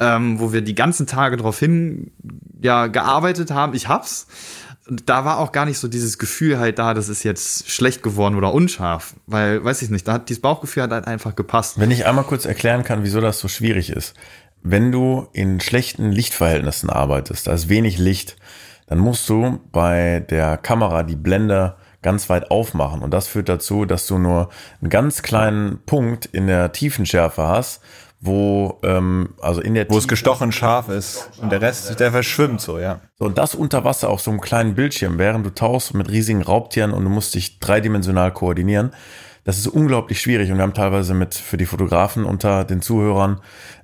ähm, 0.00 0.40
wo 0.40 0.52
wir 0.52 0.62
die 0.62 0.74
ganzen 0.74 1.06
Tage 1.06 1.36
darauf 1.36 1.58
hin 1.58 2.10
ja, 2.60 2.86
gearbeitet 2.86 3.50
haben. 3.50 3.74
Ich 3.74 3.88
hab's 3.88 4.26
da 4.90 5.24
war 5.24 5.38
auch 5.38 5.52
gar 5.52 5.64
nicht 5.64 5.78
so 5.78 5.88
dieses 5.88 6.18
Gefühl 6.18 6.58
halt 6.58 6.78
da, 6.78 6.94
das 6.94 7.08
ist 7.08 7.22
jetzt 7.22 7.70
schlecht 7.70 8.02
geworden 8.02 8.34
oder 8.34 8.52
unscharf, 8.52 9.14
weil, 9.26 9.64
weiß 9.64 9.82
ich 9.82 9.90
nicht, 9.90 10.08
da 10.08 10.14
hat 10.14 10.28
dieses 10.28 10.42
Bauchgefühl 10.42 10.82
halt 10.82 11.06
einfach 11.06 11.36
gepasst. 11.36 11.78
Wenn 11.78 11.90
ich 11.90 12.06
einmal 12.06 12.24
kurz 12.24 12.44
erklären 12.44 12.82
kann, 12.82 13.04
wieso 13.04 13.20
das 13.20 13.38
so 13.38 13.48
schwierig 13.48 13.90
ist. 13.90 14.14
Wenn 14.62 14.92
du 14.92 15.28
in 15.32 15.60
schlechten 15.60 16.10
Lichtverhältnissen 16.10 16.90
arbeitest, 16.90 17.46
da 17.46 17.52
ist 17.52 17.68
wenig 17.68 17.98
Licht, 17.98 18.36
dann 18.92 18.98
musst 18.98 19.26
du 19.30 19.58
bei 19.72 20.22
der 20.28 20.58
Kamera 20.58 21.02
die 21.02 21.16
Blende 21.16 21.76
ganz 22.02 22.28
weit 22.28 22.50
aufmachen. 22.50 23.00
Und 23.00 23.14
das 23.14 23.26
führt 23.26 23.48
dazu, 23.48 23.86
dass 23.86 24.06
du 24.06 24.18
nur 24.18 24.50
einen 24.82 24.90
ganz 24.90 25.22
kleinen 25.22 25.78
Punkt 25.86 26.26
in 26.26 26.46
der 26.46 26.72
Tiefenschärfe 26.72 27.42
hast, 27.42 27.80
wo 28.20 28.80
ähm, 28.82 29.30
also 29.40 29.62
in 29.62 29.72
der 29.72 29.88
wo 29.88 29.96
es 29.96 30.08
gestochen 30.08 30.52
scharf 30.52 30.90
ist 30.90 31.30
und 31.40 31.50
der 31.50 31.62
Rest 31.62 31.98
der 32.00 32.12
verschwimmt 32.12 32.60
so 32.60 32.78
ja 32.78 33.00
so 33.18 33.24
und 33.24 33.38
das 33.38 33.54
unter 33.54 33.82
Wasser 33.82 34.10
auf 34.10 34.20
so 34.20 34.30
einem 34.30 34.42
kleinen 34.42 34.74
Bildschirm 34.74 35.18
während 35.18 35.44
du 35.44 35.50
tauchst 35.50 35.94
mit 35.94 36.08
riesigen 36.08 36.42
Raubtieren 36.42 36.92
und 36.92 37.02
du 37.02 37.10
musst 37.10 37.34
dich 37.34 37.58
dreidimensional 37.58 38.30
koordinieren 38.32 38.92
das 39.42 39.58
ist 39.58 39.66
unglaublich 39.66 40.20
schwierig 40.20 40.52
und 40.52 40.58
wir 40.58 40.62
haben 40.62 40.74
teilweise 40.74 41.14
mit 41.14 41.34
für 41.34 41.56
die 41.56 41.66
Fotografen 41.66 42.24
unter 42.24 42.64
den 42.64 42.80
Zuhörern 42.80 43.40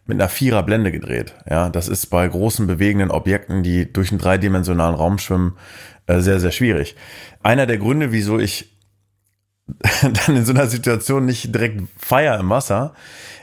mit 0.09 0.21
einer 0.21 0.29
vierer 0.29 0.65
Blende 0.65 0.91
gedreht. 0.91 1.35
Ja 1.49 1.71
das 1.71 1.87
ist 1.89 2.07
bei 2.07 2.27
großen 2.27 2.67
bewegenden 2.67 3.11
Objekten 3.11 3.63
die 3.63 3.93
durch 3.93 4.11
einen 4.11 4.19
dreidimensionalen 4.19 4.97
Raum 4.97 5.19
schwimmen 5.19 5.57
äh, 6.07 6.21
sehr 6.21 6.41
sehr 6.41 6.53
schwierig. 6.53 6.97
Einer 7.43 7.67
der 7.67 7.79
Gründe 7.79 8.11
wieso 8.11 8.39
ich 8.39 8.77
dann 10.03 10.37
in 10.37 10.45
so 10.45 10.53
einer 10.53 10.67
Situation 10.67 11.27
nicht 11.27 11.55
direkt 11.55 11.83
feier 11.97 12.41
im 12.41 12.51
Wasser 12.51 12.95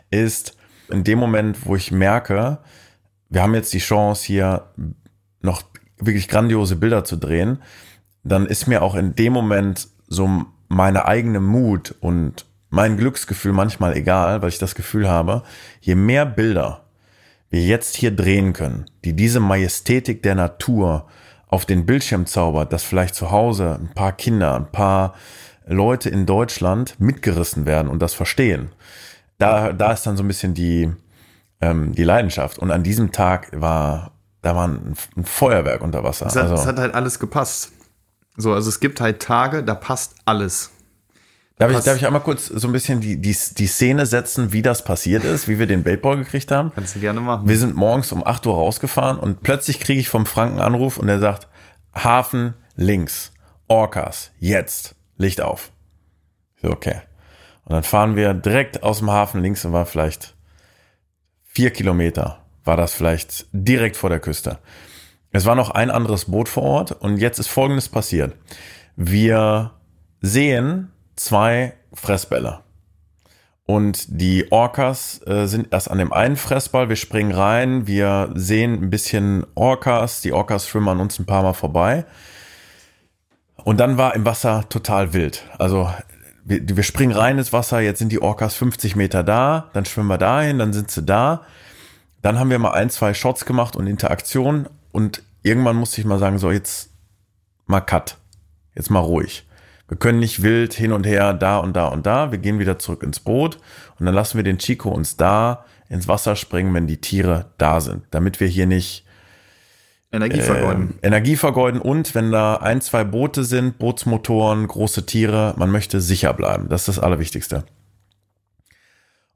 ist 0.10 0.58
in 0.90 1.04
dem 1.04 1.20
Moment, 1.20 1.66
wo 1.66 1.76
ich 1.76 1.92
merke, 1.92 2.60
wir 3.30 3.42
haben 3.42 3.56
jetzt 3.56 3.74
die 3.74 3.80
Chance 3.80 4.26
hier 4.26 4.70
noch 5.42 5.64
wirklich 5.98 6.28
grandiose 6.28 6.76
Bilder 6.76 7.04
zu 7.04 7.16
drehen, 7.16 7.62
dann 8.24 8.46
ist 8.46 8.68
mir 8.68 8.82
auch 8.82 8.96
in 8.96 9.16
dem 9.16 9.34
Moment 9.34 9.88
so 10.08 10.46
meine 10.68 11.06
eigene 11.06 11.40
Mut 11.40 11.96
und 12.00 12.46
mein 12.76 12.98
Glücksgefühl 12.98 13.54
manchmal 13.54 13.96
egal, 13.96 14.42
weil 14.42 14.50
ich 14.50 14.60
das 14.60 14.76
Gefühl 14.76 15.08
habe, 15.08 15.44
je 15.80 15.96
mehr 15.96 16.26
Bilder 16.26 16.82
wir 17.50 17.62
jetzt 17.62 17.96
hier 17.96 18.12
drehen 18.12 18.52
können, 18.52 18.86
die 19.06 19.14
diese 19.14 19.40
Majestätik 19.40 20.22
der 20.24 20.36
Natur 20.36 21.08
auf 21.48 21.66
den 21.66 21.86
Bildschirm 21.86 22.26
zaubert, 22.26 22.74
dass 22.74 22.84
vielleicht 22.84 23.16
zu 23.16 23.32
Hause 23.32 23.80
ein 23.80 23.94
paar 23.94 24.12
Kinder, 24.12 24.56
ein 24.56 24.70
paar 24.74 25.14
Leute 25.66 26.10
in 26.10 26.26
Deutschland 26.26 27.00
mitgerissen 27.00 27.66
werden 27.66 27.88
und 27.88 28.02
das 28.02 28.14
verstehen, 28.14 28.74
da, 29.38 29.72
da 29.72 29.94
ist 29.94 30.06
dann 30.06 30.18
so 30.18 30.24
ein 30.24 30.28
bisschen 30.28 30.54
die, 30.54 30.92
ähm, 31.62 31.96
die 31.96 32.04
Leidenschaft. 32.04 32.60
Und 32.60 32.72
an 32.72 32.84
diesem 32.84 33.14
Tag 33.14 33.50
war, 33.54 34.12
da 34.42 34.54
war 34.54 34.68
ein, 34.68 34.96
ein 35.16 35.24
Feuerwerk 35.24 35.80
unter 35.80 36.04
Wasser. 36.04 36.26
Es 36.26 36.36
hat, 36.36 36.44
also, 36.44 36.56
es 36.56 36.66
hat 36.66 36.78
halt 36.78 36.94
alles 36.94 37.20
gepasst. 37.20 37.72
So, 38.36 38.54
also 38.54 38.68
es 38.68 38.82
gibt 38.82 39.00
halt 39.00 39.22
Tage, 39.22 39.64
da 39.64 39.76
passt 39.76 40.16
alles. 40.26 40.72
Darf 41.58 41.72
ich, 41.72 41.80
darf 41.80 41.96
ich 41.96 42.06
einmal 42.06 42.22
kurz 42.22 42.48
so 42.48 42.68
ein 42.68 42.74
bisschen 42.74 43.00
die, 43.00 43.16
die, 43.16 43.36
die 43.58 43.68
Szene 43.68 44.06
setzen, 44.06 44.52
wie 44.52 44.62
das 44.62 44.84
passiert 44.84 45.24
ist, 45.24 45.48
wie 45.48 45.58
wir 45.58 45.68
den 45.68 45.84
Baseball 45.84 46.18
gekriegt 46.18 46.52
haben? 46.52 46.74
Kannst 46.76 46.96
du 46.96 47.00
gerne 47.00 47.22
machen. 47.22 47.48
Wir 47.48 47.58
sind 47.58 47.76
morgens 47.76 48.12
um 48.12 48.26
8 48.26 48.46
Uhr 48.46 48.56
rausgefahren 48.56 49.18
und 49.18 49.42
plötzlich 49.42 49.80
kriege 49.80 50.00
ich 50.00 50.10
vom 50.10 50.26
Franken 50.26 50.60
Anruf 50.60 50.98
und 50.98 51.08
er 51.08 51.20
sagt, 51.20 51.48
Hafen 51.94 52.56
links, 52.76 53.32
Orcas, 53.68 54.32
jetzt, 54.40 54.96
Licht 55.18 55.40
auf. 55.40 55.72
So, 56.62 56.72
okay. 56.72 57.02
Und 57.64 57.74
dann 57.74 57.84
fahren 57.84 58.18
wir 58.18 58.34
direkt 58.34 58.84
aus 58.84 59.00
dem 59.00 59.10
Hafen 59.10 59.42
links 59.42 59.64
und 59.64 59.72
war 59.72 59.86
vielleicht 59.86 60.36
vier 61.44 61.72
Kilometer, 61.72 62.44
war 62.66 62.76
das 62.76 62.94
vielleicht 62.94 63.48
direkt 63.54 63.96
vor 63.96 64.10
der 64.10 64.20
Küste. 64.20 64.60
Es 65.32 65.46
war 65.46 65.56
noch 65.56 65.70
ein 65.70 65.90
anderes 65.90 66.26
Boot 66.26 66.50
vor 66.50 66.64
Ort 66.64 66.92
und 66.92 67.18
jetzt 67.18 67.40
ist 67.40 67.48
Folgendes 67.48 67.88
passiert. 67.88 68.36
Wir 68.98 69.72
sehen 70.22 70.92
zwei 71.16 71.74
Fressbälle. 71.94 72.60
Und 73.68 74.22
die 74.22 74.52
Orcas 74.52 75.22
äh, 75.26 75.48
sind 75.48 75.74
erst 75.74 75.90
an 75.90 75.98
dem 75.98 76.14
einen 76.14 76.36
Fressball. 76.36 76.88
Wir 76.88 76.96
springen 76.96 77.32
rein, 77.32 77.88
wir 77.88 78.32
sehen 78.36 78.74
ein 78.74 78.90
bisschen 78.92 79.46
Orcas. 79.56 80.22
Die 80.22 80.34
Orcas 80.34 80.68
schwimmen 80.68 80.90
an 80.90 81.00
uns 81.00 81.18
ein 81.18 81.26
paar 81.26 81.42
Mal 81.42 81.54
vorbei. 81.54 82.06
Und 83.64 83.80
dann 83.80 83.98
war 83.98 84.14
im 84.14 84.26
Wasser 84.26 84.70
total 84.70 85.14
wild. 85.14 85.44
Also 85.58 85.92
wir, 86.44 86.62
wir 86.78 86.84
springen 86.84 87.12
rein 87.12 87.40
ins 87.40 87.52
Wasser, 87.52 87.80
jetzt 87.80 88.00
sind 88.00 88.12
die 88.12 88.22
Orcas 88.22 88.54
50 88.54 88.96
Meter 88.96 89.24
da, 89.24 89.72
dann 89.74 89.86
schwimmen 89.86 90.08
wir 90.08 90.20
dahin, 90.20 90.60
dann 90.60 90.72
sind 90.72 90.92
sie 90.92 91.02
da. 91.02 91.42
Dann 92.22 92.40
haben 92.40 92.52
wir 92.52 92.60
mal 92.60 92.72
ein, 92.72 92.92
zwei 92.92 93.14
Shots 93.14 93.46
gemacht 93.46 93.76
und 93.76 93.88
Interaktion 93.88 94.70
und 94.92 95.24
irgendwann 95.42 95.76
musste 95.76 96.00
ich 96.00 96.06
mal 96.06 96.20
sagen, 96.20 96.38
so 96.38 96.52
jetzt 96.52 96.92
mal 97.66 97.82
Cut, 97.82 98.18
jetzt 98.76 98.92
mal 98.92 99.00
ruhig. 99.00 99.45
Wir 99.88 99.98
können 99.98 100.20
nicht 100.20 100.42
wild 100.42 100.74
hin 100.74 100.92
und 100.92 101.06
her, 101.06 101.34
da 101.34 101.58
und 101.58 101.76
da 101.76 101.88
und 101.88 102.06
da. 102.06 102.32
Wir 102.32 102.40
gehen 102.40 102.60
wieder 102.60 102.80
zurück 102.80 103.04
ins 103.04 103.20
Boot 103.20 103.60
und 104.00 104.06
dann 104.06 104.16
lassen 104.16 104.38
wir 104.38 104.44
den 104.44 104.58
Chico 104.58 104.90
uns 104.90 105.16
da 105.16 105.66
ins 105.90 106.08
Wasser 106.08 106.36
springen, 106.36 106.74
wenn 106.74 106.88
die 106.88 107.02
Tiere 107.02 107.52
da 107.58 107.80
sind, 107.80 108.04
damit 108.12 108.40
wir 108.40 108.48
hier 108.48 108.66
nicht 108.66 109.06
Energie 110.12 110.42
vergeuden. 110.42 110.96
Äh, 111.02 111.08
Energie 111.08 111.36
vergeuden 111.36 111.82
und 111.82 112.16
wenn 112.16 112.32
da 112.32 112.56
ein, 112.56 112.82
zwei 112.82 113.04
Boote 113.04 113.44
sind, 113.44 113.78
Bootsmotoren, 113.78 114.66
große 114.66 115.06
Tiere, 115.06 115.54
man 115.58 115.70
möchte 115.70 116.02
sicher 116.02 116.34
bleiben. 116.34 116.70
Das 116.70 116.82
ist 116.82 116.98
das 116.98 117.04
Allerwichtigste. 117.04 117.66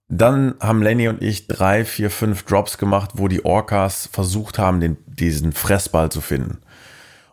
Dann 0.08 0.56
haben 0.60 0.82
Lenny 0.82 1.08
und 1.08 1.22
ich 1.22 1.45
drei, 1.45 1.86
vier, 1.86 2.10
fünf 2.10 2.43
Drops 2.43 2.80
gemacht, 2.80 3.12
wo 3.14 3.28
die 3.28 3.45
Orcas 3.45 4.10
versucht 4.12 4.58
haben, 4.58 4.80
den, 4.80 4.97
diesen 5.06 5.52
Fressball 5.52 6.12
zu 6.12 6.22
finden. 6.22 6.60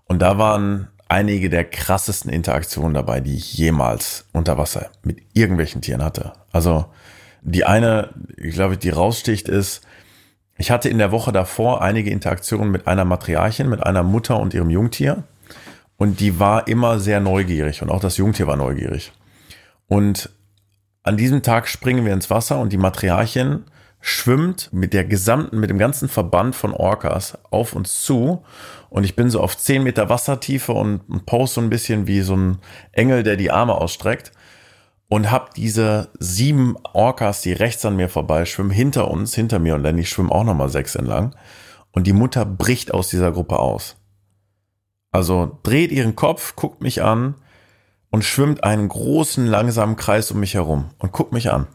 Und 0.05 0.21
da 0.21 0.37
waren 0.37 0.89
einige 1.09 1.51
der 1.51 1.65
krassesten 1.65 2.31
Interaktionen 2.31 2.95
dabei, 2.95 3.21
die 3.21 3.37
ich 3.37 3.55
jemals 3.55 4.27
unter 4.33 4.59
Wasser 4.59 4.91
mit 5.03 5.23
irgendwelchen 5.33 5.81
Tieren 5.81 6.03
hatte. 6.03 6.33
Also 6.53 6.87
die 7.43 7.65
eine, 7.65 8.11
ich 8.37 8.55
glaube, 8.55 8.77
die 8.77 8.91
raussticht, 8.91 9.49
ist, 9.49 9.83
ich 10.59 10.71
hatte 10.71 10.89
in 10.89 10.99
der 10.99 11.13
Woche 11.13 11.33
davor 11.33 11.83
einige 11.83 12.11
Interaktionen 12.11 12.71
mit 12.71 12.87
einer 12.87 13.05
Matriarchin, 13.05 13.69
mit 13.69 13.83
einer 13.83 14.03
Mutter 14.03 14.39
und 14.41 14.55
ihrem 14.55 14.71
Jungtier. 14.71 15.23
Und 15.97 16.21
die 16.21 16.41
war 16.41 16.67
immer 16.67 16.99
sehr 16.99 17.21
neugierig 17.21 17.83
und 17.83 17.91
auch 17.91 18.01
das 18.01 18.17
Jungtier 18.17 18.47
war 18.47 18.57
neugierig. 18.57 19.13
Und 19.87 20.31
an 21.03 21.17
diesem 21.17 21.43
Tag 21.43 21.69
springen 21.69 22.05
wir 22.05 22.13
ins 22.13 22.31
Wasser 22.31 22.59
und 22.59 22.73
die 22.73 22.79
Matriarchin 22.79 23.65
schwimmt 24.01 24.73
mit 24.73 24.93
der 24.93 25.05
gesamten, 25.05 25.59
mit 25.59 25.71
dem 25.71 25.79
ganzen 25.79 26.09
Verband 26.09 26.55
von 26.55 26.73
Orcas 26.73 27.39
auf 27.51 27.75
uns 27.75 28.03
zu. 28.03 28.45
Und 28.89 29.05
ich 29.05 29.17
bin 29.17 29.31
so 29.31 29.41
auf 29.41 29.57
10 29.57 29.83
Meter 29.83 30.09
Wassertiefe 30.09 30.73
und, 30.73 31.01
und 31.09 31.27
pose 31.27 31.55
so 31.55 31.61
ein 31.61 31.71
bisschen 31.71 32.07
wie 32.07 32.21
so 32.21 32.37
ein 32.37 32.59
Engel, 32.93 33.23
der 33.23 33.37
die 33.37 33.51
Arme 33.51 33.75
ausstreckt 33.75 34.33
und 35.09 35.31
habe 35.31 35.51
diese 35.55 36.09
sieben 36.19 36.77
Orcas, 36.93 37.41
die 37.43 37.53
rechts 37.53 37.85
an 37.85 37.97
mir 37.97 38.09
vorbeischwimmen, 38.09 38.73
hinter 38.73 39.11
uns, 39.11 39.35
hinter 39.35 39.59
mir 39.59 39.75
und 39.75 39.83
Lenny 39.83 40.05
schwimmen 40.05 40.33
auch 40.33 40.45
nochmal 40.45 40.69
sechs 40.69 40.95
entlang. 40.95 41.35
Und 41.93 42.07
die 42.07 42.13
Mutter 42.13 42.45
bricht 42.45 42.93
aus 42.93 43.09
dieser 43.09 43.33
Gruppe 43.33 43.59
aus. 43.59 43.97
Also 45.13 45.59
dreht 45.63 45.93
ihren 45.93 46.17
Kopf, 46.17 46.57
guckt 46.57 46.83
mich 46.83 47.03
an 47.03 47.37
und 48.11 48.25
schwimmt 48.25 48.65
einen 48.65 48.89
großen, 48.89 49.47
langsamen 49.47 49.97
Kreis 49.97 50.31
um 50.31 50.41
mich 50.41 50.55
herum 50.55 50.91
und 50.99 51.13
guckt 51.13 51.33
mich 51.33 51.51
an. 51.51 51.69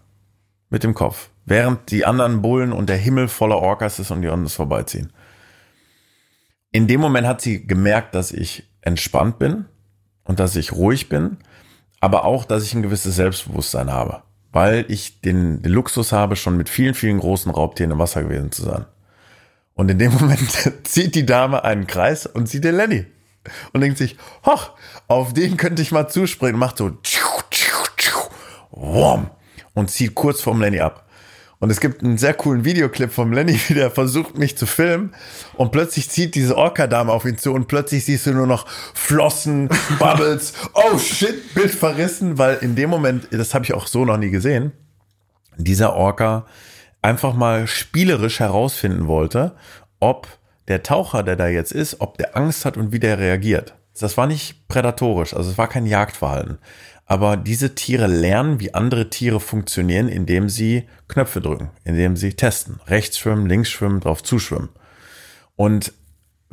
Mit 0.70 0.84
dem 0.84 0.94
Kopf. 0.94 1.30
Während 1.46 1.90
die 1.92 2.06
anderen 2.06 2.42
Bullen 2.42 2.72
und 2.72 2.88
der 2.88 2.98
Himmel 2.98 3.28
voller 3.28 3.58
Orcas 3.58 4.00
ist 4.00 4.12
und 4.12 4.22
die 4.22 4.28
uns 4.28 4.54
vorbeiziehen. 4.54 5.12
In 6.72 6.88
dem 6.88 7.02
Moment 7.02 7.28
hat 7.28 7.42
sie 7.42 7.66
gemerkt, 7.66 8.16
dass 8.16 8.32
ich 8.32 8.64
entspannt 8.82 9.40
bin 9.40 9.66
und 10.24 10.40
dass 10.40 10.56
ich 10.56 10.72
ruhig 10.72 11.10
bin 11.10 11.38
aber 12.02 12.26
auch, 12.26 12.44
dass 12.44 12.66
ich 12.66 12.74
ein 12.74 12.82
gewisses 12.82 13.16
Selbstbewusstsein 13.16 13.92
habe, 13.92 14.24
weil 14.52 14.86
ich 14.90 15.22
den, 15.22 15.62
den 15.62 15.72
Luxus 15.72 16.12
habe, 16.12 16.36
schon 16.36 16.58
mit 16.58 16.68
vielen, 16.68 16.96
vielen 16.96 17.20
großen 17.20 17.52
Raubtieren 17.52 17.92
im 17.92 18.00
Wasser 18.00 18.24
gewesen 18.24 18.52
zu 18.52 18.64
sein. 18.64 18.86
Und 19.76 19.90
in 19.90 20.00
dem 20.00 20.12
Moment 20.20 20.52
zieht 20.84 21.16
die 21.16 21.26
Dame 21.26 21.64
einen 21.64 21.88
Kreis 21.88 22.26
und 22.26 22.50
sieht 22.50 22.66
den 22.66 22.76
Lenny 22.76 23.06
und 23.72 23.82
denkt 23.82 24.00
sich, 24.00 24.18
hoch, 24.46 24.72
auf 25.08 25.34
den 25.34 25.58
könnte 25.58 25.82
ich 25.82 25.92
mal 25.92 26.08
zuspringen, 26.10 26.60
macht 26.60 26.78
so 26.78 26.98
und 29.74 29.92
zieht 29.92 30.16
kurz 30.16 30.42
vorm 30.42 30.60
Lenny 30.60 30.80
ab. 30.80 31.08
Und 31.62 31.70
es 31.70 31.80
gibt 31.80 32.04
einen 32.04 32.18
sehr 32.18 32.34
coolen 32.34 32.66
Videoclip 32.66 33.12
vom 33.12 33.32
Lenny, 33.32 33.58
wie 33.68 33.76
der 33.76 33.92
versucht, 33.92 34.38
mich 34.38 34.58
zu 34.58 34.66
filmen. 34.66 35.14
Und 35.54 35.72
plötzlich 35.72 36.10
zieht 36.10 36.36
diese 36.36 36.58
Orca-Dame 36.58 37.12
auf 37.12 37.24
ihn 37.24 37.38
zu 37.38 37.54
und 37.54 37.68
plötzlich 37.68 38.04
siehst 38.04 38.26
du 38.26 38.34
nur 38.34 38.48
noch 38.48 38.68
Flossen, 38.68 39.70
Bubbles. 40.00 40.54
oh 40.74 40.98
shit, 40.98 41.54
Bild 41.54 41.72
verrissen, 41.72 42.38
weil 42.38 42.58
in 42.58 42.76
dem 42.76 42.90
Moment, 42.90 43.28
das 43.32 43.54
habe 43.54 43.64
ich 43.64 43.74
auch 43.74 43.88
so 43.88 44.04
noch 44.04 44.18
nie 44.18 44.32
gesehen, 44.32 44.74
dieser 45.56 45.96
Orca 45.96 46.48
einfach 47.04 47.36
mal 47.36 47.68
spielerisch 47.68 48.40
herausfinden 48.40 49.08
wollte, 49.08 49.56
ob 50.00 50.28
der 50.68 50.82
Taucher, 50.82 51.22
der 51.22 51.36
da 51.36 51.48
jetzt 51.48 51.72
ist, 51.72 52.02
ob 52.02 52.18
der 52.18 52.36
Angst 52.36 52.66
hat 52.66 52.76
und 52.76 52.92
wie 52.92 53.00
der 53.00 53.20
reagiert. 53.20 53.76
Das 54.00 54.18
war 54.18 54.26
nicht 54.26 54.68
prädatorisch, 54.68 55.36
also 55.36 55.52
es 55.52 55.58
war 55.60 55.68
kein 55.68 55.86
Jagdverhalten. 55.86 56.58
Aber 57.12 57.36
diese 57.36 57.76
Tiere 57.76 58.08
lernen, 58.08 58.62
wie 58.62 58.74
andere 58.74 59.10
Tiere 59.10 59.42
funktionieren, 59.42 60.08
indem 60.08 60.48
sie 60.48 60.88
Knöpfe 61.10 61.42
drücken, 61.42 61.70
indem 61.84 62.16
sie 62.16 62.36
testen. 62.36 62.80
Rechts 62.88 63.20
schwimmen, 63.20 63.48
links 63.48 63.70
schwimmen, 63.70 64.00
drauf 64.00 64.24
zuschwimmen. 64.24 64.70
Und 65.58 65.92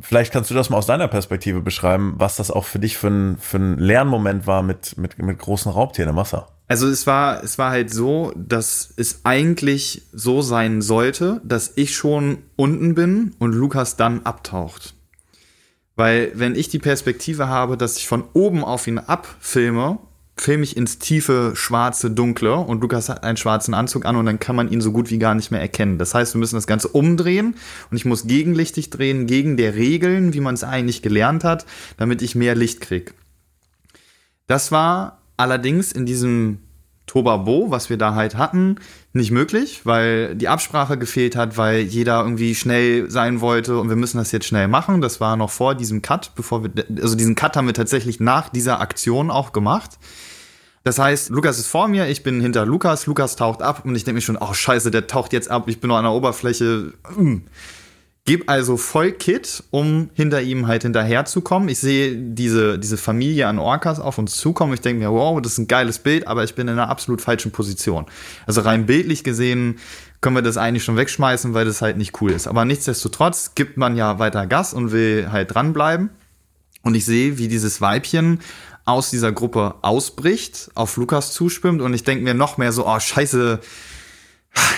vielleicht 0.00 0.32
kannst 0.32 0.50
du 0.50 0.54
das 0.54 0.68
mal 0.68 0.76
aus 0.78 0.86
deiner 0.86 1.06
Perspektive 1.06 1.61
beschreiben, 1.61 2.16
was 2.16 2.34
das 2.34 2.50
auch 2.50 2.64
für 2.64 2.80
dich 2.80 2.98
für 2.98 3.06
ein, 3.06 3.38
für 3.38 3.59
ein 3.59 3.78
Lernmoment 3.78 4.48
war 4.48 4.64
mit, 4.64 4.98
mit, 4.98 5.16
mit 5.22 5.38
großen 5.38 5.70
Raubtieren 5.70 6.11
im 6.11 6.16
Wasser. 6.16 6.48
Also 6.66 6.88
es 6.88 7.06
war, 7.06 7.44
es 7.44 7.56
war 7.56 7.70
halt 7.70 7.94
so, 7.94 8.32
dass 8.34 8.92
es 8.96 9.20
eigentlich 9.22 10.09
so 10.12 10.42
sein 10.42 10.82
sollte, 10.82 11.40
dass 11.44 11.74
ich 11.76 11.94
schon 11.94 12.38
unten 12.56 12.96
bin 12.96 13.36
und 13.38 13.52
Lukas 13.52 13.94
dann 13.94 14.26
abtaucht. 14.26 14.94
Weil 15.94 16.32
wenn 16.34 16.56
ich 16.56 16.68
die 16.68 16.80
Perspektive 16.80 17.46
habe, 17.46 17.76
dass 17.76 17.96
ich 17.96 18.09
von 18.09 18.24
oben 18.32 18.64
auf 18.64 18.88
ihn 18.88 18.98
abfilme 18.98 20.00
filme 20.41 20.64
ich 20.64 20.76
ins 20.76 20.99
tiefe, 20.99 21.53
schwarze, 21.55 22.11
dunkle 22.11 22.57
und 22.57 22.80
Lukas 22.80 23.09
hat 23.09 23.24
einen 23.24 23.36
schwarzen 23.36 23.74
Anzug 23.74 24.05
an 24.05 24.16
und 24.16 24.26
dann 24.26 24.39
kann 24.39 24.57
man 24.57 24.70
ihn 24.70 24.80
so 24.80 24.93
gut 24.93 25.11
wie 25.11 25.18
gar 25.18 25.34
nicht 25.34 25.51
mehr 25.51 25.61
erkennen. 25.61 25.99
Das 25.99 26.14
heißt, 26.14 26.34
wir 26.34 26.39
müssen 26.39 26.57
das 26.57 26.66
Ganze 26.66 26.89
umdrehen 26.89 27.55
und 27.91 27.97
ich 27.97 28.05
muss 28.05 28.26
gegenlichtig 28.26 28.91
drehen, 28.91 29.26
gegen 29.26 29.57
der 29.57 29.74
Regeln, 29.74 30.34
wie 30.34 30.41
man 30.41 30.55
es 30.55 30.64
eigentlich 30.64 31.03
gelernt 31.03 31.45
hat, 31.45 31.66
damit 31.97 32.22
ich 32.22 32.34
mehr 32.34 32.55
Licht 32.55 32.80
krieg. 32.80 33.14
Das 34.47 34.72
war 34.72 35.18
allerdings 35.36 35.93
in 35.93 36.07
diesem 36.07 36.59
Tobabo, 37.09 37.70
was 37.70 37.91
wir 37.91 37.97
da 37.97 38.14
halt 38.14 38.36
hatten, 38.36 38.76
nicht 39.12 39.30
möglich, 39.32 39.80
weil 39.84 40.36
die 40.36 40.49
Absprache 40.49 40.97
gefehlt 40.99 41.34
hat, 41.34 41.57
weil 41.57 41.80
jeder 41.80 42.22
irgendwie 42.22 42.55
schnell 42.55 43.11
sein 43.11 43.41
wollte 43.41 43.78
und 43.78 43.89
wir 43.89 43.97
müssen 43.97 44.18
das 44.18 44.30
jetzt 44.30 44.47
schnell 44.47 44.68
machen. 44.68 45.01
Das 45.01 45.20
war 45.20 45.36
noch 45.36 45.51
vor 45.51 45.74
diesem 45.74 46.03
Cut, 46.03 46.32
bevor 46.36 46.62
wir, 46.62 46.70
also 47.01 47.16
diesen 47.16 47.34
Cut 47.34 47.57
haben 47.57 47.66
wir 47.66 47.74
tatsächlich 47.74 48.20
nach 48.20 48.51
dieser 48.51 48.80
Aktion 48.80 49.30
auch 49.30 49.53
gemacht. 49.53 49.99
Das 50.89 50.99
heißt, 50.99 51.28
Lukas 51.28 51.59
ist 51.59 51.66
vor 51.66 51.86
mir, 51.86 52.09
ich 52.09 52.22
bin 52.22 52.41
hinter 52.41 52.64
Lukas, 52.64 53.05
Lukas 53.05 53.36
taucht 53.36 53.61
ab 53.61 53.82
und 53.84 53.95
ich 53.95 54.05
denke 54.05 54.14
mir 54.14 54.20
schon, 54.22 54.39
oh 54.39 54.55
scheiße, 54.55 54.91
der 54.91 55.07
taucht 55.07 55.34
jetzt 55.34 55.51
ab, 55.51 55.68
ich 55.68 55.80
bin 55.80 55.89
noch 55.89 55.99
an 55.99 56.05
der 56.05 56.14
Oberfläche. 56.14 56.95
Hm. 57.14 57.43
Gib 58.24 58.49
also 58.49 58.78
voll 58.78 59.12
Kit, 59.12 59.64
um 59.70 60.09
hinter 60.14 60.41
ihm 60.41 60.66
halt 60.66 60.84
hinterherzukommen. 60.84 61.68
Ich 61.68 61.78
sehe 61.78 62.16
diese, 62.16 62.78
diese 62.78 62.97
Familie 62.97 63.49
an 63.49 63.59
Orcas 63.59 64.01
auf 64.01 64.16
uns 64.16 64.39
zukommen. 64.39 64.72
Ich 64.72 64.80
denke 64.80 65.05
mir, 65.05 65.12
wow, 65.12 65.43
das 65.43 65.53
ist 65.53 65.59
ein 65.59 65.68
geiles 65.68 65.99
Bild, 65.99 66.26
aber 66.26 66.43
ich 66.43 66.55
bin 66.55 66.68
in 66.68 66.78
einer 66.78 66.89
absolut 66.89 67.20
falschen 67.20 67.53
Position. 67.53 68.07
Also 68.47 68.62
rein 68.62 68.86
bildlich 68.86 69.24
gesehen 69.24 69.80
können 70.22 70.36
wir 70.36 70.43
das 70.43 70.57
eigentlich 70.57 70.84
schon 70.84 70.97
wegschmeißen, 70.97 71.53
weil 71.53 71.66
das 71.66 71.82
halt 71.82 71.99
nicht 71.99 72.18
cool 72.22 72.30
ist. 72.30 72.49
Aber 72.49 72.64
nichtsdestotrotz 72.64 73.55
gibt 73.55 73.76
man 73.76 73.95
ja 73.95 74.18
weiter 74.18 74.47
Gas 74.47 74.72
und 74.72 74.91
will 74.91 75.28
halt 75.30 75.53
dranbleiben. 75.53 76.09
Und 76.82 76.95
ich 76.95 77.05
sehe, 77.05 77.36
wie 77.36 77.49
dieses 77.49 77.82
Weibchen 77.82 78.41
aus 78.89 79.11
dieser 79.11 79.32
Gruppe 79.32 79.74
ausbricht, 79.82 80.70
auf 80.74 80.97
Lukas 80.97 81.32
zuschwimmt 81.32 81.82
und 81.82 81.93
ich 81.93 82.05
denke 82.05 82.24
mir 82.24 82.34
noch 82.34 82.57
mehr 82.57 82.72
so, 82.72 82.86
oh 82.86 82.99
scheiße, 82.99 83.61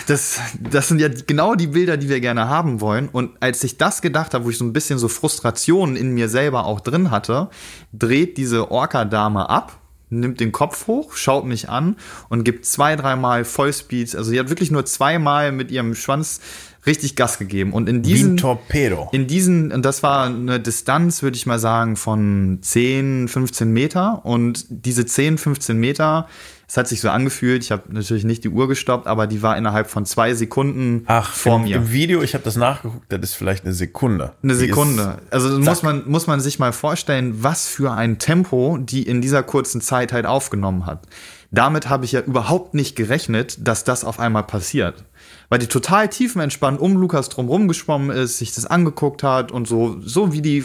das, 0.08 0.40
das 0.58 0.88
sind 0.88 1.00
ja 1.00 1.08
genau 1.08 1.54
die 1.54 1.68
Bilder, 1.68 1.96
die 1.96 2.08
wir 2.08 2.20
gerne 2.20 2.48
haben 2.48 2.80
wollen. 2.80 3.08
Und 3.08 3.30
als 3.40 3.62
ich 3.62 3.78
das 3.78 4.02
gedacht 4.02 4.34
habe, 4.34 4.44
wo 4.44 4.50
ich 4.50 4.58
so 4.58 4.64
ein 4.64 4.72
bisschen 4.72 4.98
so 4.98 5.08
Frustration 5.08 5.94
in 5.94 6.12
mir 6.12 6.28
selber 6.28 6.66
auch 6.66 6.80
drin 6.80 7.10
hatte, 7.10 7.50
dreht 7.92 8.36
diese 8.36 8.70
Orca-Dame 8.70 9.48
ab, 9.48 9.78
nimmt 10.10 10.40
den 10.40 10.50
Kopf 10.50 10.88
hoch, 10.88 11.14
schaut 11.14 11.46
mich 11.46 11.68
an 11.68 11.96
und 12.28 12.44
gibt 12.44 12.66
zwei, 12.66 12.96
dreimal 12.96 13.44
Vollspeed. 13.44 14.16
Also 14.16 14.30
sie 14.30 14.40
hat 14.40 14.48
wirklich 14.48 14.72
nur 14.72 14.84
zweimal 14.84 15.52
mit 15.52 15.70
ihrem 15.70 15.94
Schwanz 15.94 16.40
richtig 16.86 17.16
Gas 17.16 17.38
gegeben. 17.38 17.72
Und 17.72 17.88
in 17.88 18.02
diesen, 18.02 18.28
Wie 18.28 18.32
ein 18.32 18.36
Torpedo. 18.36 19.08
In 19.12 19.26
diesen, 19.26 19.72
und 19.72 19.84
das 19.84 20.02
war 20.02 20.26
eine 20.26 20.60
Distanz, 20.60 21.22
würde 21.22 21.36
ich 21.36 21.46
mal 21.46 21.58
sagen, 21.58 21.96
von 21.96 22.58
10, 22.62 23.28
15 23.28 23.72
Meter. 23.72 24.24
Und 24.24 24.66
diese 24.68 25.04
10, 25.06 25.38
15 25.38 25.78
Meter, 25.78 26.28
es 26.70 26.76
hat 26.76 26.86
sich 26.86 27.00
so 27.00 27.10
angefühlt, 27.10 27.64
ich 27.64 27.72
habe 27.72 27.92
natürlich 27.92 28.22
nicht 28.22 28.44
die 28.44 28.48
Uhr 28.48 28.68
gestoppt, 28.68 29.08
aber 29.08 29.26
die 29.26 29.42
war 29.42 29.58
innerhalb 29.58 29.90
von 29.90 30.06
zwei 30.06 30.34
Sekunden 30.34 31.02
Ach, 31.06 31.32
vor 31.32 31.56
im, 31.56 31.64
mir. 31.64 31.74
Im 31.74 31.90
Video, 31.90 32.22
ich 32.22 32.34
habe 32.34 32.44
das 32.44 32.54
nachgeguckt, 32.54 33.12
das 33.12 33.20
ist 33.22 33.34
vielleicht 33.34 33.64
eine 33.64 33.74
Sekunde. 33.74 34.34
Eine 34.40 34.54
Sekunde. 34.54 35.18
Also 35.32 35.48
zack. 35.48 35.64
muss 35.64 35.82
man, 35.82 36.08
muss 36.08 36.26
man 36.28 36.38
sich 36.38 36.60
mal 36.60 36.72
vorstellen, 36.72 37.42
was 37.42 37.66
für 37.66 37.90
ein 37.90 38.20
Tempo 38.20 38.78
die 38.80 39.02
in 39.02 39.20
dieser 39.20 39.42
kurzen 39.42 39.80
Zeit 39.80 40.12
halt 40.12 40.26
aufgenommen 40.26 40.86
hat. 40.86 41.08
Damit 41.50 41.88
habe 41.88 42.04
ich 42.04 42.12
ja 42.12 42.20
überhaupt 42.20 42.74
nicht 42.74 42.94
gerechnet, 42.94 43.66
dass 43.66 43.82
das 43.82 44.04
auf 44.04 44.20
einmal 44.20 44.44
passiert. 44.44 45.02
Weil 45.48 45.58
die 45.58 45.66
total 45.66 46.06
tiefenentspannt 46.06 46.80
um 46.80 46.96
Lukas 46.96 47.30
drumherum 47.30 47.66
geschwommen 47.66 48.10
ist, 48.10 48.38
sich 48.38 48.54
das 48.54 48.66
angeguckt 48.66 49.24
hat 49.24 49.50
und 49.50 49.66
so, 49.66 50.00
so 50.04 50.32
wie 50.32 50.40
die 50.40 50.64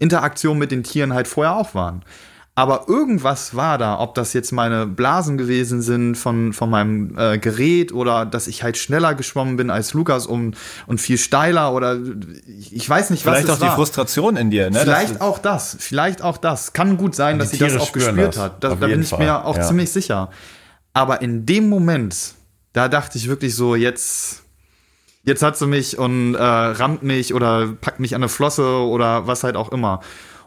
Interaktion 0.00 0.58
mit 0.58 0.72
den 0.72 0.82
Tieren 0.82 1.14
halt 1.14 1.28
vorher 1.28 1.54
auch 1.54 1.72
waren. 1.76 2.02
Aber 2.60 2.88
irgendwas 2.88 3.56
war 3.56 3.78
da, 3.78 3.98
ob 4.00 4.14
das 4.14 4.34
jetzt 4.34 4.52
meine 4.52 4.86
Blasen 4.86 5.38
gewesen 5.38 5.80
sind 5.80 6.16
von, 6.16 6.52
von 6.52 6.68
meinem 6.68 7.16
äh, 7.16 7.38
Gerät 7.38 7.90
oder 7.90 8.26
dass 8.26 8.48
ich 8.48 8.62
halt 8.62 8.76
schneller 8.76 9.14
geschwommen 9.14 9.56
bin 9.56 9.70
als 9.70 9.94
Lukas 9.94 10.26
um, 10.26 10.52
und 10.86 11.00
viel 11.00 11.16
steiler 11.16 11.72
oder 11.72 11.96
ich, 12.70 12.86
weiß 12.86 13.08
nicht, 13.08 13.24
was 13.24 13.38
Vielleicht 13.38 13.50
auch 13.50 13.56
die 13.56 13.62
war. 13.62 13.76
Frustration 13.76 14.36
in 14.36 14.50
dir, 14.50 14.68
ne? 14.68 14.78
Vielleicht 14.78 15.14
Das- 15.14 15.20
auch 15.22 15.38
das, 15.38 15.74
vielleicht 15.80 16.20
auch 16.20 16.36
das. 16.36 16.74
Kann 16.74 16.98
gut 16.98 17.14
sein, 17.14 17.38
dass 17.38 17.48
Die 17.48 17.56
sie 17.56 17.64
das 17.64 17.78
auch 17.78 17.92
gespürt 17.92 18.36
das, 18.36 18.42
hat. 18.42 18.62
Da, 18.62 18.68
da 18.68 18.74
bin 18.74 19.00
ich 19.00 19.08
Fall, 19.08 19.20
mir 19.20 19.42
auch 19.46 19.56
ja. 19.56 19.62
ziemlich 19.62 19.90
sicher. 19.90 20.28
Aber 20.92 21.22
in 21.22 21.46
dem 21.46 21.66
Moment, 21.70 22.34
da 22.74 22.88
dachte 22.88 23.16
ich 23.16 23.26
wirklich 23.26 23.54
so, 23.54 23.74
jetzt, 23.74 24.42
jetzt 25.24 25.42
hat 25.42 25.56
sie 25.56 25.66
mich 25.66 25.96
und 25.96 26.34
äh, 26.34 26.42
rammt 26.42 27.02
mich 27.04 27.32
oder 27.32 27.68
packt 27.80 28.00
mich 28.00 28.14
an 28.14 28.20
eine 28.20 28.28
Flosse 28.28 28.66
oder 28.66 29.26
was 29.26 29.44
halt 29.44 29.56
auch 29.56 29.72
immer. 29.72 30.00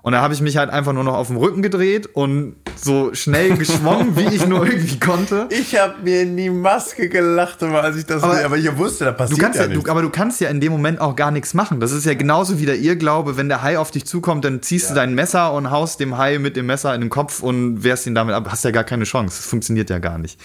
Und 0.04 0.12
da 0.12 0.22
habe 0.22 0.34
ich 0.34 0.42
mich 0.42 0.58
halt 0.58 0.70
einfach 0.70 0.92
nur 0.92 1.06
noch 1.06 1.14
auf 1.14 1.28
den 1.28 1.38
Rücken 1.38 1.62
gedreht 1.62 2.08
und 2.14 2.58
so 2.76 3.14
schnell 3.14 3.56
geschwommen, 3.58 4.18
wie 4.18 4.36
ich 4.36 4.46
nur 4.46 4.66
irgendwie 4.66 5.00
konnte. 5.00 5.48
Ich 5.50 5.78
habe 5.80 5.94
mir 6.04 6.24
in 6.24 6.36
die 6.36 6.50
Maske 6.50 7.08
gelacht, 7.08 7.64
aber 7.64 7.82
als 7.86 7.96
ich 7.96 8.06
das 8.06 8.22
Aber- 8.22 8.44
aber 8.44 8.58
ich 8.58 8.78
wusste, 8.78 9.06
da 9.06 9.12
Du 9.12 9.18
passiert 9.18 9.40
kannst 9.40 9.56
ja, 9.60 9.64
ja 9.64 9.70
nichts. 9.70 9.86
du, 9.86 9.90
aber 9.90 10.02
du 10.02 10.10
kannst 10.10 10.42
ja 10.42 10.50
in 10.50 10.60
dem 10.60 10.74
Moment 10.74 11.00
auch 11.00 11.16
gar 11.16 11.32
nichts 11.32 11.54
machen. 11.54 11.80
Das 11.80 11.94
ist 11.94 12.06
ja 12.06 12.16
genauso 12.16 12.60
wie 12.60 12.66
der 12.66 12.78
Irrglaube, 12.80 13.38
wenn 13.38 13.48
der 13.48 13.62
Hai 13.64 13.80
auf 13.80 13.92
dich 13.92 14.04
zukommt, 14.06 14.44
dann 14.44 14.62
ziehst 14.62 14.90
du 14.90 14.94
dein 14.94 15.16
Messer 15.16 15.54
und 15.54 15.72
haust 15.72 16.02
dem 16.02 16.18
Hai 16.18 16.38
mit 16.38 16.58
dem 16.58 16.66
Messer 16.66 16.94
in 16.94 17.00
den 17.00 17.10
Kopf 17.10 17.42
und 17.42 17.86
wehrst 17.86 18.06
ihn 18.06 18.14
damit 18.14 18.36
ab. 18.36 18.48
Hast 18.50 18.66
ja 18.66 18.72
gar 18.72 18.84
keine 18.84 19.06
Chance. 19.06 19.38
Das 19.38 19.46
funktioniert 19.50 19.90
ja 19.90 20.00
gar 20.00 20.18
nicht. 20.18 20.38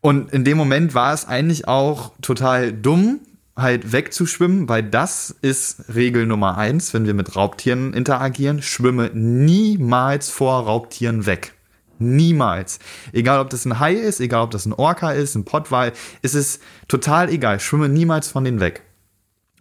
Und 0.00 0.32
in 0.32 0.42
dem 0.44 0.56
Moment 0.56 0.94
war 0.94 1.14
es 1.14 1.28
eigentlich 1.28 1.68
auch 1.68 2.10
total 2.22 2.72
dumm, 2.72 3.20
halt 3.56 3.92
wegzuschwimmen, 3.92 4.68
weil 4.68 4.82
das 4.82 5.34
ist 5.42 5.94
Regel 5.94 6.26
Nummer 6.26 6.56
eins, 6.56 6.94
wenn 6.94 7.06
wir 7.06 7.14
mit 7.14 7.36
Raubtieren 7.36 7.92
interagieren. 7.92 8.62
Schwimme 8.62 9.10
niemals 9.12 10.30
vor 10.30 10.64
Raubtieren 10.64 11.26
weg. 11.26 11.54
Niemals. 11.98 12.78
Egal, 13.12 13.40
ob 13.40 13.50
das 13.50 13.66
ein 13.66 13.78
Hai 13.78 13.92
ist, 13.92 14.20
egal, 14.20 14.44
ob 14.44 14.50
das 14.50 14.64
ein 14.64 14.72
Orca 14.72 15.12
ist, 15.12 15.34
ein 15.34 15.44
Pottwal, 15.44 15.92
es 16.22 16.34
ist 16.34 16.62
total 16.88 17.28
egal. 17.28 17.60
Schwimme 17.60 17.88
niemals 17.88 18.28
von 18.28 18.44
denen 18.44 18.60
weg. 18.60 18.82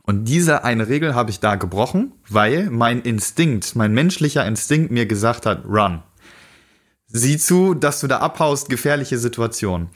Und 0.04 0.26
diese 0.26 0.64
eine 0.64 0.88
Regel 0.88 1.14
habe 1.14 1.30
ich 1.30 1.40
da 1.40 1.56
gebrochen, 1.56 2.14
weil 2.28 2.70
mein 2.72 3.02
Instinkt, 3.02 3.76
mein 3.76 3.94
menschlicher 3.94 4.46
Instinkt 4.46 4.90
mir 4.90 5.06
gesagt 5.06 5.46
hat, 5.46 5.66
run. 5.66 6.02
Sieh 7.08 7.38
zu, 7.38 7.74
dass 7.74 8.00
du 8.00 8.08
da 8.08 8.20
abhaust, 8.20 8.70
gefährliche 8.70 9.18
Situation. 9.18 9.90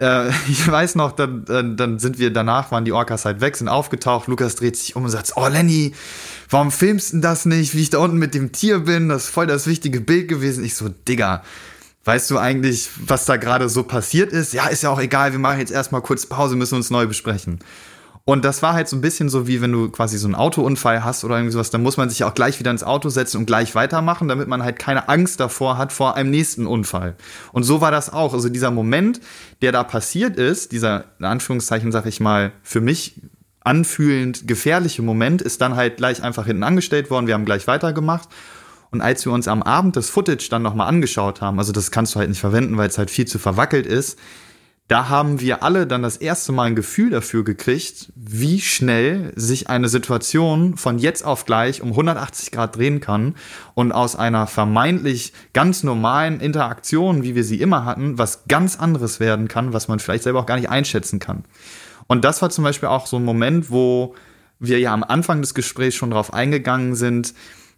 Äh, 0.00 0.30
ich 0.48 0.66
weiß 0.66 0.96
noch, 0.96 1.12
dann, 1.12 1.44
dann, 1.76 1.98
sind 1.98 2.18
wir 2.18 2.32
danach, 2.32 2.72
waren 2.72 2.84
die 2.84 2.92
Orcas 2.92 3.24
halt 3.24 3.40
weg, 3.40 3.56
sind 3.56 3.68
aufgetaucht. 3.68 4.26
Lukas 4.26 4.56
dreht 4.56 4.76
sich 4.76 4.96
um 4.96 5.04
und 5.04 5.10
sagt, 5.10 5.32
oh 5.36 5.46
Lenny, 5.46 5.94
warum 6.48 6.70
filmst 6.72 7.12
du 7.12 7.20
das 7.20 7.46
nicht, 7.46 7.74
wie 7.74 7.82
ich 7.82 7.90
da 7.90 7.98
unten 7.98 8.18
mit 8.18 8.34
dem 8.34 8.52
Tier 8.52 8.80
bin? 8.80 9.08
Das 9.08 9.24
ist 9.24 9.30
voll 9.30 9.46
das 9.46 9.66
wichtige 9.66 10.00
Bild 10.00 10.28
gewesen. 10.28 10.64
Ich 10.64 10.74
so, 10.74 10.88
Digga, 10.88 11.42
weißt 12.04 12.30
du 12.30 12.38
eigentlich, 12.38 12.88
was 13.06 13.26
da 13.26 13.36
gerade 13.36 13.68
so 13.68 13.82
passiert 13.82 14.32
ist? 14.32 14.54
Ja, 14.54 14.66
ist 14.66 14.82
ja 14.82 14.90
auch 14.90 15.00
egal, 15.00 15.32
wir 15.32 15.38
machen 15.38 15.60
jetzt 15.60 15.72
erstmal 15.72 16.00
kurz 16.00 16.26
Pause, 16.26 16.56
müssen 16.56 16.74
uns 16.76 16.90
neu 16.90 17.06
besprechen. 17.06 17.60
Und 18.24 18.44
das 18.44 18.62
war 18.62 18.74
halt 18.74 18.88
so 18.88 18.96
ein 18.96 19.00
bisschen 19.00 19.28
so, 19.28 19.46
wie 19.46 19.60
wenn 19.60 19.72
du 19.72 19.88
quasi 19.88 20.18
so 20.18 20.26
einen 20.26 20.34
Autounfall 20.34 21.04
hast 21.04 21.24
oder 21.24 21.36
irgendwie 21.36 21.52
sowas, 21.52 21.70
dann 21.70 21.82
muss 21.82 21.96
man 21.96 22.10
sich 22.10 22.22
auch 22.24 22.34
gleich 22.34 22.60
wieder 22.60 22.70
ins 22.70 22.84
Auto 22.84 23.08
setzen 23.08 23.38
und 23.38 23.46
gleich 23.46 23.74
weitermachen, 23.74 24.28
damit 24.28 24.46
man 24.46 24.62
halt 24.62 24.78
keine 24.78 25.08
Angst 25.08 25.40
davor 25.40 25.78
hat 25.78 25.92
vor 25.92 26.16
einem 26.16 26.30
nächsten 26.30 26.66
Unfall. 26.66 27.16
Und 27.52 27.64
so 27.64 27.80
war 27.80 27.90
das 27.90 28.12
auch. 28.12 28.34
Also 28.34 28.48
dieser 28.48 28.70
Moment, 28.70 29.20
der 29.62 29.72
da 29.72 29.84
passiert 29.84 30.36
ist, 30.36 30.72
dieser, 30.72 31.06
in 31.18 31.24
Anführungszeichen, 31.24 31.92
sag 31.92 32.06
ich 32.06 32.20
mal, 32.20 32.52
für 32.62 32.80
mich 32.80 33.20
anfühlend 33.60 34.46
gefährliche 34.46 35.02
Moment, 35.02 35.42
ist 35.42 35.60
dann 35.60 35.76
halt 35.76 35.96
gleich 35.96 36.22
einfach 36.22 36.46
hinten 36.46 36.62
angestellt 36.62 37.10
worden. 37.10 37.26
Wir 37.26 37.34
haben 37.34 37.44
gleich 37.44 37.66
weitergemacht. 37.66 38.28
Und 38.90 39.00
als 39.00 39.24
wir 39.24 39.32
uns 39.32 39.48
am 39.48 39.62
Abend 39.62 39.96
das 39.96 40.10
Footage 40.10 40.48
dann 40.50 40.62
nochmal 40.62 40.88
angeschaut 40.88 41.40
haben, 41.40 41.58
also 41.58 41.72
das 41.72 41.90
kannst 41.90 42.14
du 42.14 42.18
halt 42.18 42.28
nicht 42.28 42.40
verwenden, 42.40 42.76
weil 42.76 42.88
es 42.88 42.98
halt 42.98 43.10
viel 43.10 43.26
zu 43.26 43.38
verwackelt 43.38 43.86
ist, 43.86 44.18
da 44.90 45.08
haben 45.08 45.40
wir 45.40 45.62
alle 45.62 45.86
dann 45.86 46.02
das 46.02 46.16
erste 46.16 46.50
Mal 46.50 46.64
ein 46.64 46.74
Gefühl 46.74 47.10
dafür 47.10 47.44
gekriegt, 47.44 48.12
wie 48.16 48.60
schnell 48.60 49.32
sich 49.36 49.70
eine 49.70 49.88
Situation 49.88 50.76
von 50.76 50.98
jetzt 50.98 51.24
auf 51.24 51.46
gleich 51.46 51.80
um 51.80 51.90
180 51.90 52.50
Grad 52.50 52.74
drehen 52.74 52.98
kann 52.98 53.36
und 53.74 53.92
aus 53.92 54.16
einer 54.16 54.48
vermeintlich 54.48 55.32
ganz 55.52 55.84
normalen 55.84 56.40
Interaktion, 56.40 57.22
wie 57.22 57.36
wir 57.36 57.44
sie 57.44 57.60
immer 57.60 57.84
hatten, 57.84 58.18
was 58.18 58.48
ganz 58.48 58.80
anderes 58.80 59.20
werden 59.20 59.46
kann, 59.46 59.72
was 59.72 59.86
man 59.86 60.00
vielleicht 60.00 60.24
selber 60.24 60.40
auch 60.40 60.46
gar 60.46 60.56
nicht 60.56 60.70
einschätzen 60.70 61.20
kann. 61.20 61.44
Und 62.08 62.24
das 62.24 62.42
war 62.42 62.50
zum 62.50 62.64
Beispiel 62.64 62.88
auch 62.88 63.06
so 63.06 63.16
ein 63.16 63.24
Moment, 63.24 63.70
wo 63.70 64.16
wir 64.58 64.80
ja 64.80 64.92
am 64.92 65.04
Anfang 65.04 65.40
des 65.40 65.54
Gesprächs 65.54 65.94
schon 65.94 66.10
drauf 66.10 66.34
eingegangen 66.34 66.96
sind, 66.96 67.32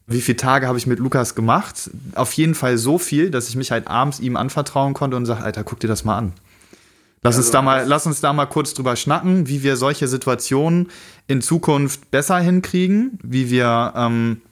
wie 0.07 0.23
viele 0.23 0.39
Tage 0.39 0.67
habe 0.67 0.79
ich 0.79 0.87
mit 0.87 0.99
Lukas 0.99 1.35
gemacht? 1.35 1.91
Auf 2.15 2.33
jeden 2.33 2.55
Fall 2.55 2.79
so 2.79 2.97
viel, 2.97 3.31
dass 3.31 3.51
ich 3.51 3.57
mich 3.57 3.71
halt 3.71 3.87
abends 3.87 4.19
ihm 4.19 4.39
anvertrauen 4.39 4.95
konnte 4.95 5.19
und 5.19 5.27
sage, 5.27 5.45
Alter, 5.45 5.63
guck 5.63 5.79
dir 5.79 5.89
das 5.89 6.05
mal 6.05 6.17
an. 6.17 6.33
Lass 7.25 7.37
uns, 7.37 7.53
da 7.53 7.63
mal, 7.63 7.87
lass 7.87 8.05
uns 8.05 8.21
da 8.21 8.33
mal 8.33 8.47
kurz 8.47 8.75
drüber 8.75 8.97
schnacken, 8.97 9.47
wie 9.47 9.63
wir 9.63 9.77
solche 9.77 10.09
Situationen 10.09 10.91
in 11.29 11.41
Zukunft 11.41 12.11
besser 12.11 12.41
hinkriegen, 12.41 13.19
wie 13.23 13.49
wir 13.49 13.93
ähm, 13.97 14.43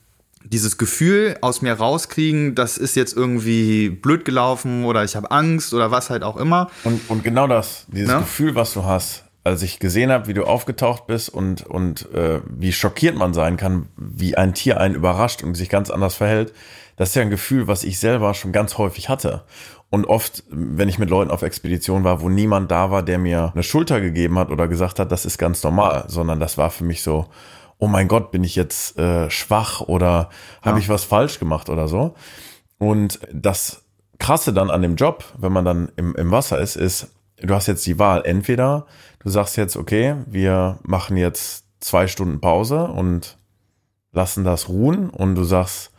dieses 0.45 0.79
Gefühl 0.79 1.37
aus 1.41 1.62
mir 1.62 1.73
rauskriegen, 1.73 2.55
das 2.55 2.79
ist 2.79 2.95
jetzt 2.95 3.16
irgendwie 3.16 3.91
blöd 3.91 4.25
gelaufen 4.25 4.85
oder 4.85 5.03
ich 5.03 5.16
habe 5.16 5.33
Angst 5.33 5.75
oder 5.75 5.91
was 5.91 6.11
halt 6.11 6.23
auch 6.23 6.37
immer. 6.37 6.71
Und, 6.85 7.01
und 7.09 7.25
genau 7.25 7.49
das, 7.49 7.87
dieses 7.89 8.11
ja? 8.11 8.21
Gefühl, 8.21 8.55
was 8.55 8.73
du 8.73 8.85
hast, 8.85 9.25
als 9.43 9.62
ich 9.62 9.81
gesehen 9.81 10.12
habe, 10.12 10.29
wie 10.29 10.35
du 10.35 10.45
aufgetaucht 10.45 11.09
bist 11.09 11.29
und, 11.29 11.66
und 11.66 12.12
äh, 12.14 12.41
wie 12.49 12.73
schockiert 12.73 13.16
man 13.16 13.35
sein 13.35 13.57
kann, 13.57 13.89
wie 13.97 14.37
ein 14.37 14.55
Tier 14.55 14.79
einen 14.79 14.95
überrascht 14.95 15.43
und 15.43 15.57
sich 15.57 15.68
ganz 15.68 15.91
anders 15.91 16.14
verhält, 16.14 16.53
das 16.97 17.11
ist 17.11 17.14
ja 17.14 17.23
ein 17.23 17.31
Gefühl, 17.31 17.66
was 17.66 17.83
ich 17.83 17.99
selber 17.99 18.35
schon 18.35 18.53
ganz 18.53 18.77
häufig 18.79 19.09
hatte. 19.09 19.43
Und 19.91 20.05
oft, 20.05 20.45
wenn 20.49 20.88
ich 20.88 21.01
mit 21.01 21.11
Leuten 21.11 21.32
auf 21.32 21.43
Expedition 21.43 22.05
war, 22.05 22.20
wo 22.20 22.28
niemand 22.28 22.70
da 22.70 22.93
war, 22.93 23.03
der 23.03 23.18
mir 23.18 23.51
eine 23.53 23.64
Schulter 23.64 24.01
gegeben 24.01 24.38
hat 24.38 24.51
oder 24.51 24.68
gesagt 24.68 25.01
hat, 25.01 25.11
das 25.11 25.24
ist 25.24 25.36
ganz 25.36 25.62
normal, 25.64 26.05
sondern 26.07 26.38
das 26.38 26.57
war 26.57 26.70
für 26.70 26.84
mich 26.84 27.03
so, 27.03 27.26
oh 27.78 27.88
mein 27.88 28.07
Gott, 28.07 28.30
bin 28.30 28.45
ich 28.45 28.55
jetzt 28.55 28.97
äh, 28.99 29.28
schwach 29.30 29.80
oder 29.80 30.30
habe 30.62 30.78
ja. 30.78 30.82
ich 30.82 30.88
was 30.88 31.03
falsch 31.03 31.41
gemacht 31.41 31.68
oder 31.68 31.88
so. 31.88 32.14
Und 32.78 33.18
das 33.32 33.82
Krasse 34.18 34.53
dann 34.53 34.70
an 34.70 34.82
dem 34.82 34.95
Job, 34.95 35.24
wenn 35.38 35.53
man 35.53 35.64
dann 35.64 35.91
im, 35.97 36.14
im 36.14 36.30
Wasser 36.30 36.61
ist, 36.61 36.76
ist, 36.76 37.09
du 37.43 37.53
hast 37.53 37.66
jetzt 37.66 37.84
die 37.86 37.99
Wahl. 37.99 38.22
Entweder 38.24 38.86
du 39.18 39.28
sagst 39.28 39.57
jetzt, 39.57 39.76
okay, 39.76 40.14
wir 40.26 40.78
machen 40.82 41.16
jetzt 41.16 41.64
zwei 41.80 42.07
Stunden 42.07 42.41
Pause 42.41 42.84
und 42.84 43.38
lassen 44.12 44.45
das 44.45 44.68
ruhen 44.68 45.11
und 45.11 45.34
du 45.34 45.43
sagst, 45.43 45.93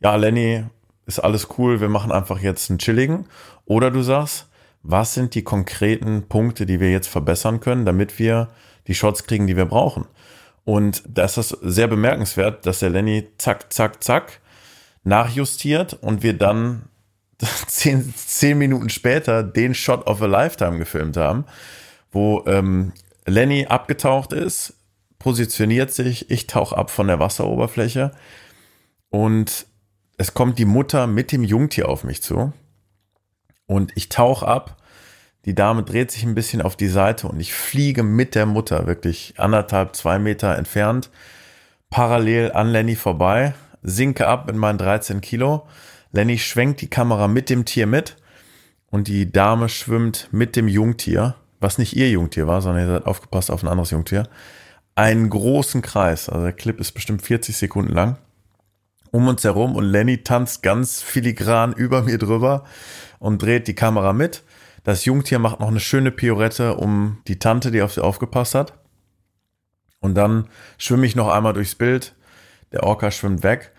ja, 0.00 0.16
Lenny, 0.16 0.64
ist 1.08 1.18
alles 1.18 1.48
cool, 1.58 1.80
wir 1.80 1.88
machen 1.88 2.12
einfach 2.12 2.38
jetzt 2.40 2.70
einen 2.70 2.78
chilligen. 2.78 3.26
Oder 3.64 3.90
du 3.90 4.02
sagst, 4.02 4.46
was 4.82 5.14
sind 5.14 5.34
die 5.34 5.42
konkreten 5.42 6.28
Punkte, 6.28 6.66
die 6.66 6.80
wir 6.80 6.92
jetzt 6.92 7.08
verbessern 7.08 7.60
können, 7.60 7.84
damit 7.84 8.18
wir 8.18 8.48
die 8.86 8.94
Shots 8.94 9.24
kriegen, 9.24 9.46
die 9.46 9.56
wir 9.56 9.64
brauchen. 9.64 10.04
Und 10.64 11.02
da 11.08 11.24
ist 11.24 11.38
das 11.38 11.48
sehr 11.48 11.88
bemerkenswert, 11.88 12.66
dass 12.66 12.80
der 12.80 12.90
Lenny 12.90 13.26
zack, 13.38 13.72
zack, 13.72 14.04
zack 14.04 14.40
nachjustiert 15.02 15.94
und 15.94 16.22
wir 16.22 16.34
dann 16.34 16.82
zehn, 17.66 18.12
zehn 18.14 18.58
Minuten 18.58 18.90
später 18.90 19.42
den 19.42 19.74
Shot 19.74 20.06
of 20.06 20.20
a 20.20 20.26
Lifetime 20.26 20.76
gefilmt 20.76 21.16
haben, 21.16 21.46
wo 22.12 22.44
ähm, 22.46 22.92
Lenny 23.24 23.66
abgetaucht 23.66 24.34
ist, 24.34 24.74
positioniert 25.18 25.90
sich, 25.90 26.30
ich 26.30 26.46
tauche 26.46 26.76
ab 26.76 26.90
von 26.90 27.06
der 27.06 27.18
Wasseroberfläche 27.18 28.12
und 29.08 29.67
es 30.18 30.34
kommt 30.34 30.58
die 30.58 30.64
Mutter 30.64 31.06
mit 31.06 31.32
dem 31.32 31.44
Jungtier 31.44 31.88
auf 31.88 32.04
mich 32.04 32.22
zu 32.22 32.52
und 33.66 33.92
ich 33.94 34.08
tauche 34.08 34.46
ab. 34.46 34.76
Die 35.44 35.54
Dame 35.54 35.84
dreht 35.84 36.10
sich 36.10 36.24
ein 36.24 36.34
bisschen 36.34 36.60
auf 36.60 36.76
die 36.76 36.88
Seite 36.88 37.28
und 37.28 37.40
ich 37.40 37.54
fliege 37.54 38.02
mit 38.02 38.34
der 38.34 38.44
Mutter 38.44 38.86
wirklich 38.86 39.34
anderthalb, 39.38 39.94
zwei 39.94 40.18
Meter 40.18 40.58
entfernt, 40.58 41.08
parallel 41.88 42.52
an 42.52 42.68
Lenny 42.68 42.96
vorbei, 42.96 43.54
sinke 43.82 44.26
ab 44.26 44.50
in 44.50 44.58
meinen 44.58 44.76
13 44.76 45.20
Kilo. 45.20 45.66
Lenny 46.10 46.36
schwenkt 46.36 46.80
die 46.80 46.90
Kamera 46.90 47.28
mit 47.28 47.48
dem 47.48 47.64
Tier 47.64 47.86
mit 47.86 48.16
und 48.90 49.06
die 49.06 49.30
Dame 49.30 49.68
schwimmt 49.68 50.28
mit 50.32 50.56
dem 50.56 50.66
Jungtier, 50.66 51.36
was 51.60 51.78
nicht 51.78 51.94
ihr 51.94 52.10
Jungtier 52.10 52.48
war, 52.48 52.60
sondern 52.60 52.84
ihr 52.84 52.92
seid 52.92 53.06
aufgepasst 53.06 53.52
auf 53.52 53.62
ein 53.62 53.68
anderes 53.68 53.92
Jungtier, 53.92 54.28
einen 54.96 55.30
großen 55.30 55.80
Kreis. 55.80 56.28
Also 56.28 56.42
der 56.42 56.52
Clip 56.52 56.80
ist 56.80 56.92
bestimmt 56.92 57.22
40 57.22 57.56
Sekunden 57.56 57.94
lang 57.94 58.18
um 59.10 59.28
uns 59.28 59.44
herum 59.44 59.76
und 59.76 59.84
Lenny 59.84 60.22
tanzt 60.22 60.62
ganz 60.62 61.02
filigran 61.02 61.72
über 61.72 62.02
mir 62.02 62.18
drüber 62.18 62.64
und 63.18 63.42
dreht 63.42 63.68
die 63.68 63.74
Kamera 63.74 64.12
mit. 64.12 64.44
Das 64.84 65.04
Jungtier 65.04 65.38
macht 65.38 65.60
noch 65.60 65.68
eine 65.68 65.80
schöne 65.80 66.10
Piorette 66.10 66.76
um 66.76 67.18
die 67.26 67.38
Tante, 67.38 67.70
die 67.70 67.82
auf 67.82 67.92
sie 67.92 68.02
aufgepasst 68.02 68.54
hat. 68.54 68.74
Und 70.00 70.14
dann 70.14 70.48
schwimme 70.78 71.06
ich 71.06 71.16
noch 71.16 71.28
einmal 71.28 71.52
durchs 71.52 71.74
Bild. 71.74 72.14
Der 72.72 72.84
Orca 72.84 73.10
schwimmt 73.10 73.42
weg. 73.42 73.72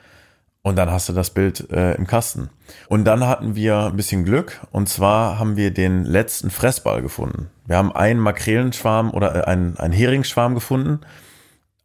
Und 0.61 0.75
dann 0.75 0.91
hast 0.91 1.07
du 1.07 1.13
das 1.13 1.29
Bild 1.29 1.71
äh, 1.71 1.93
im 1.95 2.05
Kasten. 2.05 2.49
Und 2.89 3.05
dann 3.05 3.25
hatten 3.25 3.55
wir 3.55 3.85
ein 3.85 3.95
bisschen 3.95 4.25
Glück. 4.25 4.59
Und 4.71 4.89
zwar 4.89 5.39
haben 5.39 5.55
wir 5.55 5.71
den 5.73 6.03
letzten 6.03 6.49
Fressball 6.49 7.01
gefunden. 7.01 7.49
Wir 7.65 7.77
haben 7.77 7.95
einen 7.95 8.19
Makrelenschwarm 8.19 9.11
oder 9.11 9.35
äh, 9.35 9.43
einen, 9.45 9.77
einen 9.77 9.93
Heringsschwarm 9.93 10.53
gefunden, 10.53 10.99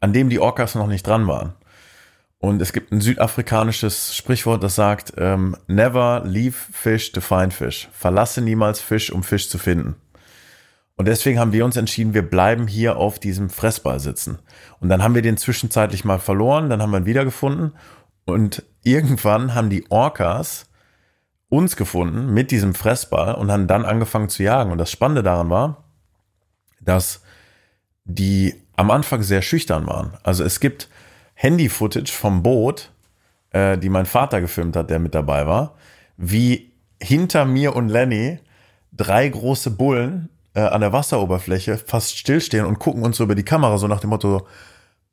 an 0.01 0.13
dem 0.13 0.29
die 0.29 0.41
Orcas 0.41 0.75
noch 0.75 0.89
nicht 0.89 1.07
dran 1.07 1.29
waren. 1.29 1.55
Und 2.45 2.61
es 2.61 2.75
gibt 2.75 2.93
ein 2.93 3.01
südafrikanisches 3.01 4.15
Sprichwort, 4.15 4.63
das 4.63 4.75
sagt, 4.75 5.15
ähm, 5.17 5.57
never 5.67 6.21
leave 6.27 6.53
fish 6.53 7.11
to 7.11 7.23
find 7.23 7.55
fish. 7.55 7.89
Verlasse 7.95 8.43
niemals 8.43 8.83
Fisch, 8.83 9.11
um 9.11 9.23
Fisch 9.23 9.49
zu 9.49 9.57
finden. 9.57 9.95
Und 10.97 11.09
deswegen 11.09 11.39
haben 11.39 11.55
wir 11.55 11.65
uns 11.65 11.79
entschieden, 11.79 12.13
wir 12.13 12.29
bleiben 12.29 12.67
hier 12.67 12.99
auf 12.99 13.19
diesem 13.19 13.49
Fressball 13.49 13.99
sitzen. 13.99 14.41
Und 14.79 14.91
dann 14.91 15.03
haben 15.03 15.15
wir 15.15 15.23
den 15.23 15.39
zwischenzeitlich 15.39 16.05
mal 16.05 16.19
verloren, 16.19 16.69
dann 16.69 16.83
haben 16.83 16.91
wir 16.91 16.99
ihn 16.99 17.07
wiedergefunden. 17.07 17.73
Und 18.27 18.63
irgendwann 18.83 19.55
haben 19.55 19.71
die 19.71 19.91
Orcas 19.91 20.67
uns 21.49 21.77
gefunden 21.77 22.35
mit 22.35 22.51
diesem 22.51 22.75
Fressball 22.75 23.37
und 23.37 23.51
haben 23.51 23.69
dann 23.69 23.87
angefangen 23.87 24.29
zu 24.29 24.43
jagen. 24.43 24.71
Und 24.71 24.77
das 24.77 24.91
Spannende 24.91 25.23
daran 25.23 25.49
war, 25.49 25.85
dass 26.83 27.23
die 28.05 28.55
am 28.77 28.91
Anfang 28.91 29.23
sehr 29.23 29.41
schüchtern 29.41 29.87
waren. 29.87 30.19
Also 30.23 30.45
es 30.45 30.61
gibt 30.61 30.91
Handy-Footage 31.35 32.13
vom 32.13 32.43
Boot, 32.43 32.91
äh, 33.51 33.79
die 33.79 33.89
mein 33.89 34.07
Vater 34.07 34.41
gefilmt 34.41 34.77
hat, 34.77 34.91
der 34.91 34.99
mit 34.99 35.15
dabei 35.15 35.47
war, 35.47 35.77
wie 36.17 36.73
hinter 37.01 37.45
mir 37.45 37.75
und 37.77 37.89
Lenny 37.89 38.39
drei 38.93 39.29
große 39.29 39.71
Bullen 39.71 40.29
äh, 40.55 40.61
an 40.61 40.81
der 40.81 40.93
Wasseroberfläche 40.93 41.77
fast 41.79 42.17
stillstehen 42.17 42.65
und 42.65 42.79
gucken 42.79 43.03
uns 43.03 43.17
so 43.17 43.25
über 43.25 43.35
die 43.35 43.45
Kamera 43.45 43.79
so 43.79 43.89
nach 43.89 44.01
dem 44.01 44.11
Motto, 44.11 44.47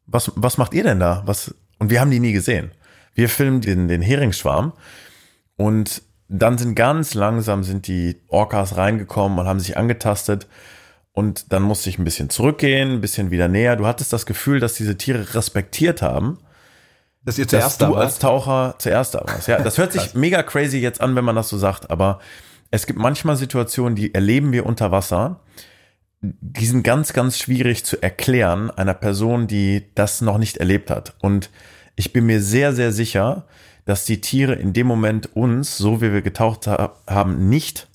was, 0.06 0.32
was 0.36 0.58
macht 0.58 0.74
ihr 0.74 0.84
denn 0.84 1.00
da? 1.00 1.24
Was? 1.26 1.56
Und 1.80 1.90
wir 1.90 2.00
haben 2.00 2.12
die 2.12 2.20
nie 2.20 2.34
gesehen. 2.34 2.72
Wir 3.14 3.28
filmen 3.28 3.62
den, 3.62 3.88
den 3.88 4.02
Heringsschwarm 4.02 4.74
und 5.58 6.04
dann 6.30 6.58
sind 6.58 6.76
ganz 6.76 7.14
langsam 7.14 7.64
sind 7.64 7.88
die 7.88 8.22
Orcas 8.30 8.78
reingekommen 8.78 9.38
und 9.38 9.48
haben 9.48 9.60
sich 9.60 9.76
angetastet 9.76 10.48
und 11.14 11.52
dann 11.52 11.64
musste 11.64 11.90
ich 11.90 12.00
ein 12.00 12.04
bisschen 12.04 12.30
zurückgehen, 12.30 12.94
ein 12.94 13.02
bisschen 13.02 13.32
wieder 13.32 13.48
näher. 13.48 13.76
Du 13.76 13.86
hattest 13.86 14.14
das 14.14 14.26
Gefühl, 14.26 14.60
dass 14.60 14.76
diese 14.76 14.98
Tiere 14.98 15.36
respektiert 15.36 16.02
haben. 16.02 16.40
Dass 17.24 17.38
ihr 17.38 17.48
zuerst 17.48 17.82
dass 17.82 17.90
du 17.90 17.96
als 17.96 18.20
Taucher 18.20 18.76
zuerst 18.80 19.16
da 19.16 19.24
warst. 19.26 19.48
Ja, 19.48 19.62
das 19.62 19.78
hört 19.78 19.92
sich 19.92 20.14
mega 20.16 20.42
crazy 20.42 20.80
jetzt 20.80 21.02
an, 21.02 21.16
wenn 21.16 21.26
man 21.26 21.36
das 21.36 21.50
so 21.50 21.58
sagt, 21.58 21.92
aber 21.92 22.20
es 22.72 22.88
gibt 22.88 22.98
manchmal 22.98 23.36
Situationen, 23.36 23.96
die 23.96 24.14
erleben 24.14 24.54
wir 24.54 24.66
unter 24.66 24.92
Wasser. 24.92 25.42
Die 26.22 26.66
sind 26.66 26.84
ganz, 26.84 27.14
ganz 27.14 27.38
schwierig 27.38 27.84
zu 27.84 28.02
erklären 28.02 28.72
einer 28.72 28.94
Person, 28.94 29.48
die 29.48 29.92
das 29.94 30.22
noch 30.22 30.38
nicht 30.38 30.58
erlebt 30.58 30.90
hat. 30.90 31.16
Und 31.20 31.50
ich 31.96 32.14
bin 32.14 32.26
mir 32.26 32.42
sehr, 32.42 32.74
sehr 32.74 32.92
sicher, 32.92 33.46
dass 33.86 34.06
die 34.06 34.22
Tiere 34.22 34.54
in 34.54 34.72
dem 34.72 34.88
Moment 34.88 35.36
uns, 35.36 35.78
so 35.78 36.02
wie 36.02 36.14
wir 36.14 36.22
getaucht 36.22 36.68
haben, 36.68 37.50
nicht 37.50 37.88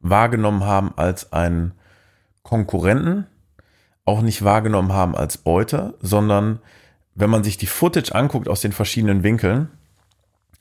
wahrgenommen 0.00 0.64
haben 0.64 0.92
als 0.96 1.32
ein 1.32 1.72
Konkurrenten 2.46 3.26
auch 4.04 4.22
nicht 4.22 4.44
wahrgenommen 4.44 4.92
haben 4.92 5.16
als 5.16 5.36
Beute, 5.36 5.94
sondern 6.00 6.60
wenn 7.16 7.28
man 7.28 7.42
sich 7.42 7.58
die 7.58 7.66
Footage 7.66 8.14
anguckt 8.14 8.48
aus 8.48 8.60
den 8.60 8.70
verschiedenen 8.70 9.24
Winkeln, 9.24 9.68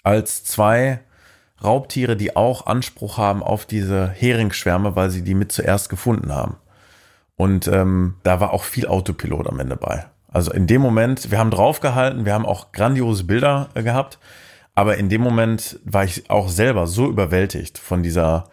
als 0.01 0.43
zwei 0.43 1.01
Raubtiere, 1.63 2.17
die 2.17 2.35
auch 2.35 2.65
Anspruch 2.65 3.19
haben 3.19 3.43
auf 3.43 3.67
diese 3.67 4.09
Heringsschwärme, 4.09 4.95
weil 4.95 5.11
sie 5.11 5.21
die 5.21 5.35
mit 5.35 5.51
zuerst 5.51 5.89
gefunden 5.89 6.33
haben. 6.33 6.57
Und 7.35 7.67
ähm, 7.67 8.15
da 8.23 8.39
war 8.39 8.51
auch 8.51 8.63
viel 8.63 8.87
Autopilot 8.87 9.47
am 9.47 9.59
Ende 9.59 9.75
bei. 9.75 10.05
Also 10.27 10.51
in 10.51 10.65
dem 10.65 10.81
Moment, 10.81 11.29
wir 11.29 11.37
haben 11.37 11.51
draufgehalten, 11.51 12.25
wir 12.25 12.33
haben 12.33 12.47
auch 12.47 12.71
grandiose 12.71 13.25
Bilder 13.25 13.69
äh, 13.75 13.83
gehabt, 13.83 14.17
aber 14.73 14.97
in 14.97 15.09
dem 15.09 15.21
Moment 15.21 15.79
war 15.83 16.03
ich 16.03 16.29
auch 16.31 16.49
selber 16.49 16.87
so 16.87 17.07
überwältigt 17.07 17.77
von 17.77 18.01
dieser 18.01 18.45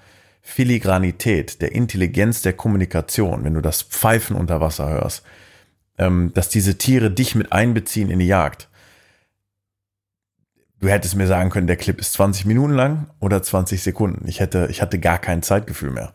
Filigranität, 0.42 1.62
der 1.62 1.72
Intelligenz 1.72 2.42
der 2.42 2.52
Kommunikation, 2.52 3.44
wenn 3.44 3.54
du 3.54 3.60
das 3.60 3.82
Pfeifen 3.82 4.36
unter 4.36 4.60
Wasser 4.60 4.90
hörst, 4.90 5.22
ähm, 5.98 6.32
dass 6.34 6.48
diese 6.48 6.76
Tiere 6.76 7.10
dich 7.10 7.34
mit 7.34 7.52
einbeziehen 7.52 8.10
in 8.10 8.18
die 8.18 8.26
Jagd. 8.26 8.68
Du 10.80 10.88
hättest 10.88 11.14
mir 11.14 11.28
sagen 11.28 11.50
können, 11.50 11.68
der 11.68 11.76
Clip 11.76 11.98
ist 12.00 12.12
20 12.14 12.44
Minuten 12.44 12.74
lang 12.74 13.06
oder 13.20 13.40
20 13.40 13.80
Sekunden. 13.80 14.26
Ich 14.26 14.40
hätte, 14.40 14.66
ich 14.68 14.82
hatte 14.82 14.98
gar 14.98 15.18
kein 15.18 15.42
Zeitgefühl 15.42 15.90
mehr. 15.90 16.10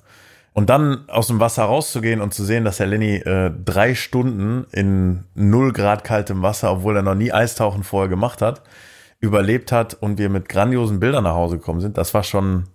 Und 0.51 0.69
dann 0.69 1.07
aus 1.07 1.27
dem 1.27 1.39
Wasser 1.39 1.63
rauszugehen 1.63 2.19
und 2.19 2.33
zu 2.33 2.43
sehen, 2.43 2.65
dass 2.65 2.77
der 2.77 2.87
Lenny 2.87 3.15
äh, 3.15 3.51
drei 3.63 3.95
Stunden 3.95 4.65
in 4.71 5.23
null 5.35 5.71
Grad 5.71 6.03
kaltem 6.03 6.41
Wasser, 6.41 6.71
obwohl 6.71 6.97
er 6.97 7.03
noch 7.03 7.15
nie 7.15 7.31
Eistauchen 7.31 7.83
vorher 7.83 8.09
gemacht 8.09 8.41
hat, 8.41 8.61
überlebt 9.19 9.71
hat 9.71 9.93
und 9.93 10.17
wir 10.17 10.29
mit 10.29 10.49
grandiosen 10.49 10.99
Bildern 10.99 11.23
nach 11.23 11.35
Hause 11.35 11.57
gekommen 11.57 11.79
sind, 11.79 11.97
das 11.97 12.13
war 12.13 12.23
schon. 12.23 12.65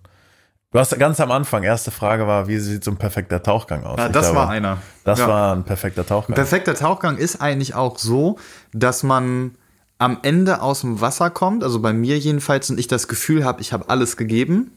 Du 0.73 0.79
hast 0.79 0.97
ganz 0.97 1.19
am 1.19 1.29
Anfang, 1.29 1.61
erste 1.61 1.91
Frage 1.91 2.25
war, 2.25 2.47
wie 2.47 2.57
sieht 2.57 2.83
so 2.83 2.89
ein 2.89 2.97
perfekter 2.97 3.43
Tauchgang 3.43 3.83
aus? 3.83 3.99
Ja, 3.99 4.09
das 4.09 4.23
glaube, 4.25 4.39
war 4.39 4.49
einer. 4.49 4.79
Das 5.03 5.19
Ja. 5.19 5.27
war 5.27 5.55
ein 5.55 5.63
perfekter 5.63 6.03
Tauchgang. 6.03 6.33
Perfekter 6.33 6.73
Tauchgang 6.73 7.17
ist 7.17 7.39
eigentlich 7.41 7.75
auch 7.75 7.99
so, 7.99 8.39
dass 8.73 9.03
man 9.03 9.51
am 9.99 10.17
Ende 10.23 10.63
aus 10.63 10.81
dem 10.81 10.99
Wasser 10.99 11.29
kommt, 11.29 11.63
also 11.63 11.79
bei 11.79 11.93
mir 11.93 12.17
jedenfalls, 12.17 12.71
und 12.71 12.79
ich 12.79 12.87
das 12.87 13.07
Gefühl 13.07 13.45
habe, 13.45 13.61
ich 13.61 13.71
habe 13.71 13.87
alles 13.89 14.17
gegeben. 14.17 14.71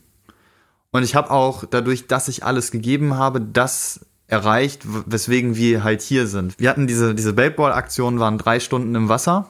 Und 0.93 1.03
ich 1.03 1.15
habe 1.15 1.31
auch 1.31 1.65
dadurch, 1.65 2.07
dass 2.07 2.29
ich 2.29 2.45
alles 2.45 2.71
gegeben 2.71 3.17
habe, 3.17 3.41
das 3.41 4.05
erreicht, 4.29 4.83
weswegen 5.07 5.57
wir 5.57 5.83
halt 5.83 6.03
hier 6.03 6.27
sind. 6.27 6.59
Wir 6.59 6.69
hatten 6.69 6.87
diese, 6.87 7.15
diese 7.15 7.33
Baseball-Aktion, 7.33 8.21
waren 8.21 8.37
drei 8.37 8.61
Stunden 8.61 8.95
im 8.95 9.09
Wasser. 9.09 9.49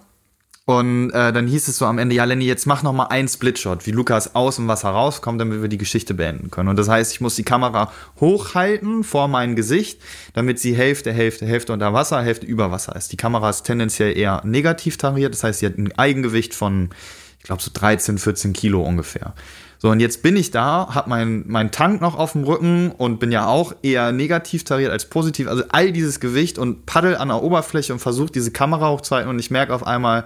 Und 0.69 1.13
äh, 1.13 1.33
dann 1.33 1.47
hieß 1.47 1.69
es 1.69 1.79
so 1.79 1.87
am 1.87 1.99
Ende, 1.99 2.17
ja 2.17 2.25
Lenny, 2.25 2.45
jetzt 2.45 2.67
mach 2.67 2.83
noch 2.83 2.93
mal 2.93 3.05
einen 3.05 3.29
Splitshot, 3.29 3.87
wie 3.87 3.93
Lukas 3.93 4.35
aus 4.35 4.57
dem 4.57 4.67
Wasser 4.67 4.89
rauskommt, 4.89 5.41
damit 5.41 5.63
wir 5.63 5.69
die 5.69 5.79
Geschichte 5.79 6.13
beenden 6.13 6.51
können. 6.51 6.69
Und 6.69 6.77
das 6.77 6.89
heißt, 6.89 7.13
ich 7.13 7.21
muss 7.21 7.37
die 7.37 7.45
Kamera 7.45 7.93
hochhalten 8.19 9.05
vor 9.05 9.29
mein 9.29 9.55
Gesicht, 9.55 10.01
damit 10.35 10.59
sie 10.59 10.75
Hälfte, 10.75 11.13
Hälfte, 11.13 11.47
Hälfte 11.47 11.73
unter 11.73 11.93
Wasser, 11.93 12.21
Hälfte 12.21 12.47
über 12.47 12.73
Wasser 12.73 12.97
ist. 12.97 13.13
Die 13.13 13.17
Kamera 13.17 13.49
ist 13.49 13.63
tendenziell 13.63 14.19
eher 14.19 14.43
negativ 14.45 14.97
tariert, 14.97 15.35
das 15.35 15.45
heißt, 15.45 15.61
sie 15.61 15.67
hat 15.67 15.79
ein 15.79 15.97
Eigengewicht 15.97 16.53
von, 16.53 16.91
ich 17.39 17.45
glaube, 17.45 17.63
so 17.63 17.71
13, 17.73 18.19
14 18.19 18.53
Kilo 18.53 18.83
ungefähr. 18.83 19.35
So, 19.79 19.91
und 19.91 20.01
jetzt 20.01 20.23
bin 20.23 20.37
ich 20.37 20.51
da, 20.51 20.89
hab 20.93 21.07
mein, 21.07 21.45
mein 21.47 21.71
Tank 21.71 22.01
noch 22.01 22.19
auf 22.19 22.33
dem 22.33 22.43
Rücken 22.43 22.91
und 22.91 23.21
bin 23.21 23.31
ja 23.31 23.47
auch 23.47 23.73
eher 23.83 24.11
negativ 24.11 24.65
tariert 24.65 24.91
als 24.91 25.05
positiv. 25.05 25.47
Also 25.47 25.63
all 25.69 25.93
dieses 25.93 26.19
Gewicht 26.19 26.59
und 26.59 26.87
paddel 26.87 27.17
an 27.17 27.29
der 27.29 27.41
Oberfläche 27.41 27.93
und 27.93 28.01
versuche 28.01 28.33
diese 28.33 28.51
Kamera 28.51 28.91
hochzuhalten 28.91 29.31
und 29.31 29.39
ich 29.39 29.53
merke 29.53 29.73
auf 29.73 29.87
einmal, 29.87 30.25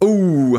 oh, 0.00 0.58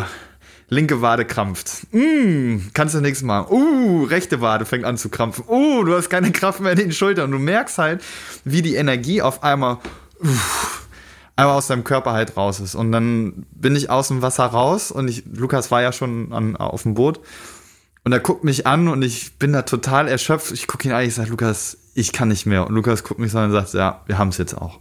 linke 0.70 1.02
Wade 1.02 1.26
krampft. 1.26 1.88
Mm, 1.92 2.58
kannst 2.74 2.96
du 2.96 3.02
nichts 3.02 3.22
machen. 3.22 3.52
Uh, 3.52 4.04
rechte 4.04 4.42
Wade 4.42 4.66
fängt 4.66 4.86
an 4.86 4.98
zu 4.98 5.10
krampfen. 5.10 5.46
Uh, 5.48 5.84
du 5.84 5.96
hast 5.96 6.10
keine 6.10 6.32
Kraft 6.32 6.60
mehr 6.60 6.72
in 6.74 6.78
den 6.78 6.92
Schultern. 6.92 7.32
Du 7.32 7.40
merkst 7.40 7.78
halt, 7.78 8.04
wie 8.46 8.62
die 8.62 8.76
Energie 8.76 9.22
auf 9.22 9.44
einmal 9.44 9.80
uff, 10.20 10.88
einmal 11.36 11.56
aus 11.56 11.68
deinem 11.68 11.84
Körper 11.84 12.14
halt 12.14 12.38
raus 12.38 12.60
ist. 12.60 12.76
Und 12.76 12.92
dann 12.92 13.46
bin 13.52 13.76
ich 13.76 13.90
aus 13.90 14.10
dem 14.10 14.22
Wasser 14.22 14.46
raus 14.46 14.92
und 14.92 15.08
ich, 15.08 15.24
Lukas 15.34 15.72
war 15.72 15.82
ja 15.82 15.92
schon 15.92 16.32
an, 16.32 16.56
auf 16.56 16.84
dem 16.84 16.94
Boot. 16.94 17.20
Und 18.06 18.14
er 18.14 18.20
guckt 18.20 18.44
mich 18.44 18.66
an 18.66 18.88
und 18.88 19.02
ich 19.02 19.38
bin 19.38 19.54
da 19.54 19.64
total 19.64 20.08
erschöpft. 20.08 20.52
Ich 20.52 20.68
gucke 20.68 20.88
ihn 20.88 20.94
an, 20.94 21.04
ich 21.04 21.16
sage, 21.16 21.30
Lukas, 21.30 21.78
ich 21.94 22.12
kann 22.12 22.30
nicht 22.30 22.46
mehr. 22.46 22.66
Und 22.66 22.74
Lukas 22.74 23.04
guckt 23.04 23.20
mich 23.20 23.36
an 23.36 23.46
und 23.46 23.52
sagt, 23.52 23.74
ja, 23.74 24.02
wir 24.06 24.18
haben 24.18 24.30
es 24.30 24.38
jetzt 24.38 24.56
auch. 24.58 24.80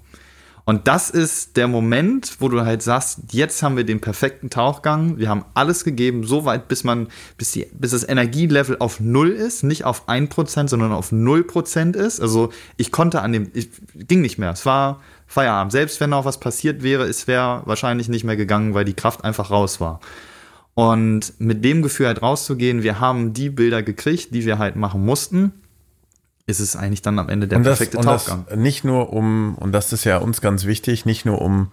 Und 0.69 0.87
das 0.87 1.09
ist 1.09 1.57
der 1.57 1.67
Moment, 1.67 2.37
wo 2.41 2.51
du 2.51 2.61
halt 2.61 2.83
sagst, 2.83 3.21
jetzt 3.33 3.63
haben 3.63 3.79
wir 3.79 3.85
den 3.85 4.03
perfekten 4.03 4.51
Tauchgang. 4.51 5.17
Wir 5.17 5.31
haben 5.31 5.47
alles 5.55 5.83
gegeben, 5.83 6.25
so 6.25 6.45
weit, 6.45 6.69
bis 6.69 6.85
man, 6.85 7.09
bis, 7.39 7.53
die, 7.53 7.67
bis 7.73 7.93
das 7.93 8.07
Energielevel 8.07 8.77
auf 8.79 9.01
null 9.01 9.31
ist, 9.31 9.63
nicht 9.63 9.87
auf 9.87 10.11
ein 10.11 10.29
Prozent, 10.29 10.69
sondern 10.69 10.93
auf 10.93 11.11
null 11.11 11.43
Prozent 11.43 11.97
ist. 11.97 12.21
Also 12.21 12.51
ich 12.77 12.93
konnte 12.93 13.23
an 13.23 13.33
dem, 13.33 13.51
ich 13.55 13.71
ging 13.95 14.21
nicht 14.21 14.37
mehr. 14.37 14.51
Es 14.51 14.67
war 14.67 15.01
Feierabend. 15.27 15.73
Selbst 15.73 16.01
wenn 16.01 16.11
noch 16.11 16.27
was 16.27 16.39
passiert 16.39 16.83
wäre, 16.83 17.05
es 17.05 17.27
wäre 17.27 17.63
wahrscheinlich 17.65 18.11
nicht 18.11 18.25
mehr 18.25 18.37
gegangen, 18.37 18.75
weil 18.75 18.85
die 18.85 18.93
Kraft 18.93 19.25
einfach 19.25 19.51
raus 19.51 19.81
war. 19.81 20.01
Und 20.75 21.33
mit 21.39 21.65
dem 21.65 21.81
Gefühl 21.81 22.09
halt 22.09 22.21
rauszugehen, 22.21 22.83
wir 22.83 23.01
haben 23.01 23.33
die 23.33 23.49
Bilder 23.49 23.83
gekriegt, 23.83 24.35
die 24.35 24.45
wir 24.45 24.59
halt 24.59 24.77
machen 24.77 25.03
mussten, 25.03 25.55
ist 26.49 26.61
es 26.61 26.77
eigentlich 26.77 27.03
dann 27.03 27.19
am 27.19 27.29
Ende 27.29 27.47
der 27.47 27.59
und 27.59 27.65
das, 27.65 27.79
perfekte 27.79 27.99
und 27.99 28.07
das 28.07 28.25
Tauchgang. 28.25 28.59
nicht 28.59 28.83
nur 28.83 29.13
um, 29.13 29.55
und 29.57 29.73
das 29.73 29.93
ist 29.93 30.05
ja 30.05 30.17
uns 30.17 30.41
ganz 30.41 30.65
wichtig, 30.65 31.05
nicht 31.05 31.27
nur 31.27 31.43
um 31.43 31.73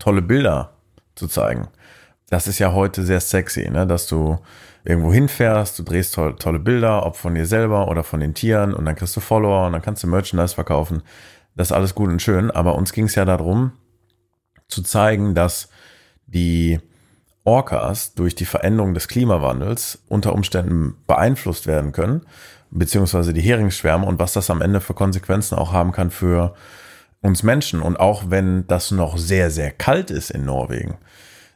tolle 0.00 0.22
Bilder 0.22 0.72
zu 1.14 1.28
zeigen. 1.28 1.68
Das 2.28 2.48
ist 2.48 2.58
ja 2.58 2.72
heute 2.72 3.04
sehr 3.04 3.20
sexy, 3.20 3.70
ne? 3.70 3.86
dass 3.86 4.08
du 4.08 4.38
irgendwo 4.84 5.12
hinfährst, 5.12 5.78
du 5.78 5.84
drehst 5.84 6.14
tolle, 6.14 6.34
tolle 6.34 6.58
Bilder, 6.58 7.06
ob 7.06 7.16
von 7.16 7.36
dir 7.36 7.46
selber 7.46 7.86
oder 7.88 8.02
von 8.02 8.18
den 8.18 8.34
Tieren 8.34 8.74
und 8.74 8.84
dann 8.86 8.96
kriegst 8.96 9.16
du 9.16 9.20
Follower 9.20 9.66
und 9.66 9.72
dann 9.72 9.82
kannst 9.82 10.02
du 10.02 10.08
Merchandise 10.08 10.56
verkaufen. 10.56 11.02
Das 11.54 11.68
ist 11.68 11.72
alles 11.72 11.94
gut 11.94 12.10
und 12.10 12.20
schön, 12.20 12.50
aber 12.50 12.74
uns 12.74 12.92
ging 12.92 13.04
es 13.04 13.14
ja 13.14 13.24
darum, 13.24 13.70
zu 14.66 14.82
zeigen, 14.82 15.36
dass 15.36 15.68
die 16.26 16.80
Orcas 17.44 18.14
durch 18.14 18.34
die 18.34 18.44
Veränderung 18.46 18.94
des 18.94 19.06
Klimawandels 19.06 20.02
unter 20.08 20.34
Umständen 20.34 20.96
beeinflusst 21.06 21.68
werden 21.68 21.92
können, 21.92 22.26
beziehungsweise 22.70 23.32
die 23.32 23.40
Heringsschwärme 23.40 24.06
und 24.06 24.18
was 24.18 24.32
das 24.32 24.50
am 24.50 24.62
Ende 24.62 24.80
für 24.80 24.94
Konsequenzen 24.94 25.56
auch 25.56 25.72
haben 25.72 25.92
kann 25.92 26.10
für 26.10 26.54
uns 27.20 27.42
Menschen. 27.42 27.82
Und 27.82 27.98
auch 27.98 28.24
wenn 28.28 28.66
das 28.66 28.90
noch 28.90 29.18
sehr, 29.18 29.50
sehr 29.50 29.70
kalt 29.70 30.10
ist 30.10 30.30
in 30.30 30.44
Norwegen, 30.44 30.98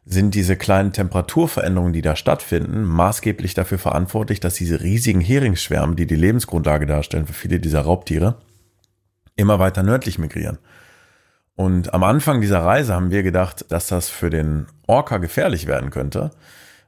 sind 0.04 0.34
diese 0.34 0.56
kleinen 0.56 0.92
Temperaturveränderungen, 0.92 1.92
die 1.92 2.02
da 2.02 2.16
stattfinden, 2.16 2.82
maßgeblich 2.82 3.54
dafür 3.54 3.78
verantwortlich, 3.78 4.40
dass 4.40 4.54
diese 4.54 4.80
riesigen 4.80 5.20
Heringsschwärme, 5.20 5.94
die 5.94 6.06
die 6.06 6.16
Lebensgrundlage 6.16 6.86
darstellen 6.86 7.26
für 7.26 7.34
viele 7.34 7.60
dieser 7.60 7.82
Raubtiere, 7.82 8.36
immer 9.36 9.58
weiter 9.58 9.82
nördlich 9.82 10.18
migrieren. 10.18 10.58
Und 11.54 11.94
am 11.94 12.02
Anfang 12.02 12.40
dieser 12.40 12.64
Reise 12.64 12.94
haben 12.94 13.10
wir 13.10 13.22
gedacht, 13.22 13.66
dass 13.70 13.86
das 13.86 14.08
für 14.08 14.30
den 14.30 14.66
Orca 14.86 15.18
gefährlich 15.18 15.66
werden 15.66 15.90
könnte 15.90 16.30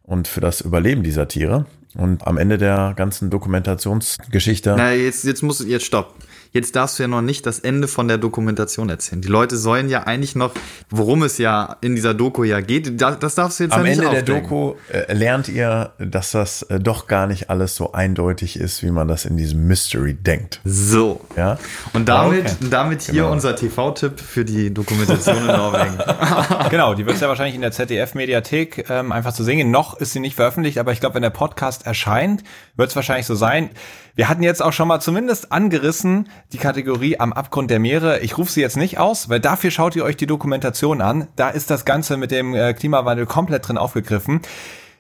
und 0.05 0.29
für 0.29 0.41
das 0.41 0.61
Überleben 0.61 1.03
dieser 1.03 1.27
Tiere. 1.29 1.67
Und 1.97 2.27
am 2.27 2.39
Ende 2.39 2.59
der 2.59 2.93
ganzen 2.97 3.31
Dokumentationsgeschichte. 3.31 4.75
Na, 4.77 4.93
jetzt, 4.93 5.25
jetzt 5.25 5.43
muss, 5.43 5.65
jetzt 5.65 5.85
stopp. 5.85 6.15
Jetzt 6.55 6.77
darfst 6.77 6.99
du 6.99 7.03
ja 7.03 7.09
noch 7.09 7.21
nicht 7.21 7.47
das 7.47 7.59
Ende 7.59 7.89
von 7.89 8.07
der 8.07 8.17
Dokumentation 8.17 8.89
erzählen. 8.89 9.21
Die 9.21 9.27
Leute 9.29 9.57
sollen 9.57 9.89
ja 9.89 10.05
eigentlich 10.05 10.37
noch, 10.37 10.53
worum 10.89 11.25
es 11.25 11.37
ja 11.39 11.77
in 11.81 11.97
dieser 11.97 12.15
Doku 12.15 12.45
ja 12.45 12.61
geht, 12.61 13.01
das, 13.01 13.19
das 13.19 13.35
darfst 13.35 13.59
du 13.59 13.65
jetzt 13.65 13.73
Am 13.73 13.85
ja 13.85 13.91
nicht 13.91 13.99
Ende 13.99 14.11
der 14.23 14.37
aufdecken. 14.37 14.43
Doku 14.49 14.75
äh, 14.93 15.13
lernt 15.13 15.49
ihr, 15.49 15.91
dass 15.99 16.31
das 16.31 16.63
äh, 16.63 16.79
doch 16.79 17.09
gar 17.09 17.27
nicht 17.27 17.51
alles 17.51 17.75
so 17.75 17.93
eindeutig 17.93 18.57
ist, 18.61 18.85
wie 18.85 18.93
man 18.93 19.09
das 19.09 19.25
in 19.25 19.37
diesem 19.37 19.67
Mystery 19.67 20.15
denkt. 20.15 20.61
So. 20.65 21.21
Ja. 21.37 21.59
Und 21.93 22.09
damit, 22.09 22.45
Okay. 22.47 22.69
damit 22.71 23.03
hier 23.03 23.15
Genau. 23.15 23.33
unser 23.33 23.57
TV-Tipp 23.57 24.21
für 24.21 24.45
die 24.45 24.73
Dokumentation 24.73 25.37
in 25.39 25.47
Norwegen. 25.47 25.99
Genau, 26.71 26.95
die 26.95 27.05
wird 27.05 27.21
ja 27.21 27.27
wahrscheinlich 27.29 27.57
in 27.57 27.63
der 27.63 27.73
ZDF-Mediathek 27.73 28.89
ähm, 28.91 29.11
einfach 29.13 29.33
zu 29.33 29.43
sehen. 29.43 29.71
Noch 29.73 29.99
ist 30.01 30.13
sie 30.13 30.21
nicht 30.21 30.37
veröffentlicht, 30.37 30.79
aber 30.79 30.93
ich 30.93 31.01
glaube, 31.01 31.17
wenn 31.17 31.23
der 31.23 31.31
Podcast 31.31 31.85
erscheint, 31.85 32.45
wird 32.77 32.91
es 32.91 32.97
wahrscheinlich 32.97 33.27
so 33.27 33.35
sein. 33.35 33.71
Wir 34.15 34.29
hatten 34.29 34.45
jetzt 34.45 34.63
auch 34.63 34.73
schon 34.73 34.87
mal 34.87 35.01
zumindest 35.01 35.51
angerissen 35.51 36.29
die 36.55 36.59
Kategorie 36.59 37.19
am 37.19 37.33
Abgrund 37.33 37.69
der 37.71 37.81
Meere. 37.81 38.21
Ich 38.21 38.39
rufe 38.39 38.51
sie 38.51 38.61
jetzt 38.61 38.77
nicht 38.77 38.99
aus, 38.99 39.29
weil 39.29 39.41
dafür 39.41 39.73
schaut 39.73 39.97
ihr 39.97 40.05
euch 40.05 40.17
die 40.17 40.27
Dokumentation 40.27 41.01
an. 41.01 41.27
Da 41.35 41.51
ist 41.51 41.69
das 41.69 41.85
Ganze 41.85 42.17
mit 42.17 42.31
dem 42.31 42.55
äh, 42.55 42.73
Klimawandel 42.75 43.27
komplett 43.27 43.67
drin 43.67 43.77
aufgegriffen. 43.77 44.41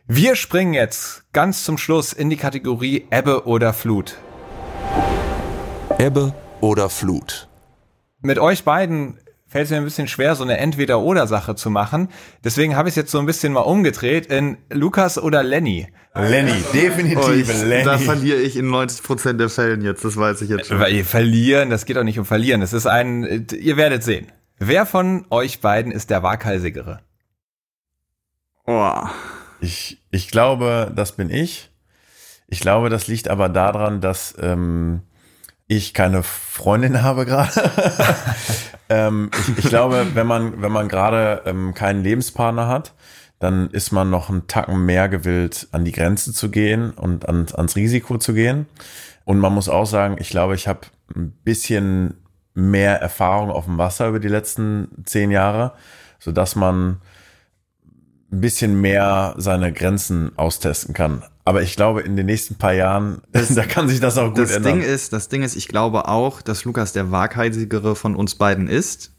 Wir 0.08 0.34
springen 0.34 0.74
jetzt 0.74 1.32
ganz 1.32 1.62
zum 1.62 1.78
Schluss 1.78 2.12
in 2.12 2.28
die 2.28 2.36
Kategorie 2.36 3.06
Ebbe 3.10 3.46
oder 3.46 3.72
Flut. 3.72 4.18
Ebbe 5.98 6.34
oder 6.60 6.90
Flut. 6.90 7.48
mit 8.20 8.38
euch 8.38 8.64
beiden 8.64 9.20
fällt 9.54 9.66
es 9.66 9.70
mir 9.70 9.76
ein 9.76 9.84
bisschen 9.84 10.08
schwer, 10.08 10.34
so 10.34 10.42
eine 10.42 10.58
Entweder-Oder-Sache 10.58 11.54
zu 11.54 11.70
machen. 11.70 12.08
Deswegen 12.42 12.74
habe 12.74 12.88
ich 12.88 12.94
es 12.94 12.96
jetzt 12.96 13.12
so 13.12 13.20
ein 13.20 13.26
bisschen 13.26 13.52
mal 13.52 13.60
umgedreht 13.60 14.26
in 14.26 14.58
Lukas 14.68 15.16
oder 15.16 15.44
Lenny. 15.44 15.86
Lenny, 16.12 16.50
definitiv 16.72 17.20
Oh, 17.24 17.30
ich, 17.30 17.62
Lenny. 17.62 17.84
da 17.84 17.98
verliere 17.98 18.40
ich 18.40 18.56
in 18.56 18.66
90% 18.68 19.34
der 19.34 19.48
Fällen 19.48 19.82
jetzt, 19.82 20.04
das 20.04 20.16
weiß 20.16 20.42
ich 20.42 20.50
jetzt 20.50 20.66
schon. 20.66 20.80
Weil 20.80 20.92
ihr 20.94 21.04
verlieren, 21.04 21.70
das 21.70 21.84
geht 21.86 21.96
doch 21.96 22.02
nicht 22.02 22.18
um 22.18 22.24
verlieren. 22.24 22.62
Es 22.62 22.72
ist 22.72 22.86
ein, 22.88 23.46
ihr 23.56 23.76
werdet 23.76 24.02
sehen. 24.02 24.26
Wer 24.58 24.86
von 24.86 25.24
euch 25.30 25.60
beiden 25.60 25.92
ist 25.92 26.10
der 26.10 26.24
waghalsigere? 26.24 26.98
Oh. 28.66 29.02
Ich, 29.60 30.02
ich 30.10 30.32
glaube, 30.32 30.90
das 30.96 31.12
bin 31.12 31.30
ich. 31.30 31.70
Ich 32.48 32.58
glaube, 32.58 32.88
das 32.88 33.06
liegt 33.06 33.28
aber 33.28 33.48
daran, 33.48 34.00
dass 34.00 34.34
ähm, 34.40 35.02
ich 35.66 35.94
keine 35.94 36.22
Freundin 36.22 37.02
habe 37.02 37.24
gerade. 37.24 37.50
ähm, 38.88 39.30
ich, 39.38 39.64
ich 39.64 39.68
glaube, 39.68 40.06
wenn 40.14 40.26
man, 40.26 40.60
wenn 40.62 40.72
man 40.72 40.88
gerade 40.88 41.42
ähm, 41.46 41.74
keinen 41.74 42.02
Lebenspartner 42.02 42.68
hat, 42.68 42.94
dann 43.38 43.68
ist 43.70 43.92
man 43.92 44.10
noch 44.10 44.30
einen 44.30 44.46
Tacken 44.46 44.86
mehr 44.86 45.08
gewillt, 45.08 45.68
an 45.72 45.84
die 45.84 45.92
Grenze 45.92 46.32
zu 46.32 46.50
gehen 46.50 46.92
und 46.92 47.28
an, 47.28 47.46
ans 47.54 47.76
Risiko 47.76 48.18
zu 48.18 48.32
gehen. 48.32 48.66
Und 49.24 49.38
man 49.38 49.52
muss 49.54 49.68
auch 49.68 49.86
sagen, 49.86 50.16
ich 50.18 50.30
glaube, 50.30 50.54
ich 50.54 50.68
habe 50.68 50.80
ein 51.14 51.32
bisschen 51.44 52.14
mehr 52.54 53.00
Erfahrung 53.00 53.50
auf 53.50 53.64
dem 53.64 53.78
Wasser 53.78 54.08
über 54.08 54.20
die 54.20 54.28
letzten 54.28 54.88
zehn 55.04 55.30
Jahre, 55.30 55.72
sodass 56.18 56.56
man 56.56 57.00
ein 58.32 58.40
bisschen 58.40 58.80
mehr 58.80 59.34
seine 59.36 59.72
Grenzen 59.72 60.36
austesten 60.38 60.94
kann. 60.94 61.24
Aber 61.44 61.62
ich 61.62 61.76
glaube, 61.76 62.00
in 62.00 62.16
den 62.16 62.26
nächsten 62.26 62.54
paar 62.54 62.72
Jahren, 62.72 63.20
da 63.32 63.66
kann 63.66 63.88
sich 63.88 64.00
das 64.00 64.16
auch 64.16 64.28
gut 64.28 64.38
Das 64.38 64.52
ändern. 64.52 64.80
Ding 64.80 64.88
ist, 64.88 65.12
das 65.12 65.28
Ding 65.28 65.42
ist, 65.42 65.56
ich 65.56 65.68
glaube 65.68 66.08
auch, 66.08 66.40
dass 66.42 66.64
Lukas 66.64 66.92
der 66.92 67.10
waghalsigere 67.10 67.96
von 67.96 68.16
uns 68.16 68.34
beiden 68.34 68.68
ist. 68.68 69.12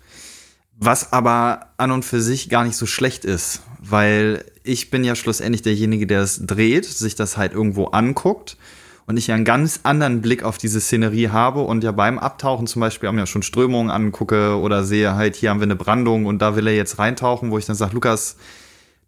Was 0.77 1.13
aber 1.13 1.67
an 1.77 1.91
und 1.91 2.03
für 2.03 2.19
sich 2.21 2.49
gar 2.49 2.65
nicht 2.65 2.75
so 2.75 2.85
schlecht 2.85 3.23
ist, 3.23 3.61
weil 3.79 4.43
ich 4.63 4.89
bin 4.89 5.05
ja 5.05 5.15
schlussendlich 5.15 5.61
derjenige, 5.61 6.05
der 6.05 6.21
es 6.21 6.45
dreht, 6.45 6.85
sich 6.85 7.15
das 7.15 7.37
halt 7.37 7.53
irgendwo 7.53 7.85
anguckt 7.85 8.57
und 9.05 9.15
ich 9.15 9.27
ja 9.27 9.35
einen 9.35 9.45
ganz 9.45 9.81
anderen 9.83 10.21
Blick 10.21 10.43
auf 10.43 10.57
diese 10.57 10.81
Szenerie 10.81 11.29
habe 11.29 11.61
und 11.61 11.83
ja 11.83 11.93
beim 11.93 12.19
Abtauchen 12.19 12.67
zum 12.67 12.81
Beispiel 12.81 13.07
haben 13.07 13.17
ja 13.17 13.25
schon 13.25 13.43
Strömungen 13.43 13.89
angucke 13.89 14.59
oder 14.59 14.83
sehe 14.83 15.15
halt, 15.15 15.35
hier 15.35 15.51
haben 15.51 15.59
wir 15.59 15.65
eine 15.65 15.75
Brandung 15.75 16.25
und 16.25 16.41
da 16.41 16.57
will 16.57 16.67
er 16.67 16.75
jetzt 16.75 16.99
reintauchen, 16.99 17.51
wo 17.51 17.57
ich 17.57 17.65
dann 17.65 17.75
sage, 17.75 17.93
Lukas, 17.93 18.35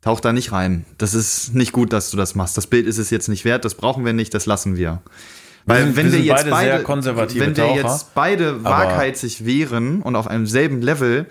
tauch 0.08 0.20
da 0.22 0.32
nicht 0.34 0.52
rein. 0.54 0.86
Das 0.98 1.14
ist 1.14 1.54
nicht 1.54 1.72
gut, 1.74 1.92
dass 1.94 2.10
du 2.12 2.18
das 2.18 2.34
machst. 2.36 2.58
Das 2.58 2.68
Bild 2.68 2.88
ist 2.88 2.98
es 2.98 3.10
jetzt 3.10 3.28
nicht 3.28 3.44
wert, 3.46 3.66
das 3.66 3.76
brauchen 3.76 4.06
wir 4.06 4.14
nicht, 4.14 4.34
das 4.34 4.46
lassen 4.46 4.78
wir. 4.78 5.02
Weil 5.66 5.84
sind- 5.84 5.96
wenn 5.98 6.06
wir 6.14 6.20
wir, 6.20 6.26
jetzt 6.26 6.36
beide 6.44 6.50
beide, 6.52 6.72
sehr 6.72 6.84
konservative 6.84 7.40
wenn 7.46 7.58
wir 7.58 7.64
Taucher, 7.66 7.76
jetzt 7.90 8.14
beide 8.16 8.64
waghalsig 8.64 9.46
wären 9.46 10.02
und 10.02 10.16
auf 10.16 10.28
einem 10.28 10.48
selben 10.48 10.82
Level, 10.82 11.26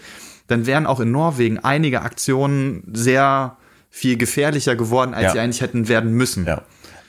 dann 0.46 0.66
wären 0.66 0.86
auch 0.86 1.00
in 1.00 1.10
Norwegen 1.10 1.58
einige 1.58 2.02
Aktionen 2.02 2.82
sehr 2.92 3.56
viel 3.90 4.16
gefährlicher 4.18 4.76
geworden, 4.76 5.14
als 5.14 5.24
Ja. 5.24 5.32
sie 5.32 5.40
eigentlich 5.40 5.62
hätten 5.62 5.88
werden 5.88 6.12
müssen. 6.12 6.44
Ja. 6.44 6.62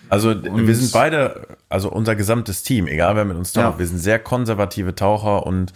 Also 0.09 0.33
d- 0.33 0.49
wir 0.53 0.73
sind 0.75 0.93
beide, 0.93 1.47
also 1.67 1.91
unser 1.91 2.15
gesamtes 2.15 2.63
Team, 2.63 2.87
egal 2.87 3.17
wer 3.17 3.25
mit 3.25 3.35
uns 3.35 3.51
taucht, 3.51 3.73
Ja. 3.73 3.79
wir 3.79 3.87
sind 3.87 3.97
sehr 3.99 4.19
konservative 4.19 4.95
Taucher 4.95 5.45
und 5.45 5.73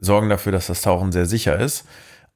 sorgen 0.00 0.28
dafür, 0.28 0.52
dass 0.52 0.68
das 0.68 0.80
Tauchen 0.82 1.10
sehr 1.10 1.26
sicher 1.26 1.58
ist. 1.58 1.84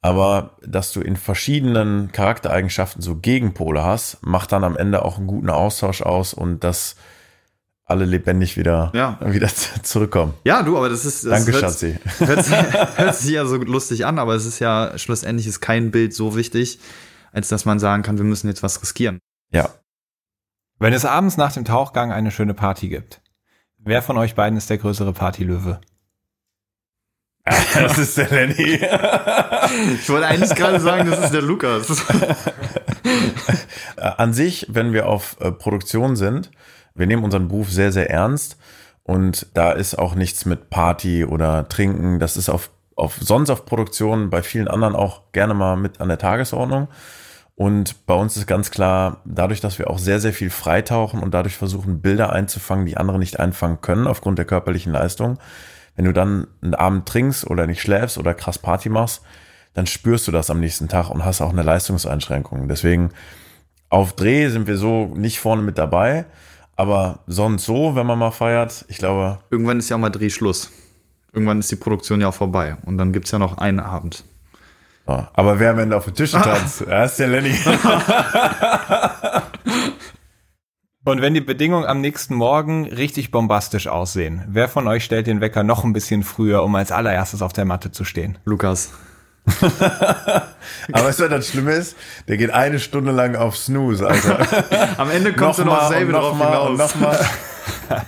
Aber 0.01 0.57
dass 0.65 0.93
du 0.93 1.01
in 1.01 1.17
verschiedenen 1.17 2.13
Charaktereigenschaften 2.13 3.03
so 3.03 3.17
Gegenpole 3.17 3.83
hast, 3.83 4.19
macht 4.23 4.53
dann 4.53 4.63
am 4.65 4.77
Ende 4.77 5.05
auch 5.05 5.19
einen 5.19 5.27
guten 5.27 5.51
Austausch 5.51 6.03
aus 6.03 6.35
und 6.35 6.63
dass 6.63 6.95
alle 7.85 8.05
lebendig 8.05 8.57
wieder, 8.57 8.93
Ja. 8.95 9.19
wieder 9.25 9.49
zurückkommen. 9.83 10.35
Ja, 10.45 10.63
du, 10.63 10.77
aber 10.77 10.89
das 10.89 11.05
ist. 11.05 11.25
Das 11.25 11.45
Danke, 11.45 11.53
hört, 11.53 11.63
Schatzi. 11.63 11.99
Hört 12.19 12.45
sich, 12.45 12.55
hört 12.97 13.15
sich 13.15 13.31
ja 13.31 13.47
so 13.47 13.57
lustig 13.57 14.05
an, 14.07 14.19
aber 14.19 14.35
es 14.35 14.45
ist 14.45 14.59
ja 14.59 14.97
schlussendlich 14.99 15.47
ist 15.47 15.61
kein 15.61 15.91
Bild 15.91 16.15
so 16.15 16.37
wichtig, 16.37 16.79
als 17.33 17.49
dass 17.49 17.65
man 17.65 17.79
sagen 17.79 18.03
kann, 18.03 18.19
wir 18.19 18.25
müssen 18.25 18.47
jetzt 18.47 18.63
was 18.63 18.81
riskieren. 18.83 19.19
Ja. 19.51 19.71
Wenn 20.79 20.93
es 20.93 21.05
abends 21.07 21.37
nach 21.39 21.53
dem 21.53 21.65
Tauchgang 21.65 22.13
eine 22.13 22.31
schöne 22.31 22.55
Party 22.55 22.89
gibt, 22.89 23.21
wer 23.79 24.03
von 24.03 24.17
euch 24.19 24.35
beiden 24.37 24.57
ist 24.59 24.71
der 24.71 24.79
größere 24.79 25.13
Partylöwe? 25.13 25.81
Das 27.75 27.99
ist 27.99 28.17
der 28.17 28.29
Lenny. 28.31 28.81
Ich 29.95 30.09
wollte 30.09 30.27
eigentlich 30.27 30.55
gerade 30.55 30.81
sagen, 30.81 31.11
das 31.11 31.25
ist 31.25 31.35
der 31.35 31.43
Lukas. 31.43 31.87
Äh, 33.97 34.11
An 34.17 34.33
sich, 34.33 34.67
wenn 34.69 34.93
wir 34.93 35.07
auf 35.09 35.37
äh, 35.41 35.51
Produktion 35.51 36.15
sind, 36.15 36.51
wir 36.95 37.07
nehmen 37.07 37.25
unseren 37.25 37.49
Beruf 37.49 37.71
sehr, 37.71 37.91
sehr 37.91 38.11
ernst 38.11 38.59
und 39.03 39.47
da 39.55 39.73
ist 39.73 39.99
auch 39.99 40.15
nichts 40.15 40.45
mit 40.45 40.69
Party 40.69 41.25
oder 41.25 41.69
Trinken. 41.69 42.19
Das 42.19 42.37
ist 42.37 42.49
auf, 42.49 42.71
auf 42.97 43.17
sonst 43.21 43.51
auf 43.51 43.65
Produktion 43.65 44.31
bei 44.31 44.43
vielen 44.43 44.69
anderen 44.69 44.95
auch 44.95 45.33
gerne 45.33 45.55
mal 45.55 45.77
mit 45.77 46.01
an 46.01 46.09
der 46.09 46.19
Tagesordnung. 46.19 46.89
Und 47.55 48.07
bei 48.07 48.15
uns 48.15 48.37
ist 48.37 48.47
ganz 48.47 48.71
klar, 48.71 49.21
dadurch, 49.25 49.61
dass 49.61 49.79
wir 49.81 49.91
auch 49.91 49.99
sehr, 49.99 50.21
sehr 50.21 50.33
viel 50.33 50.51
freitauchen 50.51 51.21
und 51.21 51.35
dadurch 51.35 51.57
versuchen, 51.57 52.01
Bilder 52.01 52.33
einzufangen, 52.33 52.87
die 52.87 52.97
andere 52.97 53.19
nicht 53.19 53.41
einfangen 53.41 53.81
können 53.81 54.07
aufgrund 54.07 54.39
der 54.39 54.45
körperlichen 54.45 54.93
Leistung. 54.93 55.39
Wenn 55.99 56.05
du 56.05 56.13
dann 56.13 56.47
einen 56.63 56.77
Abend 56.77 57.07
trinkst 57.09 57.45
oder 57.49 57.67
nicht 57.67 57.83
schläfst 57.83 58.19
oder 58.19 58.33
krass 58.33 58.57
Party 58.57 58.89
machst, 58.89 59.21
dann 59.75 59.89
spürst 59.89 60.29
du 60.29 60.31
das 60.31 60.49
am 60.49 60.61
nächsten 60.61 60.87
Tag 60.87 61.11
und 61.11 61.25
hast 61.25 61.41
auch 61.41 61.51
eine 61.51 61.65
Leistungseinschränkung. 61.65 62.69
Deswegen 62.69 63.11
auf 63.89 64.13
Dreh 64.13 64.49
sind 64.49 64.69
wir 64.69 64.77
so 64.77 65.07
nicht 65.17 65.41
vorne 65.41 65.63
mit 65.63 65.77
dabei, 65.77 66.27
aber 66.77 67.19
sonst 67.27 67.65
so, 67.65 67.97
wenn 67.97 68.07
man 68.07 68.17
mal 68.17 68.31
feiert, 68.31 68.85
ich 68.87 68.99
glaube, 68.99 69.41
Irgendwann 69.51 69.81
ist 69.81 69.89
ja 69.89 69.97
auch 69.97 70.01
mal 70.01 70.11
Drehschluss. 70.11 70.71
Irgendwann 71.33 71.59
ist 71.59 71.73
die 71.73 71.77
Produktion 71.77 72.21
ja 72.21 72.29
auch 72.29 72.35
vorbei. 72.35 72.77
Und 72.87 72.97
dann 72.97 73.13
gibt's 73.13 73.33
ja 73.33 73.41
noch 73.41 73.59
einen 73.59 73.81
Abend. 73.81 74.23
ja. 75.09 75.29
aber 75.35 75.59
wer 75.59 75.73
am 75.73 75.81
Ende 75.81 75.97
auf 75.97 76.05
den 76.05 76.15
Tischen 76.15 76.41
tanzt, 76.45 76.83
er 76.83 77.07
ist 77.07 77.19
der 77.19 77.27
Lenny. 77.27 77.57
Und 81.05 81.23
wenn 81.23 81.33
die 81.33 81.41
Bedingungen 81.41 81.87
am 81.87 82.01
nächsten 82.01 82.35
Morgen 82.35 82.87
richtig 82.87 83.31
bombastisch 83.31 83.87
aussehen, 83.87 84.45
wer 84.49 84.69
von 84.69 84.89
euch 84.89 85.05
stellt 85.05 85.27
den 85.27 85.41
Wecker 85.41 85.63
noch 85.63 85.85
ein 85.85 85.93
bisschen 85.93 86.23
früher, 86.23 86.63
um 86.65 86.75
als 86.75 86.91
allererstes 86.93 87.41
auf 87.41 87.53
der 87.53 87.65
Matte 87.65 87.93
zu 87.93 88.05
stehen? 88.05 88.39
Lukas. 88.45 88.91
aber 90.93 91.05
weißt 91.07 91.21
du, 91.21 91.25
was 91.25 91.31
das 91.31 91.49
Schlimme 91.49 91.73
ist? 91.73 91.97
Der 92.27 92.37
geht 92.37 92.51
eine 92.51 92.79
Stunde 92.81 93.13
lang 93.13 93.37
auf 93.37 93.57
Snooze, 93.57 94.07
also 94.07 94.33
Am 94.99 95.11
Ende 95.11 95.33
kommt 95.33 95.57
du 95.59 95.65
noch 95.65 95.89
selber 95.89 96.13
drauf 96.13 96.33
nochmal 96.33 96.59
und 96.59 96.73
hinaus. 96.73 96.95
nochmal. 96.95 97.27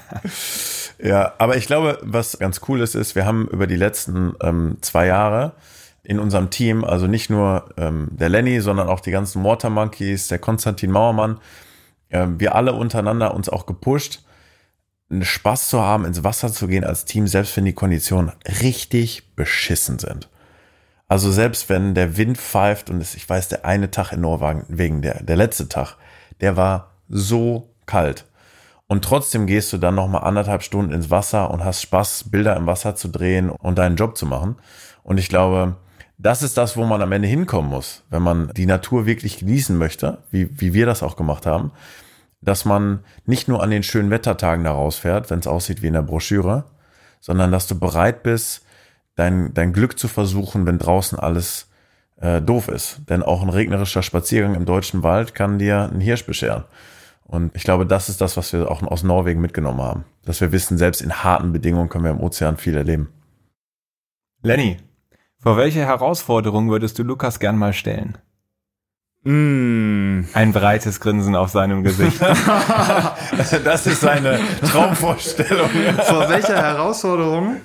ja, 1.02 1.32
aber 1.38 1.56
ich 1.56 1.66
glaube, 1.66 1.98
was 2.02 2.38
ganz 2.38 2.60
cool 2.68 2.80
ist, 2.80 2.94
ist, 2.94 3.14
wir 3.14 3.24
haben 3.24 3.46
über 3.48 3.66
die 3.66 3.76
letzten 3.76 4.34
ähm, 4.42 4.76
zwei 4.82 5.06
Jahre 5.06 5.52
in 6.02 6.18
unserem 6.18 6.50
Team, 6.50 6.84
also 6.84 7.06
nicht 7.06 7.30
nur 7.30 7.70
ähm, 7.78 8.08
der 8.10 8.28
Lenny, 8.28 8.60
sondern 8.60 8.88
auch 8.88 9.00
die 9.00 9.12
ganzen 9.12 9.44
Water 9.44 9.70
Monkeys, 9.70 10.28
der 10.28 10.38
Konstantin 10.40 10.90
Mauermann, 10.90 11.38
wir 12.10 12.54
alle 12.54 12.72
untereinander 12.72 13.34
uns 13.34 13.48
auch 13.48 13.66
gepusht, 13.66 14.24
einen 15.10 15.24
Spaß 15.24 15.68
zu 15.68 15.80
haben, 15.80 16.04
ins 16.04 16.22
Wasser 16.22 16.52
zu 16.52 16.68
gehen 16.68 16.84
als 16.84 17.04
Team, 17.04 17.26
selbst 17.26 17.56
wenn 17.56 17.64
die 17.64 17.72
Konditionen 17.72 18.32
richtig 18.62 19.34
beschissen 19.34 19.98
sind. 19.98 20.28
Also 21.08 21.32
selbst 21.32 21.68
wenn 21.68 21.94
der 21.94 22.16
Wind 22.16 22.38
pfeift 22.38 22.88
und 22.88 23.00
es, 23.00 23.16
ich 23.16 23.28
weiß, 23.28 23.48
der 23.48 23.64
eine 23.64 23.90
Tag 23.90 24.12
in 24.12 24.20
Norwegen, 24.20 24.64
wegen 24.68 25.02
der, 25.02 25.22
der 25.22 25.36
letzte 25.36 25.68
Tag, 25.68 25.96
der 26.40 26.56
war 26.56 26.92
so 27.08 27.70
kalt. 27.86 28.26
Und 28.86 29.04
trotzdem 29.04 29.46
gehst 29.46 29.72
du 29.72 29.78
dann 29.78 29.96
noch 29.96 30.08
mal 30.08 30.18
anderthalb 30.18 30.62
Stunden 30.62 30.92
ins 30.92 31.10
Wasser 31.10 31.50
und 31.50 31.64
hast 31.64 31.82
Spaß, 31.82 32.30
Bilder 32.30 32.56
im 32.56 32.66
Wasser 32.66 32.94
zu 32.94 33.08
drehen 33.08 33.50
und 33.50 33.78
deinen 33.78 33.96
Job 33.96 34.16
zu 34.16 34.26
machen. 34.26 34.56
Und 35.02 35.18
ich 35.18 35.28
glaube, 35.28 35.76
das 36.22 36.42
ist 36.42 36.58
das, 36.58 36.76
wo 36.76 36.84
man 36.84 37.00
am 37.00 37.12
Ende 37.12 37.28
hinkommen 37.28 37.70
muss, 37.70 38.04
wenn 38.10 38.22
man 38.22 38.52
die 38.54 38.66
Natur 38.66 39.06
wirklich 39.06 39.38
genießen 39.38 39.76
möchte, 39.76 40.18
wie, 40.30 40.48
wie 40.60 40.74
wir 40.74 40.84
das 40.84 41.02
auch 41.02 41.16
gemacht 41.16 41.46
haben, 41.46 41.72
dass 42.42 42.64
man 42.64 43.00
nicht 43.24 43.48
nur 43.48 43.62
an 43.62 43.70
den 43.70 43.82
schönen 43.82 44.10
Wettertagen 44.10 44.64
da 44.64 44.72
rausfährt, 44.72 45.30
wenn 45.30 45.38
es 45.38 45.46
aussieht 45.46 45.82
wie 45.82 45.86
in 45.86 45.94
der 45.94 46.02
Broschüre, 46.02 46.64
sondern 47.20 47.52
dass 47.52 47.66
du 47.66 47.78
bereit 47.78 48.22
bist, 48.22 48.66
dein, 49.14 49.54
dein 49.54 49.72
Glück 49.72 49.98
zu 49.98 50.08
versuchen, 50.08 50.66
wenn 50.66 50.78
draußen 50.78 51.18
alles 51.18 51.68
äh, 52.16 52.42
doof 52.42 52.68
ist. 52.68 53.00
Denn 53.08 53.22
auch 53.22 53.42
ein 53.42 53.48
regnerischer 53.48 54.02
Spaziergang 54.02 54.54
im 54.54 54.66
deutschen 54.66 55.02
Wald 55.02 55.34
kann 55.34 55.58
dir 55.58 55.88
einen 55.90 56.00
Hirsch 56.00 56.26
bescheren. 56.26 56.64
Und 57.24 57.54
ich 57.54 57.62
glaube, 57.62 57.86
das 57.86 58.08
ist 58.08 58.20
das, 58.20 58.36
was 58.36 58.52
wir 58.52 58.70
auch 58.70 58.82
aus 58.82 59.04
Norwegen 59.04 59.40
mitgenommen 59.40 59.80
haben. 59.80 60.04
Dass 60.24 60.40
wir 60.40 60.52
wissen, 60.52 60.78
selbst 60.78 61.00
in 61.00 61.22
harten 61.22 61.52
Bedingungen 61.52 61.88
können 61.88 62.04
wir 62.04 62.10
im 62.10 62.20
Ozean 62.20 62.56
viel 62.56 62.76
erleben. 62.76 63.08
Lenny, 64.42 64.78
vor 65.42 65.56
welche 65.56 65.80
Herausforderung 65.80 66.70
würdest 66.70 66.98
du 66.98 67.02
Lukas 67.02 67.38
gern 67.40 67.56
mal 67.56 67.72
stellen? 67.72 68.18
Mm. 69.22 70.22
Ein 70.32 70.52
breites 70.52 70.98
Grinsen 71.00 71.36
auf 71.36 71.50
seinem 71.50 71.82
Gesicht. 71.84 72.20
Das 73.64 73.86
ist 73.86 74.00
seine 74.00 74.38
Traumvorstellung. 74.70 75.68
Vor 76.04 76.28
welcher 76.28 76.56
Herausforderung? 76.56 77.56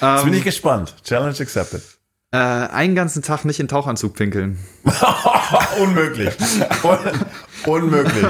Jetzt 0.00 0.24
bin 0.24 0.32
Ähm, 0.32 0.38
ich 0.38 0.44
gespannt. 0.44 0.94
Challenge 1.04 1.36
accepted. 1.40 1.82
äh, 2.32 2.36
einen 2.38 2.94
ganzen 2.94 3.22
Tag 3.22 3.44
nicht 3.44 3.58
in 3.60 3.68
Tauchanzug 3.68 4.14
pinkeln. 4.14 4.58
Unmöglich. 5.80 6.34
Un 6.84 6.98
unmöglich. 7.66 8.24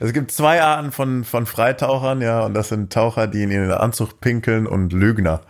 Es 0.00 0.12
gibt 0.12 0.30
zwei 0.30 0.62
Arten 0.62 0.92
von, 0.92 1.24
von 1.24 1.46
Freitauchern, 1.46 2.20
ja, 2.20 2.42
und 2.44 2.54
das 2.54 2.68
sind 2.68 2.92
Taucher, 2.92 3.26
die 3.26 3.42
in 3.42 3.50
ihren 3.50 3.72
Anzug 3.72 4.20
pinkeln 4.20 4.66
und 4.66 4.92
Lügner. 4.92 5.40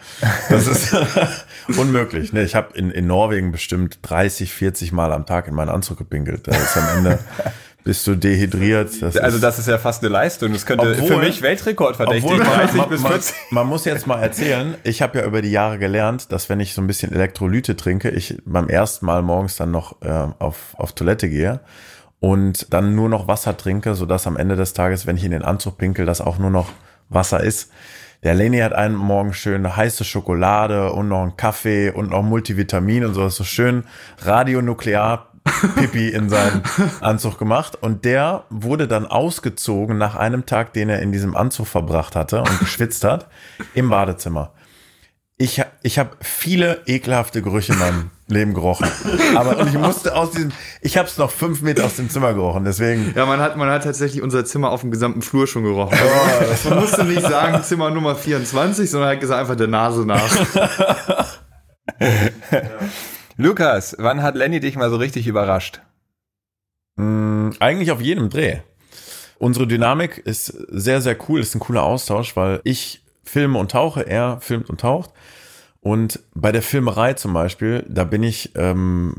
Das 0.49 0.67
ist 0.67 0.97
unmöglich. 1.77 2.33
Ne, 2.33 2.43
ich 2.45 2.55
habe 2.55 2.77
in, 2.77 2.91
in 2.91 3.07
Norwegen 3.07 3.53
bestimmt 3.53 3.99
30, 4.03 4.53
40 4.53 4.93
Mal 4.93 5.13
am 5.13 5.27
Tag 5.27 5.49
in 5.49 5.55
meinen 5.55 5.69
Anzug 5.69 5.99
gepinkelt. 5.99 6.49
Da 6.49 6.53
ist 6.53 6.77
am 6.77 6.99
Ende 6.99 7.19
bist 7.85 8.07
du 8.07 8.15
dehydriert. 8.17 9.01
Das 9.03 9.17
Also 9.17 9.39
das 9.39 9.59
ist 9.59 9.69
ja 9.69 9.79
fast 9.79 10.03
eine 10.03 10.11
Leistung. 10.13 10.53
Das 10.53 10.67
könnte 10.67 10.93
Obwohl- 10.93 11.07
für 11.09 11.17
mich 11.19 11.43
Weltrekord 11.43 11.97
verdächtig. 11.97 12.25
obwohl 12.25 12.39
man, 12.45 12.59
30 12.59 12.75
man, 12.77 12.89
bis 12.89 13.01
man, 13.03 13.13
40. 13.13 13.35
man 13.51 13.67
muss 13.67 13.85
jetzt 13.85 14.07
mal 14.07 14.21
erzählen, 14.23 14.75
ich 14.83 15.03
habe 15.03 15.19
ja 15.19 15.25
über 15.27 15.43
die 15.43 15.51
Jahre 15.51 15.79
gelernt, 15.79 16.33
dass 16.33 16.49
wenn 16.49 16.61
ich 16.61 16.75
so 16.75 16.81
ein 16.83 16.87
bisschen 16.87 17.13
Elektrolyte 17.13 17.77
trinke, 17.77 18.11
ich 18.11 18.37
beim 18.45 18.69
ersten 18.69 19.07
Mal 19.07 19.23
morgens 19.23 19.57
dann 19.57 19.71
noch 19.71 20.01
äh, 20.03 20.09
auf, 20.39 20.75
auf 20.77 20.93
Toilette 20.95 21.29
gehe 21.29 21.61
und 22.21 22.73
dann 22.73 22.95
nur 22.95 23.09
noch 23.09 23.29
Wasser 23.29 23.57
trinke, 23.57 23.95
sodass 23.95 24.27
am 24.27 24.37
Ende 24.37 24.57
des 24.57 24.73
Tages, 24.73 25.07
wenn 25.07 25.17
ich 25.17 25.25
in 25.25 25.31
den 25.31 25.43
Anzug 25.43 25.79
pinkel, 25.79 26.07
das 26.07 26.21
auch 26.21 26.39
nur 26.39 26.51
noch 26.51 26.71
Wasser 27.09 27.41
ist. 27.41 27.71
Der 28.25 28.35
Lenny 28.35 28.59
hat 28.59 28.73
einen 28.73 28.97
Morgen 28.97 29.33
schön 29.33 29.77
heiße 29.77 30.05
Schokolade 30.05 30.93
und 30.93 31.09
noch 31.09 31.23
einen 31.23 31.37
Kaffee 31.37 31.91
und 31.91 32.11
noch 32.11 32.23
Multivitamin 32.23 33.05
und 33.05 33.15
so, 33.15 33.23
das 33.23 33.35
ist 33.35 33.39
so 33.39 33.45
schön 33.45 33.85
radionuklear 34.19 35.29
Pipi 35.77 36.09
in 36.09 36.29
seinen 36.29 36.63
Anzug 37.01 37.39
gemacht 37.39 37.77
und 37.81 38.05
der 38.05 38.45
wurde 38.51 38.89
dann 38.89 39.07
ausgezogen 39.07 39.97
nach 39.99 40.17
einem 40.17 40.47
Tag, 40.47 40.73
den 40.73 40.89
er 40.89 41.01
in 41.01 41.13
diesem 41.13 41.37
Anzug 41.37 41.69
verbracht 41.69 42.17
hatte 42.17 42.41
und 42.41 42.59
geschwitzt 42.59 43.05
hat, 43.05 43.29
im 43.75 43.89
Badezimmer. 43.89 44.53
Ich, 45.37 45.63
ich 45.83 45.99
habe 45.99 46.17
viele 46.21 46.83
ekelhafte 46.87 47.41
Gerüche 47.43 47.73
in 47.73 47.79
meinem 47.79 48.11
Leben 48.29 48.55
gerochen. 48.55 48.89
Aber 49.35 49.67
ich 49.67 49.75
musste 49.75 50.15
aus 50.15 50.31
diesem, 50.33 50.53
ich 50.81 50.97
habe 50.97 51.09
es 51.09 51.17
noch 51.17 51.31
fünf 51.31 51.63
Meter 51.63 51.85
aus 51.85 51.97
dem 51.97 52.11
Zimmer 52.11 52.35
gerochen, 52.35 52.65
deswegen. 52.65 53.13
Ja, 53.17 53.27
man 53.27 53.41
hat, 53.41 53.57
man 53.57 53.71
hat 53.71 53.85
tatsächlich 53.85 54.23
unser 54.23 54.45
Zimmer 54.45 54.71
auf 54.71 54.83
dem 54.83 54.91
gesamten 54.91 55.23
Flur 55.23 55.47
schon 55.47 55.65
gerochen. 55.65 55.99
man 56.69 56.81
musste 56.81 57.05
nicht 57.05 57.23
sagen 57.23 57.63
Zimmer 57.63 57.91
Nummer 57.91 58.15
24, 58.15 58.91
sondern 58.91 59.11
hat 59.11 59.21
gesagt 59.21 59.41
einfach 59.41 59.57
der 59.57 59.69
Nase 59.69 60.05
nach. 60.07 60.31
Lukas, 63.37 63.97
wann 63.99 64.23
hat 64.23 64.35
Lenny 64.35 64.61
dich 64.61 64.77
mal 64.77 64.91
so 64.91 64.97
richtig 64.97 65.27
überrascht? 65.27 65.81
Mh, 66.97 67.53
eigentlich 67.61 67.93
auf 67.93 68.01
jedem 68.01 68.29
Dreh. 68.29 68.59
Unsere 69.39 69.67
Dynamik 69.67 70.19
ist 70.19 70.47
sehr, 70.47 71.01
sehr 71.01 71.17
cool, 71.29 71.41
ist 71.41 71.55
ein 71.55 71.61
cooler 71.61 71.85
Austausch, 71.85 72.37
weil 72.37 72.61
ich 72.65 73.05
filme 73.23 73.59
und 73.59 73.71
tauche, 73.71 74.03
er 74.03 74.39
filmt 74.41 74.69
und 74.69 74.81
taucht. 74.81 75.11
Und 75.89 76.21
bei 76.35 76.53
der 76.53 76.61
Filmerei 76.61 77.15
zum 77.15 77.33
Beispiel, 77.33 77.83
da 77.89 78.05
bin 78.05 78.23
ich, 78.23 78.55
ähm, 78.57 79.15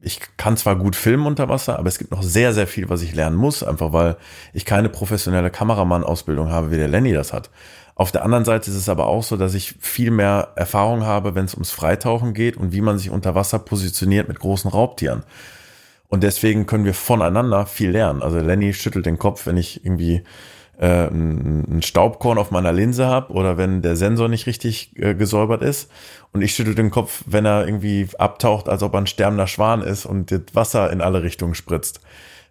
ich 0.00 0.20
kann 0.36 0.56
zwar 0.56 0.76
gut 0.76 0.94
filmen 0.94 1.26
unter 1.26 1.48
Wasser, 1.48 1.76
aber 1.76 1.88
es 1.88 1.98
gibt 1.98 2.12
noch 2.12 2.22
sehr, 2.22 2.54
sehr 2.54 2.68
viel, 2.68 2.88
was 2.88 3.02
ich 3.02 3.16
lernen 3.16 3.34
muss, 3.34 3.64
einfach 3.64 3.92
weil 3.92 4.16
ich 4.52 4.64
keine 4.64 4.90
professionelle 4.90 5.50
Kameramann-Ausbildung 5.50 6.50
habe, 6.50 6.70
wie 6.70 6.76
der 6.76 6.86
Lenny 6.86 7.12
das 7.12 7.32
hat. 7.32 7.50
Auf 7.96 8.12
der 8.12 8.24
anderen 8.24 8.44
Seite 8.44 8.70
ist 8.70 8.76
es 8.76 8.88
aber 8.88 9.08
auch 9.08 9.24
so, 9.24 9.36
dass 9.36 9.54
ich 9.54 9.74
viel 9.80 10.12
mehr 10.12 10.52
Erfahrung 10.54 11.02
habe, 11.02 11.34
wenn 11.34 11.46
es 11.46 11.54
ums 11.54 11.72
Freitauchen 11.72 12.32
geht 12.32 12.56
und 12.56 12.70
wie 12.70 12.80
man 12.80 12.96
sich 12.96 13.10
unter 13.10 13.34
Wasser 13.34 13.58
positioniert 13.58 14.28
mit 14.28 14.38
großen 14.38 14.70
Raubtieren. 14.70 15.24
Und 16.06 16.22
deswegen 16.22 16.66
können 16.66 16.84
wir 16.84 16.94
voneinander 16.94 17.66
viel 17.66 17.90
lernen. 17.90 18.22
Also 18.22 18.38
Lenny 18.38 18.72
schüttelt 18.72 19.04
den 19.04 19.18
Kopf, 19.18 19.46
wenn 19.46 19.56
ich 19.56 19.84
irgendwie 19.84 20.22
äh, 20.78 21.08
ein 21.08 21.82
Staubkorn 21.82 22.38
auf 22.38 22.50
meiner 22.50 22.72
Linse 22.72 23.06
habe 23.06 23.32
oder 23.32 23.58
wenn 23.58 23.82
der 23.82 23.96
Sensor 23.96 24.28
nicht 24.28 24.46
richtig 24.46 24.92
äh, 24.96 25.14
gesäubert 25.14 25.62
ist. 25.62 25.90
Und 26.32 26.42
ich 26.42 26.54
schüttel 26.54 26.74
den 26.74 26.90
Kopf, 26.90 27.24
wenn 27.26 27.44
er 27.44 27.66
irgendwie 27.66 28.08
abtaucht, 28.18 28.68
als 28.68 28.82
ob 28.82 28.94
er 28.94 29.00
ein 29.00 29.06
sterbender 29.06 29.46
Schwan 29.46 29.82
ist 29.82 30.06
und 30.06 30.30
das 30.30 30.42
Wasser 30.52 30.90
in 30.92 31.00
alle 31.00 31.22
Richtungen 31.22 31.54
spritzt. 31.54 32.00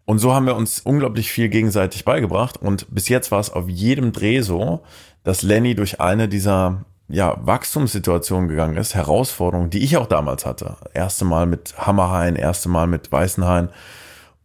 Und 0.06 0.20
so 0.20 0.34
haben 0.34 0.46
wir 0.46 0.56
uns 0.56 0.80
unglaublich 0.80 1.32
viel 1.32 1.50
gegenseitig 1.50 2.06
beigebracht. 2.06 2.58
Und 2.58 2.88
bis 2.94 3.10
jetzt 3.10 3.32
war 3.32 3.40
es 3.40 3.50
auf 3.50 3.68
jedem 3.68 4.14
Dreh 4.14 4.42
so, 4.42 4.82
dass 5.24 5.42
Lenny 5.42 5.76
durch 5.76 6.00
eine 6.00 6.28
dieser 6.30 6.86
ja, 7.10 7.38
Wachstumssituation 7.42 8.48
gegangen 8.48 8.78
ist, 8.78 8.96
Herausforderungen, 8.96 9.70
die 9.70 9.84
ich 9.84 9.98
auch 9.98 10.08
damals 10.08 10.46
hatte. 10.46 10.76
Erste 10.94 11.26
Mal 11.26 11.46
mit 11.46 11.76
Hammerhain, 11.78 12.36
erste 12.36 12.70
Mal 12.70 12.88
mit 12.88 13.12
Weißenhain. 13.12 13.70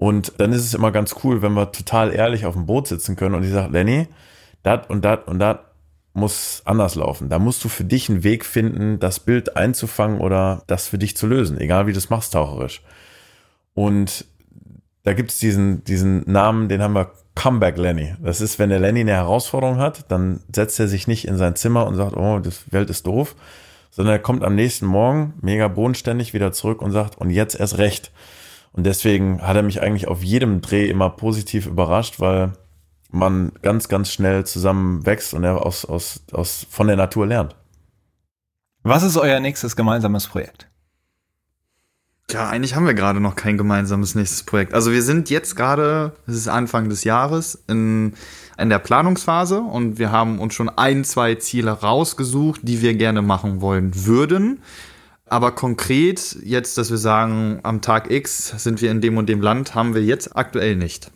Und 0.02 0.32
dann 0.38 0.52
ist 0.52 0.64
es 0.64 0.74
immer 0.74 0.90
ganz 0.90 1.14
cool, 1.22 1.42
wenn 1.42 1.52
wir 1.52 1.70
total 1.70 2.12
ehrlich 2.12 2.44
auf 2.44 2.54
dem 2.54 2.66
Boot 2.66 2.88
sitzen 2.88 3.14
können 3.14 3.36
und 3.36 3.44
ich 3.44 3.52
sage, 3.52 3.72
Lenny, 3.72 4.08
dat 4.64 4.90
und 4.90 5.04
dat 5.04 5.28
und 5.28 5.38
dat 5.38 5.60
muss 6.12 6.62
anders 6.64 6.96
laufen. 6.96 7.28
Da 7.28 7.38
musst 7.38 7.62
du 7.62 7.68
für 7.68 7.84
dich 7.84 8.10
einen 8.10 8.24
Weg 8.24 8.44
finden, 8.44 8.98
das 8.98 9.20
Bild 9.20 9.56
einzufangen 9.56 10.20
oder 10.20 10.64
das 10.66 10.88
für 10.88 10.98
dich 10.98 11.16
zu 11.16 11.28
lösen, 11.28 11.56
egal 11.56 11.86
wie 11.86 11.92
du 11.92 11.98
es 11.98 12.10
machst 12.10 12.32
taucherisch. 12.32 12.82
Und 13.74 14.24
da 15.04 15.12
gibt 15.12 15.30
es 15.30 15.38
diesen, 15.38 15.84
diesen 15.84 16.28
Namen, 16.28 16.68
den 16.68 16.82
haben 16.82 16.94
wir 16.94 17.12
Comeback 17.36 17.78
Lenny. 17.78 18.16
Das 18.20 18.40
ist, 18.40 18.58
wenn 18.58 18.70
der 18.70 18.80
Lenny 18.80 19.02
eine 19.02 19.12
Herausforderung 19.12 19.78
hat, 19.78 20.10
dann 20.10 20.40
setzt 20.52 20.80
er 20.80 20.88
sich 20.88 21.06
nicht 21.06 21.28
in 21.28 21.36
sein 21.36 21.54
Zimmer 21.54 21.86
und 21.86 21.94
sagt, 21.94 22.16
oh, 22.16 22.40
das 22.40 22.72
Welt 22.72 22.90
ist 22.90 23.06
doof, 23.06 23.36
sondern 23.92 24.16
er 24.16 24.18
kommt 24.18 24.42
am 24.42 24.56
nächsten 24.56 24.86
Morgen 24.86 25.34
mega 25.42 25.68
bodenständig 25.68 26.34
wieder 26.34 26.50
zurück 26.50 26.82
und 26.82 26.90
sagt, 26.90 27.18
und 27.18 27.30
jetzt 27.30 27.54
erst 27.54 27.78
recht. 27.78 28.10
Und 28.72 28.84
deswegen 28.84 29.42
hat 29.42 29.56
er 29.56 29.62
mich 29.62 29.82
eigentlich 29.82 30.08
auf 30.08 30.22
jedem 30.22 30.60
Dreh 30.60 30.88
immer 30.88 31.10
positiv 31.10 31.66
überrascht, 31.66 32.20
weil 32.20 32.52
man 33.10 33.52
ganz, 33.60 33.88
ganz 33.88 34.10
schnell 34.10 34.44
zusammen 34.44 35.04
wächst 35.04 35.34
und 35.34 35.44
er 35.44 35.64
aus, 35.64 35.84
aus, 35.84 36.22
aus, 36.32 36.66
von 36.70 36.86
der 36.86 36.96
Natur 36.96 37.26
lernt. 37.26 37.54
Was 38.82 39.02
ist 39.02 39.16
euer 39.16 39.38
nächstes 39.38 39.76
gemeinsames 39.76 40.26
Projekt? 40.26 40.68
Ja, 42.30 42.48
eigentlich 42.48 42.74
haben 42.74 42.86
wir 42.86 42.94
gerade 42.94 43.20
noch 43.20 43.36
kein 43.36 43.58
gemeinsames 43.58 44.14
nächstes 44.14 44.44
Projekt. 44.44 44.72
Also 44.72 44.90
wir 44.90 45.02
sind 45.02 45.28
jetzt 45.28 45.54
gerade, 45.54 46.12
es 46.26 46.34
ist 46.34 46.48
Anfang 46.48 46.88
des 46.88 47.04
Jahres, 47.04 47.62
in, 47.68 48.14
in 48.56 48.70
der 48.70 48.78
Planungsphase 48.78 49.60
und 49.60 49.98
wir 49.98 50.10
haben 50.10 50.38
uns 50.38 50.54
schon 50.54 50.70
ein, 50.70 51.04
zwei 51.04 51.34
Ziele 51.34 51.72
rausgesucht, 51.72 52.62
die 52.64 52.80
wir 52.80 52.94
gerne 52.94 53.20
machen 53.20 53.60
wollen 53.60 54.06
würden. 54.06 54.62
Aber 55.32 55.52
konkret 55.52 56.36
jetzt, 56.44 56.76
dass 56.76 56.90
wir 56.90 56.98
sagen, 56.98 57.60
am 57.62 57.80
Tag 57.80 58.10
X 58.10 58.52
sind 58.62 58.82
wir 58.82 58.90
in 58.90 59.00
dem 59.00 59.16
und 59.16 59.30
dem 59.30 59.40
Land, 59.40 59.74
haben 59.74 59.94
wir 59.94 60.02
jetzt 60.02 60.36
aktuell 60.36 60.76
nicht. 60.76 61.10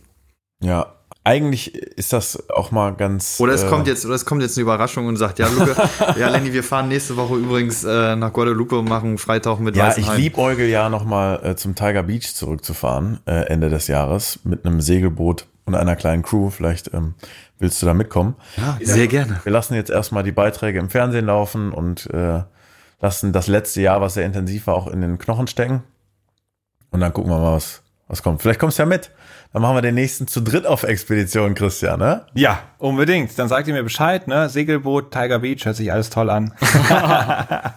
Ja, 0.63 0.95
eigentlich 1.23 1.75
ist 1.75 2.15
das 2.15 2.49
auch 2.49 2.71
mal 2.71 2.95
ganz. 2.95 3.39
Oder 3.41 3.53
es 3.53 3.65
äh, 3.65 3.69
kommt 3.69 3.87
jetzt, 3.87 4.07
oder 4.07 4.15
es 4.15 4.25
kommt 4.25 4.41
jetzt 4.41 4.57
eine 4.57 4.63
Überraschung 4.63 5.07
und 5.07 5.19
sagt, 5.19 5.39
ja, 5.39 5.49
Luke, 5.49 5.77
ja, 6.19 6.31
Lenny, 6.31 6.55
wir 6.55 6.65
fahren 6.65 6.89
nächste 6.89 7.19
Woche 7.19 7.35
übrigens 7.35 7.85
äh, 7.85 8.17
nach 8.17 8.33
Guadalupe 8.33 8.79
und 8.79 8.89
machen 8.89 9.19
Freitauchen 9.19 9.67
mit 9.67 9.77
Ja, 9.77 9.95
ich 9.95 10.11
liebäugel 10.17 10.67
ja 10.67 10.89
nochmal 10.89 11.45
äh, 11.45 11.55
zum 11.55 11.75
Tiger 11.75 12.05
Beach 12.05 12.33
zurückzufahren, 12.35 13.21
äh, 13.27 13.49
Ende 13.49 13.69
des 13.69 13.87
Jahres, 13.87 14.39
mit 14.45 14.65
einem 14.65 14.81
Segelboot 14.81 15.47
und 15.67 15.75
einer 15.75 15.95
kleinen 15.95 16.23
Crew. 16.23 16.49
Vielleicht 16.49 16.95
ähm, 16.95 17.17
willst 17.59 17.83
du 17.83 17.87
da 17.87 17.93
mitkommen. 17.93 18.35
Ja, 18.57 18.79
sehr 18.81 18.97
ja, 18.97 19.11
gerne. 19.11 19.41
Wir 19.45 19.53
lassen 19.53 19.75
jetzt 19.75 19.91
erstmal 19.91 20.23
die 20.23 20.33
Beiträge 20.33 20.79
im 20.79 20.89
Fernsehen 20.89 21.27
laufen 21.27 21.71
und 21.71 22.09
äh, 22.15 22.45
lassen 23.01 23.33
das 23.33 23.47
letzte 23.47 23.83
Jahr, 23.83 24.01
was 24.01 24.15
sehr 24.15 24.25
intensiv 24.25 24.67
war, 24.67 24.75
auch 24.75 24.87
in 24.87 25.01
den 25.01 25.19
Knochen 25.19 25.47
stecken. 25.47 25.83
Und 26.91 27.01
dann 27.01 27.13
gucken 27.13 27.31
wir 27.31 27.39
mal, 27.39 27.53
was, 27.53 27.83
was 28.09 28.23
kommt. 28.23 28.41
Vielleicht 28.41 28.61
kommst 28.61 28.79
du 28.79 28.83
ja 28.83 28.87
mit. 28.87 29.11
Dann 29.53 29.63
machen 29.63 29.77
wir 29.77 29.83
den 29.83 29.95
nächsten 29.95 30.27
zu 30.27 30.41
dritt 30.41 30.67
auf 30.67 30.83
Expedition, 30.83 31.55
Christian, 31.55 31.99
ne? 31.99 32.27
Ja, 32.35 32.61
unbedingt. 32.79 33.39
Dann 33.39 33.49
sagt 33.49 33.69
ihr 33.69 33.75
mir 33.75 33.83
Bescheid, 33.83 34.29
ne? 34.29 34.49
Segelboot, 34.49 35.11
Tiger 35.13 35.39
Beach, 35.39 35.65
hört 35.65 35.77
sich 35.77 35.93
alles 35.93 36.11
toll 36.11 36.31
an. 36.31 36.53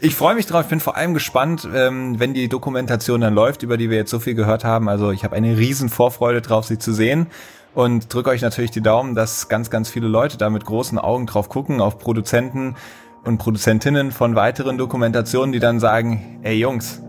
ich 0.00 0.14
freue 0.14 0.34
mich 0.34 0.46
drauf, 0.46 0.68
bin 0.68 0.80
vor 0.80 0.96
allem 0.96 1.12
gespannt, 1.12 1.68
ähm, 1.74 2.18
wenn 2.18 2.34
die 2.34 2.48
Dokumentation 2.48 3.20
dann 3.20 3.34
läuft, 3.34 3.62
über 3.62 3.76
die 3.76 3.90
wir 3.90 3.96
jetzt 3.96 4.10
so 4.10 4.20
viel 4.20 4.34
gehört 4.34 4.64
haben. 4.64 4.88
Also 4.88 5.10
ich 5.10 5.24
habe 5.24 5.36
eine 5.36 5.58
riesen 5.58 5.88
Vorfreude 5.88 6.40
drauf, 6.40 6.66
sie 6.66 6.78
zu 6.78 6.92
sehen. 6.92 7.26
Und 7.74 8.14
drücke 8.14 8.30
euch 8.30 8.40
natürlich 8.40 8.70
die 8.70 8.82
Daumen, 8.82 9.16
dass 9.16 9.48
ganz, 9.48 9.68
ganz 9.68 9.90
viele 9.90 10.06
Leute 10.06 10.38
da 10.38 10.48
mit 10.48 10.64
großen 10.64 10.96
Augen 10.96 11.26
drauf 11.26 11.48
gucken, 11.48 11.80
auf 11.80 11.98
Produzenten 11.98 12.76
und 13.24 13.38
Produzentinnen 13.38 14.12
von 14.12 14.34
weiteren 14.34 14.78
Dokumentationen, 14.78 15.52
die 15.52 15.60
dann 15.60 15.80
sagen, 15.80 16.40
ey 16.42 16.58
Jungs, 16.58 17.00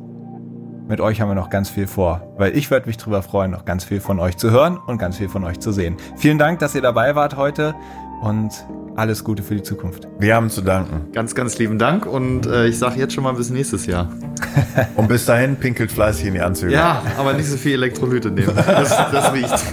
mit 0.88 1.02
euch 1.02 1.20
haben 1.20 1.30
wir 1.30 1.36
noch 1.36 1.50
ganz 1.50 1.70
viel 1.70 1.88
vor, 1.88 2.34
weil 2.38 2.56
ich 2.56 2.70
würde 2.70 2.88
mich 2.88 2.98
darüber 2.98 3.22
freuen, 3.22 3.52
noch 3.52 3.66
ganz 3.66 3.84
viel 3.84 4.00
von 4.00 4.20
euch 4.20 4.38
zu 4.38 4.52
hören 4.52 4.78
und 4.78 4.98
ganz 4.98 5.18
viel 5.18 5.30
von 5.30 5.44
euch 5.44 5.60
zu 5.60 5.72
sehen. 5.72 5.98
Vielen 6.16 6.38
Dank, 6.38 6.60
dass 6.60 6.76
ihr 6.76 6.82
dabei 6.82 7.16
wart 7.16 7.38
heute 7.38 7.76
und 8.22 8.52
alles 8.96 9.24
Gute 9.24 9.44
für 9.44 9.56
die 9.56 9.64
Zukunft. 9.64 10.08
Wir 10.20 10.36
haben 10.36 10.50
zu 10.50 10.62
danken. 10.62 11.12
Ganz, 11.12 11.36
ganz 11.36 11.58
lieben 11.58 11.80
Dank 11.80 12.06
und 12.06 12.46
äh, 12.46 12.68
ich 12.68 12.78
sage 12.78 13.00
jetzt 13.00 13.14
schon 13.14 13.24
mal 13.24 13.34
bis 13.34 13.50
nächstes 13.50 13.86
Jahr. 13.86 14.10
und 14.96 15.08
bis 15.08 15.26
dahin 15.26 15.58
pinkelt 15.58 15.92
fleißig 15.92 16.28
in 16.28 16.34
die 16.36 16.42
Anzüge. 16.42 16.74
Ja, 16.74 17.02
aber 17.18 17.34
nicht 17.34 17.50
so 17.50 17.58
viel 17.58 17.74
Elektrolyte 17.74 18.32
nehmen. 18.32 18.56
Das, 18.56 18.90
das 18.90 19.34
riecht. 19.34 19.64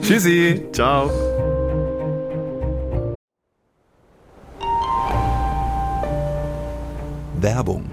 Tschüssi. 0.00 0.62
Ciao. 0.72 1.10
Werbung 7.42 7.90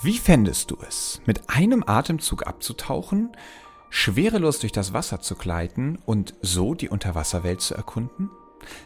wie 0.00 0.18
fändest 0.18 0.70
du 0.70 0.76
es, 0.86 1.20
mit 1.26 1.50
einem 1.50 1.82
Atemzug 1.84 2.46
abzutauchen, 2.46 3.32
schwerelos 3.90 4.60
durch 4.60 4.70
das 4.70 4.92
Wasser 4.92 5.20
zu 5.20 5.34
gleiten 5.34 5.98
und 6.06 6.34
so 6.40 6.74
die 6.74 6.88
Unterwasserwelt 6.88 7.60
zu 7.60 7.74
erkunden? 7.74 8.30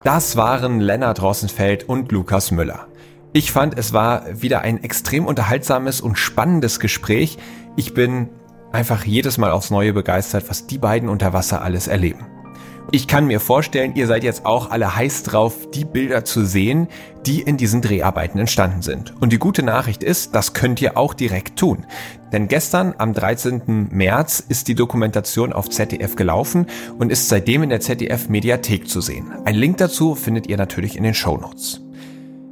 Das 0.01 0.35
waren 0.35 0.79
Lennart 0.79 1.21
Rossenfeld 1.21 1.87
und 1.87 2.11
Lukas 2.11 2.49
Müller. 2.49 2.87
Ich 3.33 3.51
fand, 3.51 3.77
es 3.77 3.93
war 3.93 4.41
wieder 4.41 4.61
ein 4.61 4.83
extrem 4.83 5.27
unterhaltsames 5.27 6.01
und 6.01 6.17
spannendes 6.17 6.79
Gespräch. 6.79 7.37
Ich 7.75 7.93
bin 7.93 8.29
einfach 8.77 9.05
jedes 9.05 9.39
Mal 9.39 9.51
aufs 9.51 9.71
Neue 9.71 9.91
begeistert, 9.91 10.45
was 10.49 10.67
die 10.67 10.77
beiden 10.77 11.09
unter 11.09 11.33
Wasser 11.33 11.63
alles 11.63 11.87
erleben. 11.87 12.27
Ich 12.91 13.07
kann 13.07 13.25
mir 13.25 13.39
vorstellen, 13.39 13.95
ihr 13.95 14.05
seid 14.05 14.23
jetzt 14.23 14.45
auch 14.45 14.69
alle 14.69 14.95
heiß 14.95 15.23
drauf, 15.23 15.69
die 15.71 15.83
Bilder 15.83 16.23
zu 16.23 16.45
sehen, 16.45 16.87
die 17.25 17.41
in 17.41 17.57
diesen 17.57 17.81
Dreharbeiten 17.81 18.39
entstanden 18.39 18.83
sind. 18.83 19.13
Und 19.19 19.33
die 19.33 19.39
gute 19.39 19.63
Nachricht 19.63 20.03
ist, 20.03 20.35
das 20.35 20.53
könnt 20.53 20.79
ihr 20.79 20.95
auch 20.95 21.15
direkt 21.15 21.57
tun. 21.57 21.85
Denn 22.31 22.47
gestern, 22.47 22.93
am 22.99 23.13
13. 23.13 23.89
März, 23.91 24.41
ist 24.47 24.67
die 24.67 24.75
Dokumentation 24.75 25.53
auf 25.53 25.69
ZDF 25.69 26.15
gelaufen 26.15 26.67
und 26.99 27.11
ist 27.11 27.27
seitdem 27.27 27.63
in 27.63 27.69
der 27.69 27.81
ZDF 27.81 28.29
Mediathek 28.29 28.87
zu 28.87 29.01
sehen. 29.01 29.33
Ein 29.43 29.55
Link 29.55 29.77
dazu 29.77 30.13
findet 30.13 30.47
ihr 30.47 30.57
natürlich 30.57 30.95
in 30.95 31.03
den 31.03 31.15
Show 31.15 31.35
Notes. 31.35 31.81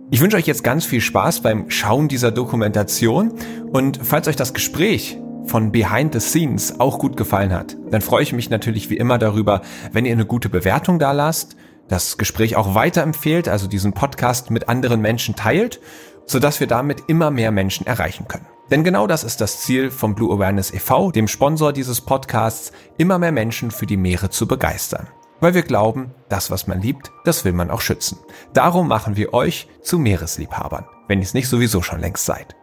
Ich 0.09 0.21
wünsche 0.21 0.37
euch 0.37 0.47
jetzt 0.47 0.63
ganz 0.63 0.85
viel 0.85 1.01
Spaß 1.01 1.41
beim 1.41 1.69
Schauen 1.69 2.07
dieser 2.07 2.31
Dokumentation 2.31 3.33
und 3.71 3.99
falls 4.03 4.27
euch 4.27 4.35
das 4.35 4.53
Gespräch 4.53 5.19
von 5.45 5.71
Behind 5.71 6.13
the 6.13 6.19
Scenes 6.19 6.79
auch 6.79 6.99
gut 6.99 7.17
gefallen 7.17 7.53
hat, 7.53 7.77
dann 7.89 8.01
freue 8.01 8.23
ich 8.23 8.33
mich 8.33 8.49
natürlich 8.49 8.89
wie 8.89 8.97
immer 8.97 9.17
darüber, 9.17 9.61
wenn 9.91 10.05
ihr 10.05 10.13
eine 10.13 10.25
gute 10.25 10.49
Bewertung 10.49 10.99
da 10.99 11.11
lasst, 11.11 11.55
das 11.87 12.17
Gespräch 12.17 12.55
auch 12.55 12.75
weiterempfehlt, 12.75 13.47
also 13.47 13.67
diesen 13.67 13.93
Podcast 13.93 14.49
mit 14.51 14.69
anderen 14.69 15.01
Menschen 15.01 15.35
teilt, 15.35 15.79
sodass 16.25 16.59
wir 16.59 16.67
damit 16.67 17.03
immer 17.07 17.31
mehr 17.31 17.51
Menschen 17.51 17.85
erreichen 17.85 18.27
können. 18.27 18.47
Denn 18.71 18.83
genau 18.83 19.05
das 19.05 19.23
ist 19.23 19.41
das 19.41 19.61
Ziel 19.61 19.91
vom 19.91 20.15
Blue 20.15 20.33
Awareness 20.33 20.73
e.V., 20.73 21.11
dem 21.11 21.27
Sponsor 21.27 21.71
dieses 21.71 22.01
Podcasts, 22.01 22.71
immer 22.97 23.19
mehr 23.19 23.31
Menschen 23.31 23.69
für 23.69 23.85
die 23.85 23.97
Meere 23.97 24.31
zu 24.31 24.47
begeistern. 24.47 25.07
Weil 25.39 25.53
wir 25.53 25.61
glauben, 25.61 26.11
das, 26.29 26.49
was 26.49 26.65
man 26.65 26.81
liebt, 26.81 27.11
das 27.25 27.45
will 27.45 27.53
man 27.53 27.69
auch 27.69 27.81
schützen. 27.81 28.17
Darum 28.53 28.87
machen 28.87 29.15
wir 29.17 29.33
euch 29.33 29.67
zu 29.81 29.99
Meeresliebhabern, 29.99 30.85
wenn 31.07 31.19
ihr 31.19 31.25
es 31.25 31.35
nicht 31.35 31.49
sowieso 31.49 31.83
schon 31.83 31.99
längst 31.99 32.25
seid. 32.25 32.55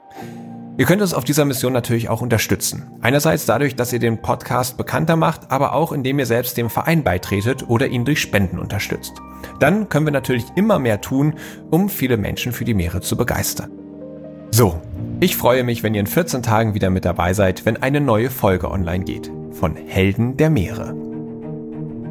Ihr 0.79 0.87
könnt 0.87 1.03
uns 1.03 1.13
auf 1.13 1.25
dieser 1.25 1.45
Mission 1.45 1.75
natürlich 1.75 2.09
auch 2.09 2.23
unterstützen. 2.23 2.91
Einerseits 3.03 3.45
dadurch, 3.45 3.77
dass 3.77 3.93
ihr 3.93 3.99
den 3.99 4.23
Podcast 4.23 4.79
bekannter 4.79 5.17
macht, 5.17 5.51
aber 5.51 5.75
auch 5.75 5.93
indem 5.93 6.19
ihr 6.19 6.25
selbst 6.25 6.57
dem 6.57 6.71
Verein 6.71 7.05
beitretet 7.05 7.69
oder 7.69 7.89
ihn 7.89 8.07
durch 8.07 8.21
Spenden 8.21 8.59
unterstützt. 8.59 9.13
Dann 9.61 9.91
können 9.91 10.07
wir 10.07 10.13
natürlich 10.13 10.47
immer 10.57 10.79
mehr 10.79 11.03
tun, 11.03 11.35
um 11.71 11.91
viele 11.91 12.17
Menschen 12.17 12.53
für 12.53 12.65
die 12.65 12.73
Meere 12.73 13.03
zu 13.03 13.17
begeistern. 13.19 13.71
So, 14.51 14.81
ich 15.21 15.37
freue 15.37 15.63
mich, 15.63 15.83
wenn 15.83 15.93
ihr 15.93 16.01
in 16.01 16.07
14 16.07 16.43
Tagen 16.43 16.75
wieder 16.75 16.89
mit 16.89 17.05
dabei 17.05 17.35
seid, 17.35 17.67
wenn 17.67 17.83
eine 17.83 18.01
neue 18.01 18.31
Folge 18.31 18.71
online 18.71 19.05
geht 19.05 19.31
von 19.51 19.77
Helden 19.77 20.39
der 20.39 20.49
Meere. 20.49 20.95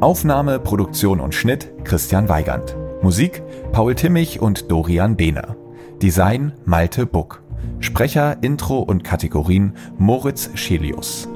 Aufnahme, 0.00 0.60
Produktion 0.60 1.20
und 1.20 1.34
Schnitt 1.34 1.72
Christian 1.84 2.28
Weigand. 2.28 2.76
Musik 3.02 3.42
Paul 3.72 3.96
Timmich 3.96 4.40
und 4.40 4.70
Dorian 4.70 5.16
Behner. 5.16 5.56
Design 6.00 6.52
Malte 6.64 7.06
Buck. 7.06 7.41
Sprecher, 7.82 8.38
Intro 8.42 8.78
und 8.78 9.02
Kategorien 9.02 9.74
Moritz 9.98 10.50
Schelius. 10.54 11.28